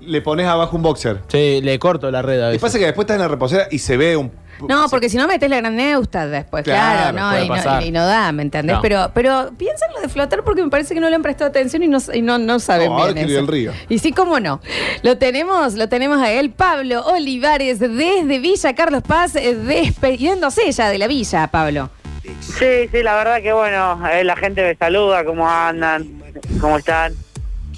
le 0.00 0.22
pones 0.22 0.46
abajo 0.46 0.76
un 0.76 0.82
boxer. 0.82 1.20
Sí, 1.28 1.60
le 1.62 1.78
corto 1.78 2.10
la 2.10 2.22
red 2.22 2.40
a 2.40 2.44
Y 2.48 2.52
veces. 2.52 2.62
pasa 2.62 2.78
que 2.78 2.86
después 2.86 3.04
estás 3.04 3.16
en 3.16 3.20
la 3.22 3.28
reposera 3.28 3.68
y 3.70 3.78
se 3.78 3.96
ve 3.96 4.16
un. 4.16 4.32
No, 4.68 4.88
porque 4.90 5.08
si 5.08 5.16
no 5.16 5.26
metes 5.26 5.48
la 5.48 5.56
gran 5.56 5.74
neusta 5.74 6.26
después, 6.26 6.64
claro, 6.64 7.12
Claro, 7.12 7.18
no, 7.18 7.30
puede 7.30 7.44
y 7.44 7.48
no, 7.48 7.54
pasar. 7.54 7.82
y 7.82 7.90
no 7.90 8.04
da, 8.06 8.30
¿me 8.32 8.42
entendés? 8.42 8.76
No. 8.76 8.82
Pero, 8.82 9.10
pero 9.14 9.50
piensa 9.56 9.86
en 9.86 9.94
lo 9.94 10.00
de 10.02 10.08
flotar 10.10 10.44
porque 10.44 10.62
me 10.62 10.68
parece 10.68 10.92
que 10.92 11.00
no 11.00 11.08
le 11.08 11.16
han 11.16 11.22
prestado 11.22 11.48
atención 11.48 11.82
y 11.82 11.88
no, 11.88 11.96
y 12.12 12.20
no, 12.20 12.36
no 12.36 12.58
saben 12.60 12.90
No, 12.90 12.98
ahora 12.98 13.14
bien 13.14 13.26
que 13.26 13.32
eso. 13.32 13.40
el 13.40 13.46
río. 13.46 13.72
Y 13.88 13.98
sí, 14.00 14.12
cómo 14.12 14.38
no. 14.38 14.60
Lo 15.02 15.16
tenemos, 15.16 15.74
lo 15.76 15.88
tenemos 15.88 16.18
a 16.20 16.30
él, 16.30 16.50
Pablo 16.50 17.02
Olivares, 17.06 17.78
desde 17.78 18.38
Villa 18.38 18.74
Carlos 18.74 19.02
Paz, 19.02 19.34
eh, 19.36 19.54
despidiéndose 19.54 20.70
ya 20.72 20.88
de 20.90 20.98
la 20.98 21.06
villa, 21.06 21.46
Pablo. 21.48 21.88
Sí, 22.22 22.88
sí, 22.92 23.02
la 23.02 23.16
verdad 23.16 23.42
que 23.42 23.52
bueno, 23.52 24.00
eh, 24.10 24.24
la 24.24 24.36
gente 24.36 24.62
me 24.62 24.74
saluda, 24.76 25.24
cómo 25.24 25.48
andan, 25.48 26.22
cómo 26.60 26.76
están, 26.78 27.14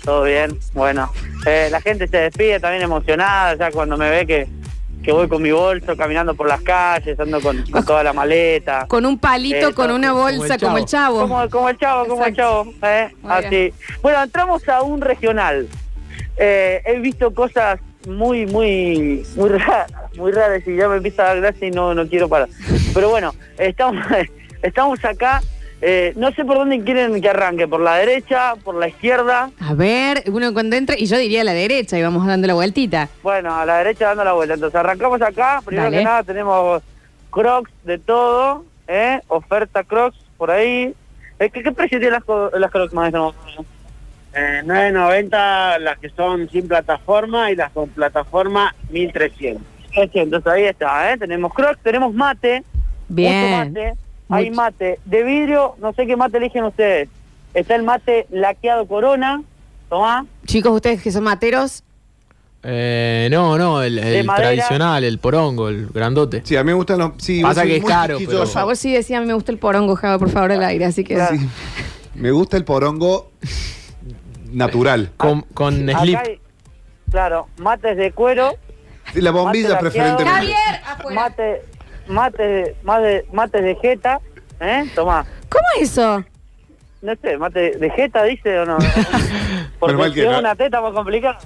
todo 0.05 0.25
bien. 0.25 0.59
Bueno, 0.75 1.11
Eh, 1.45 1.69
la 1.71 1.81
gente 1.81 2.07
se 2.07 2.17
despide 2.19 2.61
también 2.61 2.83
emocionada, 2.83 3.57
ya 3.57 3.71
cuando 3.73 3.97
me 3.97 4.09
ve 4.09 4.27
que, 4.27 4.47
que 5.03 5.11
voy 5.11 5.29
con 5.29 5.43
mi 5.43 5.51
bolso 5.51 5.97
caminando 5.97 6.35
por 6.35 6.47
las 6.47 6.61
calles, 6.63 7.19
ando 7.19 7.41
con, 7.41 7.65
con 7.69 7.85
toda 7.85 8.05
la 8.05 8.13
maleta. 8.13 8.87
Con 8.87 9.05
un 9.05 9.19
palito, 9.19 9.75
con 9.75 9.91
una 9.91 10.13
bolsa, 10.13 10.57
como 10.59 10.79
el 10.79 10.85
chavo. 10.85 11.21
Como, 11.23 11.51
como 11.51 11.69
el 11.69 11.79
chavo, 11.79 12.07
como 12.07 12.25
el 12.25 12.37
chavo. 12.37 12.73
¿eh? 12.83 13.11
Así. 13.29 13.75
Bueno, 14.03 14.23
entramos 14.23 14.69
a 14.69 14.83
un 14.83 15.01
regional. 15.01 15.67
Eh, 16.37 16.81
he 16.85 16.99
visto 17.01 17.35
cosas 17.35 17.81
muy, 18.07 18.47
muy, 18.47 19.25
muy 19.37 19.49
raras, 19.51 19.91
muy 20.17 20.33
raras 20.33 20.63
y 20.67 20.77
ya 20.77 20.89
me 20.89 20.97
empieza 20.97 21.23
a 21.23 21.27
dar 21.27 21.41
gracia 21.41 21.69
y 21.69 21.71
no, 21.71 21.95
no 21.95 22.09
quiero 22.09 22.29
parar. 22.29 22.49
Pero 22.95 23.11
bueno, 23.11 23.35
estamos, 23.59 24.05
estamos 24.63 25.05
acá. 25.05 25.43
Eh, 25.85 26.13
no 26.15 26.31
sé 26.33 26.45
por 26.45 26.59
dónde 26.59 26.81
quieren 26.85 27.21
que 27.21 27.29
arranque, 27.29 27.67
por 27.67 27.81
la 27.81 27.97
derecha, 27.97 28.55
por 28.63 28.77
la 28.77 28.87
izquierda. 28.87 29.51
A 29.59 29.75
ver, 29.75 30.23
uno 30.29 30.53
cuando 30.53 30.77
entra, 30.77 30.97
y 30.97 31.07
yo 31.07 31.19
diría 31.19 31.41
a 31.41 31.45
la 31.45 31.55
derecha, 31.55 31.99
y 31.99 32.03
vamos 32.03 32.25
dando 32.25 32.47
la 32.47 32.55
vueltita. 32.55 33.09
Bueno, 33.23 33.57
a 33.57 33.67
la 33.67 33.79
derecha 33.79 34.07
dando 34.09 34.23
la 34.23 34.33
vuelta. 34.33 34.55
Entonces 34.55 34.79
arrancamos 34.79 35.21
acá. 35.21 35.61
Primero 35.65 35.87
Dale. 35.87 35.99
que 35.99 36.05
nada 36.05 36.23
tenemos 36.23 36.83
Crocs 37.31 37.73
de 37.83 37.99
todo, 37.99 38.65
¿eh? 38.87 39.21
Oferta 39.27 39.83
Crocs 39.83 40.17
por 40.37 40.53
ahí. 40.53 40.95
¿Qué, 41.39 41.51
qué 41.51 41.73
precio 41.73 41.99
tienen 41.99 42.13
las, 42.13 42.61
las 42.61 42.71
Crocs, 42.71 42.95
maestro? 42.95 43.35
Eh, 44.35 44.63
9.90 44.65 45.79
las 45.81 45.99
que 45.99 46.09
son 46.11 46.49
sin 46.51 46.67
plataforma 46.69 47.51
y 47.51 47.57
las 47.57 47.71
con 47.73 47.89
plataforma 47.91 48.75
1.300. 48.91 49.59
300, 49.95 50.47
ahí 50.47 50.65
está, 50.65 51.13
¿eh? 51.13 51.19
Tenemos 51.19 51.53
Crocs, 51.53 51.79
tenemos 51.83 52.15
mate. 52.15 52.65
Bien. 53.09 53.35
Mucho 53.35 53.57
mate. 53.73 53.95
Hay 54.31 54.51
mate 54.51 54.99
de 55.05 55.23
vidrio, 55.23 55.75
no 55.81 55.93
sé 55.93 56.07
qué 56.07 56.17
mate 56.17 56.39
eligen 56.39 56.65
ustedes. 56.65 57.11
Está 57.53 57.75
el 57.75 57.83
mate 57.83 58.27
laqueado 58.31 58.87
Corona. 58.87 59.43
Tomá. 59.91 60.25
Chicos, 60.47 60.73
ustedes 60.73 61.03
que 61.03 61.13
son 61.13 61.25
materos, 61.25 61.83
Eh, 62.63 63.29
no, 63.31 63.59
no, 63.59 63.83
el, 63.83 63.99
el 63.99 64.25
tradicional, 64.27 65.05
el 65.05 65.19
porongo, 65.19 65.69
el 65.69 65.89
grandote. 65.89 66.41
Sí, 66.45 66.57
a 66.57 66.63
mí 66.63 66.69
me 66.69 66.75
gustan 66.75 67.01
los. 67.01 67.11
Sí, 67.19 67.43
Pasa 67.43 67.65
que 67.65 67.77
es 67.77 67.85
caro, 67.85 68.17
quisquilloso. 68.17 68.45
por 68.45 68.53
favor, 68.55 68.77
sí 68.79 68.93
decía, 68.95 69.21
me 69.21 69.35
gusta 69.35 69.53
el 69.53 69.59
porongo, 69.59 69.95
Java, 69.97 70.19
por 70.19 70.31
favor, 70.31 70.53
al 70.53 70.63
aire, 70.65 70.87
así 70.87 71.05
que... 71.05 71.19
Me 72.15 72.31
gusta 72.31 72.57
el 72.57 72.65
porongo 72.65 73.31
natural. 74.53 75.11
Con, 75.17 75.43
con 75.55 75.89
Acá 75.89 76.01
hay, 76.01 76.41
claro, 77.11 77.49
mates 77.59 77.97
de 77.97 78.13
cuero. 78.13 78.55
Sí, 79.13 79.21
la 79.21 79.31
bombilla 79.31 79.71
mate 79.71 79.81
preferentemente. 79.81 80.55
Mate, 81.11 81.63
mate, 82.09 82.77
mate, 82.83 83.27
mates 83.33 83.63
de 83.63 83.75
jeta, 83.77 84.21
¿eh? 84.61 84.85
Tomá. 84.95 85.27
¿Cómo 85.49 85.65
es 85.77 85.91
eso? 85.91 86.25
No 87.03 87.15
sé, 87.21 87.37
mate 87.37 87.79
de 87.79 87.91
jeta 87.91 88.23
dice 88.25 88.61
o 88.61 88.65
no. 88.65 88.79
Porque 89.79 89.97
mal 89.97 90.15
que 90.15 90.25
no. 90.25 90.39
una 90.39 90.55
teta 90.55 90.81
más 90.81 90.93
complicada. 90.93 91.39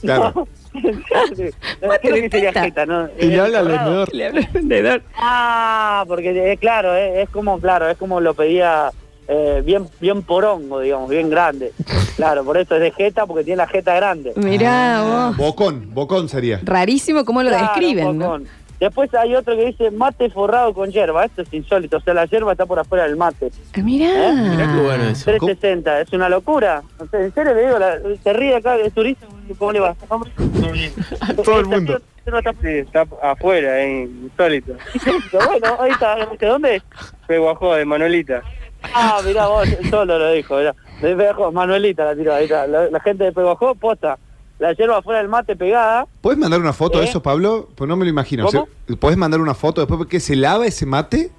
Claro. 0.00 0.48
Creo 0.72 2.14
que 2.14 2.28
sería 2.30 2.52
jeta, 2.52 2.86
¿no? 2.86 3.08
Y 3.18 3.26
le 3.26 3.40
habla 3.40 3.58
al 3.60 3.68
vendedor. 3.68 4.14
Le 4.14 4.26
habla 4.26 4.40
al 4.40 4.52
vendedor. 4.52 5.02
Ah, 5.14 6.04
porque 6.08 6.52
es 6.52 6.58
claro, 6.58 6.94
eh, 6.96 7.22
es 7.22 7.28
como, 7.28 7.60
claro, 7.60 7.88
es 7.88 7.96
como 7.96 8.20
lo 8.20 8.34
pedía 8.34 8.90
eh, 9.30 9.62
bien, 9.64 9.86
bien 10.00 10.22
porongo, 10.22 10.80
digamos, 10.80 11.08
bien 11.08 11.30
grande. 11.30 11.72
Claro, 12.16 12.44
por 12.44 12.58
eso 12.58 12.74
es 12.74 12.82
de 12.82 12.90
jeta, 12.90 13.24
porque 13.24 13.44
tiene 13.44 13.56
la 13.58 13.66
jeta 13.66 13.94
grande. 13.94 14.34
Mirá 14.36 15.02
vos. 15.02 15.36
Bocón, 15.38 15.94
bocón 15.94 16.28
sería. 16.28 16.60
Rarísimo 16.62 17.24
cómo 17.24 17.42
lo 17.42 17.48
Claro, 17.48 17.64
describen, 17.64 18.18
¿no? 18.18 18.38
Después 18.78 19.14
hay 19.14 19.34
otro 19.34 19.56
que 19.56 19.64
dice 19.66 19.90
mate 19.90 20.28
forrado 20.28 20.74
con 20.74 20.90
hierba. 20.90 21.24
Esto 21.24 21.40
es 21.40 21.54
insólito. 21.54 21.96
O 21.96 22.00
sea, 22.00 22.12
la 22.12 22.26
hierba 22.26 22.52
está 22.52 22.66
por 22.66 22.78
afuera 22.78 23.04
del 23.04 23.16
mate. 23.16 23.50
Ah, 23.74 23.80
Mirá. 23.82 24.32
Mirá 24.34 24.70
qué 24.74 24.82
bueno 24.82 25.04
eso. 25.04 25.24
360. 25.24 26.00
Es 26.02 26.12
una 26.12 26.28
locura. 26.28 26.82
O 26.98 27.06
sea, 27.06 27.20
en 27.20 27.32
serio 27.32 27.54
le 27.54 27.64
digo, 27.66 27.78
la- 27.78 27.98
se 28.22 28.32
ríe 28.34 28.56
acá 28.56 28.76
el 28.76 28.92
turista. 28.92 29.26
¿Cómo 29.58 29.72
le 29.72 29.80
va? 29.80 29.94
Todo 31.44 31.60
el 31.60 31.66
mundo. 31.66 32.00
Sí, 32.62 32.68
está 32.68 33.06
afuera, 33.22 33.80
eh, 33.82 34.02
insólito. 34.22 34.74
bueno, 35.32 35.76
ahí 35.80 35.90
está. 35.92 36.16
¿De 36.38 36.46
dónde 36.46 36.76
es? 36.76 36.82
Peguajó 37.26 37.74
de 37.74 37.84
Manolita. 37.86 38.42
Ah, 38.94 39.20
mirá 39.24 39.46
vos, 39.48 39.68
solo 39.90 40.18
lo 40.18 40.32
dijo. 40.32 40.56
Mirá. 40.56 40.74
De 41.00 41.14
Peguajó, 41.16 41.52
Manuelita 41.52 42.04
la 42.04 42.14
tiró. 42.16 42.34
Ahí 42.34 42.44
está. 42.44 42.66
La, 42.66 42.90
la 42.90 43.00
gente 43.00 43.24
de 43.24 43.32
Peguajó, 43.32 43.74
posta. 43.74 44.18
La 44.58 44.72
hierba 44.74 44.98
afuera 44.98 45.20
del 45.20 45.28
mate 45.28 45.56
pegada. 45.56 46.06
¿Puedes 46.20 46.38
mandar 46.38 46.60
una 46.60 46.72
foto 46.74 46.98
de 46.98 47.04
¿Eh? 47.06 47.08
eso, 47.08 47.22
Pablo? 47.22 47.68
Pues 47.74 47.88
no 47.88 47.96
me 47.96 48.04
lo 48.04 48.10
imagino. 48.10 48.44
¿Cómo? 48.46 48.68
¿Se- 48.86 48.96
¿Puedes 48.96 49.16
mandar 49.16 49.40
una 49.40 49.54
foto 49.54 49.80
después 49.80 49.96
porque 49.98 50.20
se 50.20 50.36
lava 50.36 50.66
ese 50.66 50.84
mate? 50.84 51.30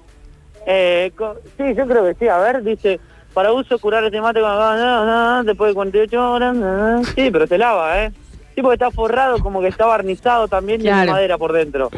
Eh, 0.66 1.12
sí, 1.56 1.64
yo 1.76 1.86
creo 1.86 2.04
que 2.04 2.14
sí. 2.14 2.28
A 2.28 2.38
ver, 2.38 2.62
dice, 2.64 2.98
para 3.32 3.52
uso 3.52 3.78
curar 3.78 4.02
este 4.04 4.20
mate 4.20 4.40
con- 4.40 4.48
no, 4.50 5.04
no, 5.36 5.44
después 5.44 5.70
de 5.70 5.74
48 5.74 6.32
horas. 6.32 6.54
no. 6.56 7.04
Sí, 7.04 7.30
pero 7.30 7.46
se 7.46 7.58
lava, 7.58 8.02
¿eh? 8.04 8.12
Sí, 8.54 8.60
porque 8.60 8.74
está 8.74 8.90
forrado, 8.90 9.38
como 9.38 9.60
que 9.60 9.68
está 9.68 9.86
barnizado 9.86 10.46
también 10.48 10.80
y 10.80 10.84
Claro. 10.84 10.98
tiene 11.02 11.12
madera 11.12 11.38
por 11.38 11.52
dentro. 11.52 11.90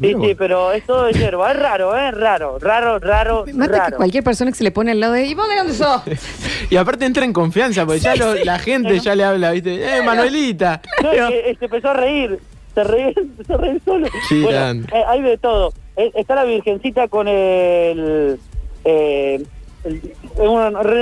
Sí, 0.00 0.14
sí, 0.20 0.34
pero 0.36 0.72
es 0.72 0.84
todo 0.86 1.04
de 1.06 1.12
hierba. 1.12 1.50
Es 1.52 1.58
raro, 1.58 1.96
¿eh? 1.96 2.10
Raro, 2.12 2.58
raro, 2.58 2.98
raro, 2.98 3.44
mata 3.52 3.72
que 3.72 3.78
raro. 3.78 3.96
cualquier 3.96 4.22
persona 4.24 4.50
que 4.52 4.56
se 4.58 4.64
le 4.64 4.70
pone 4.70 4.92
al 4.92 5.00
lado 5.00 5.14
de... 5.14 5.26
¿Y 5.26 5.34
vos 5.34 5.48
de 5.48 5.56
dónde 5.56 5.74
sos? 5.74 6.02
Y 6.70 6.76
aparte 6.76 7.04
entra 7.06 7.24
en 7.24 7.32
confianza, 7.32 7.84
porque 7.86 8.00
ya 8.00 8.14
lo- 8.16 8.34
la 8.34 8.58
gente 8.58 8.98
ya 9.00 9.14
le 9.14 9.24
habla, 9.24 9.50
¿viste? 9.52 9.74
¡Eh, 9.98 10.02
Manuelita! 10.02 10.80
Que, 11.00 11.50
eh, 11.50 11.56
se 11.58 11.64
empezó 11.64 11.88
a 11.90 11.94
reír. 11.94 12.38
Se 12.74 12.84
reír, 12.84 13.14
se 13.46 13.56
reír 13.56 13.80
solo. 13.84 14.06
Sí, 14.28 14.42
Bueno, 14.42 14.84
eh, 14.92 15.02
hay 15.08 15.22
de 15.22 15.38
todo. 15.38 15.72
Eh, 15.96 16.12
está 16.14 16.34
la 16.34 16.44
virgencita 16.44 17.08
con 17.08 17.26
el... 17.26 18.38
eh, 18.84 19.42
el- 19.84 20.00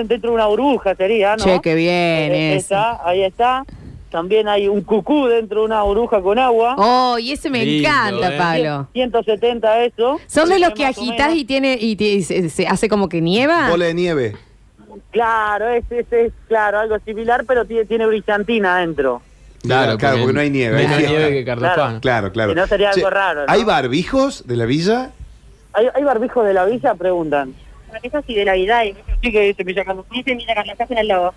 dentro 0.09 0.31
de 0.31 0.35
una 0.35 0.47
burbuja 0.47 0.95
sería, 0.95 1.37
¿no? 1.37 1.45
Che, 1.45 1.61
qué 1.61 1.75
bien 1.75 1.93
Eh, 2.33 2.57
está, 2.57 3.01
ahí 3.07 3.23
está. 3.25 3.65
También 4.11 4.49
hay 4.49 4.69
un 4.69 4.83
cucú 4.83 5.27
dentro 5.27 5.61
de 5.61 5.67
una 5.67 5.83
burbuja 5.83 6.21
con 6.23 6.39
agua. 6.39 6.75
Oh, 6.79 7.19
y 7.19 7.33
ese 7.33 7.51
me 7.51 7.65
Lindo, 7.65 7.89
encanta, 7.89 8.35
eh. 8.35 8.39
Pablo. 8.39 8.89
170 8.93 9.85
eso. 9.85 10.21
¿Son 10.27 10.49
de 10.49 10.59
los 10.59 10.71
que 10.71 10.87
agitas 10.87 11.35
y 11.35 11.45
tiene 11.45 11.77
y 11.81 11.97
te- 11.97 12.23
se, 12.23 12.49
se 12.49 12.67
hace 12.67 12.89
como 12.89 13.09
que 13.09 13.21
nieva? 13.21 13.69
Bola 13.69 13.87
de 13.87 13.95
nieve. 13.95 14.37
Claro, 15.11 15.69
es, 15.71 15.85
es, 15.91 16.07
es, 16.13 16.33
claro, 16.49 16.79
algo 16.81 16.99
similar, 17.05 17.45
pero 17.47 17.65
tiene, 17.65 17.85
tiene 17.85 18.07
brillantina 18.07 18.77
adentro. 18.77 19.23
Claro, 19.63 19.99
claro, 19.99 20.19
porque 20.19 20.33
no 20.33 20.41
hay 20.41 20.51
nieve. 20.51 20.77
Menos 20.77 20.97
hay 20.99 21.07
nieve 21.07 21.31
que 21.31 21.45
Carlopán. 21.45 22.01
Claro, 22.01 22.31
claro. 22.33 22.53
Si 22.53 22.57
no 22.57 22.67
sería 22.67 22.91
algo 22.91 23.11
raro, 23.11 23.41
¿no? 23.47 23.53
¿Hay 23.53 23.65
barbijos 23.65 24.47
de 24.47 24.57
la 24.57 24.65
villa? 24.67 25.11
¿Hay, 25.73 25.89
hay 25.95 26.05
barbijos 26.05 26.47
de 26.47 26.55
la 26.55 26.65
villa? 26.65 26.95
Preguntan. 26.95 27.55
Barbijos 27.93 28.25
y 28.29 28.35
de 28.35 28.45
Navidad. 28.45 28.83
Sí, 29.23 29.33
que 29.33 29.41
dice 29.41 29.65
Villa 29.65 29.85
Carlos. 29.85 30.07
Dice 30.13 30.35
Villa 30.35 30.55
Carlos, 30.55 30.73
estás 30.73 30.91
en 30.93 30.99
el 30.99 31.09
logo. 31.09 31.35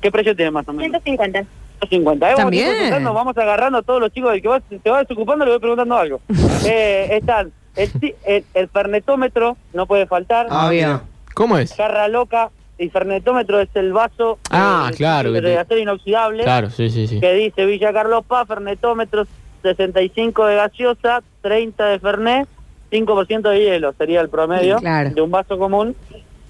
¿Qué 0.00 0.10
precio 0.12 0.36
tiene 0.36 0.50
más 0.50 0.68
o 0.68 0.72
menos? 0.72 1.02
150. 1.02 1.44
150. 1.80 2.26
¿eh? 2.26 2.30
Vamos 2.36 2.42
También. 2.44 3.04
Vamos 3.04 3.36
agarrando 3.38 3.78
a 3.78 3.82
todos 3.82 4.00
los 4.00 4.12
chicos 4.12 4.32
del 4.32 4.42
que 4.42 4.48
va, 4.48 4.60
se 4.68 4.90
va 4.90 5.00
desocupando, 5.00 5.44
le 5.44 5.52
voy 5.52 5.60
preguntando 5.60 5.96
algo. 5.96 6.20
eh, 6.66 7.08
están 7.12 7.52
el, 7.76 7.90
el, 8.24 8.44
el 8.54 8.68
fernetómetro, 8.68 9.56
no 9.72 9.86
puede 9.86 10.06
faltar. 10.06 10.46
Ah, 10.50 10.68
mira. 10.70 11.02
¿Cómo 11.34 11.58
es? 11.58 11.74
Jarra 11.74 12.08
loca. 12.08 12.50
Y 12.76 12.88
fernetómetro 12.88 13.60
es 13.60 13.68
el 13.74 13.92
vaso 13.92 14.40
Ah, 14.50 14.90
eh, 14.92 14.96
claro, 14.96 15.30
de, 15.30 15.40
te- 15.40 15.56
acero 15.58 15.78
inoxidable 15.80 16.42
Claro, 16.42 16.70
sí, 16.70 16.90
sí, 16.90 17.06
sí. 17.06 17.20
que 17.20 17.32
dice 17.34 17.66
Villa 17.66 17.92
Carlos 17.92 18.24
Paz, 18.26 18.48
fernetómetro 18.48 19.28
65 19.62 20.44
de 20.46 20.56
gaseosa, 20.56 21.22
30 21.42 21.84
de 21.86 21.98
fernet, 22.00 22.48
5% 22.90 23.42
de 23.48 23.60
hielo 23.60 23.92
sería 23.96 24.20
el 24.20 24.28
promedio 24.28 24.78
Claro. 24.78 25.10
de 25.10 25.20
un 25.22 25.30
vaso 25.30 25.56
común. 25.56 25.94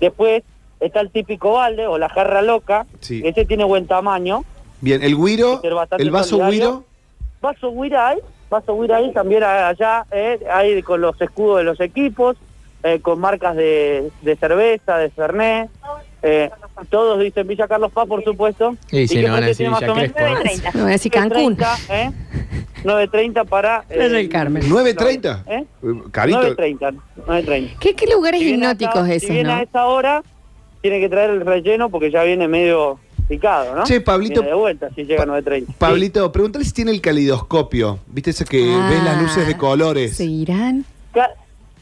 Después 0.01 0.43
está 0.81 1.01
el 1.01 1.11
típico 1.11 1.53
balde 1.53 1.87
o 1.87 1.99
la 1.99 2.09
jarra 2.09 2.41
loca, 2.41 2.87
Sí. 3.01 3.20
que 3.20 3.29
ese 3.29 3.45
tiene 3.45 3.64
buen 3.64 3.87
tamaño. 3.87 4.45
Bien, 4.81 5.03
el 5.03 5.16
guiro, 5.16 5.61
el 5.99 6.11
vaso 6.11 6.31
solidario. 6.39 6.51
guiro. 6.51 6.85
Vaso 7.41 7.72
Guira 7.72 8.09
hay, 8.09 8.18
Vaso 8.51 8.80
Guira 8.80 8.96
hay, 8.96 9.13
también 9.13 9.42
allá 9.45 10.07
eh, 10.11 10.41
hay 10.51 10.83
con 10.83 11.01
los 11.03 11.21
escudos 11.21 11.59
de 11.59 11.64
los 11.64 11.79
equipos, 11.80 12.37
eh, 12.83 13.01
con 13.01 13.21
marcas 13.21 13.55
de, 13.57 14.11
de 14.22 14.37
cerveza, 14.37 14.96
de 14.99 15.11
Fernet. 15.11 15.68
eh, 16.22 16.51
todos 16.88 17.18
dicen 17.21 17.46
Villa 17.46 17.68
Carlos 17.68 17.92
Paz, 17.92 18.07
por 18.09 18.25
supuesto. 18.25 18.76
Sí, 18.88 18.99
¿Y 19.01 19.09
sí, 19.09 19.17
qué 19.17 19.26
no 19.26 19.34
van 19.34 19.45
a 19.45 19.46
decir 19.46 19.68
Villa? 19.68 19.92
Crespo, 19.95 20.21
¿no? 20.21 20.29
No 20.75 20.80
voy 20.80 20.88
a 20.88 20.92
decir 20.92 21.13
Cancún. 21.13 21.57
9.30, 21.57 21.79
¿eh? 21.91 22.11
9.30 22.84 23.46
para... 23.46 23.83
Playa 23.88 24.09
del 24.09 24.29
Carmen. 24.29 24.63
¿9.30? 24.63 25.42
¿Eh? 25.46 25.64
Eh, 25.83 25.87
Carito. 26.11 26.57
9.30, 26.57 26.96
9.30. 27.26 27.79
¿Qué, 27.79 27.95
qué 27.95 28.07
lugares 28.07 28.41
Si 28.41 28.51
hipnóticos 28.55 29.09
esos, 29.09 29.29
Si 29.29 29.33
viene 29.34 29.51
no? 29.51 29.57
a 29.57 29.63
esa 29.63 29.87
hora, 29.87 30.22
tiene 30.80 31.01
que 31.01 31.09
traer 31.09 31.30
el 31.30 31.41
relleno 31.42 31.91
porque 31.91 32.11
ya 32.11 32.22
viene 32.25 32.49
medio 32.49 32.99
picado, 33.29 33.75
¿no? 33.75 33.84
Che, 33.84 34.01
Pablito- 34.01 34.41
Viene 34.41 34.49
de 34.51 34.55
vuelta 34.55 34.91
si 34.95 35.05
llega 35.05 35.22
a 35.22 35.26
9.30. 35.26 35.75
Pablito, 35.79 36.30
pregúntale 36.33 36.64
si 36.64 36.72
tiene 36.72 36.91
el 36.91 37.01
calidoscopio. 37.01 37.99
¿Viste 38.07 38.30
ese 38.30 38.45
que 38.45 38.72
Ah. 38.75 38.88
ves 38.91 39.03
las 39.05 39.21
luces 39.22 39.46
de 39.46 39.57
colores? 39.57 40.17
¿Se 40.17 40.25
irán? 40.25 40.84
Ca- 41.13 41.30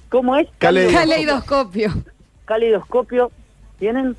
¿Cómo 0.08 0.36
es? 0.36 0.46
Caleidoscopio. 0.58 1.00
Caleidoscopio. 1.08 1.92
Calidoscopio. 2.44 3.30
¿Tienen? 3.78 4.16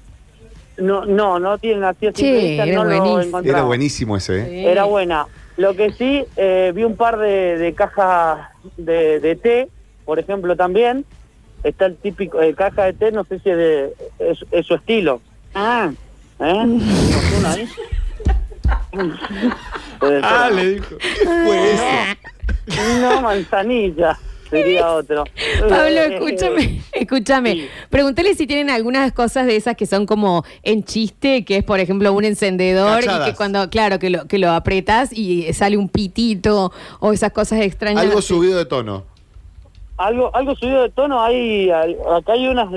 No, 0.77 1.05
no, 1.05 1.37
no 1.39 1.57
tienen 1.59 1.83
así 1.83 2.07
era 2.07 2.65
no 2.65 2.83
lo 2.83 2.99
buenísimo. 3.03 3.39
Era 3.39 3.61
buenísimo 3.63 4.17
ese, 4.17 4.41
¿eh? 4.41 4.45
Sí. 4.49 4.65
Era 4.65 4.85
buena. 4.85 5.27
Lo 5.55 5.75
que 5.75 5.91
sí, 5.93 6.25
eh, 6.35 6.71
vi 6.73 6.83
un 6.83 6.95
par 6.95 7.19
de, 7.19 7.57
de 7.59 7.73
cajas 7.75 8.39
de, 8.77 9.19
de 9.19 9.35
té, 9.35 9.69
por 10.03 10.17
ejemplo, 10.17 10.55
también. 10.55 11.05
Está 11.63 11.85
el 11.85 11.95
típico 11.95 12.41
eh, 12.41 12.55
caja 12.55 12.85
de 12.85 12.93
té, 12.93 13.11
no 13.11 13.23
sé 13.23 13.39
si 13.39 13.49
es, 13.51 13.55
de, 13.57 13.93
es, 14.19 14.39
es 14.51 14.65
su 14.65 14.73
estilo. 14.73 15.21
Ah, 15.53 15.91
¿eh? 16.39 16.79
Ser. 19.99 20.21
Ah, 20.23 20.49
le 20.53 20.73
dijo. 20.75 20.95
No, 23.01 23.21
manzanilla. 23.21 24.17
Sería 24.49 24.91
otro. 24.93 25.23
Pablo, 25.61 25.79
Eh, 26.01 26.13
escúchame, 26.15 26.81
escúchame. 26.93 27.67
Pregúntale 27.89 28.35
si 28.35 28.45
tienen 28.45 28.69
algunas 28.69 29.11
cosas 29.13 29.45
de 29.47 29.55
esas 29.55 29.75
que 29.75 29.85
son 29.85 30.05
como 30.05 30.43
en 30.61 30.83
chiste, 30.83 31.43
que 31.43 31.57
es 31.57 31.63
por 31.63 31.79
ejemplo 31.79 32.13
un 32.13 32.23
encendedor 32.25 33.03
y 33.03 33.25
que 33.25 33.33
cuando, 33.35 33.69
claro, 33.69 33.97
que 33.99 34.09
lo, 34.11 34.27
que 34.27 34.37
lo 34.37 34.51
apretas 34.51 35.11
y 35.11 35.51
sale 35.53 35.77
un 35.77 35.89
pitito 35.89 36.71
o 36.99 37.13
esas 37.13 37.31
cosas 37.31 37.61
extrañas. 37.61 38.03
Algo 38.03 38.21
subido 38.21 38.57
de 38.57 38.65
tono. 38.65 39.05
Algo, 39.97 40.35
algo 40.35 40.55
subido 40.55 40.83
de 40.83 40.89
tono, 40.89 41.23
hay, 41.23 41.69
acá 41.71 42.33
hay 42.33 42.47
unas 42.47 42.67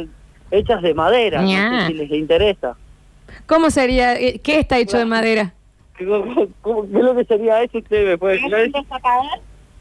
hechas 0.51 0.81
de 0.83 0.95
madera, 0.95 1.41
no 1.43 1.49
Ña. 1.49 1.87
sé 1.87 1.93
si 1.93 1.99
les 1.99 2.11
interesa. 2.13 2.77
¿Cómo 3.47 3.71
sería? 3.71 4.15
Eh, 4.19 4.41
¿Qué 4.43 4.59
está 4.59 4.79
hecho 4.79 4.99
de 4.99 5.05
madera? 5.05 5.55
¿Cómo- 5.99 6.47
cómo- 6.61 6.83
¿Qué 6.83 6.99
es 6.99 7.05
lo 7.05 7.15
que 7.17 7.25
sería 7.25 7.63
eso? 7.63 7.79
¿Usted 7.79 8.07
me 8.07 8.19
puede 8.19 8.35
decir? 8.35 8.55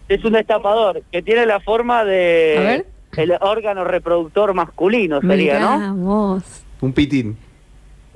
Es 0.08 0.24
un 0.24 0.34
destapador 0.34 1.02
que 1.12 1.22
tiene 1.24 1.46
la 1.46 1.60
forma 1.60 2.00
A 2.02 2.06
de 2.06 2.56
ver. 2.58 2.86
el 3.18 3.34
órgano 3.42 3.84
reproductor 3.84 4.54
masculino, 4.54 5.20
sería, 5.22 5.56
Mirá 5.56 5.78
¿no? 5.88 5.96
vos. 5.96 6.44
Un 6.82 6.94
pitín. 6.94 7.36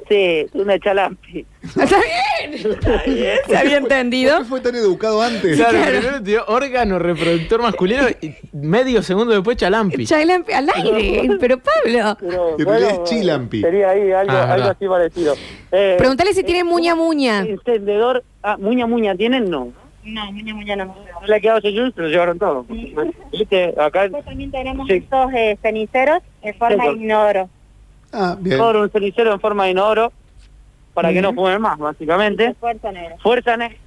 Sí, 0.09 0.15
es 0.15 0.55
una 0.55 0.79
chalampi. 0.79 1.45
Está 1.63 1.85
bien, 1.85 2.71
está 2.73 3.03
bien. 3.05 3.37
¿Se 3.47 3.57
había 3.57 3.77
entendido? 3.77 4.31
¿Por 4.37 4.41
qué 4.43 4.49
fue 4.49 4.61
tan 4.61 4.75
educado 4.75 5.21
antes? 5.21 5.55
Claro, 5.55 5.77
primero 5.81 6.17
te 6.23 6.29
dio 6.31 6.43
órgano 6.47 6.97
reproductor 6.97 7.61
masculino 7.61 8.03
y 8.21 8.33
medio 8.53 9.03
segundo 9.03 9.33
después 9.33 9.57
chalampi. 9.57 10.05
Chailampi 10.05 10.51
al 10.53 10.67
aire, 10.73 11.29
pero 11.39 11.59
Pablo. 11.59 12.17
Pero, 12.57 12.73
es 12.75 13.03
chilampi. 13.03 13.61
Sería 13.61 13.89
ahí 13.91 14.11
algo, 14.11 14.33
Ah, 14.33 14.53
algo 14.53 14.67
así 14.69 14.87
parecido. 14.87 15.35
Eh, 15.71 15.95
Pregúntale 15.99 16.33
si 16.33 16.43
tiene 16.43 16.63
muña 16.63 16.95
muña. 16.95 17.39
Encendedor. 17.45 18.23
Ah, 18.41 18.57
muña 18.57 18.87
muña, 18.87 19.15
¿tienen? 19.15 19.49
No. 19.49 19.71
No, 20.03 20.31
muña, 20.31 20.55
muña 20.55 20.75
no. 20.75 20.85
No 20.85 21.27
le 21.27 21.35
ha 21.35 21.39
quedado 21.39 21.59
ese 21.59 21.71
se 21.71 22.01
lo 22.01 22.07
llevaron 22.07 22.39
todo. 22.39 22.65
¿Viste? 23.31 23.75
Acá. 23.77 24.03
Después 24.03 24.25
también 24.25 24.49
tenemos 24.49 24.87
Sí. 24.87 24.93
estos 24.95 25.31
eh, 25.33 25.57
ceniceros 25.61 26.19
en 26.41 26.55
forma 26.55 26.85
de 26.85 26.91
inodoro. 26.93 27.49
Ah, 28.11 28.35
bien. 28.39 28.57
Todo 28.57 28.81
un 28.81 28.89
cenicero 28.89 29.31
en 29.33 29.39
forma 29.39 29.65
de 29.65 29.71
inodoro 29.71 30.11
para 30.93 31.13
que 31.13 31.21
no 31.21 31.33
fumen 31.33 31.61
más, 31.61 31.77
básicamente. 31.77 32.53
Fuerza 32.59 32.91
negra. 32.91 33.15
Fuerza 33.21 33.57
negra. 33.57 33.77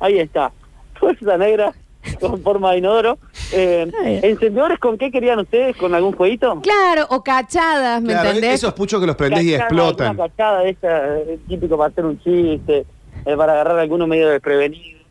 Ahí 0.00 0.18
está. 0.18 0.52
Fuerza 1.00 1.36
negra 1.38 1.72
con 2.20 2.42
forma 2.42 2.72
de 2.72 2.78
inodoro. 2.78 3.18
Eh, 3.52 3.90
¿Encendedores 4.22 4.78
con 4.78 4.98
qué 4.98 5.10
querían 5.10 5.38
ustedes? 5.38 5.76
¿Con 5.76 5.94
algún 5.94 6.12
jueguito? 6.12 6.60
Claro, 6.60 7.06
o 7.10 7.22
cachadas, 7.22 8.02
¿me 8.02 8.08
Claro, 8.12 8.28
entendés? 8.30 8.54
esos 8.54 8.72
puchos 8.74 9.00
que 9.00 9.06
los 9.06 9.16
prendés 9.16 9.44
y 9.44 9.52
Cachada, 9.52 9.64
explotan. 9.68 10.14
Una 10.16 10.28
cachada 10.28 10.60
de 10.60 10.70
esa, 10.70 11.18
eh, 11.18 11.38
típico 11.48 11.76
para 11.78 11.90
hacer 11.90 12.04
un 12.04 12.18
chiste, 12.20 12.86
eh, 13.24 13.36
para 13.36 13.52
agarrar 13.52 13.78
a 13.78 13.82
alguno 13.82 14.06
medio 14.06 14.28
desprevenido. 14.28 15.01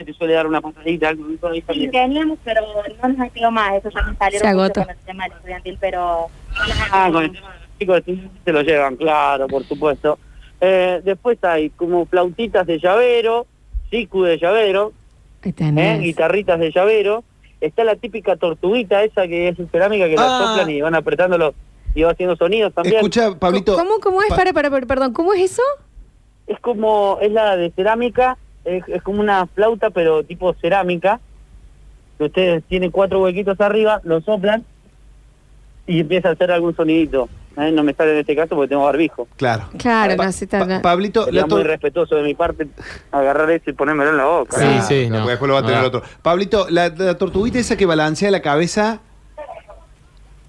Que 0.00 0.06
te 0.06 0.14
suele 0.14 0.32
dar 0.32 0.46
una 0.46 0.58
algo 0.58 0.74
ahí 1.50 1.62
Sí, 1.74 1.88
teníamos, 1.88 2.38
pero 2.42 2.62
no 3.02 3.08
nos 3.10 3.20
han 3.20 3.28
quedado 3.30 3.52
más. 3.52 3.74
Eso 3.74 3.90
también 3.90 4.16
salieron 4.16 4.48
Se 4.48 4.72
con 4.72 4.90
el 4.90 4.96
tema 5.04 5.24
del 5.24 5.32
estudiantil, 5.34 5.78
pero... 5.78 6.26
Ah, 6.90 7.10
con 7.12 7.24
el 7.24 7.32
tema 7.32 7.52
de 7.52 7.58
los 7.58 8.04
chicos 8.06 8.26
se 8.46 8.52
lo 8.52 8.62
llevan, 8.62 8.96
claro, 8.96 9.46
por 9.46 9.62
supuesto. 9.64 10.18
Eh, 10.58 11.02
después 11.04 11.36
hay 11.44 11.68
como 11.68 12.06
flautitas 12.06 12.66
de 12.66 12.78
llavero, 12.78 13.46
sicu 13.90 14.22
de 14.22 14.38
llavero, 14.38 14.92
¿eh? 15.44 15.98
guitarritas 16.00 16.58
de 16.58 16.70
llavero. 16.72 17.24
Está 17.60 17.84
la 17.84 17.96
típica 17.96 18.36
tortuguita 18.36 19.02
esa 19.04 19.26
que 19.28 19.48
es 19.48 19.56
cerámica 19.70 20.08
que 20.08 20.16
la 20.16 20.22
Ah. 20.24 20.46
soplan 20.46 20.70
y 20.70 20.80
van 20.80 20.94
apretándolo 20.94 21.52
y 21.94 22.04
va 22.04 22.12
haciendo 22.12 22.36
sonidos 22.36 22.72
también. 22.72 22.96
Escucha, 22.96 23.34
Pablito. 23.38 23.74
¿Cómo, 23.76 23.98
cómo 24.00 24.22
es? 24.22 24.28
Pa- 24.30 24.36
Para, 24.36 24.54
para, 24.54 24.70
para, 24.70 24.86
perdón, 24.86 25.12
¿cómo 25.12 25.34
es 25.34 25.42
eso? 25.42 25.62
Es 26.46 26.58
como, 26.60 27.18
es 27.20 27.30
la 27.32 27.56
de 27.56 27.70
cerámica, 27.72 28.38
es, 28.64 28.82
es 28.88 29.02
como 29.02 29.20
una 29.20 29.46
flauta 29.46 29.90
pero 29.90 30.22
tipo 30.24 30.54
cerámica, 30.54 31.20
que 32.18 32.24
ustedes 32.24 32.62
tienen 32.64 32.90
cuatro 32.90 33.22
huequitos 33.22 33.60
arriba, 33.60 34.00
lo 34.04 34.20
soplan 34.20 34.64
y 35.86 36.00
empieza 36.00 36.28
a 36.28 36.32
hacer 36.32 36.50
algún 36.52 36.74
sonidito. 36.76 37.28
¿eh? 37.56 37.72
No 37.72 37.82
me 37.82 37.94
sale 37.94 38.12
en 38.12 38.18
este 38.18 38.36
caso 38.36 38.54
porque 38.54 38.68
tengo 38.68 38.84
barbijo. 38.84 39.26
Claro. 39.36 39.64
Claro, 39.78 40.16
Pa- 40.16 40.26
no 40.26 40.32
se 40.32 40.44
está. 40.44 40.66
Pa- 40.66 40.82
Pablito, 40.82 41.24
Sería 41.24 41.46
muy 41.46 41.62
respetuoso 41.62 42.14
de 42.16 42.22
mi 42.22 42.34
parte 42.34 42.68
agarrar 43.10 43.50
eso 43.50 43.70
y 43.70 43.72
ponérmelo 43.72 44.10
en 44.10 44.16
la 44.18 44.24
boca. 44.26 44.56
Sí, 44.58 44.64
Ah, 44.66 44.80
sí, 44.82 45.08
no, 45.10 45.26
después 45.26 45.48
lo 45.48 45.54
va 45.54 45.60
a 45.60 45.66
tener 45.66 45.78
Ah. 45.82 45.86
otro. 45.86 46.02
Pablito, 46.22 46.66
la, 46.70 46.88
la 46.90 47.16
tortuguita 47.18 47.58
esa 47.58 47.76
que 47.76 47.86
balancea 47.86 48.30
la 48.30 48.40
cabeza 48.42 49.00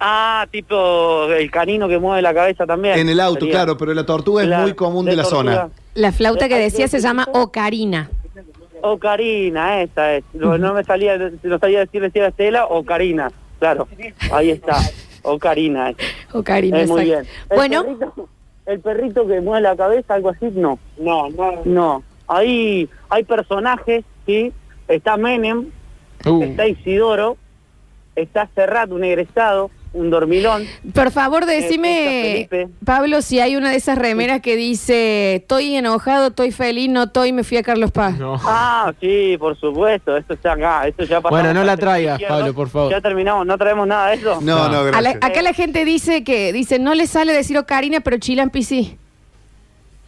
Ah, 0.03 0.47
tipo 0.49 1.25
el 1.31 1.51
canino 1.51 1.87
que 1.87 1.99
mueve 1.99 2.23
la 2.23 2.33
cabeza 2.33 2.65
también. 2.65 2.97
en 2.97 3.07
el 3.07 3.19
auto, 3.19 3.41
Sería. 3.41 3.53
claro, 3.53 3.77
pero 3.77 3.93
la 3.93 4.03
tortuga 4.05 4.41
es 4.41 4.49
La- 4.49 4.61
muy 4.61 4.73
común 4.73 5.05
de, 5.05 5.15
la 5.15 5.21
tortuga. 5.23 5.53
zona. 5.53 5.69
La 5.93 6.11
flauta 6.11 6.49
que 6.49 6.57
decía 6.57 6.87
se 6.87 6.99
llama 6.99 7.27
ocarina. 7.33 8.09
Ocarina, 8.81 9.81
esa 9.83 10.15
es. 10.15 10.23
No, 10.33 10.57
no 10.57 10.73
me 10.73 10.83
salía, 10.83 11.17
no 11.43 11.59
sabía 11.59 11.79
decirle 11.81 12.09
si 12.11 12.19
era 12.19 12.29
Estela 12.29 12.65
o 12.65 12.83
Karina. 12.83 13.31
Claro, 13.59 13.87
ahí 14.31 14.49
está. 14.49 14.75
Ocarina. 15.21 15.91
es. 15.91 15.97
Ocarina, 16.33 16.79
Es 16.81 16.89
muy 16.89 17.03
bien. 17.05 17.19
El 17.49 17.55
Bueno, 17.57 17.83
perrito, 17.83 18.29
el 18.65 18.79
perrito 18.79 19.27
que 19.27 19.39
mueve 19.39 19.61
la 19.61 19.75
cabeza, 19.75 20.15
algo 20.15 20.29
así, 20.29 20.47
no. 20.55 20.79
No, 20.97 21.29
no. 21.29 21.61
No. 21.65 22.03
Ahí 22.27 22.89
hay 23.09 23.23
personajes, 23.23 24.03
¿sí? 24.25 24.51
Está 24.87 25.15
Menem, 25.17 25.67
Uh, 26.25 26.43
está 26.43 26.67
Isidoro, 26.67 27.35
está 28.15 28.47
Serrat, 28.53 28.91
un 28.91 29.03
egresado, 29.03 29.71
un 29.93 30.09
dormilón. 30.09 30.65
por 30.93 31.11
favor, 31.11 31.41
está 31.43 31.53
decime. 31.53 32.47
Pablo, 32.85 33.21
si 33.21 33.39
hay 33.41 33.57
una 33.57 33.71
de 33.71 33.75
esas 33.75 33.97
remeras 33.97 34.39
que 34.41 34.55
dice: 34.55 35.35
Estoy 35.35 35.75
enojado, 35.75 36.27
estoy 36.27 36.51
feliz, 36.51 36.89
no 36.89 37.03
estoy, 37.03 37.33
me 37.33 37.43
fui 37.43 37.57
a 37.57 37.63
Carlos 37.63 37.91
Paz. 37.91 38.17
no. 38.17 38.35
Ah, 38.43 38.93
sí, 39.01 39.35
por 39.37 39.59
supuesto, 39.59 40.15
esto 40.15 40.33
está 40.33 40.53
acá, 40.53 40.87
esto 40.87 41.03
ya 41.03 41.19
pasó. 41.19 41.35
Bueno, 41.35 41.53
no 41.53 41.63
la 41.65 41.75
traigas, 41.75 42.21
Pablo, 42.23 42.53
por 42.53 42.69
favor. 42.69 42.91
Ya 42.91 43.01
terminamos, 43.01 43.45
no 43.45 43.57
traemos 43.57 43.85
nada 43.87 44.09
de 44.09 44.15
eso. 44.15 44.39
No, 44.41 44.69
no, 44.69 44.83
No. 44.83 44.97
A 44.97 45.01
la- 45.01 45.11
gracias. 45.13 45.23
acá 45.31 45.41
la 45.41 45.53
gente 45.53 45.83
dice 45.83 46.23
que 46.23 46.53
dice 46.53 46.79
no 46.79 46.93
le 46.93 47.05
sale 47.07 47.33
decir 47.33 47.57
ocarina, 47.57 47.99
pero 47.99 48.17
chilampi 48.17 48.63
sí. 48.63 48.97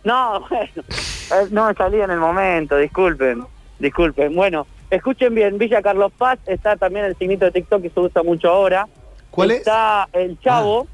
No, 0.05 0.41
bueno, 0.49 0.68
eh, 0.77 1.47
no 1.51 1.68
me 1.68 1.73
salía 1.73 2.05
en 2.05 2.11
el 2.11 2.19
momento, 2.19 2.77
disculpen, 2.77 3.43
disculpen. 3.80 4.35
Bueno, 4.35 4.68
escuchen 4.89 5.34
bien, 5.35 5.57
Villa 5.57 5.81
Carlos 5.81 6.11
Paz 6.18 6.39
está 6.45 6.76
también 6.76 7.05
el 7.05 7.15
signito 7.18 7.45
de 7.45 7.51
TikTok 7.51 7.81
que 7.81 7.89
se 7.89 7.99
usa 7.99 8.22
mucho 8.23 8.49
ahora. 8.49 8.88
¿Cuál 9.34 9.49
es? 9.51 9.57
Está 9.60 10.07
el 10.14 10.39
Chavo. 10.41 10.85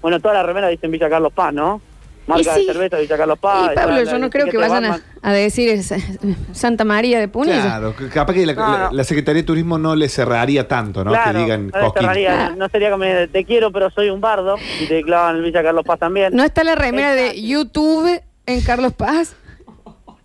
Bueno, 0.00 0.20
toda 0.20 0.34
la 0.34 0.42
remera 0.44 0.68
dicen 0.68 0.90
Villa 0.92 1.10
Carlos 1.10 1.32
Paz, 1.32 1.52
¿no? 1.52 1.80
Marca 2.28 2.54
sí. 2.54 2.60
de 2.60 2.72
cerveza 2.72 2.98
Villa 2.98 3.16
Carlos 3.18 3.38
Paz. 3.40 3.62
y 3.64 3.68
está 3.70 3.80
Pablo, 3.82 3.96
la- 4.04 4.10
yo 4.12 4.18
no 4.20 4.30
creo 4.30 4.46
que 4.46 4.56
vayan 4.56 5.02
a, 5.20 5.32
decir 5.32 5.82
Santa 6.52 6.84
María 6.84 7.18
de 7.18 7.26
Punilla. 7.26 7.60
Claro, 7.60 7.94
capaz 8.12 8.34
que 8.34 8.46
la, 8.46 8.52
No, 8.54 8.60
la- 8.72 8.78
no. 8.84 8.92
la 8.92 9.04
Secretaría 9.04 9.42
de 9.42 9.46
Turismo 9.46 9.78
no 9.78 9.96
le 9.96 10.08
cerraría 10.08 10.68
tanto, 10.68 11.02
¿no? 11.04 11.10
Claro, 11.10 11.32
que 11.32 11.38
digan 11.38 11.66
no, 11.74 11.90
cerraría, 11.92 12.50
no 12.56 12.68
sería 12.68 12.90
como 12.92 13.04
te 13.04 13.44
quiero 13.44 13.72
pero 13.72 13.90
soy 13.90 14.10
un 14.10 14.20
bardo 14.20 14.54
y 14.80 14.86
te 14.86 15.02
clavan 15.02 15.36
el 15.36 15.42
Villa 15.42 15.62
Carlos 15.64 15.84
Paz 15.84 15.98
también. 15.98 16.34
¿No 16.36 16.44
está 16.44 16.62
la 16.62 16.76
remera 16.76 17.14
de 17.14 17.42
YouTube 17.42 18.22
en 18.46 18.60
Carlos 18.60 18.92
Paz? 18.92 19.34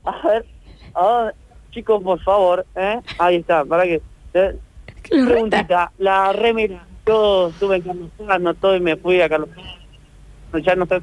A 0.06 0.28
ver, 0.28 0.46
a 0.94 1.24
ver, 1.24 1.36
chicos, 1.72 2.04
por 2.04 2.22
favor, 2.22 2.66
¿eh? 2.76 3.00
Ahí 3.18 3.38
está, 3.38 3.66
para 3.66 3.84
que... 3.84 4.00
eh, 4.36 4.56
preguntita, 5.10 5.92
la 5.98 6.32
remera, 6.34 6.86
yo 7.10 7.48
estuve 7.50 7.78
en 7.78 7.82
Carlos 7.82 8.10
Paz, 8.18 8.40
no 8.40 8.52
estoy, 8.52 8.80
me 8.80 8.96
fui 8.96 9.20
a 9.20 9.28
Carlos 9.28 9.50
Paz. 9.56 9.66
Ya 10.64 10.76
no 10.76 10.84
está, 10.84 11.00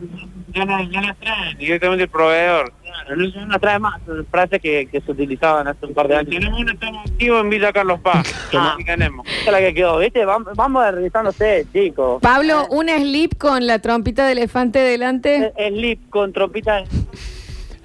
ya 0.48 0.64
no, 0.64 0.90
ya 0.90 1.00
no 1.00 1.14
trae 1.16 1.54
directamente 1.54 2.04
el 2.04 2.10
proveedor. 2.10 2.72
Claro, 2.82 3.16
no, 3.16 3.24
ya 3.26 3.44
no 3.44 3.58
trae 3.60 3.78
más 3.78 4.00
frases 4.28 4.60
que, 4.60 4.86
que 4.86 5.00
se 5.00 5.12
utilizaban 5.12 5.68
hace 5.68 5.86
un 5.86 5.94
par 5.94 6.08
de 6.08 6.16
años. 6.16 6.30
Tenemos 6.30 6.58
un 6.58 6.68
estado 6.68 6.98
activo 6.98 7.38
en 7.38 7.50
Villa 7.50 7.72
Carlos 7.72 8.00
Paz. 8.00 8.34
ah, 8.54 8.76
tenemos. 8.84 9.26
Esa 9.26 9.46
es 9.46 9.52
la 9.52 9.58
que 9.60 9.74
quedó, 9.74 9.98
¿viste? 9.98 10.24
Vamos, 10.24 10.52
vamos 10.56 10.82
modernizándose, 10.82 11.66
chicos. 11.72 12.20
Pablo, 12.22 12.66
una 12.70 12.98
slip 12.98 13.36
con 13.38 13.66
la 13.66 13.78
trompita 13.80 14.26
de 14.26 14.32
elefante 14.32 14.80
delante. 14.80 15.52
El 15.56 15.80
lip 15.80 16.08
con 16.10 16.32
trompita. 16.32 16.82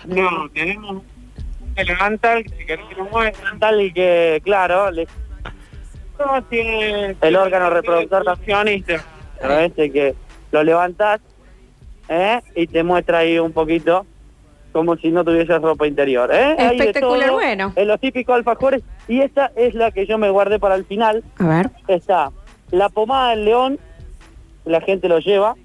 No, 0.07 0.49
tenemos 0.53 1.03
el 1.75 1.87
levantal 1.87 2.43
que 2.43 2.65
que 2.65 2.77
lo 2.97 3.05
mueve, 3.05 3.33
levantal 3.37 3.81
y 3.81 3.93
que, 3.93 4.41
claro, 4.43 4.89
le... 4.91 5.07
No, 6.25 6.43
tiene 6.43 7.15
el 7.21 7.35
órgano 7.35 7.69
reproductor 7.69 8.23
pero 9.39 9.59
este 9.59 9.91
que 9.91 10.15
lo 10.51 10.63
levantás 10.63 11.19
¿eh? 12.09 12.41
y 12.55 12.67
te 12.67 12.83
muestra 12.83 13.19
ahí 13.19 13.39
un 13.39 13.51
poquito 13.51 14.05
como 14.71 14.95
si 14.97 15.09
no 15.11 15.23
tuvieses 15.23 15.61
ropa 15.61 15.87
interior. 15.87 16.29
¿eh? 16.33 16.55
Espectacular, 16.57 17.27
todo, 17.27 17.37
bueno. 17.37 17.73
En 17.75 17.87
los 17.87 17.99
típicos 17.99 18.35
alfajores. 18.35 18.83
Y 19.07 19.19
esta 19.19 19.51
es 19.55 19.73
la 19.73 19.91
que 19.91 20.05
yo 20.05 20.17
me 20.17 20.29
guardé 20.29 20.59
para 20.59 20.75
el 20.75 20.85
final. 20.85 21.23
A 21.39 21.47
ver. 21.47 21.69
Está 21.87 22.31
la 22.71 22.89
pomada 22.89 23.31
del 23.31 23.45
león, 23.45 23.79
la 24.65 24.81
gente 24.81 25.09
lo 25.09 25.19
lleva. 25.19 25.55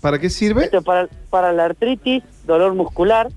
¿Para 0.00 0.18
qué 0.18 0.28
sirve? 0.28 0.64
Esto 0.64 0.82
para, 0.82 1.08
para 1.30 1.52
la 1.52 1.64
artritis, 1.64 2.22
dolor 2.44 2.74
muscular. 2.74 3.28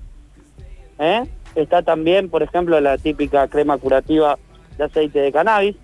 ¿eh? 0.98 1.22
Está 1.54 1.82
también, 1.82 2.28
por 2.28 2.42
ejemplo, 2.42 2.78
la 2.80 2.98
típica 2.98 3.48
crema 3.48 3.78
curativa 3.78 4.38
de 4.76 4.84
aceite 4.84 5.20
de 5.20 5.32
cannabis. 5.32 5.76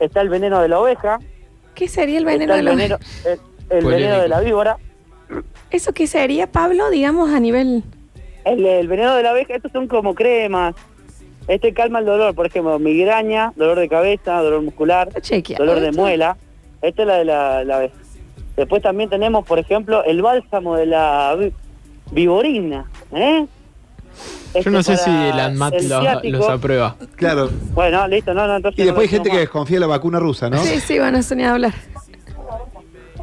Está 0.00 0.20
el 0.20 0.28
veneno 0.28 0.60
de 0.60 0.68
la 0.68 0.80
oveja. 0.80 1.18
¿Qué 1.74 1.88
sería 1.88 2.18
el 2.18 2.24
veneno 2.24 2.54
está 2.54 2.54
de 2.54 2.58
el 2.60 2.64
la 2.64 2.70
veneno, 2.72 2.98
el, 3.70 3.84
veneno 3.84 4.20
de 4.20 4.28
la 4.28 4.40
víbora. 4.40 4.76
¿Eso 5.70 5.92
qué 5.92 6.06
sería, 6.06 6.46
Pablo, 6.46 6.90
digamos, 6.90 7.30
a 7.30 7.40
nivel... 7.40 7.82
El, 8.44 8.64
el 8.64 8.86
veneno 8.88 9.14
de 9.16 9.22
la 9.22 9.30
abeja, 9.30 9.54
estos 9.54 9.72
son 9.72 9.88
como 9.88 10.14
cremas. 10.14 10.74
Este 11.48 11.72
calma 11.74 11.98
el 11.98 12.06
dolor, 12.06 12.34
por 12.34 12.46
ejemplo, 12.46 12.78
migraña, 12.78 13.52
dolor 13.56 13.78
de 13.78 13.88
cabeza, 13.88 14.40
dolor 14.40 14.62
muscular, 14.62 15.08
dolor 15.58 15.80
de 15.80 15.88
esto. 15.88 16.00
muela. 16.00 16.36
Esta 16.82 17.02
es 17.02 17.08
la 17.08 17.14
de 17.16 17.24
la, 17.24 17.64
la 17.64 17.76
abeja. 17.76 17.94
Después 18.56 18.82
también 18.82 19.10
tenemos, 19.10 19.44
por 19.44 19.58
ejemplo, 19.58 20.02
el 20.04 20.22
bálsamo 20.22 20.76
de 20.76 20.86
la 20.86 21.34
vi- 21.38 21.52
viborina. 22.12 22.86
¿eh? 23.12 23.46
Yo 24.54 24.58
Este 24.60 24.70
no 24.70 24.82
sé 24.82 24.96
si 24.96 25.10
el 25.10 25.38
ANMAT 25.38 25.74
el 25.74 26.32
los, 26.32 26.48
aprueba. 26.48 26.96
Claro. 27.16 27.50
Bueno, 27.72 28.08
listo, 28.08 28.32
no, 28.34 28.46
no, 28.46 28.56
entonces 28.56 28.78
Y 28.80 28.84
después 28.84 29.04
hay 29.08 29.14
gente 29.16 29.30
que 29.30 29.38
desconfía 29.38 29.76
de 29.76 29.80
la 29.80 29.86
vacuna 29.86 30.18
rusa, 30.18 30.48
¿no? 30.48 30.58
Sí, 30.58 30.80
sí, 30.80 30.98
bueno, 30.98 31.18
eso 31.18 31.34
ni 31.34 31.44
hablar. 31.44 31.74
más. 31.94 32.08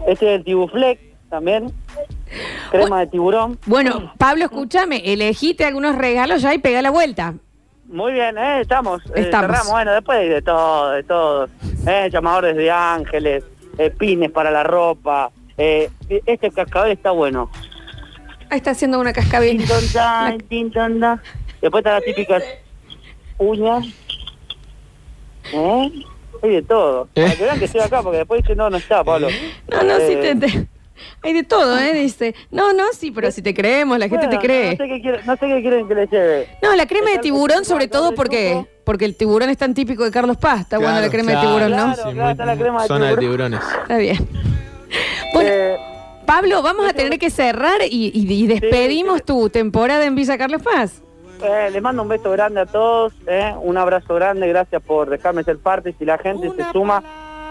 Este 0.07 0.26
es 0.34 0.40
el 0.40 0.44
tibuflex 0.44 1.02
también. 1.30 1.72
Crema 2.72 2.99
de 3.02 3.07
tiburón. 3.07 3.60
Bueno, 3.65 4.11
Pablo, 4.18 4.45
escúchame, 4.45 5.02
elegiste 5.14 5.65
algunos 5.65 5.95
regalos 5.95 6.41
ya 6.41 6.53
y 6.53 6.57
pega 6.60 6.82
la 6.82 6.90
vuelta. 6.91 7.36
Muy 7.88 8.14
bien, 8.14 8.38
¿eh? 8.38 8.61
estamos. 8.61 9.02
eh, 9.07 9.11
Estamos. 9.22 9.48
cerramos. 9.48 9.72
Bueno, 9.72 9.91
después 9.94 10.28
de 10.30 10.41
todo, 10.41 10.91
de 10.91 11.03
todo. 11.03 11.48
¿eh? 11.88 12.10
Llamadores 12.11 12.56
de 12.56 12.72
ángeles, 12.72 13.44
eh, 13.78 13.91
pines 13.91 14.32
para 14.32 14.49
la 14.52 14.64
ropa. 14.64 15.30
eh, 15.57 15.90
este 16.26 16.49
cascabel 16.52 16.91
está 16.94 17.11
bueno. 17.11 17.49
Ahí 18.53 18.57
está 18.57 18.69
haciendo 18.69 18.99
una 18.99 19.11
cascabel. 19.13 19.57
Después 19.57 19.84
están 19.84 20.38
las 21.95 22.03
típicas 22.05 22.43
uñas. 23.39 23.84
¿Eh? 25.51 25.91
Hay 26.43 26.49
de 26.51 26.61
todo. 26.61 27.07
Para 27.15 27.31
que 27.35 27.43
vean 27.45 27.57
que 27.57 27.65
estoy 27.65 27.81
acá, 27.81 28.03
porque 28.03 28.19
después 28.19 28.43
dicen, 28.43 28.57
no, 28.57 28.69
no 28.69 28.77
está, 28.77 29.03
Pablo. 29.03 29.27
No, 29.71 29.81
no, 29.81 29.97
sí 29.97 30.03
Eh, 30.13 30.35
te, 30.35 30.35
te- 30.35 30.67
Hay 31.23 31.34
de 31.34 31.41
todo, 31.41 31.80
¿eh? 31.80 31.93
Dice. 31.95 32.35
No, 32.51 32.73
no, 32.73 32.84
sí, 32.95 33.09
pero 33.09 33.31
si 33.31 33.41
te 33.41 33.55
creemos, 33.55 33.97
la 33.97 34.07
gente 34.07 34.27
bueno, 34.27 34.39
te 34.39 34.45
cree. 34.45 34.71
No 34.77 34.77
sé, 34.77 34.88
qué 34.88 35.01
quieren, 35.01 35.25
no 35.25 35.34
sé 35.35 35.47
qué 35.47 35.61
quieren 35.61 35.88
que 35.88 35.95
les 35.95 36.11
lleve. 36.11 36.47
No, 36.61 36.75
la 36.75 36.85
crema 36.85 37.09
de 37.09 37.17
tiburón, 37.17 37.65
sobre 37.65 37.88
todo 37.88 38.13
porque 38.13 38.67
porque 38.84 39.05
el 39.05 39.15
tiburón 39.15 39.49
es 39.49 39.57
tan 39.57 39.73
típico 39.73 40.03
de 40.03 40.11
Carlos 40.11 40.38
Paz. 40.38 40.61
Está 40.61 40.77
buena 40.77 41.01
la 41.01 41.09
crema 41.09 41.31
de 41.31 41.38
tiburón, 41.38 41.71
¿no? 41.71 41.91
Claro, 41.95 42.11
claro, 42.11 42.30
está 42.30 42.45
la 42.45 42.55
crema 42.55 42.81
de 42.84 42.88
Zona 42.88 43.07
de 43.09 43.17
tiburón. 43.17 43.51
tiburones. 43.53 43.81
Está 43.81 43.97
bien. 43.97 44.27
Bueno, 45.34 45.49
Pablo, 46.26 46.62
vamos 46.62 46.88
a 46.88 46.94
tener 46.94 47.20
que 47.20 47.30
cerrar 47.30 47.82
y, 47.90 48.12
y- 48.14 48.34
y 48.34 48.48
despedimos 48.48 49.24
tu 49.24 49.50
temporada 49.50 50.06
en 50.06 50.16
Villa 50.16 50.38
Carlos 50.38 50.62
Paz. 50.62 51.02
Eh, 51.44 51.70
les 51.72 51.82
mando 51.82 52.02
un 52.04 52.08
beso 52.08 52.32
grande 52.32 52.62
a 52.62 52.66
todos, 52.66 53.14
eh, 53.28 53.54
un 53.62 53.78
abrazo 53.78 54.16
grande, 54.16 54.48
gracias 54.48 54.82
por 54.82 55.10
dejarme 55.10 55.44
ser 55.44 55.58
parte. 55.58 55.94
Si 56.00 56.06
la 56.06 56.18
gente 56.18 56.50
se 56.56 56.64
suma 56.72 57.04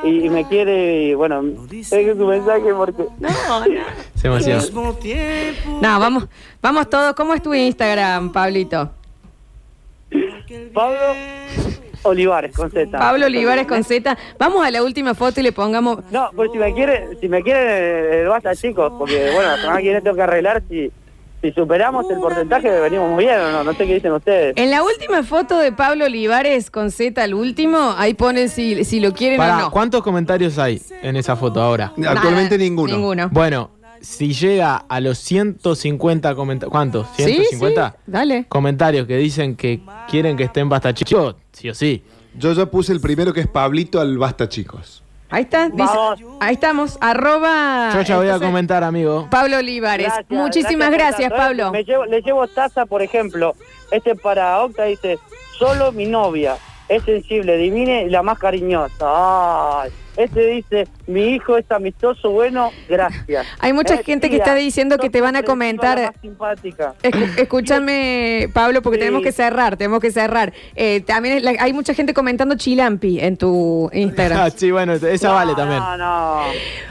y, 0.02 0.24
y 0.26 0.30
me 0.30 0.48
quiere, 0.48 1.08
y, 1.08 1.14
bueno, 1.14 1.42
dejen 1.42 2.16
su 2.16 2.24
mensaje 2.26 2.72
porque... 2.74 3.04
No, 3.18 3.28
Se 4.14 4.28
emociona. 4.28 4.62
No, 5.82 6.00
vamos, 6.00 6.26
vamos 6.62 6.88
todos. 6.88 7.14
¿Cómo 7.14 7.34
es 7.34 7.42
tu 7.42 7.52
Instagram, 7.52 8.32
Pablito? 8.32 8.90
Pablo 10.72 10.98
Olivares 12.02 12.54
con 12.54 12.70
Z. 12.70 12.98
Pablo 12.98 13.26
Olivares 13.26 13.66
con 13.66 13.84
Z. 13.84 14.16
Vamos 14.38 14.64
a 14.66 14.70
la 14.70 14.82
última 14.82 15.14
foto 15.14 15.40
y 15.40 15.42
le 15.42 15.52
pongamos. 15.52 15.98
No, 16.10 16.30
pues 16.34 16.50
si 16.52 16.58
me 16.58 16.72
quiere, 16.74 17.16
si 17.20 17.28
me 17.28 17.42
quiere, 17.42 18.22
eh, 18.22 18.26
basta 18.26 18.54
chicos, 18.54 18.92
porque 18.98 19.30
bueno, 19.34 19.50
la 19.50 19.56
semana 19.56 19.76
que 19.78 19.84
viene 19.84 20.00
tengo 20.00 20.16
que 20.16 20.22
arreglar 20.22 20.62
si, 20.68 20.90
si 21.40 21.52
superamos 21.52 22.08
el 22.10 22.18
porcentaje 22.18 22.70
venimos 22.80 23.10
muy 23.10 23.24
bien 23.24 23.40
o 23.40 23.50
no, 23.50 23.64
no 23.64 23.72
sé 23.72 23.86
qué 23.86 23.94
dicen 23.94 24.12
ustedes. 24.12 24.54
En 24.56 24.70
la 24.70 24.82
última 24.82 25.22
foto 25.22 25.58
de 25.58 25.72
Pablo 25.72 26.06
Olivares 26.06 26.70
con 26.70 26.90
Z 26.90 27.22
al 27.22 27.34
último, 27.34 27.94
ahí 27.96 28.14
pone 28.14 28.48
si, 28.48 28.84
si 28.84 29.00
lo 29.00 29.12
quieren 29.12 29.38
Pará, 29.38 29.56
o 29.56 29.60
no. 29.62 29.70
¿Cuántos 29.70 30.02
comentarios 30.02 30.58
hay 30.58 30.80
en 31.02 31.16
esa 31.16 31.36
foto 31.36 31.60
ahora? 31.60 31.92
Actualmente 32.06 32.58
ninguno. 32.58 32.94
Ninguno. 32.94 33.28
Bueno, 33.30 33.70
si 34.02 34.32
llega 34.34 34.76
a 34.76 35.00
los 35.00 35.18
150 35.18 36.34
comentarios. 36.34 36.70
¿Cuántos? 36.70 37.06
Sí, 37.16 37.22
¿150? 37.52 37.90
sí, 37.92 37.96
dale. 38.06 38.44
Comentarios 38.48 39.06
que 39.06 39.16
dicen 39.16 39.56
que 39.56 39.80
quieren 40.10 40.36
que 40.36 40.44
estén 40.44 40.68
basta 40.68 40.92
chicos. 40.92 41.36
Sí 41.52 41.70
o 41.70 41.74
sí. 41.74 42.04
Yo 42.34 42.52
ya 42.52 42.66
puse 42.66 42.92
el 42.92 43.00
primero 43.00 43.32
que 43.32 43.40
es 43.40 43.46
Pablito 43.46 44.00
al 44.00 44.16
Basta, 44.18 44.48
chicos. 44.48 45.02
Ahí 45.28 45.44
está, 45.44 45.68
dice- 45.70 46.24
ahí 46.40 46.54
estamos, 46.54 46.98
arroba. 47.00 47.90
Yo 47.94 48.02
ya 48.02 48.16
voy 48.18 48.28
a 48.28 48.38
comentar, 48.38 48.84
amigo. 48.84 49.28
Pablo 49.30 49.56
Olivares. 49.58 50.08
Gracias, 50.08 50.26
Muchísimas 50.30 50.90
gracias. 50.90 51.30
Pablo. 51.32 51.70
Me 51.72 51.84
llevo, 51.84 52.04
le 52.04 52.20
llevo 52.20 52.46
taza, 52.48 52.84
por 52.86 53.00
ejemplo, 53.00 53.54
este 53.90 54.14
para 54.14 54.62
Octa 54.62 54.84
dice, 54.84 55.18
solo 55.58 55.90
mi 55.92 56.04
novia 56.06 56.56
es 56.88 57.02
sensible, 57.04 57.56
divine 57.56 58.04
y 58.04 58.10
la 58.10 58.22
más 58.22 58.38
cariñosa. 58.38 59.06
Ay, 59.82 59.90
este 60.16 60.46
dice, 60.46 60.88
mi 61.06 61.34
hijo 61.34 61.56
es 61.56 61.70
amistoso, 61.70 62.30
bueno, 62.30 62.70
gracias. 62.88 63.46
Hay 63.58 63.72
mucha 63.72 63.94
Eh, 63.94 64.02
gente 64.04 64.28
que 64.30 64.36
está 64.36 64.54
diciendo 64.54 64.98
que 64.98 65.10
te 65.10 65.20
van 65.20 65.36
a 65.36 65.42
comentar. 65.42 66.14
simpática. 66.20 66.94
Escúchame, 67.36 68.48
Pablo, 68.52 68.82
porque 68.82 68.96
Sí. 68.96 69.00
tenemos 69.00 69.22
que 69.22 69.32
cerrar, 69.32 69.76
tenemos 69.76 70.00
que 70.00 70.10
cerrar. 70.10 70.52
Eh, 70.74 71.00
también 71.06 71.44
la- 71.44 71.54
hay 71.58 71.72
mucha 71.72 71.94
gente 71.94 72.14
comentando 72.14 72.56
Chilampi 72.56 73.20
en 73.20 73.36
tu 73.36 73.90
Instagram. 73.92 74.40
Ah, 74.40 74.50
sí, 74.54 74.70
bueno, 74.70 74.92
esa 74.94 75.30
vale 75.32 75.54
también. 75.54 75.80
No, 75.80 75.96
no. 75.96 76.42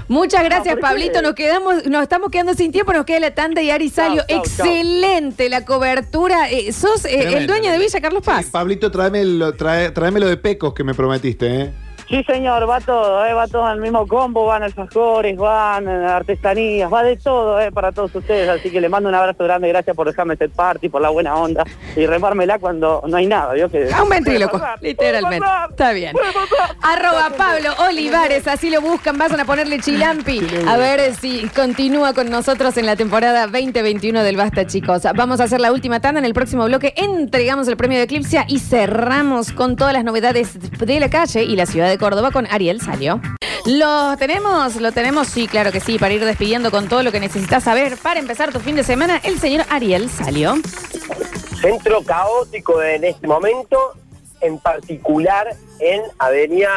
Muchas 0.07 0.43
gracias. 0.43 0.75
Pablito. 0.79 1.21
Nos 1.21 1.33
quedamos, 1.33 1.85
nos 1.87 2.03
estamos 2.03 2.29
quedando 2.31 2.53
sin 2.53 2.71
tiempo, 2.71 2.93
nos 2.93 3.05
queda 3.05 3.19
la 3.19 3.31
tanda 3.31 3.61
y 3.61 3.69
Ari 3.71 3.89
Salio. 3.89 4.23
chau, 4.27 4.27
chau. 4.27 4.39
Excelente 4.39 5.49
la 5.49 5.63
cobertura. 5.65 6.49
Eh, 6.49 6.71
sos 6.73 7.05
eh, 7.05 7.13
el 7.15 7.21
Tremendo. 7.21 7.53
dueño 7.53 7.71
de 7.71 7.77
Villa 7.77 8.01
Carlos 8.01 8.23
Paz. 8.23 8.47
Pablito, 8.51 8.91
tráemelo, 8.91 9.53
trae, 9.53 9.91
tráemelo 9.91 10.27
de 10.27 10.37
pecos 10.37 10.73
que 10.73 10.83
me 10.83 10.93
prometiste, 10.93 11.61
¿eh? 11.61 11.73
Sí, 12.11 12.21
señor, 12.25 12.69
va 12.69 12.81
todo, 12.81 13.25
¿eh? 13.25 13.33
va 13.33 13.47
todo 13.47 13.65
en 13.69 13.75
el 13.75 13.81
mismo 13.81 14.05
combo, 14.05 14.45
van 14.45 14.63
alfajores, 14.63 15.37
van 15.37 15.87
eh, 15.87 16.07
artesanías, 16.07 16.91
va 16.91 17.03
de 17.03 17.15
todo 17.15 17.61
¿eh? 17.61 17.71
para 17.71 17.93
todos 17.93 18.13
ustedes, 18.13 18.49
así 18.49 18.69
que 18.69 18.81
le 18.81 18.89
mando 18.89 19.07
un 19.07 19.15
abrazo 19.15 19.45
grande, 19.45 19.69
gracias 19.69 19.95
por 19.95 20.07
dejarme 20.07 20.35
ser 20.35 20.49
party, 20.49 20.89
por 20.89 21.01
la 21.01 21.07
buena 21.07 21.37
onda 21.37 21.63
y 21.95 22.05
remármela 22.05 22.59
cuando 22.59 23.01
no 23.07 23.15
hay 23.15 23.27
nada, 23.27 23.53
¿vio? 23.53 23.69
Que 23.71 23.89
A 23.93 24.03
un 24.03 24.09
ventríloco, 24.09 24.61
literalmente. 24.81 25.47
Está 25.69 25.93
bien. 25.93 26.13
Arroba 26.81 27.29
Pablo 27.37 27.69
Olivares, 27.87 28.45
así 28.45 28.69
lo 28.69 28.81
buscan, 28.81 29.17
vayan 29.17 29.39
a 29.39 29.45
ponerle 29.45 29.79
chilampi. 29.79 30.45
A 30.67 30.75
ver 30.75 31.15
si 31.15 31.47
continúa 31.55 32.13
con 32.13 32.29
nosotros 32.29 32.75
en 32.75 32.87
la 32.87 32.97
temporada 32.97 33.47
2021 33.47 34.21
del 34.21 34.35
Basta, 34.35 34.67
chicos. 34.67 35.03
Vamos 35.15 35.39
a 35.39 35.45
hacer 35.45 35.61
la 35.61 35.71
última 35.71 36.01
tanda 36.01 36.19
en 36.19 36.25
el 36.25 36.33
próximo 36.33 36.65
bloque. 36.65 36.93
Entregamos 36.97 37.69
el 37.69 37.77
premio 37.77 37.99
de 37.99 38.03
Eclipse 38.03 38.43
y 38.49 38.59
cerramos 38.59 39.53
con 39.53 39.77
todas 39.77 39.93
las 39.93 40.03
novedades 40.03 40.59
de 40.77 40.99
la 40.99 41.09
calle 41.09 41.45
y 41.45 41.55
la 41.55 41.65
ciudad 41.65 41.87
de 41.87 42.00
Córdoba 42.01 42.31
con 42.31 42.47
Ariel 42.47 42.81
Salio. 42.81 43.21
¿Lo 43.67 44.17
tenemos? 44.17 44.75
¿Lo 44.77 44.91
tenemos? 44.91 45.27
Sí, 45.27 45.47
claro 45.47 45.71
que 45.71 45.79
sí, 45.79 45.99
para 45.99 46.11
ir 46.15 46.25
despidiendo 46.25 46.71
con 46.71 46.89
todo 46.89 47.03
lo 47.03 47.11
que 47.11 47.19
necesitas 47.19 47.63
saber 47.63 47.95
para 47.95 48.19
empezar 48.19 48.51
tu 48.51 48.59
fin 48.59 48.75
de 48.75 48.83
semana, 48.83 49.21
el 49.23 49.37
señor 49.37 49.65
Ariel 49.69 50.09
Salio. 50.09 50.55
Centro 51.61 52.01
caótico 52.01 52.81
en 52.81 53.03
este 53.03 53.27
momento, 53.27 53.93
en 54.41 54.57
particular 54.57 55.55
en 55.79 56.01
Avenida 56.17 56.75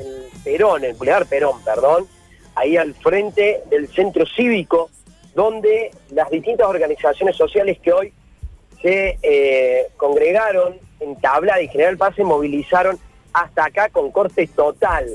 el 0.00 0.24
Perón, 0.42 0.82
el 0.82 0.94
Boulevard 0.94 1.28
Perón, 1.28 1.62
perdón, 1.64 2.08
ahí 2.56 2.76
al 2.76 2.94
frente 2.94 3.62
del 3.70 3.86
centro 3.86 4.26
cívico, 4.26 4.90
donde 5.36 5.92
las 6.10 6.28
distintas 6.30 6.66
organizaciones 6.66 7.36
sociales 7.36 7.78
que 7.80 7.92
hoy 7.92 8.12
se 8.82 9.20
eh, 9.22 9.86
congregaron 9.96 10.74
en 10.98 11.14
Tabla 11.20 11.62
y 11.62 11.68
General 11.68 11.96
Paz 11.96 12.16
se 12.16 12.24
movilizaron 12.24 12.98
hasta 13.34 13.66
acá 13.66 13.90
con 13.90 14.10
corte 14.10 14.46
total. 14.46 15.06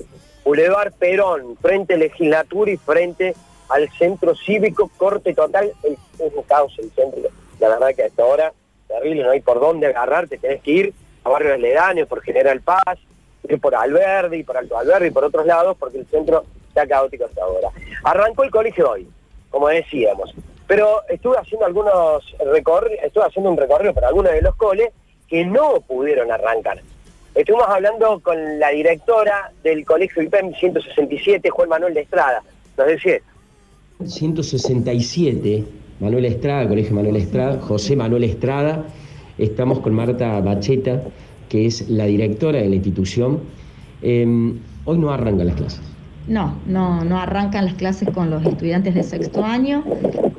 Boulevard 0.44 0.94
Perón, 0.94 1.58
frente 1.58 1.98
legislatura 1.98 2.72
y 2.72 2.78
frente 2.78 3.34
al 3.70 3.90
centro 3.92 4.36
cívico, 4.36 4.90
corte 4.98 5.34
total, 5.34 5.72
es 5.84 5.98
un 6.20 6.44
caos 6.44 6.74
el 6.80 6.92
centro. 6.92 7.30
La 7.60 7.70
verdad 7.70 7.96
que 7.96 8.04
hasta 8.04 8.24
ahora, 8.24 8.54
terrible, 8.88 9.24
no 9.24 9.32
hay 9.32 9.42
por 9.42 9.60
dónde 9.60 9.88
agarrarte, 9.88 10.38
tenés 10.38 10.62
que 10.62 10.72
ir 10.72 10.94
a 11.24 11.30
barrios 11.30 11.54
aledaños, 11.54 12.08
por 12.08 12.22
General 12.22 12.60
Paz, 12.62 13.00
ir 13.48 13.60
por 13.60 13.76
Alberdi, 13.76 14.44
por 14.44 14.58
Alto 14.58 14.78
Alberdi 14.78 15.08
y 15.08 15.12
por 15.12 15.24
otros 15.24 15.46
lados, 15.46 15.78
porque 15.80 16.00
el 16.00 16.08
centro 16.08 16.46
está 16.68 16.88
caótico 16.88 17.26
hasta 17.26 17.44
ahora. 17.44 17.70
Arrancó 18.04 18.44
el 18.44 18.52
colegio 18.52 18.92
hoy, 18.92 19.08
como 19.50 19.68
decíamos, 19.68 20.34
pero 20.68 21.02
estuve 21.10 21.38
haciendo 21.38 21.66
algunos 21.66 22.24
recorridos, 22.40 23.04
estuve 23.04 23.26
haciendo 23.26 23.52
un 23.52 23.58
recorrido 23.58 23.94
para 23.94 24.08
algunos 24.08 24.32
de 24.32 24.42
los 24.42 24.56
coles 24.56 24.90
que 25.28 25.46
no 25.46 25.82
pudieron 25.82 26.32
arrancar. 26.32 26.82
Estuvimos 27.40 27.70
hablando 27.70 28.20
con 28.20 28.60
la 28.60 28.68
directora 28.72 29.54
del 29.64 29.86
colegio 29.86 30.22
IPEM 30.22 30.54
167, 30.56 31.50
Juan 31.50 31.70
Manuel 31.70 31.94
de 31.94 32.02
Estrada. 32.02 32.44
Nos 32.78 32.88
decía, 32.88 33.20
167, 34.06 35.64
Manuel 36.02 36.26
Estrada, 36.26 36.68
Colegio 36.68 36.94
Manuel 36.94 37.16
Estrada, 37.16 37.58
José 37.62 37.96
Manuel 37.96 38.26
Estrada. 38.26 38.84
Estamos 39.38 39.80
con 39.80 39.94
Marta 39.94 40.42
Bacheta, 40.42 41.02
que 41.48 41.66
es 41.66 41.90
la 41.90 42.08
directora 42.08 42.60
de 42.60 42.68
la 42.68 42.76
institución. 42.76 43.40
Eh, 44.02 44.28
hoy 44.84 44.98
no 44.98 45.10
arrancan 45.10 45.48
las 45.48 45.56
clases. 45.56 45.82
No, 46.28 46.60
no, 46.66 47.06
no 47.06 47.20
arrancan 47.20 47.64
las 47.64 47.76
clases 47.76 48.10
con 48.10 48.30
los 48.30 48.46
estudiantes 48.46 48.96
de 48.96 49.04
sexto 49.04 49.46
año, 49.46 49.86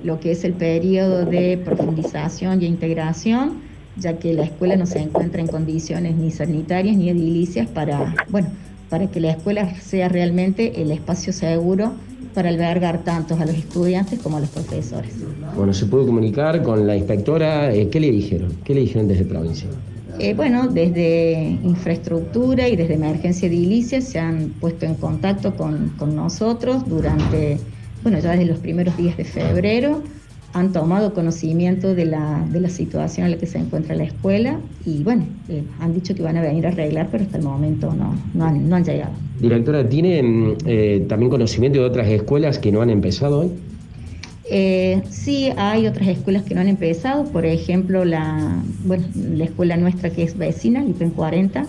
lo 0.05 0.21
que 0.21 0.33
es 0.33 0.45
el 0.45 0.53
periodo 0.53 1.25
de 1.25 1.57
profundización 1.65 2.61
y 2.63 2.67
integración, 2.67 3.70
ya 4.01 4.19
que 4.19 4.35
la 4.35 4.45
escuela 4.45 4.77
no 4.77 4.87
se 4.87 4.99
encuentra 4.99 5.41
en 5.41 5.47
condiciones 5.47 6.17
ni 6.17 6.31
sanitarias 6.31 6.97
ni 6.97 7.11
edilicias 7.11 7.69
para, 7.69 8.15
bueno, 8.29 8.49
para 8.89 9.07
que 9.07 9.21
la 9.21 9.31
escuela 9.31 9.75
sea 9.81 10.09
realmente 10.09 10.83
el 10.83 10.91
espacio 10.91 11.33
seguro 11.33 11.93
para 12.35 12.49
albergar 12.49 13.05
tanto 13.05 13.35
a 13.35 13.45
los 13.45 13.55
estudiantes 13.55 14.19
como 14.21 14.37
a 14.37 14.41
los 14.41 14.51
profesores. 14.51 15.13
Bueno, 15.57 15.73
se 15.73 15.87
pudo 15.87 16.07
comunicar 16.07 16.63
con 16.63 16.87
la 16.87 16.97
inspectora. 16.97 17.73
eh, 17.75 17.89
¿Qué 17.89 18.01
le 18.01 18.11
dijeron? 18.11 18.53
¿Qué 18.65 18.75
le 18.75 18.81
dijeron 18.83 19.09
desde 19.09 19.25
provincia? 19.25 19.69
Eh, 20.19 20.35
bueno, 20.35 20.69
desde 20.69 21.59
infraestructura 21.63 22.69
y 22.69 22.77
desde 22.77 22.95
emergencia 22.95 23.49
edilicia 23.49 24.01
se 24.01 24.19
han 24.19 24.51
puesto 24.61 24.87
en 24.87 24.95
contacto 24.95 25.57
con, 25.57 25.91
con 25.99 26.15
nosotros 26.15 26.89
durante, 26.89 27.59
bueno, 28.03 28.19
ya 28.19 28.33
desde 28.33 28.47
los 28.47 28.59
primeros 28.59 28.97
días 28.97 29.17
de 29.17 29.25
febrero. 29.25 30.03
Han 30.53 30.73
tomado 30.73 31.15
conocimiento 31.15 31.95
de 31.95 32.07
la, 32.07 32.45
de 32.51 32.61
la 32.61 32.69
situación 32.69 33.27
en 33.27 33.33
la 33.33 33.39
que 33.39 33.47
se 33.47 33.59
encuentra 33.59 33.95
la 33.95 34.05
escuela 34.05 34.59
y, 34.85 35.03
bueno, 35.05 35.25
eh, 35.49 35.63
han 35.79 35.95
dicho 35.95 36.15
que 36.15 36.23
van 36.23 36.37
a 36.37 36.43
venir 36.43 36.67
a 36.67 36.71
arreglar, 36.71 37.09
pero 37.11 37.25
hasta 37.25 37.39
el 37.39 37.45
momento 37.45 37.95
no, 37.95 38.17
no, 38.35 38.45
han, 38.45 38.69
no 38.69 38.77
han 38.77 38.85
llegado. 38.85 39.13
Directora, 39.41 39.89
¿tiene 39.89 40.23
mm, 40.23 40.57
eh, 40.67 41.05
también 41.09 41.31
conocimiento 41.31 41.79
de 41.79 41.85
otras 41.85 42.09
escuelas 42.09 42.59
que 42.59 42.73
no 42.73 42.83
han 42.83 42.91
empezado 42.91 43.41
hoy? 43.41 43.51
Eh, 44.53 45.03
sí, 45.09 45.51
hay 45.57 45.87
otras 45.87 46.09
escuelas 46.09 46.43
que 46.43 46.57
no 46.57 46.61
han 46.61 46.69
empezado, 46.69 47.25
por 47.27 47.47
ejemplo, 47.47 48.05
la, 48.05 48.61
bueno, 48.85 49.05
la 49.15 49.45
escuela 49.45 49.77
nuestra 49.77 50.11
que 50.11 50.25
es 50.25 50.37
vecina, 50.37 50.83
Lipen 50.83 51.11
40, 51.11 51.67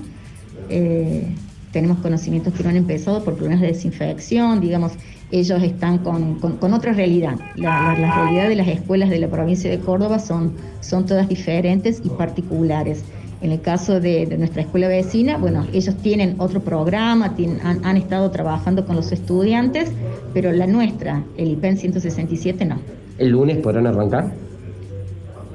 eh, 0.69 1.27
tenemos 1.71 1.99
conocimientos 1.99 2.55
que 2.55 2.63
no 2.63 2.69
han 2.69 2.77
empezado 2.77 3.23
por 3.23 3.35
problemas 3.35 3.61
de 3.61 3.67
desinfección, 3.67 4.61
digamos, 4.61 4.93
ellos 5.31 5.61
están 5.63 5.99
con, 5.99 6.39
con- 6.39 6.57
con 6.57 6.73
otra 6.73 6.93
realidad. 6.93 7.35
La, 7.55 7.93
la- 7.93 7.99
la 7.99 8.15
realidad 8.23 8.49
de 8.49 8.55
las 8.55 8.67
escuelas 8.67 9.09
de 9.09 9.19
la 9.19 9.27
provincia 9.27 9.69
de 9.69 9.79
Córdoba 9.79 10.19
son, 10.19 10.53
son 10.81 11.05
todas 11.05 11.27
diferentes 11.29 12.01
y 12.03 12.09
particulares. 12.09 13.03
En 13.41 13.51
el 13.51 13.59
caso 13.61 13.99
de, 13.99 14.27
de 14.27 14.37
nuestra 14.37 14.61
escuela 14.61 14.87
vecina, 14.87 15.37
bueno, 15.37 15.65
ellos 15.73 15.95
tienen 15.97 16.35
otro 16.37 16.59
programa, 16.61 17.35
tienen- 17.35 17.59
han, 17.65 17.83
han 17.83 17.97
estado 17.97 18.29
trabajando 18.29 18.85
con 18.85 18.95
los 18.95 19.11
estudiantes, 19.11 19.91
pero 20.33 20.51
la 20.51 20.67
nuestra, 20.67 21.23
el 21.37 21.49
IPEN 21.51 21.77
167, 21.77 22.65
no. 22.65 22.79
¿El 23.17 23.29
lunes 23.29 23.57
podrán 23.57 23.87
arrancar? 23.87 24.31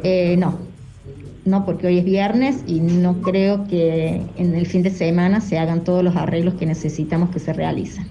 Eh, 0.03 0.37
no, 0.37 0.59
no, 1.45 1.65
porque 1.65 1.87
hoy 1.87 1.99
es 1.99 2.05
viernes 2.05 2.63
y 2.67 2.81
no 2.81 3.21
creo 3.23 3.67
que 3.69 4.21
en 4.37 4.55
el 4.55 4.67
fin 4.67 4.83
de 4.83 4.91
semana 4.91 5.41
se 5.41 5.59
hagan 5.59 5.85
todos 5.85 6.03
los 6.03 6.17
arreglos 6.17 6.55
que 6.55 6.67
necesitamos 6.67 7.31
que 7.31 7.39
se 7.39 7.53
realicen. 7.53 8.05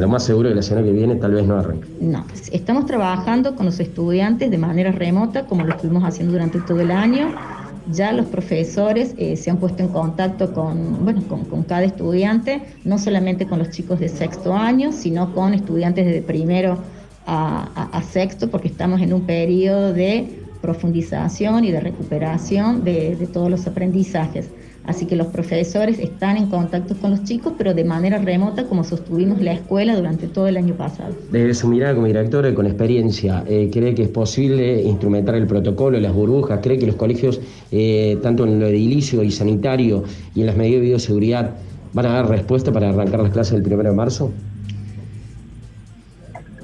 Lo 0.00 0.08
más 0.08 0.24
seguro 0.24 0.48
que 0.48 0.54
la 0.54 0.62
semana 0.62 0.86
que 0.86 0.92
viene 0.92 1.16
tal 1.16 1.32
vez 1.32 1.46
no 1.46 1.56
arranque. 1.56 1.86
No, 2.00 2.24
estamos 2.50 2.86
trabajando 2.86 3.54
con 3.54 3.66
los 3.66 3.78
estudiantes 3.78 4.50
de 4.50 4.58
manera 4.58 4.90
remota, 4.90 5.46
como 5.46 5.64
lo 5.64 5.72
estuvimos 5.72 6.04
haciendo 6.04 6.32
durante 6.32 6.60
todo 6.60 6.80
el 6.80 6.90
año. 6.90 7.34
Ya 7.90 8.12
los 8.12 8.26
profesores 8.26 9.14
eh, 9.18 9.36
se 9.36 9.50
han 9.50 9.58
puesto 9.58 9.82
en 9.82 9.88
contacto 9.88 10.52
con, 10.54 11.04
bueno, 11.04 11.22
con, 11.28 11.62
cada 11.64 11.82
estudiante, 11.82 12.62
no 12.84 12.96
solamente 12.96 13.46
con 13.46 13.58
los 13.58 13.70
chicos 13.70 13.98
de 14.00 14.08
sexto 14.08 14.54
año, 14.54 14.92
sino 14.92 15.34
con 15.34 15.52
estudiantes 15.52 16.06
de 16.06 16.22
primero 16.22 16.78
a, 17.26 18.02
sexto, 18.10 18.50
porque 18.50 18.68
estamos 18.68 19.00
en 19.00 19.12
un 19.12 19.22
periodo 19.22 19.92
de 19.92 20.28
profundización 20.60 21.64
y 21.64 21.72
de 21.72 21.80
recuperación 21.80 22.84
de 22.84 23.28
todos 23.32 23.50
los 23.50 23.66
aprendizajes. 23.66 24.48
Así 24.84 25.06
que 25.06 25.14
los 25.14 25.28
profesores 25.28 26.00
están 26.00 26.36
en 26.36 26.46
contacto 26.46 26.96
con 26.96 27.12
los 27.12 27.22
chicos, 27.22 27.52
pero 27.56 27.72
de 27.72 27.84
manera 27.84 28.18
remota, 28.18 28.64
como 28.64 28.82
sostuvimos 28.82 29.40
la 29.40 29.52
escuela 29.52 29.94
durante 29.94 30.26
todo 30.26 30.48
el 30.48 30.56
año 30.56 30.74
pasado. 30.74 31.14
Desde 31.30 31.54
su 31.54 31.68
mirada 31.68 31.94
como 31.94 32.08
directora 32.08 32.48
y 32.48 32.54
con 32.54 32.66
experiencia, 32.66 33.44
eh, 33.46 33.70
¿cree 33.72 33.94
que 33.94 34.02
es 34.02 34.08
posible 34.08 34.82
instrumentar 34.82 35.36
el 35.36 35.46
protocolo, 35.46 36.00
las 36.00 36.12
burbujas? 36.12 36.58
¿Cree 36.62 36.78
que 36.78 36.86
los 36.86 36.96
colegios, 36.96 37.40
eh, 37.70 38.18
tanto 38.22 38.44
en 38.44 38.58
lo 38.58 38.66
edilicio 38.66 39.22
y 39.22 39.30
sanitario 39.30 40.02
y 40.34 40.40
en 40.40 40.46
las 40.46 40.56
medidas 40.56 40.80
de 40.80 40.88
bioseguridad, 40.88 41.54
van 41.92 42.06
a 42.06 42.12
dar 42.14 42.28
respuesta 42.28 42.72
para 42.72 42.88
arrancar 42.88 43.20
las 43.20 43.32
clases 43.32 43.54
el 43.54 43.64
1 43.64 43.84
de 43.84 43.92
marzo? 43.92 44.32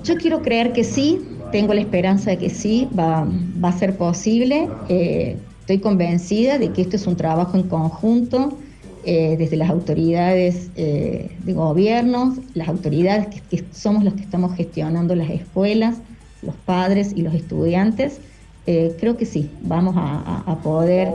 Yo 0.02 0.16
quiero 0.16 0.42
creer 0.42 0.72
que 0.72 0.82
sí, 0.82 1.20
tengo 1.52 1.72
la 1.72 1.82
esperanza 1.82 2.30
de 2.30 2.38
que 2.38 2.50
sí, 2.50 2.88
va, 2.98 3.28
va 3.62 3.68
a 3.68 3.78
ser 3.78 3.96
posible. 3.96 4.68
Eh, 4.88 5.36
estoy 5.68 5.80
convencida 5.80 6.56
de 6.58 6.70
que 6.70 6.80
esto 6.80 6.96
es 6.96 7.06
un 7.06 7.16
trabajo 7.16 7.58
en 7.58 7.64
conjunto 7.64 8.56
eh, 9.04 9.36
desde 9.38 9.58
las 9.58 9.68
autoridades 9.68 10.70
eh, 10.76 11.30
de 11.44 11.52
gobierno, 11.52 12.34
las 12.54 12.68
autoridades 12.68 13.26
que, 13.26 13.42
que 13.42 13.64
somos 13.70 14.02
los 14.02 14.14
que 14.14 14.22
estamos 14.22 14.56
gestionando 14.56 15.14
las 15.14 15.28
escuelas, 15.28 15.98
los 16.40 16.54
padres 16.54 17.12
y 17.14 17.20
los 17.20 17.34
estudiantes. 17.34 18.18
Eh, 18.66 18.96
creo 18.98 19.18
que 19.18 19.26
sí, 19.26 19.50
vamos 19.60 19.94
a, 19.98 20.58
poder 20.62 21.12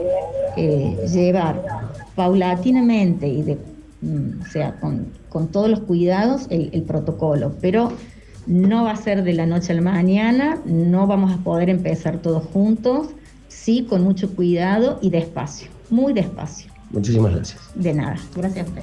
llevar 1.12 1.60
paulatinamente 2.14 3.26
y 3.26 3.58
mm, 4.02 4.44
sea, 4.52 4.78
con, 4.78 5.08
con 5.30 5.48
todos 5.48 5.68
los 5.68 5.80
cuidados 5.80 6.46
el, 6.50 6.70
el 6.72 6.82
protocolo, 6.82 7.54
pero 7.60 7.90
no 8.46 8.84
va 8.84 8.92
a 8.92 8.96
ser 8.96 9.24
de 9.24 9.32
la 9.32 9.46
noche 9.46 9.72
a 9.72 9.74
la 9.74 9.82
mañana, 9.82 10.60
no 10.64 11.08
vamos 11.08 11.32
a 11.32 11.38
poder 11.38 11.70
empezar 11.70 12.18
todos 12.18 12.44
juntos, 12.44 13.08
sí 13.64 13.86
con 13.88 14.02
mucho 14.02 14.34
cuidado 14.34 14.98
y 15.00 15.08
despacio, 15.08 15.68
muy 15.88 16.12
despacio. 16.12 16.70
Muchísimas 16.90 17.34
gracias. 17.34 17.70
De 17.74 17.94
nada, 17.94 18.16
gracias 18.36 18.66
a 18.66 18.68
usted. 18.68 18.82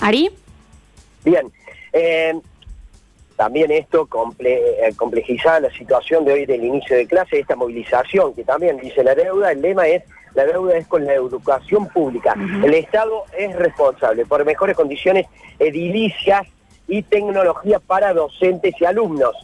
Ari. 0.00 0.30
Bien. 1.24 1.52
Eh, 1.92 2.40
también 3.36 3.70
esto 3.70 4.06
comple- 4.06 4.60
eh, 4.60 4.94
complejizada 4.96 5.60
la 5.60 5.70
situación 5.72 6.24
de 6.24 6.32
hoy 6.32 6.46
del 6.46 6.64
inicio 6.64 6.96
de 6.96 7.06
clase, 7.06 7.40
esta 7.40 7.54
movilización 7.54 8.34
que 8.34 8.44
también 8.44 8.78
dice 8.78 9.04
la 9.04 9.14
deuda, 9.14 9.52
el 9.52 9.60
lema 9.60 9.86
es 9.86 10.02
la 10.34 10.46
deuda 10.46 10.78
es 10.78 10.86
con 10.86 11.04
la 11.04 11.12
educación 11.12 11.88
pública. 11.88 12.34
El 12.64 12.72
Estado 12.72 13.24
es 13.38 13.54
responsable 13.54 14.24
por 14.24 14.42
mejores 14.46 14.74
condiciones 14.74 15.26
edilicias 15.58 16.46
y 16.88 17.02
tecnología 17.02 17.78
para 17.78 18.14
docentes 18.14 18.74
y 18.80 18.84
alumnos. 18.86 19.34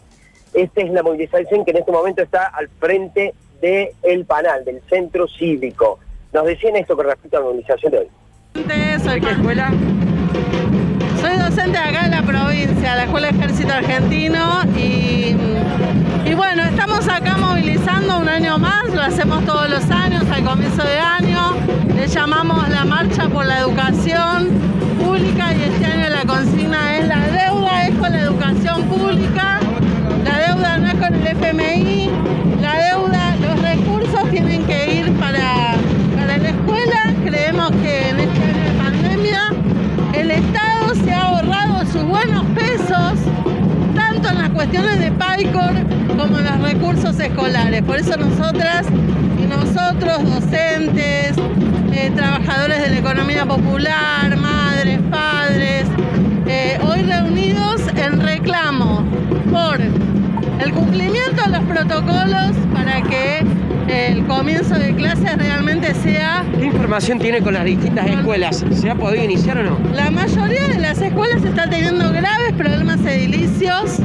Esta 0.59 0.81
es 0.81 0.91
la 0.91 1.05
movilización 1.05 1.65
que 1.65 1.71
en 1.71 1.77
este 1.77 1.93
momento 1.93 2.21
está 2.21 2.47
al 2.47 2.69
frente 2.81 3.33
del 3.63 4.25
panal, 4.25 4.65
del 4.65 4.81
centro 4.91 5.29
cívico. 5.29 6.01
Nos 6.33 6.47
decían 6.47 6.75
esto 6.75 6.97
con 6.97 7.07
respecto 7.07 7.37
a 7.37 7.41
la 7.41 7.47
movilización 7.47 7.93
de 7.93 7.99
hoy. 7.99 8.09
Soy 9.05 9.19
escuela? 9.19 9.73
Soy 11.21 11.37
docente 11.37 11.79
acá 11.79 12.07
en 12.07 12.11
la 12.11 12.23
provincia, 12.23 12.97
la 12.97 13.05
Escuela 13.05 13.31
de 13.31 13.39
Ejército 13.39 13.73
Argentino 13.73 14.63
y, 14.77 15.37
y 16.25 16.35
bueno, 16.35 16.65
estamos 16.65 17.09
acá 17.09 17.37
movilizando 17.37 18.19
un 18.19 18.29
año 18.29 18.59
más, 18.59 18.93
lo 18.93 19.03
hacemos 19.03 19.45
todos 19.45 19.71
los 19.71 19.89
años 19.93 20.25
al 20.29 20.45
comienzo 20.45 20.83
de 20.83 20.99
año, 20.99 21.55
le 21.95 22.09
llamamos 22.09 22.69
la 22.69 22.85
Marcha 22.85 23.29
por 23.29 23.47
la 23.47 23.61
Educación 23.61 24.49
Pública 24.99 25.55
y 25.55 25.63
este 25.63 25.87
año 25.87 26.09
la 26.09 26.23
consigna 26.23 26.99
es 26.99 27.07
la 27.07 27.21
deuda 27.29 27.87
es 27.87 27.95
con 27.97 28.11
la 28.11 28.21
educación 28.21 28.83
pública, 28.85 29.61
deuda 30.49 30.79
no 30.79 30.87
es 30.89 30.95
con 30.95 31.15
el 31.15 31.27
FMI, 31.27 32.11
la 32.63 32.75
deuda, 32.91 33.37
los 33.37 33.61
recursos 33.61 34.31
tienen 34.31 34.65
que 34.65 35.01
ir 35.01 35.13
para, 35.19 35.75
para 36.17 36.39
la 36.39 36.49
escuela, 36.49 37.15
creemos 37.25 37.71
que 37.83 38.09
en 38.09 38.21
este 38.21 38.45
año 38.45 38.65
de 38.65 38.79
pandemia 38.83 39.41
el 40.15 40.31
Estado 40.31 40.95
se 41.05 41.13
ha 41.13 41.23
ahorrado 41.23 41.85
sus 41.93 42.03
buenos 42.05 42.45
pesos, 42.55 43.13
tanto 43.95 44.29
en 44.29 44.39
las 44.39 44.51
cuestiones 44.51 44.99
de 45.01 45.13
PAICOR 45.13 45.75
como 46.17 46.39
en 46.39 46.45
los 46.45 46.61
recursos 46.63 47.19
escolares. 47.21 47.83
Por 47.83 47.97
eso 47.99 48.17
nosotras 48.17 48.87
y 49.39 49.47
nosotros, 49.47 50.25
docentes, 50.25 51.37
eh, 51.93 52.11
trabajadores 52.17 52.81
de 52.81 52.91
la 52.91 52.99
economía 52.99 53.45
popular, 53.45 54.35
madres, 54.37 54.99
padres, 55.11 55.85
eh, 56.47 56.79
hoy 56.83 57.03
reunidos 57.03 57.83
en 57.97 58.21
reclamo 58.21 59.05
por 59.51 60.08
el 60.61 60.73
cumplimiento 60.73 61.43
de 61.43 61.49
los 61.49 61.65
protocolos 61.65 62.53
para 62.75 63.03
que 63.03 63.45
el 63.89 64.27
comienzo 64.27 64.75
de 64.79 64.95
clases 64.95 65.37
realmente 65.39 65.95
sea 65.95 66.45
¿Qué 66.59 66.67
información 66.67 67.19
tiene 67.19 67.41
con 67.43 67.55
las 67.55 67.65
distintas 67.65 68.07
escuelas? 68.07 68.65
¿Se 68.73 68.91
ha 68.91 68.95
podido 68.95 69.25
iniciar 69.25 69.59
o 69.59 69.63
no? 69.63 69.79
la 69.95 70.11
mayoría 70.11 70.69
de 70.69 70.79
las 70.79 71.01
escuelas 71.01 71.43
está 71.45 71.69
teniendo 71.69 72.11
graves 72.13 72.53
problemas 72.57 73.01
edilicios. 73.07 73.99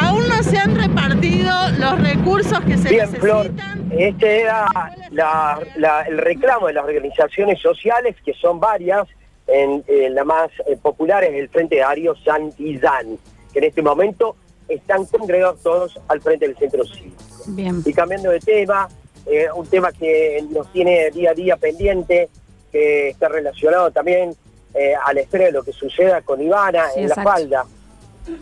Aún 0.00 0.28
no 0.28 0.42
se 0.44 0.56
han 0.56 0.76
repartido 0.76 1.50
los 1.78 2.00
recursos 2.00 2.60
que 2.60 2.76
se 2.78 2.88
Bien, 2.90 3.00
necesitan. 3.10 3.20
Flor, 3.20 3.50
este 3.98 4.42
era 4.42 4.66
la- 5.10 5.58
la- 5.76 6.02
el 6.02 6.18
reclamo 6.18 6.68
de 6.68 6.74
las 6.74 6.84
organizaciones 6.84 7.60
sociales, 7.60 8.14
que 8.24 8.32
son 8.34 8.60
varias, 8.60 9.06
en, 9.48 9.82
en 9.88 10.14
la 10.14 10.22
más 10.22 10.48
eh, 10.68 10.76
popular 10.80 11.24
es 11.24 11.34
el 11.34 11.48
Frente 11.48 11.78
Darío 11.78 12.14
Santillán, 12.24 13.18
que 13.52 13.58
en 13.58 13.64
este 13.64 13.82
momento 13.82 14.36
están 14.70 15.04
congregados 15.06 15.60
todos 15.62 16.00
al 16.08 16.20
frente 16.20 16.46
del 16.46 16.56
centro 16.56 16.84
cívico. 16.84 17.22
Bien. 17.48 17.82
Y 17.84 17.92
cambiando 17.92 18.30
de 18.30 18.40
tema, 18.40 18.88
eh, 19.26 19.46
un 19.54 19.66
tema 19.66 19.92
que 19.92 20.44
nos 20.50 20.72
tiene 20.72 21.10
día 21.10 21.30
a 21.30 21.34
día 21.34 21.56
pendiente, 21.56 22.28
que 22.72 23.10
está 23.10 23.28
relacionado 23.28 23.90
también 23.90 24.34
eh, 24.74 24.94
a 24.94 25.12
la 25.12 25.20
espera 25.20 25.46
de 25.46 25.52
lo 25.52 25.62
que 25.62 25.72
suceda 25.72 26.22
con 26.22 26.40
Ivana 26.40 26.88
Sí, 26.94 27.00
en 27.00 27.08
la 27.08 27.14
falda, 27.16 27.64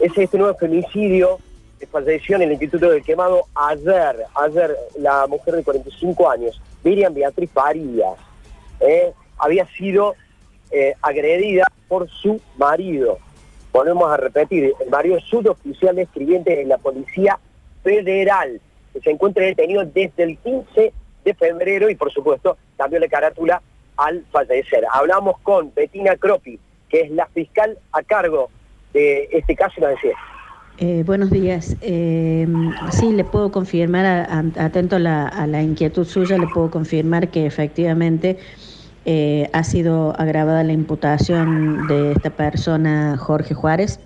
es 0.00 0.16
este 0.16 0.38
nuevo 0.38 0.56
femicidio 0.56 1.38
que 1.78 1.86
falleció 1.86 2.36
en 2.36 2.42
el 2.42 2.52
Instituto 2.52 2.90
del 2.90 3.02
Quemado 3.02 3.44
ayer, 3.54 4.24
ayer 4.34 4.76
la 4.98 5.26
mujer 5.26 5.54
de 5.56 5.62
45 5.62 6.30
años, 6.30 6.60
Miriam 6.82 7.14
Beatriz 7.14 7.50
Farías, 7.52 8.18
eh, 8.80 9.12
había 9.38 9.66
sido 9.76 10.14
eh, 10.70 10.94
agredida 11.00 11.64
por 11.86 12.08
su 12.10 12.40
marido, 12.56 13.18
volvemos 13.78 14.10
a 14.10 14.16
repetir, 14.16 14.72
Mario 14.90 15.18
es 15.18 15.24
suboficial 15.24 15.96
escribiente 16.00 16.60
en 16.60 16.68
la 16.68 16.78
Policía 16.78 17.38
Federal, 17.84 18.60
que 18.92 19.00
se 19.00 19.10
encuentra 19.10 19.44
detenido 19.44 19.84
desde 19.84 20.24
el 20.24 20.36
15 20.38 20.92
de 21.24 21.34
febrero 21.34 21.88
y 21.88 21.94
por 21.94 22.12
supuesto 22.12 22.56
cambió 22.76 22.98
la 22.98 23.06
carátula 23.06 23.62
al 23.96 24.24
fallecer. 24.32 24.84
Hablamos 24.92 25.38
con 25.44 25.72
Bettina 25.74 26.16
Cropi, 26.16 26.58
que 26.88 27.02
es 27.02 27.10
la 27.12 27.26
fiscal 27.26 27.78
a 27.92 28.02
cargo 28.02 28.50
de 28.92 29.28
este 29.30 29.54
caso 29.54 29.74
decía. 29.86 30.16
Eh, 30.78 31.04
buenos 31.06 31.30
días. 31.30 31.76
Eh, 31.80 32.48
sí, 32.90 33.12
le 33.12 33.22
puedo 33.22 33.52
confirmar, 33.52 34.28
atento 34.58 34.98
la, 34.98 35.28
a 35.28 35.46
la 35.46 35.62
inquietud 35.62 36.04
suya, 36.04 36.36
le 36.36 36.48
puedo 36.48 36.68
confirmar 36.70 37.28
que 37.28 37.46
efectivamente 37.46 38.38
eh, 39.10 39.48
ha 39.54 39.64
sido 39.64 40.12
agravada 40.20 40.62
la 40.64 40.74
imputación 40.74 41.86
de 41.86 42.12
esta 42.12 42.28
persona, 42.28 43.16
Jorge 43.16 43.54
Juárez, 43.54 44.00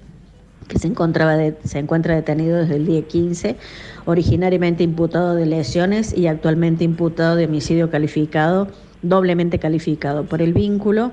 que 0.68 0.78
se, 0.78 0.86
encontraba 0.86 1.36
se 1.64 1.80
encuentra 1.80 2.14
detenido 2.14 2.58
desde 2.58 2.76
el 2.76 2.86
día 2.86 3.02
15, 3.02 3.56
originariamente 4.04 4.84
imputado 4.84 5.34
de 5.34 5.44
lesiones 5.44 6.16
y 6.16 6.28
actualmente 6.28 6.84
imputado 6.84 7.34
de 7.34 7.46
homicidio 7.46 7.90
calificado, 7.90 8.68
doblemente 9.02 9.58
calificado 9.58 10.24
por 10.24 10.40
el 10.40 10.52
vínculo 10.52 11.10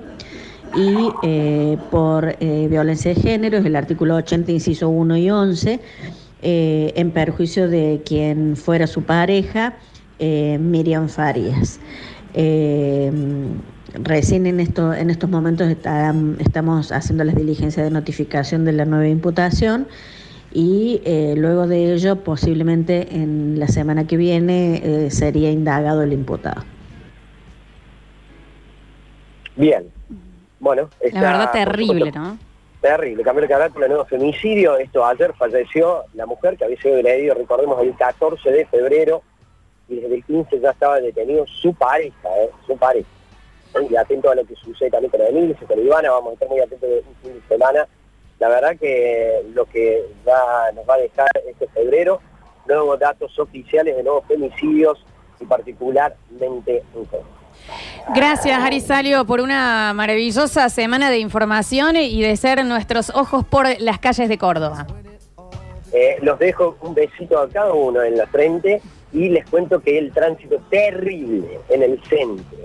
y 0.76 1.10
eh, 1.24 1.76
por 1.90 2.36
eh, 2.38 2.68
violencia 2.70 3.12
de 3.12 3.20
género, 3.20 3.58
es 3.58 3.64
el 3.64 3.74
artículo 3.74 4.14
80, 4.14 4.52
inciso 4.52 4.88
1 4.88 5.16
y 5.16 5.30
11, 5.32 5.80
eh, 6.42 6.92
en 6.94 7.10
perjuicio 7.10 7.68
de 7.68 8.02
quien 8.06 8.56
fuera 8.56 8.86
su 8.86 9.02
pareja, 9.02 9.74
Miriam 10.20 11.08
Farías. 11.08 11.80
Recién 13.94 14.46
en, 14.46 14.60
esto, 14.60 14.92
en 14.94 15.10
estos 15.10 15.28
momentos 15.30 15.68
está- 15.68 16.14
estamos 16.38 16.92
haciendo 16.92 17.24
las 17.24 17.34
diligencias 17.34 17.84
de 17.84 17.90
notificación 17.90 18.64
de 18.64 18.72
la 18.72 18.84
nueva 18.84 19.08
imputación 19.08 19.88
y 20.52 21.00
eh, 21.04 21.34
luego 21.36 21.66
de 21.66 21.94
ello, 21.94 22.16
posiblemente 22.16 23.14
en 23.16 23.58
la 23.58 23.68
semana 23.68 24.06
que 24.06 24.16
viene, 24.16 24.80
eh, 25.06 25.10
sería 25.10 25.50
indagado 25.50 26.02
el 26.02 26.12
imputado. 26.12 26.62
Bien. 29.56 29.90
Bueno, 30.58 30.90
La 31.12 31.20
verdad, 31.20 31.44
por 31.52 31.52
terrible, 31.52 31.94
supuesto, 32.06 32.18
¿no? 32.20 32.38
Terrible, 32.80 33.22
cambió 33.22 33.42
el 33.44 33.48
carácter, 33.48 33.88
nuevo 33.88 34.04
femicidio. 34.06 34.76
Esto 34.78 35.04
ayer 35.04 35.32
falleció 35.38 36.04
la 36.14 36.26
mujer 36.26 36.56
que 36.56 36.64
había 36.64 36.80
sido 36.80 36.96
agredida, 36.96 37.34
recordemos, 37.34 37.80
el 37.82 37.94
14 37.96 38.50
de 38.50 38.66
febrero 38.66 39.22
y 39.88 39.96
desde 39.96 40.14
el 40.16 40.24
15 40.24 40.60
ya 40.60 40.70
estaba 40.70 41.00
detenido 41.00 41.44
su 41.46 41.74
pareja, 41.74 42.28
¿eh? 42.42 42.50
su 42.66 42.76
pareja. 42.76 43.08
Y 43.88 43.96
atento 43.96 44.30
a 44.30 44.34
lo 44.34 44.44
que 44.44 44.54
sucede 44.56 44.90
también 44.90 45.10
con 45.10 45.20
Emilio, 45.22 45.56
con 45.66 45.78
Ivana, 45.78 46.10
vamos 46.10 46.30
a 46.30 46.34
estar 46.34 46.48
muy 46.48 46.60
atentos 46.60 46.88
de 46.88 47.02
un 47.08 47.14
fin 47.22 47.34
de 47.34 47.48
semana. 47.48 47.86
La 48.38 48.48
verdad 48.48 48.76
que 48.78 49.42
lo 49.54 49.64
que 49.66 50.02
va- 50.28 50.72
nos 50.74 50.88
va 50.88 50.94
a 50.94 50.98
dejar 50.98 51.28
este 51.48 51.68
febrero, 51.68 52.20
nuevos 52.66 52.98
datos 52.98 53.38
oficiales 53.38 53.96
de 53.96 54.02
nuevos 54.02 54.24
femicidios 54.26 55.04
y 55.40 55.44
particularmente 55.44 56.82
en 56.94 57.04
Córdoba. 57.04 57.26
Gracias, 58.14 58.58
Arisalio, 58.58 59.24
por 59.24 59.40
una 59.40 59.92
maravillosa 59.94 60.68
semana 60.68 61.10
de 61.10 61.18
información 61.18 61.96
y 61.96 62.22
de 62.22 62.36
ser 62.36 62.64
nuestros 62.64 63.10
ojos 63.10 63.44
por 63.44 63.66
las 63.80 63.98
calles 63.98 64.28
de 64.28 64.38
Córdoba. 64.38 64.86
Eh, 65.92 66.16
los 66.22 66.38
dejo 66.38 66.76
un 66.82 66.94
besito 66.94 67.38
a 67.38 67.48
cada 67.48 67.72
uno 67.72 68.02
en 68.02 68.16
la 68.16 68.26
frente 68.26 68.80
y 69.12 69.28
les 69.28 69.44
cuento 69.50 69.80
que 69.80 69.98
el 69.98 70.12
tránsito 70.12 70.58
terrible 70.70 71.58
en 71.68 71.82
el 71.82 72.02
centro. 72.04 72.58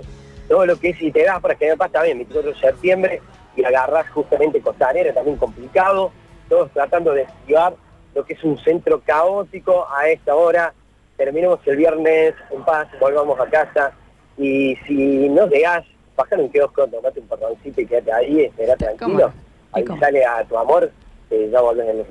Todo 0.47 0.65
lo 0.65 0.79
que 0.79 0.89
es, 0.89 0.97
si 0.97 1.11
te 1.11 1.23
das 1.23 1.39
para 1.39 1.55
que 1.55 1.69
me 1.69 1.77
pasa 1.77 2.03
bien, 2.03 2.17
24 2.17 2.51
de 2.51 2.59
septiembre, 2.59 3.21
y 3.55 3.63
agarras 3.63 4.09
justamente 4.09 4.61
Costanera, 4.61 5.13
también 5.13 5.37
complicado, 5.37 6.11
todos 6.49 6.71
tratando 6.71 7.13
de 7.13 7.23
esquivar 7.23 7.73
lo 8.13 8.25
que 8.25 8.33
es 8.33 8.43
un 8.43 8.57
centro 8.59 9.01
caótico 9.05 9.87
a 9.89 10.09
esta 10.09 10.35
hora. 10.35 10.73
Terminemos 11.17 11.59
el 11.65 11.77
viernes 11.77 12.35
en 12.51 12.63
paz, 12.63 12.87
volvamos 12.99 13.39
a 13.39 13.45
casa 13.47 13.91
y 14.37 14.75
si 14.87 15.29
no 15.29 15.47
llegás, 15.47 15.85
bajar 16.15 16.39
un 16.39 16.49
kiosco, 16.49 16.87
tomate 16.87 17.19
un 17.19 17.27
porroncito 17.27 17.81
y 17.81 17.85
quédate 17.85 18.11
ahí, 18.11 18.41
espera 18.41 18.75
tranquilo. 18.75 19.31
Ahí 19.71 19.85
sale 19.99 20.25
a 20.25 20.43
tu 20.45 20.57
amor, 20.57 20.91
que 21.29 21.49
ya 21.49 21.61
volvés 21.61 21.89
en 21.89 21.99
el 21.99 22.05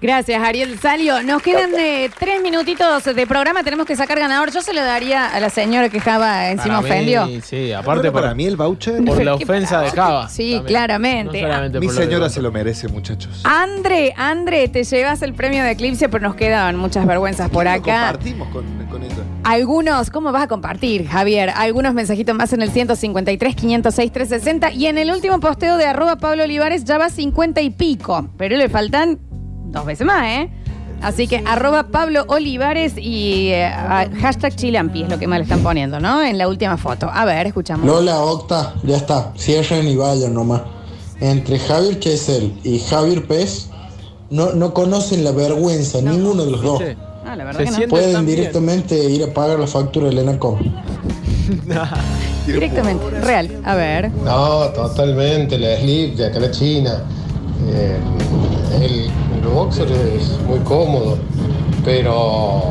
Gracias, 0.00 0.42
Ariel 0.42 0.78
Salio. 0.78 1.22
Nos 1.22 1.42
quedan 1.42 1.70
eh, 1.78 2.10
tres 2.18 2.42
minutitos 2.42 3.04
de 3.04 3.26
programa. 3.26 3.62
Tenemos 3.62 3.86
que 3.86 3.96
sacar 3.96 4.18
ganador. 4.18 4.50
Yo 4.52 4.62
se 4.62 4.72
lo 4.72 4.82
daría 4.82 5.26
a 5.28 5.40
la 5.40 5.50
señora 5.50 5.88
que 5.88 6.00
Java 6.00 6.50
encima 6.50 6.76
Para 6.82 6.82
mí, 6.82 7.14
ofendió. 7.16 7.28
Sí, 7.42 7.72
aparte 7.72 8.00
Bueno, 8.00 8.12
por, 8.12 8.22
para 8.22 8.34
mí 8.34 8.46
el 8.46 8.56
voucher. 8.56 9.04
por 9.04 9.22
la 9.22 9.36
¿Qué 9.38 9.44
ofensa 9.44 9.80
de 9.82 9.90
Java. 9.90 10.28
Sí, 10.28 10.52
también. 10.54 10.64
claramente. 10.66 11.42
No 11.42 11.48
solamente 11.48 11.80
Mi 11.80 11.86
por 11.86 11.94
lo 11.94 12.00
de 12.00 12.06
señora 12.06 12.28
se 12.30 12.42
lo 12.42 12.50
merece, 12.52 12.88
muchachos. 12.88 13.40
Andre, 13.44 14.14
Andre, 14.16 14.68
te 14.68 14.84
llevas 14.84 15.22
el 15.22 15.34
premio 15.34 15.62
de 15.62 15.70
Eclipse, 15.72 16.08
pero 16.08 16.26
nos 16.28 16.36
quedan 16.36 16.76
muchas 16.76 17.06
vergüenzas 17.06 17.48
por 17.50 17.64
Lo 17.64 17.70
acá. 17.70 18.08
compartimos 18.12 18.48
con, 18.48 18.64
con 18.90 19.02
ella. 19.02 19.14
Algunos, 19.44 20.10
¿cómo 20.10 20.32
vas 20.32 20.42
a 20.44 20.48
compartir, 20.48 21.06
Javier? 21.08 21.50
Algunos 21.54 21.94
mensajitos 21.94 22.34
más 22.34 22.52
en 22.52 22.62
el 22.62 22.70
153, 22.70 23.54
506, 23.54 24.12
360. 24.12 24.72
Y 24.72 24.86
en 24.86 24.98
el 24.98 25.10
último 25.10 25.40
posteo 25.40 25.76
de 25.76 25.86
arroba 25.86 26.16
Pablo 26.16 26.44
Olivares 26.44 26.84
ya 26.84 26.98
va 26.98 27.08
50 27.08 27.60
y 27.62 27.70
pico. 27.70 28.28
Pero 28.36 28.56
le 28.56 28.68
faltan 28.68 29.18
dos 29.70 29.84
veces 29.84 30.06
más, 30.06 30.26
¿eh? 30.26 30.50
Así 31.02 31.26
que 31.26 31.42
arroba 31.46 31.84
Pablo 31.88 32.24
Olivares 32.28 32.92
y 32.98 33.48
eh, 33.48 33.64
a- 33.64 34.06
hashtag 34.20 34.54
Chilampi 34.54 35.04
es 35.04 35.08
lo 35.08 35.18
que 35.18 35.26
más 35.26 35.38
le 35.38 35.44
están 35.44 35.60
poniendo, 35.62 35.98
¿no? 35.98 36.22
En 36.22 36.36
la 36.36 36.46
última 36.46 36.76
foto. 36.76 37.08
A 37.10 37.24
ver, 37.24 37.46
escuchamos. 37.46 37.86
Lola, 37.86 38.20
Octa, 38.20 38.74
ya 38.82 38.96
está. 38.98 39.32
Cierren 39.38 39.88
y 39.88 39.96
vayan 39.96 40.34
nomás. 40.34 40.60
Entre 41.20 41.58
Javier 41.58 41.98
Chesel 42.00 42.52
y 42.64 42.80
Javier 42.80 43.26
Pez 43.26 43.68
no, 44.28 44.52
no 44.52 44.74
conocen 44.74 45.24
la 45.24 45.32
vergüenza, 45.32 46.00
ninguno 46.02 46.44
de 46.44 46.50
los 46.50 46.62
dos. 46.62 46.82
Ah, 47.26 47.34
la 47.36 47.44
verdad 47.44 47.64
que 47.64 47.70
no. 47.70 47.88
Pueden 47.88 48.26
directamente 48.26 49.02
ir 49.02 49.24
a 49.24 49.32
pagar 49.32 49.58
la 49.58 49.66
factura 49.66 50.06
del 50.08 50.18
ENACOM. 50.18 50.58
Directamente, 52.46 53.10
real. 53.20 53.50
A 53.64 53.74
ver. 53.74 54.10
No, 54.24 54.66
totalmente, 54.74 55.58
la 55.58 55.76
slip 55.78 56.16
de 56.16 56.26
acá 56.26 56.40
la 56.40 56.50
China. 56.50 57.02
Eh, 57.68 57.96
el, 58.80 59.10
el 59.42 59.48
boxer 59.48 59.90
es 59.90 60.38
muy 60.46 60.58
cómodo, 60.60 61.18
pero 61.84 62.62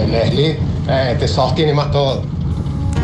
el 0.00 0.30
slip 0.30 0.58
eh, 0.88 1.16
te 1.18 1.28
sostiene 1.28 1.72
más 1.74 1.90
todo. 1.90 2.22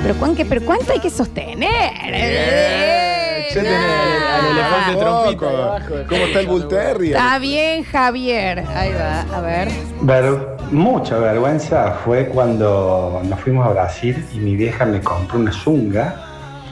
Pero, 0.02 0.14
¿cuán 0.18 0.34
que- 0.36 0.44
pero 0.44 0.64
¿cuánto 0.64 0.92
hay 0.92 1.00
que 1.00 1.10
sostener? 1.10 1.92
Eh, 2.04 3.48
tenés 3.52 3.72
al 3.72 4.46
elefante 4.46 5.04
abajo. 5.44 5.94
¿Cómo 6.08 6.24
está 6.26 6.40
el 6.40 6.46
Bull 6.46 6.68
Terrier? 6.68 7.16
Está 7.16 7.38
bien, 7.38 7.84
Javier. 7.84 8.64
Ahí 8.74 8.92
va, 8.92 9.22
a 9.36 9.40
ver. 9.40 9.68
Ver- 10.02 10.56
mucha 10.70 11.16
vergüenza 11.18 11.92
fue 12.04 12.26
cuando 12.28 13.20
nos 13.24 13.40
fuimos 13.40 13.66
a 13.66 13.70
Brasil 13.70 14.24
y 14.34 14.38
mi 14.38 14.56
vieja 14.56 14.84
me 14.84 15.00
compró 15.00 15.38
una 15.38 15.52
zunga 15.52 16.16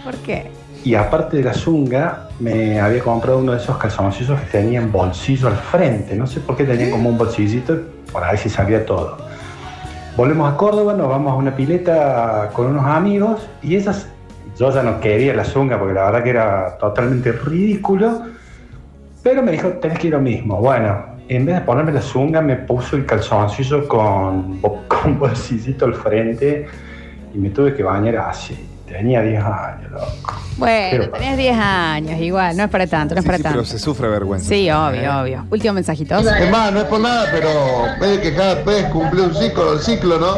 ¿Por 0.03 0.17
qué? 0.17 0.51
Y 0.85 0.95
aparte 0.95 1.39
de 1.39 1.43
la 1.43 1.55
zunga 1.55 2.29
me 2.39 2.79
había 2.79 3.03
comprado 3.03 3.39
uno 3.39 3.53
de 3.53 3.59
esos 3.59 3.77
calzoncillos 3.79 4.39
que 4.39 4.47
tenían 4.47 4.93
bolsillo 4.93 5.49
al 5.49 5.57
frente. 5.57 6.15
No 6.15 6.27
sé 6.27 6.41
por 6.41 6.57
qué 6.57 6.65
tenían 6.65 6.91
como 6.91 7.09
un 7.09 7.17
bolsillito, 7.17 7.79
por 8.13 8.23
ahí 8.23 8.37
sí 8.37 8.51
sabía 8.51 8.85
todo. 8.85 9.17
Volvemos 10.15 10.53
a 10.53 10.57
Córdoba, 10.57 10.93
nos 10.93 11.09
vamos 11.09 11.33
a 11.33 11.37
una 11.37 11.57
pileta 11.57 12.51
con 12.53 12.67
unos 12.67 12.85
amigos 12.85 13.49
y 13.63 13.77
esas, 13.77 14.09
yo 14.59 14.71
ya 14.71 14.83
no 14.83 15.01
quería 15.01 15.35
la 15.35 15.45
zunga 15.45 15.79
porque 15.79 15.95
la 15.95 16.05
verdad 16.05 16.23
que 16.23 16.31
era 16.31 16.77
totalmente 16.79 17.33
ridículo, 17.33 18.23
pero 19.23 19.43
me 19.43 19.53
dijo, 19.53 19.69
tenés 19.69 19.99
que 19.99 20.09
ir 20.09 20.13
lo 20.13 20.21
mismo. 20.21 20.61
Bueno, 20.61 21.15
en 21.29 21.47
vez 21.47 21.55
de 21.57 21.61
ponerme 21.63 21.93
la 21.93 22.03
zunga, 22.03 22.43
me 22.43 22.57
puso 22.57 22.97
el 22.97 23.07
calzoncillo 23.07 23.89
con, 23.89 24.61
con 24.89 25.19
bolsillito 25.19 25.87
al 25.87 25.95
frente 25.95 26.67
y 27.33 27.39
me 27.39 27.49
tuve 27.49 27.75
que 27.75 27.83
bañar 27.83 28.19
así. 28.19 28.74
Tenía 28.97 29.23
10 29.23 29.43
años, 29.43 29.91
loco. 29.91 30.07
Bueno, 30.57 30.89
Pero- 30.93 31.11
tenés 31.11 31.37
10 31.37 31.57
años, 31.59 32.21
igual, 32.21 32.57
no 32.57 32.63
es 32.63 32.71
para 32.71 32.87
tanto, 32.87 33.15
no 33.17 33.21
es 33.21 33.27
para 33.27 33.39
Sí, 33.39 33.43
tanto. 33.43 33.59
pero 33.59 33.69
se 33.69 33.79
sufre 33.81 34.07
vergüenza. 34.09 34.49
Sí, 34.49 34.71
obvio, 34.71 35.21
obvio. 35.21 35.45
Último 35.51 35.75
mensajito. 35.75 36.17
Es 36.19 36.51
más, 36.51 36.73
no 36.73 36.79
es 36.79 36.85
por 36.85 37.01
nada, 37.01 37.27
pero 37.33 37.49
es 38.07 38.19
que 38.21 38.33
cada 38.37 38.55
vez 38.63 38.85
cumplió 38.93 39.25
un 39.25 39.35
ciclo, 39.35 39.73
el 39.73 39.81
ciclo, 39.81 40.19
¿no? 40.21 40.37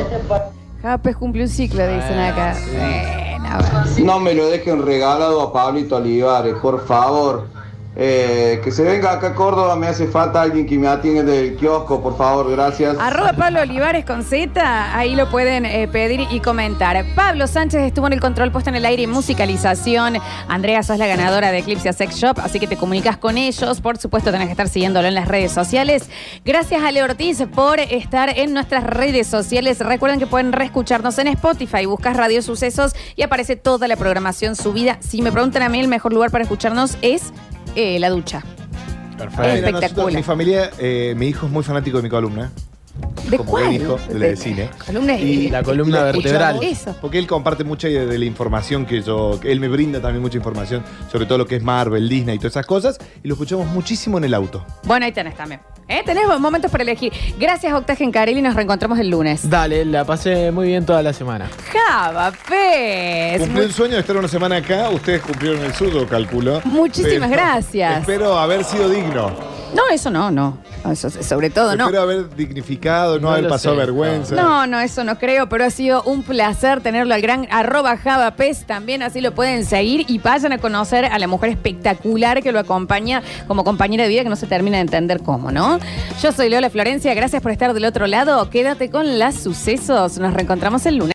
Japes 0.81 1.17
cumple 1.17 1.43
un 1.43 1.49
ciclo, 1.51 1.87
dicen 1.87 2.19
acá. 2.19 2.57
Bueno, 2.73 3.47
a 3.47 3.59
ver. 3.59 4.05
No 4.05 4.19
me 4.21 4.33
lo 4.33 4.49
dejen 4.49 4.87
regalado 4.87 5.43
a 5.43 5.53
Pablito 5.53 5.97
Olivares, 5.97 6.55
por 6.63 6.87
favor. 6.87 7.49
Eh, 7.99 8.61
que 8.63 8.71
se 8.71 8.83
venga 8.83 9.13
acá 9.13 9.29
a 9.29 9.35
Córdoba, 9.35 9.75
me 9.75 9.87
hace 9.87 10.07
falta 10.07 10.43
alguien 10.43 10.67
que 10.67 10.79
me 10.79 10.87
atiende 10.87 11.23
del 11.23 11.57
kiosco, 11.57 12.03
por 12.03 12.15
favor, 12.19 12.51
gracias. 12.51 12.95
Arroba 13.01 13.33
Pablo 13.33 13.63
Olivares 13.63 14.05
con 14.05 14.23
Z, 14.23 14.95
ahí 14.95 15.17
lo 15.17 15.31
pueden 15.31 15.65
eh, 15.65 15.89
pedir 15.89 16.27
y 16.31 16.41
comentar. 16.41 17.07
Pablo 17.15 17.47
Sánchez 17.47 17.81
estuvo 17.81 18.07
en 18.07 18.13
el 18.13 18.21
control 18.21 18.53
puesto 18.53 18.69
en 18.69 18.77
el 18.77 18.85
aire 18.85 19.05
y 19.05 19.07
musicalización. 19.07 20.19
Andrea, 20.47 20.83
sos 20.83 20.99
la 20.99 21.07
ganadora 21.07 21.51
de 21.51 21.59
Eclipse 21.61 21.91
Sex 21.95 22.17
Shop, 22.17 22.39
así 22.41 22.61
que 22.61 22.67
te 22.67 22.77
comunicas 22.77 23.17
con 23.17 23.39
ellos. 23.39 23.81
Por 23.81 23.97
supuesto, 23.97 24.31
tenés 24.31 24.49
que 24.49 24.53
estar 24.53 24.69
siguiéndolo 24.69 25.09
en 25.09 25.15
las 25.15 25.27
redes 25.27 25.53
sociales. 25.53 26.11
Gracias 26.45 26.83
a 26.83 26.93
Leo 26.93 27.07
Ortiz 27.07 27.43
por 27.55 27.81
estar 27.81 28.29
en 28.39 28.53
nuestras 28.53 28.85
redes 28.85 29.27
sociales. 29.27 29.79
Recuerden 29.81 30.19
que 30.19 30.27
pueden 30.27 30.53
reescucharnos 30.53 31.19
en 31.19 31.29
Spotify, 31.29 31.87
buscas 31.87 32.15
Radio 32.15 32.43
Sucesos 32.43 32.95
y 33.15 33.23
aparece 33.23 33.57
toda 33.57 33.89
la 33.89 33.97
programación 33.97 34.55
subida. 34.55 34.99
Si 35.01 35.23
me 35.23 35.33
preguntan 35.33 35.63
a 35.63 35.71
mí, 35.71 35.81
el 35.81 35.89
mejor 35.89 36.13
lugar 36.13 36.31
para 36.31 36.45
escucharnos 36.45 36.99
es 37.01 37.33
eh, 37.77 37.99
la 38.01 38.11
ducha. 38.11 38.43
Mira, 39.13 39.27
nosotros- 39.27 39.55
Espectacular. 39.55 40.13
mi 40.15 40.23
familia, 40.23 40.71
eh, 40.79 41.15
mi 41.17 41.29
hijo 41.29 41.47
es 41.47 41.53
muy 41.53 41.63
fanático 41.63 41.97
de 41.99 42.03
mi 42.03 42.09
columna. 42.11 42.51
¿De 43.31 43.37
como 43.39 43.51
cuál? 43.51 43.65
buen 43.65 43.83
hijo 43.83 43.99
de 44.09 44.19
la 44.19 44.27
de 44.29 44.37
cine. 44.37 44.71
Columna 44.87 45.15
Y 45.19 45.51
La 45.51 45.63
columna 45.63 46.01
la 46.05 46.11
escuchamos 46.11 46.39
vertebral. 46.39 46.59
Eso. 46.63 46.97
Porque 47.01 47.19
él 47.19 47.27
comparte 47.27 47.65
mucha 47.65 47.89
de, 47.89 48.07
de 48.07 48.19
la 48.19 48.25
información 48.25 48.87
que 48.87 49.03
yo. 49.03 49.39
que 49.41 49.53
él 49.53 49.61
me 49.61 49.69
brinda 49.69 50.01
también 50.01 50.23
mucha 50.23 50.37
información 50.39 50.83
sobre 51.11 51.27
todo 51.27 51.39
lo 51.39 51.47
que 51.47 51.57
es 51.57 51.63
Marvel, 51.63 52.09
Disney 52.09 52.37
y 52.37 52.39
todas 52.39 52.53
esas 52.53 52.67
cosas. 52.67 52.99
Y 53.23 53.29
lo 53.29 53.35
escuchamos 53.35 53.67
muchísimo 53.69 54.17
en 54.19 54.25
el 54.25 54.35
auto. 54.35 54.65
Bueno, 54.85 55.05
ahí 55.07 55.13
tenés 55.13 55.35
también. 55.37 55.61
¿Eh? 55.89 56.03
Tenés 56.05 56.27
momentos 56.41 56.71
para 56.71 56.83
elegir. 56.83 57.13
Gracias, 57.39 57.73
Octagen 57.73 58.11
Carelli. 58.11 58.43
Nos 58.43 58.55
reencontramos 58.55 58.99
el 58.99 59.09
lunes. 59.09 59.49
Dale, 59.49 59.85
la 59.85 60.05
pasé 60.05 60.51
muy 60.51 60.67
bien 60.69 60.85
toda 60.85 61.01
la 61.03 61.13
semana. 61.13 61.49
Java, 61.73 62.33
pez. 62.49 63.41
Cumplí 63.41 63.61
el 63.63 63.73
sueño 63.73 63.95
de 63.95 64.01
estar 64.01 64.17
una 64.17 64.29
semana 64.29 64.57
acá. 64.57 64.91
Ustedes 64.91 65.23
cumplieron 65.23 65.63
el 65.65 65.73
suyo, 65.75 66.07
calculo. 66.09 66.61
Muchísimas 66.65 67.31
gracias. 67.31 68.01
Espero 68.01 68.37
haber 68.37 68.65
sido 68.65 68.89
digno. 68.89 69.31
No, 69.75 69.83
eso 69.93 70.11
no, 70.11 70.31
no. 70.31 70.59
Eso, 70.91 71.11
sobre 71.11 71.51
todo 71.51 71.75
no. 71.77 71.87
Espero 71.87 72.03
haber 72.03 72.35
dignificado, 72.37 73.17
no, 73.17 73.23
No 73.29 73.31
haber 73.33 73.49
pasado 73.49 73.75
sé. 73.75 73.81
vergüenza. 73.81 74.35
No, 74.37 74.67
no, 74.69 74.79
eso 74.79 75.03
no 75.03 75.19
creo, 75.19 75.49
pero 75.49 75.65
ha 75.65 75.71
sido 75.71 76.03
un 76.05 76.23
placer 76.23 76.81
tenerlo 76.81 77.13
al 77.13 77.21
gran 77.21 77.49
arroba 77.51 77.97
javapes 77.97 78.65
también, 78.67 79.03
así 79.03 79.21
lo 79.21 79.35
pueden 79.35 79.65
seguir 79.67 80.05
y 80.09 80.19
vayan 80.19 80.53
a 80.53 80.59
conocer 80.59 81.05
a 81.07 81.19
la 81.19 81.27
mujer 81.27 81.51
espectacular 81.51 82.41
que 82.43 82.53
lo 82.53 82.61
acompaña 82.61 83.21
como 83.49 83.65
compañera 83.65 84.05
de 84.05 84.09
vida 84.11 84.23
que 84.23 84.29
no 84.29 84.37
se 84.37 84.47
termina 84.47 84.77
de 84.77 84.83
entender 84.83 85.21
cómo, 85.23 85.51
¿no? 85.51 85.76
Yo 86.23 86.33
soy 86.33 86.49
Lola 86.49 86.71
Florencia, 86.71 87.15
gracias 87.15 87.43
por 87.43 87.53
estar 87.53 87.75
del 87.75 87.85
otro 87.85 88.07
lado, 88.07 88.49
quédate 88.51 88.91
con 88.91 89.19
las 89.19 89.35
sucesos, 89.35 90.19
nos 90.19 90.35
reencontramos 90.35 90.87
el 90.87 90.97
lunes. 90.97 91.13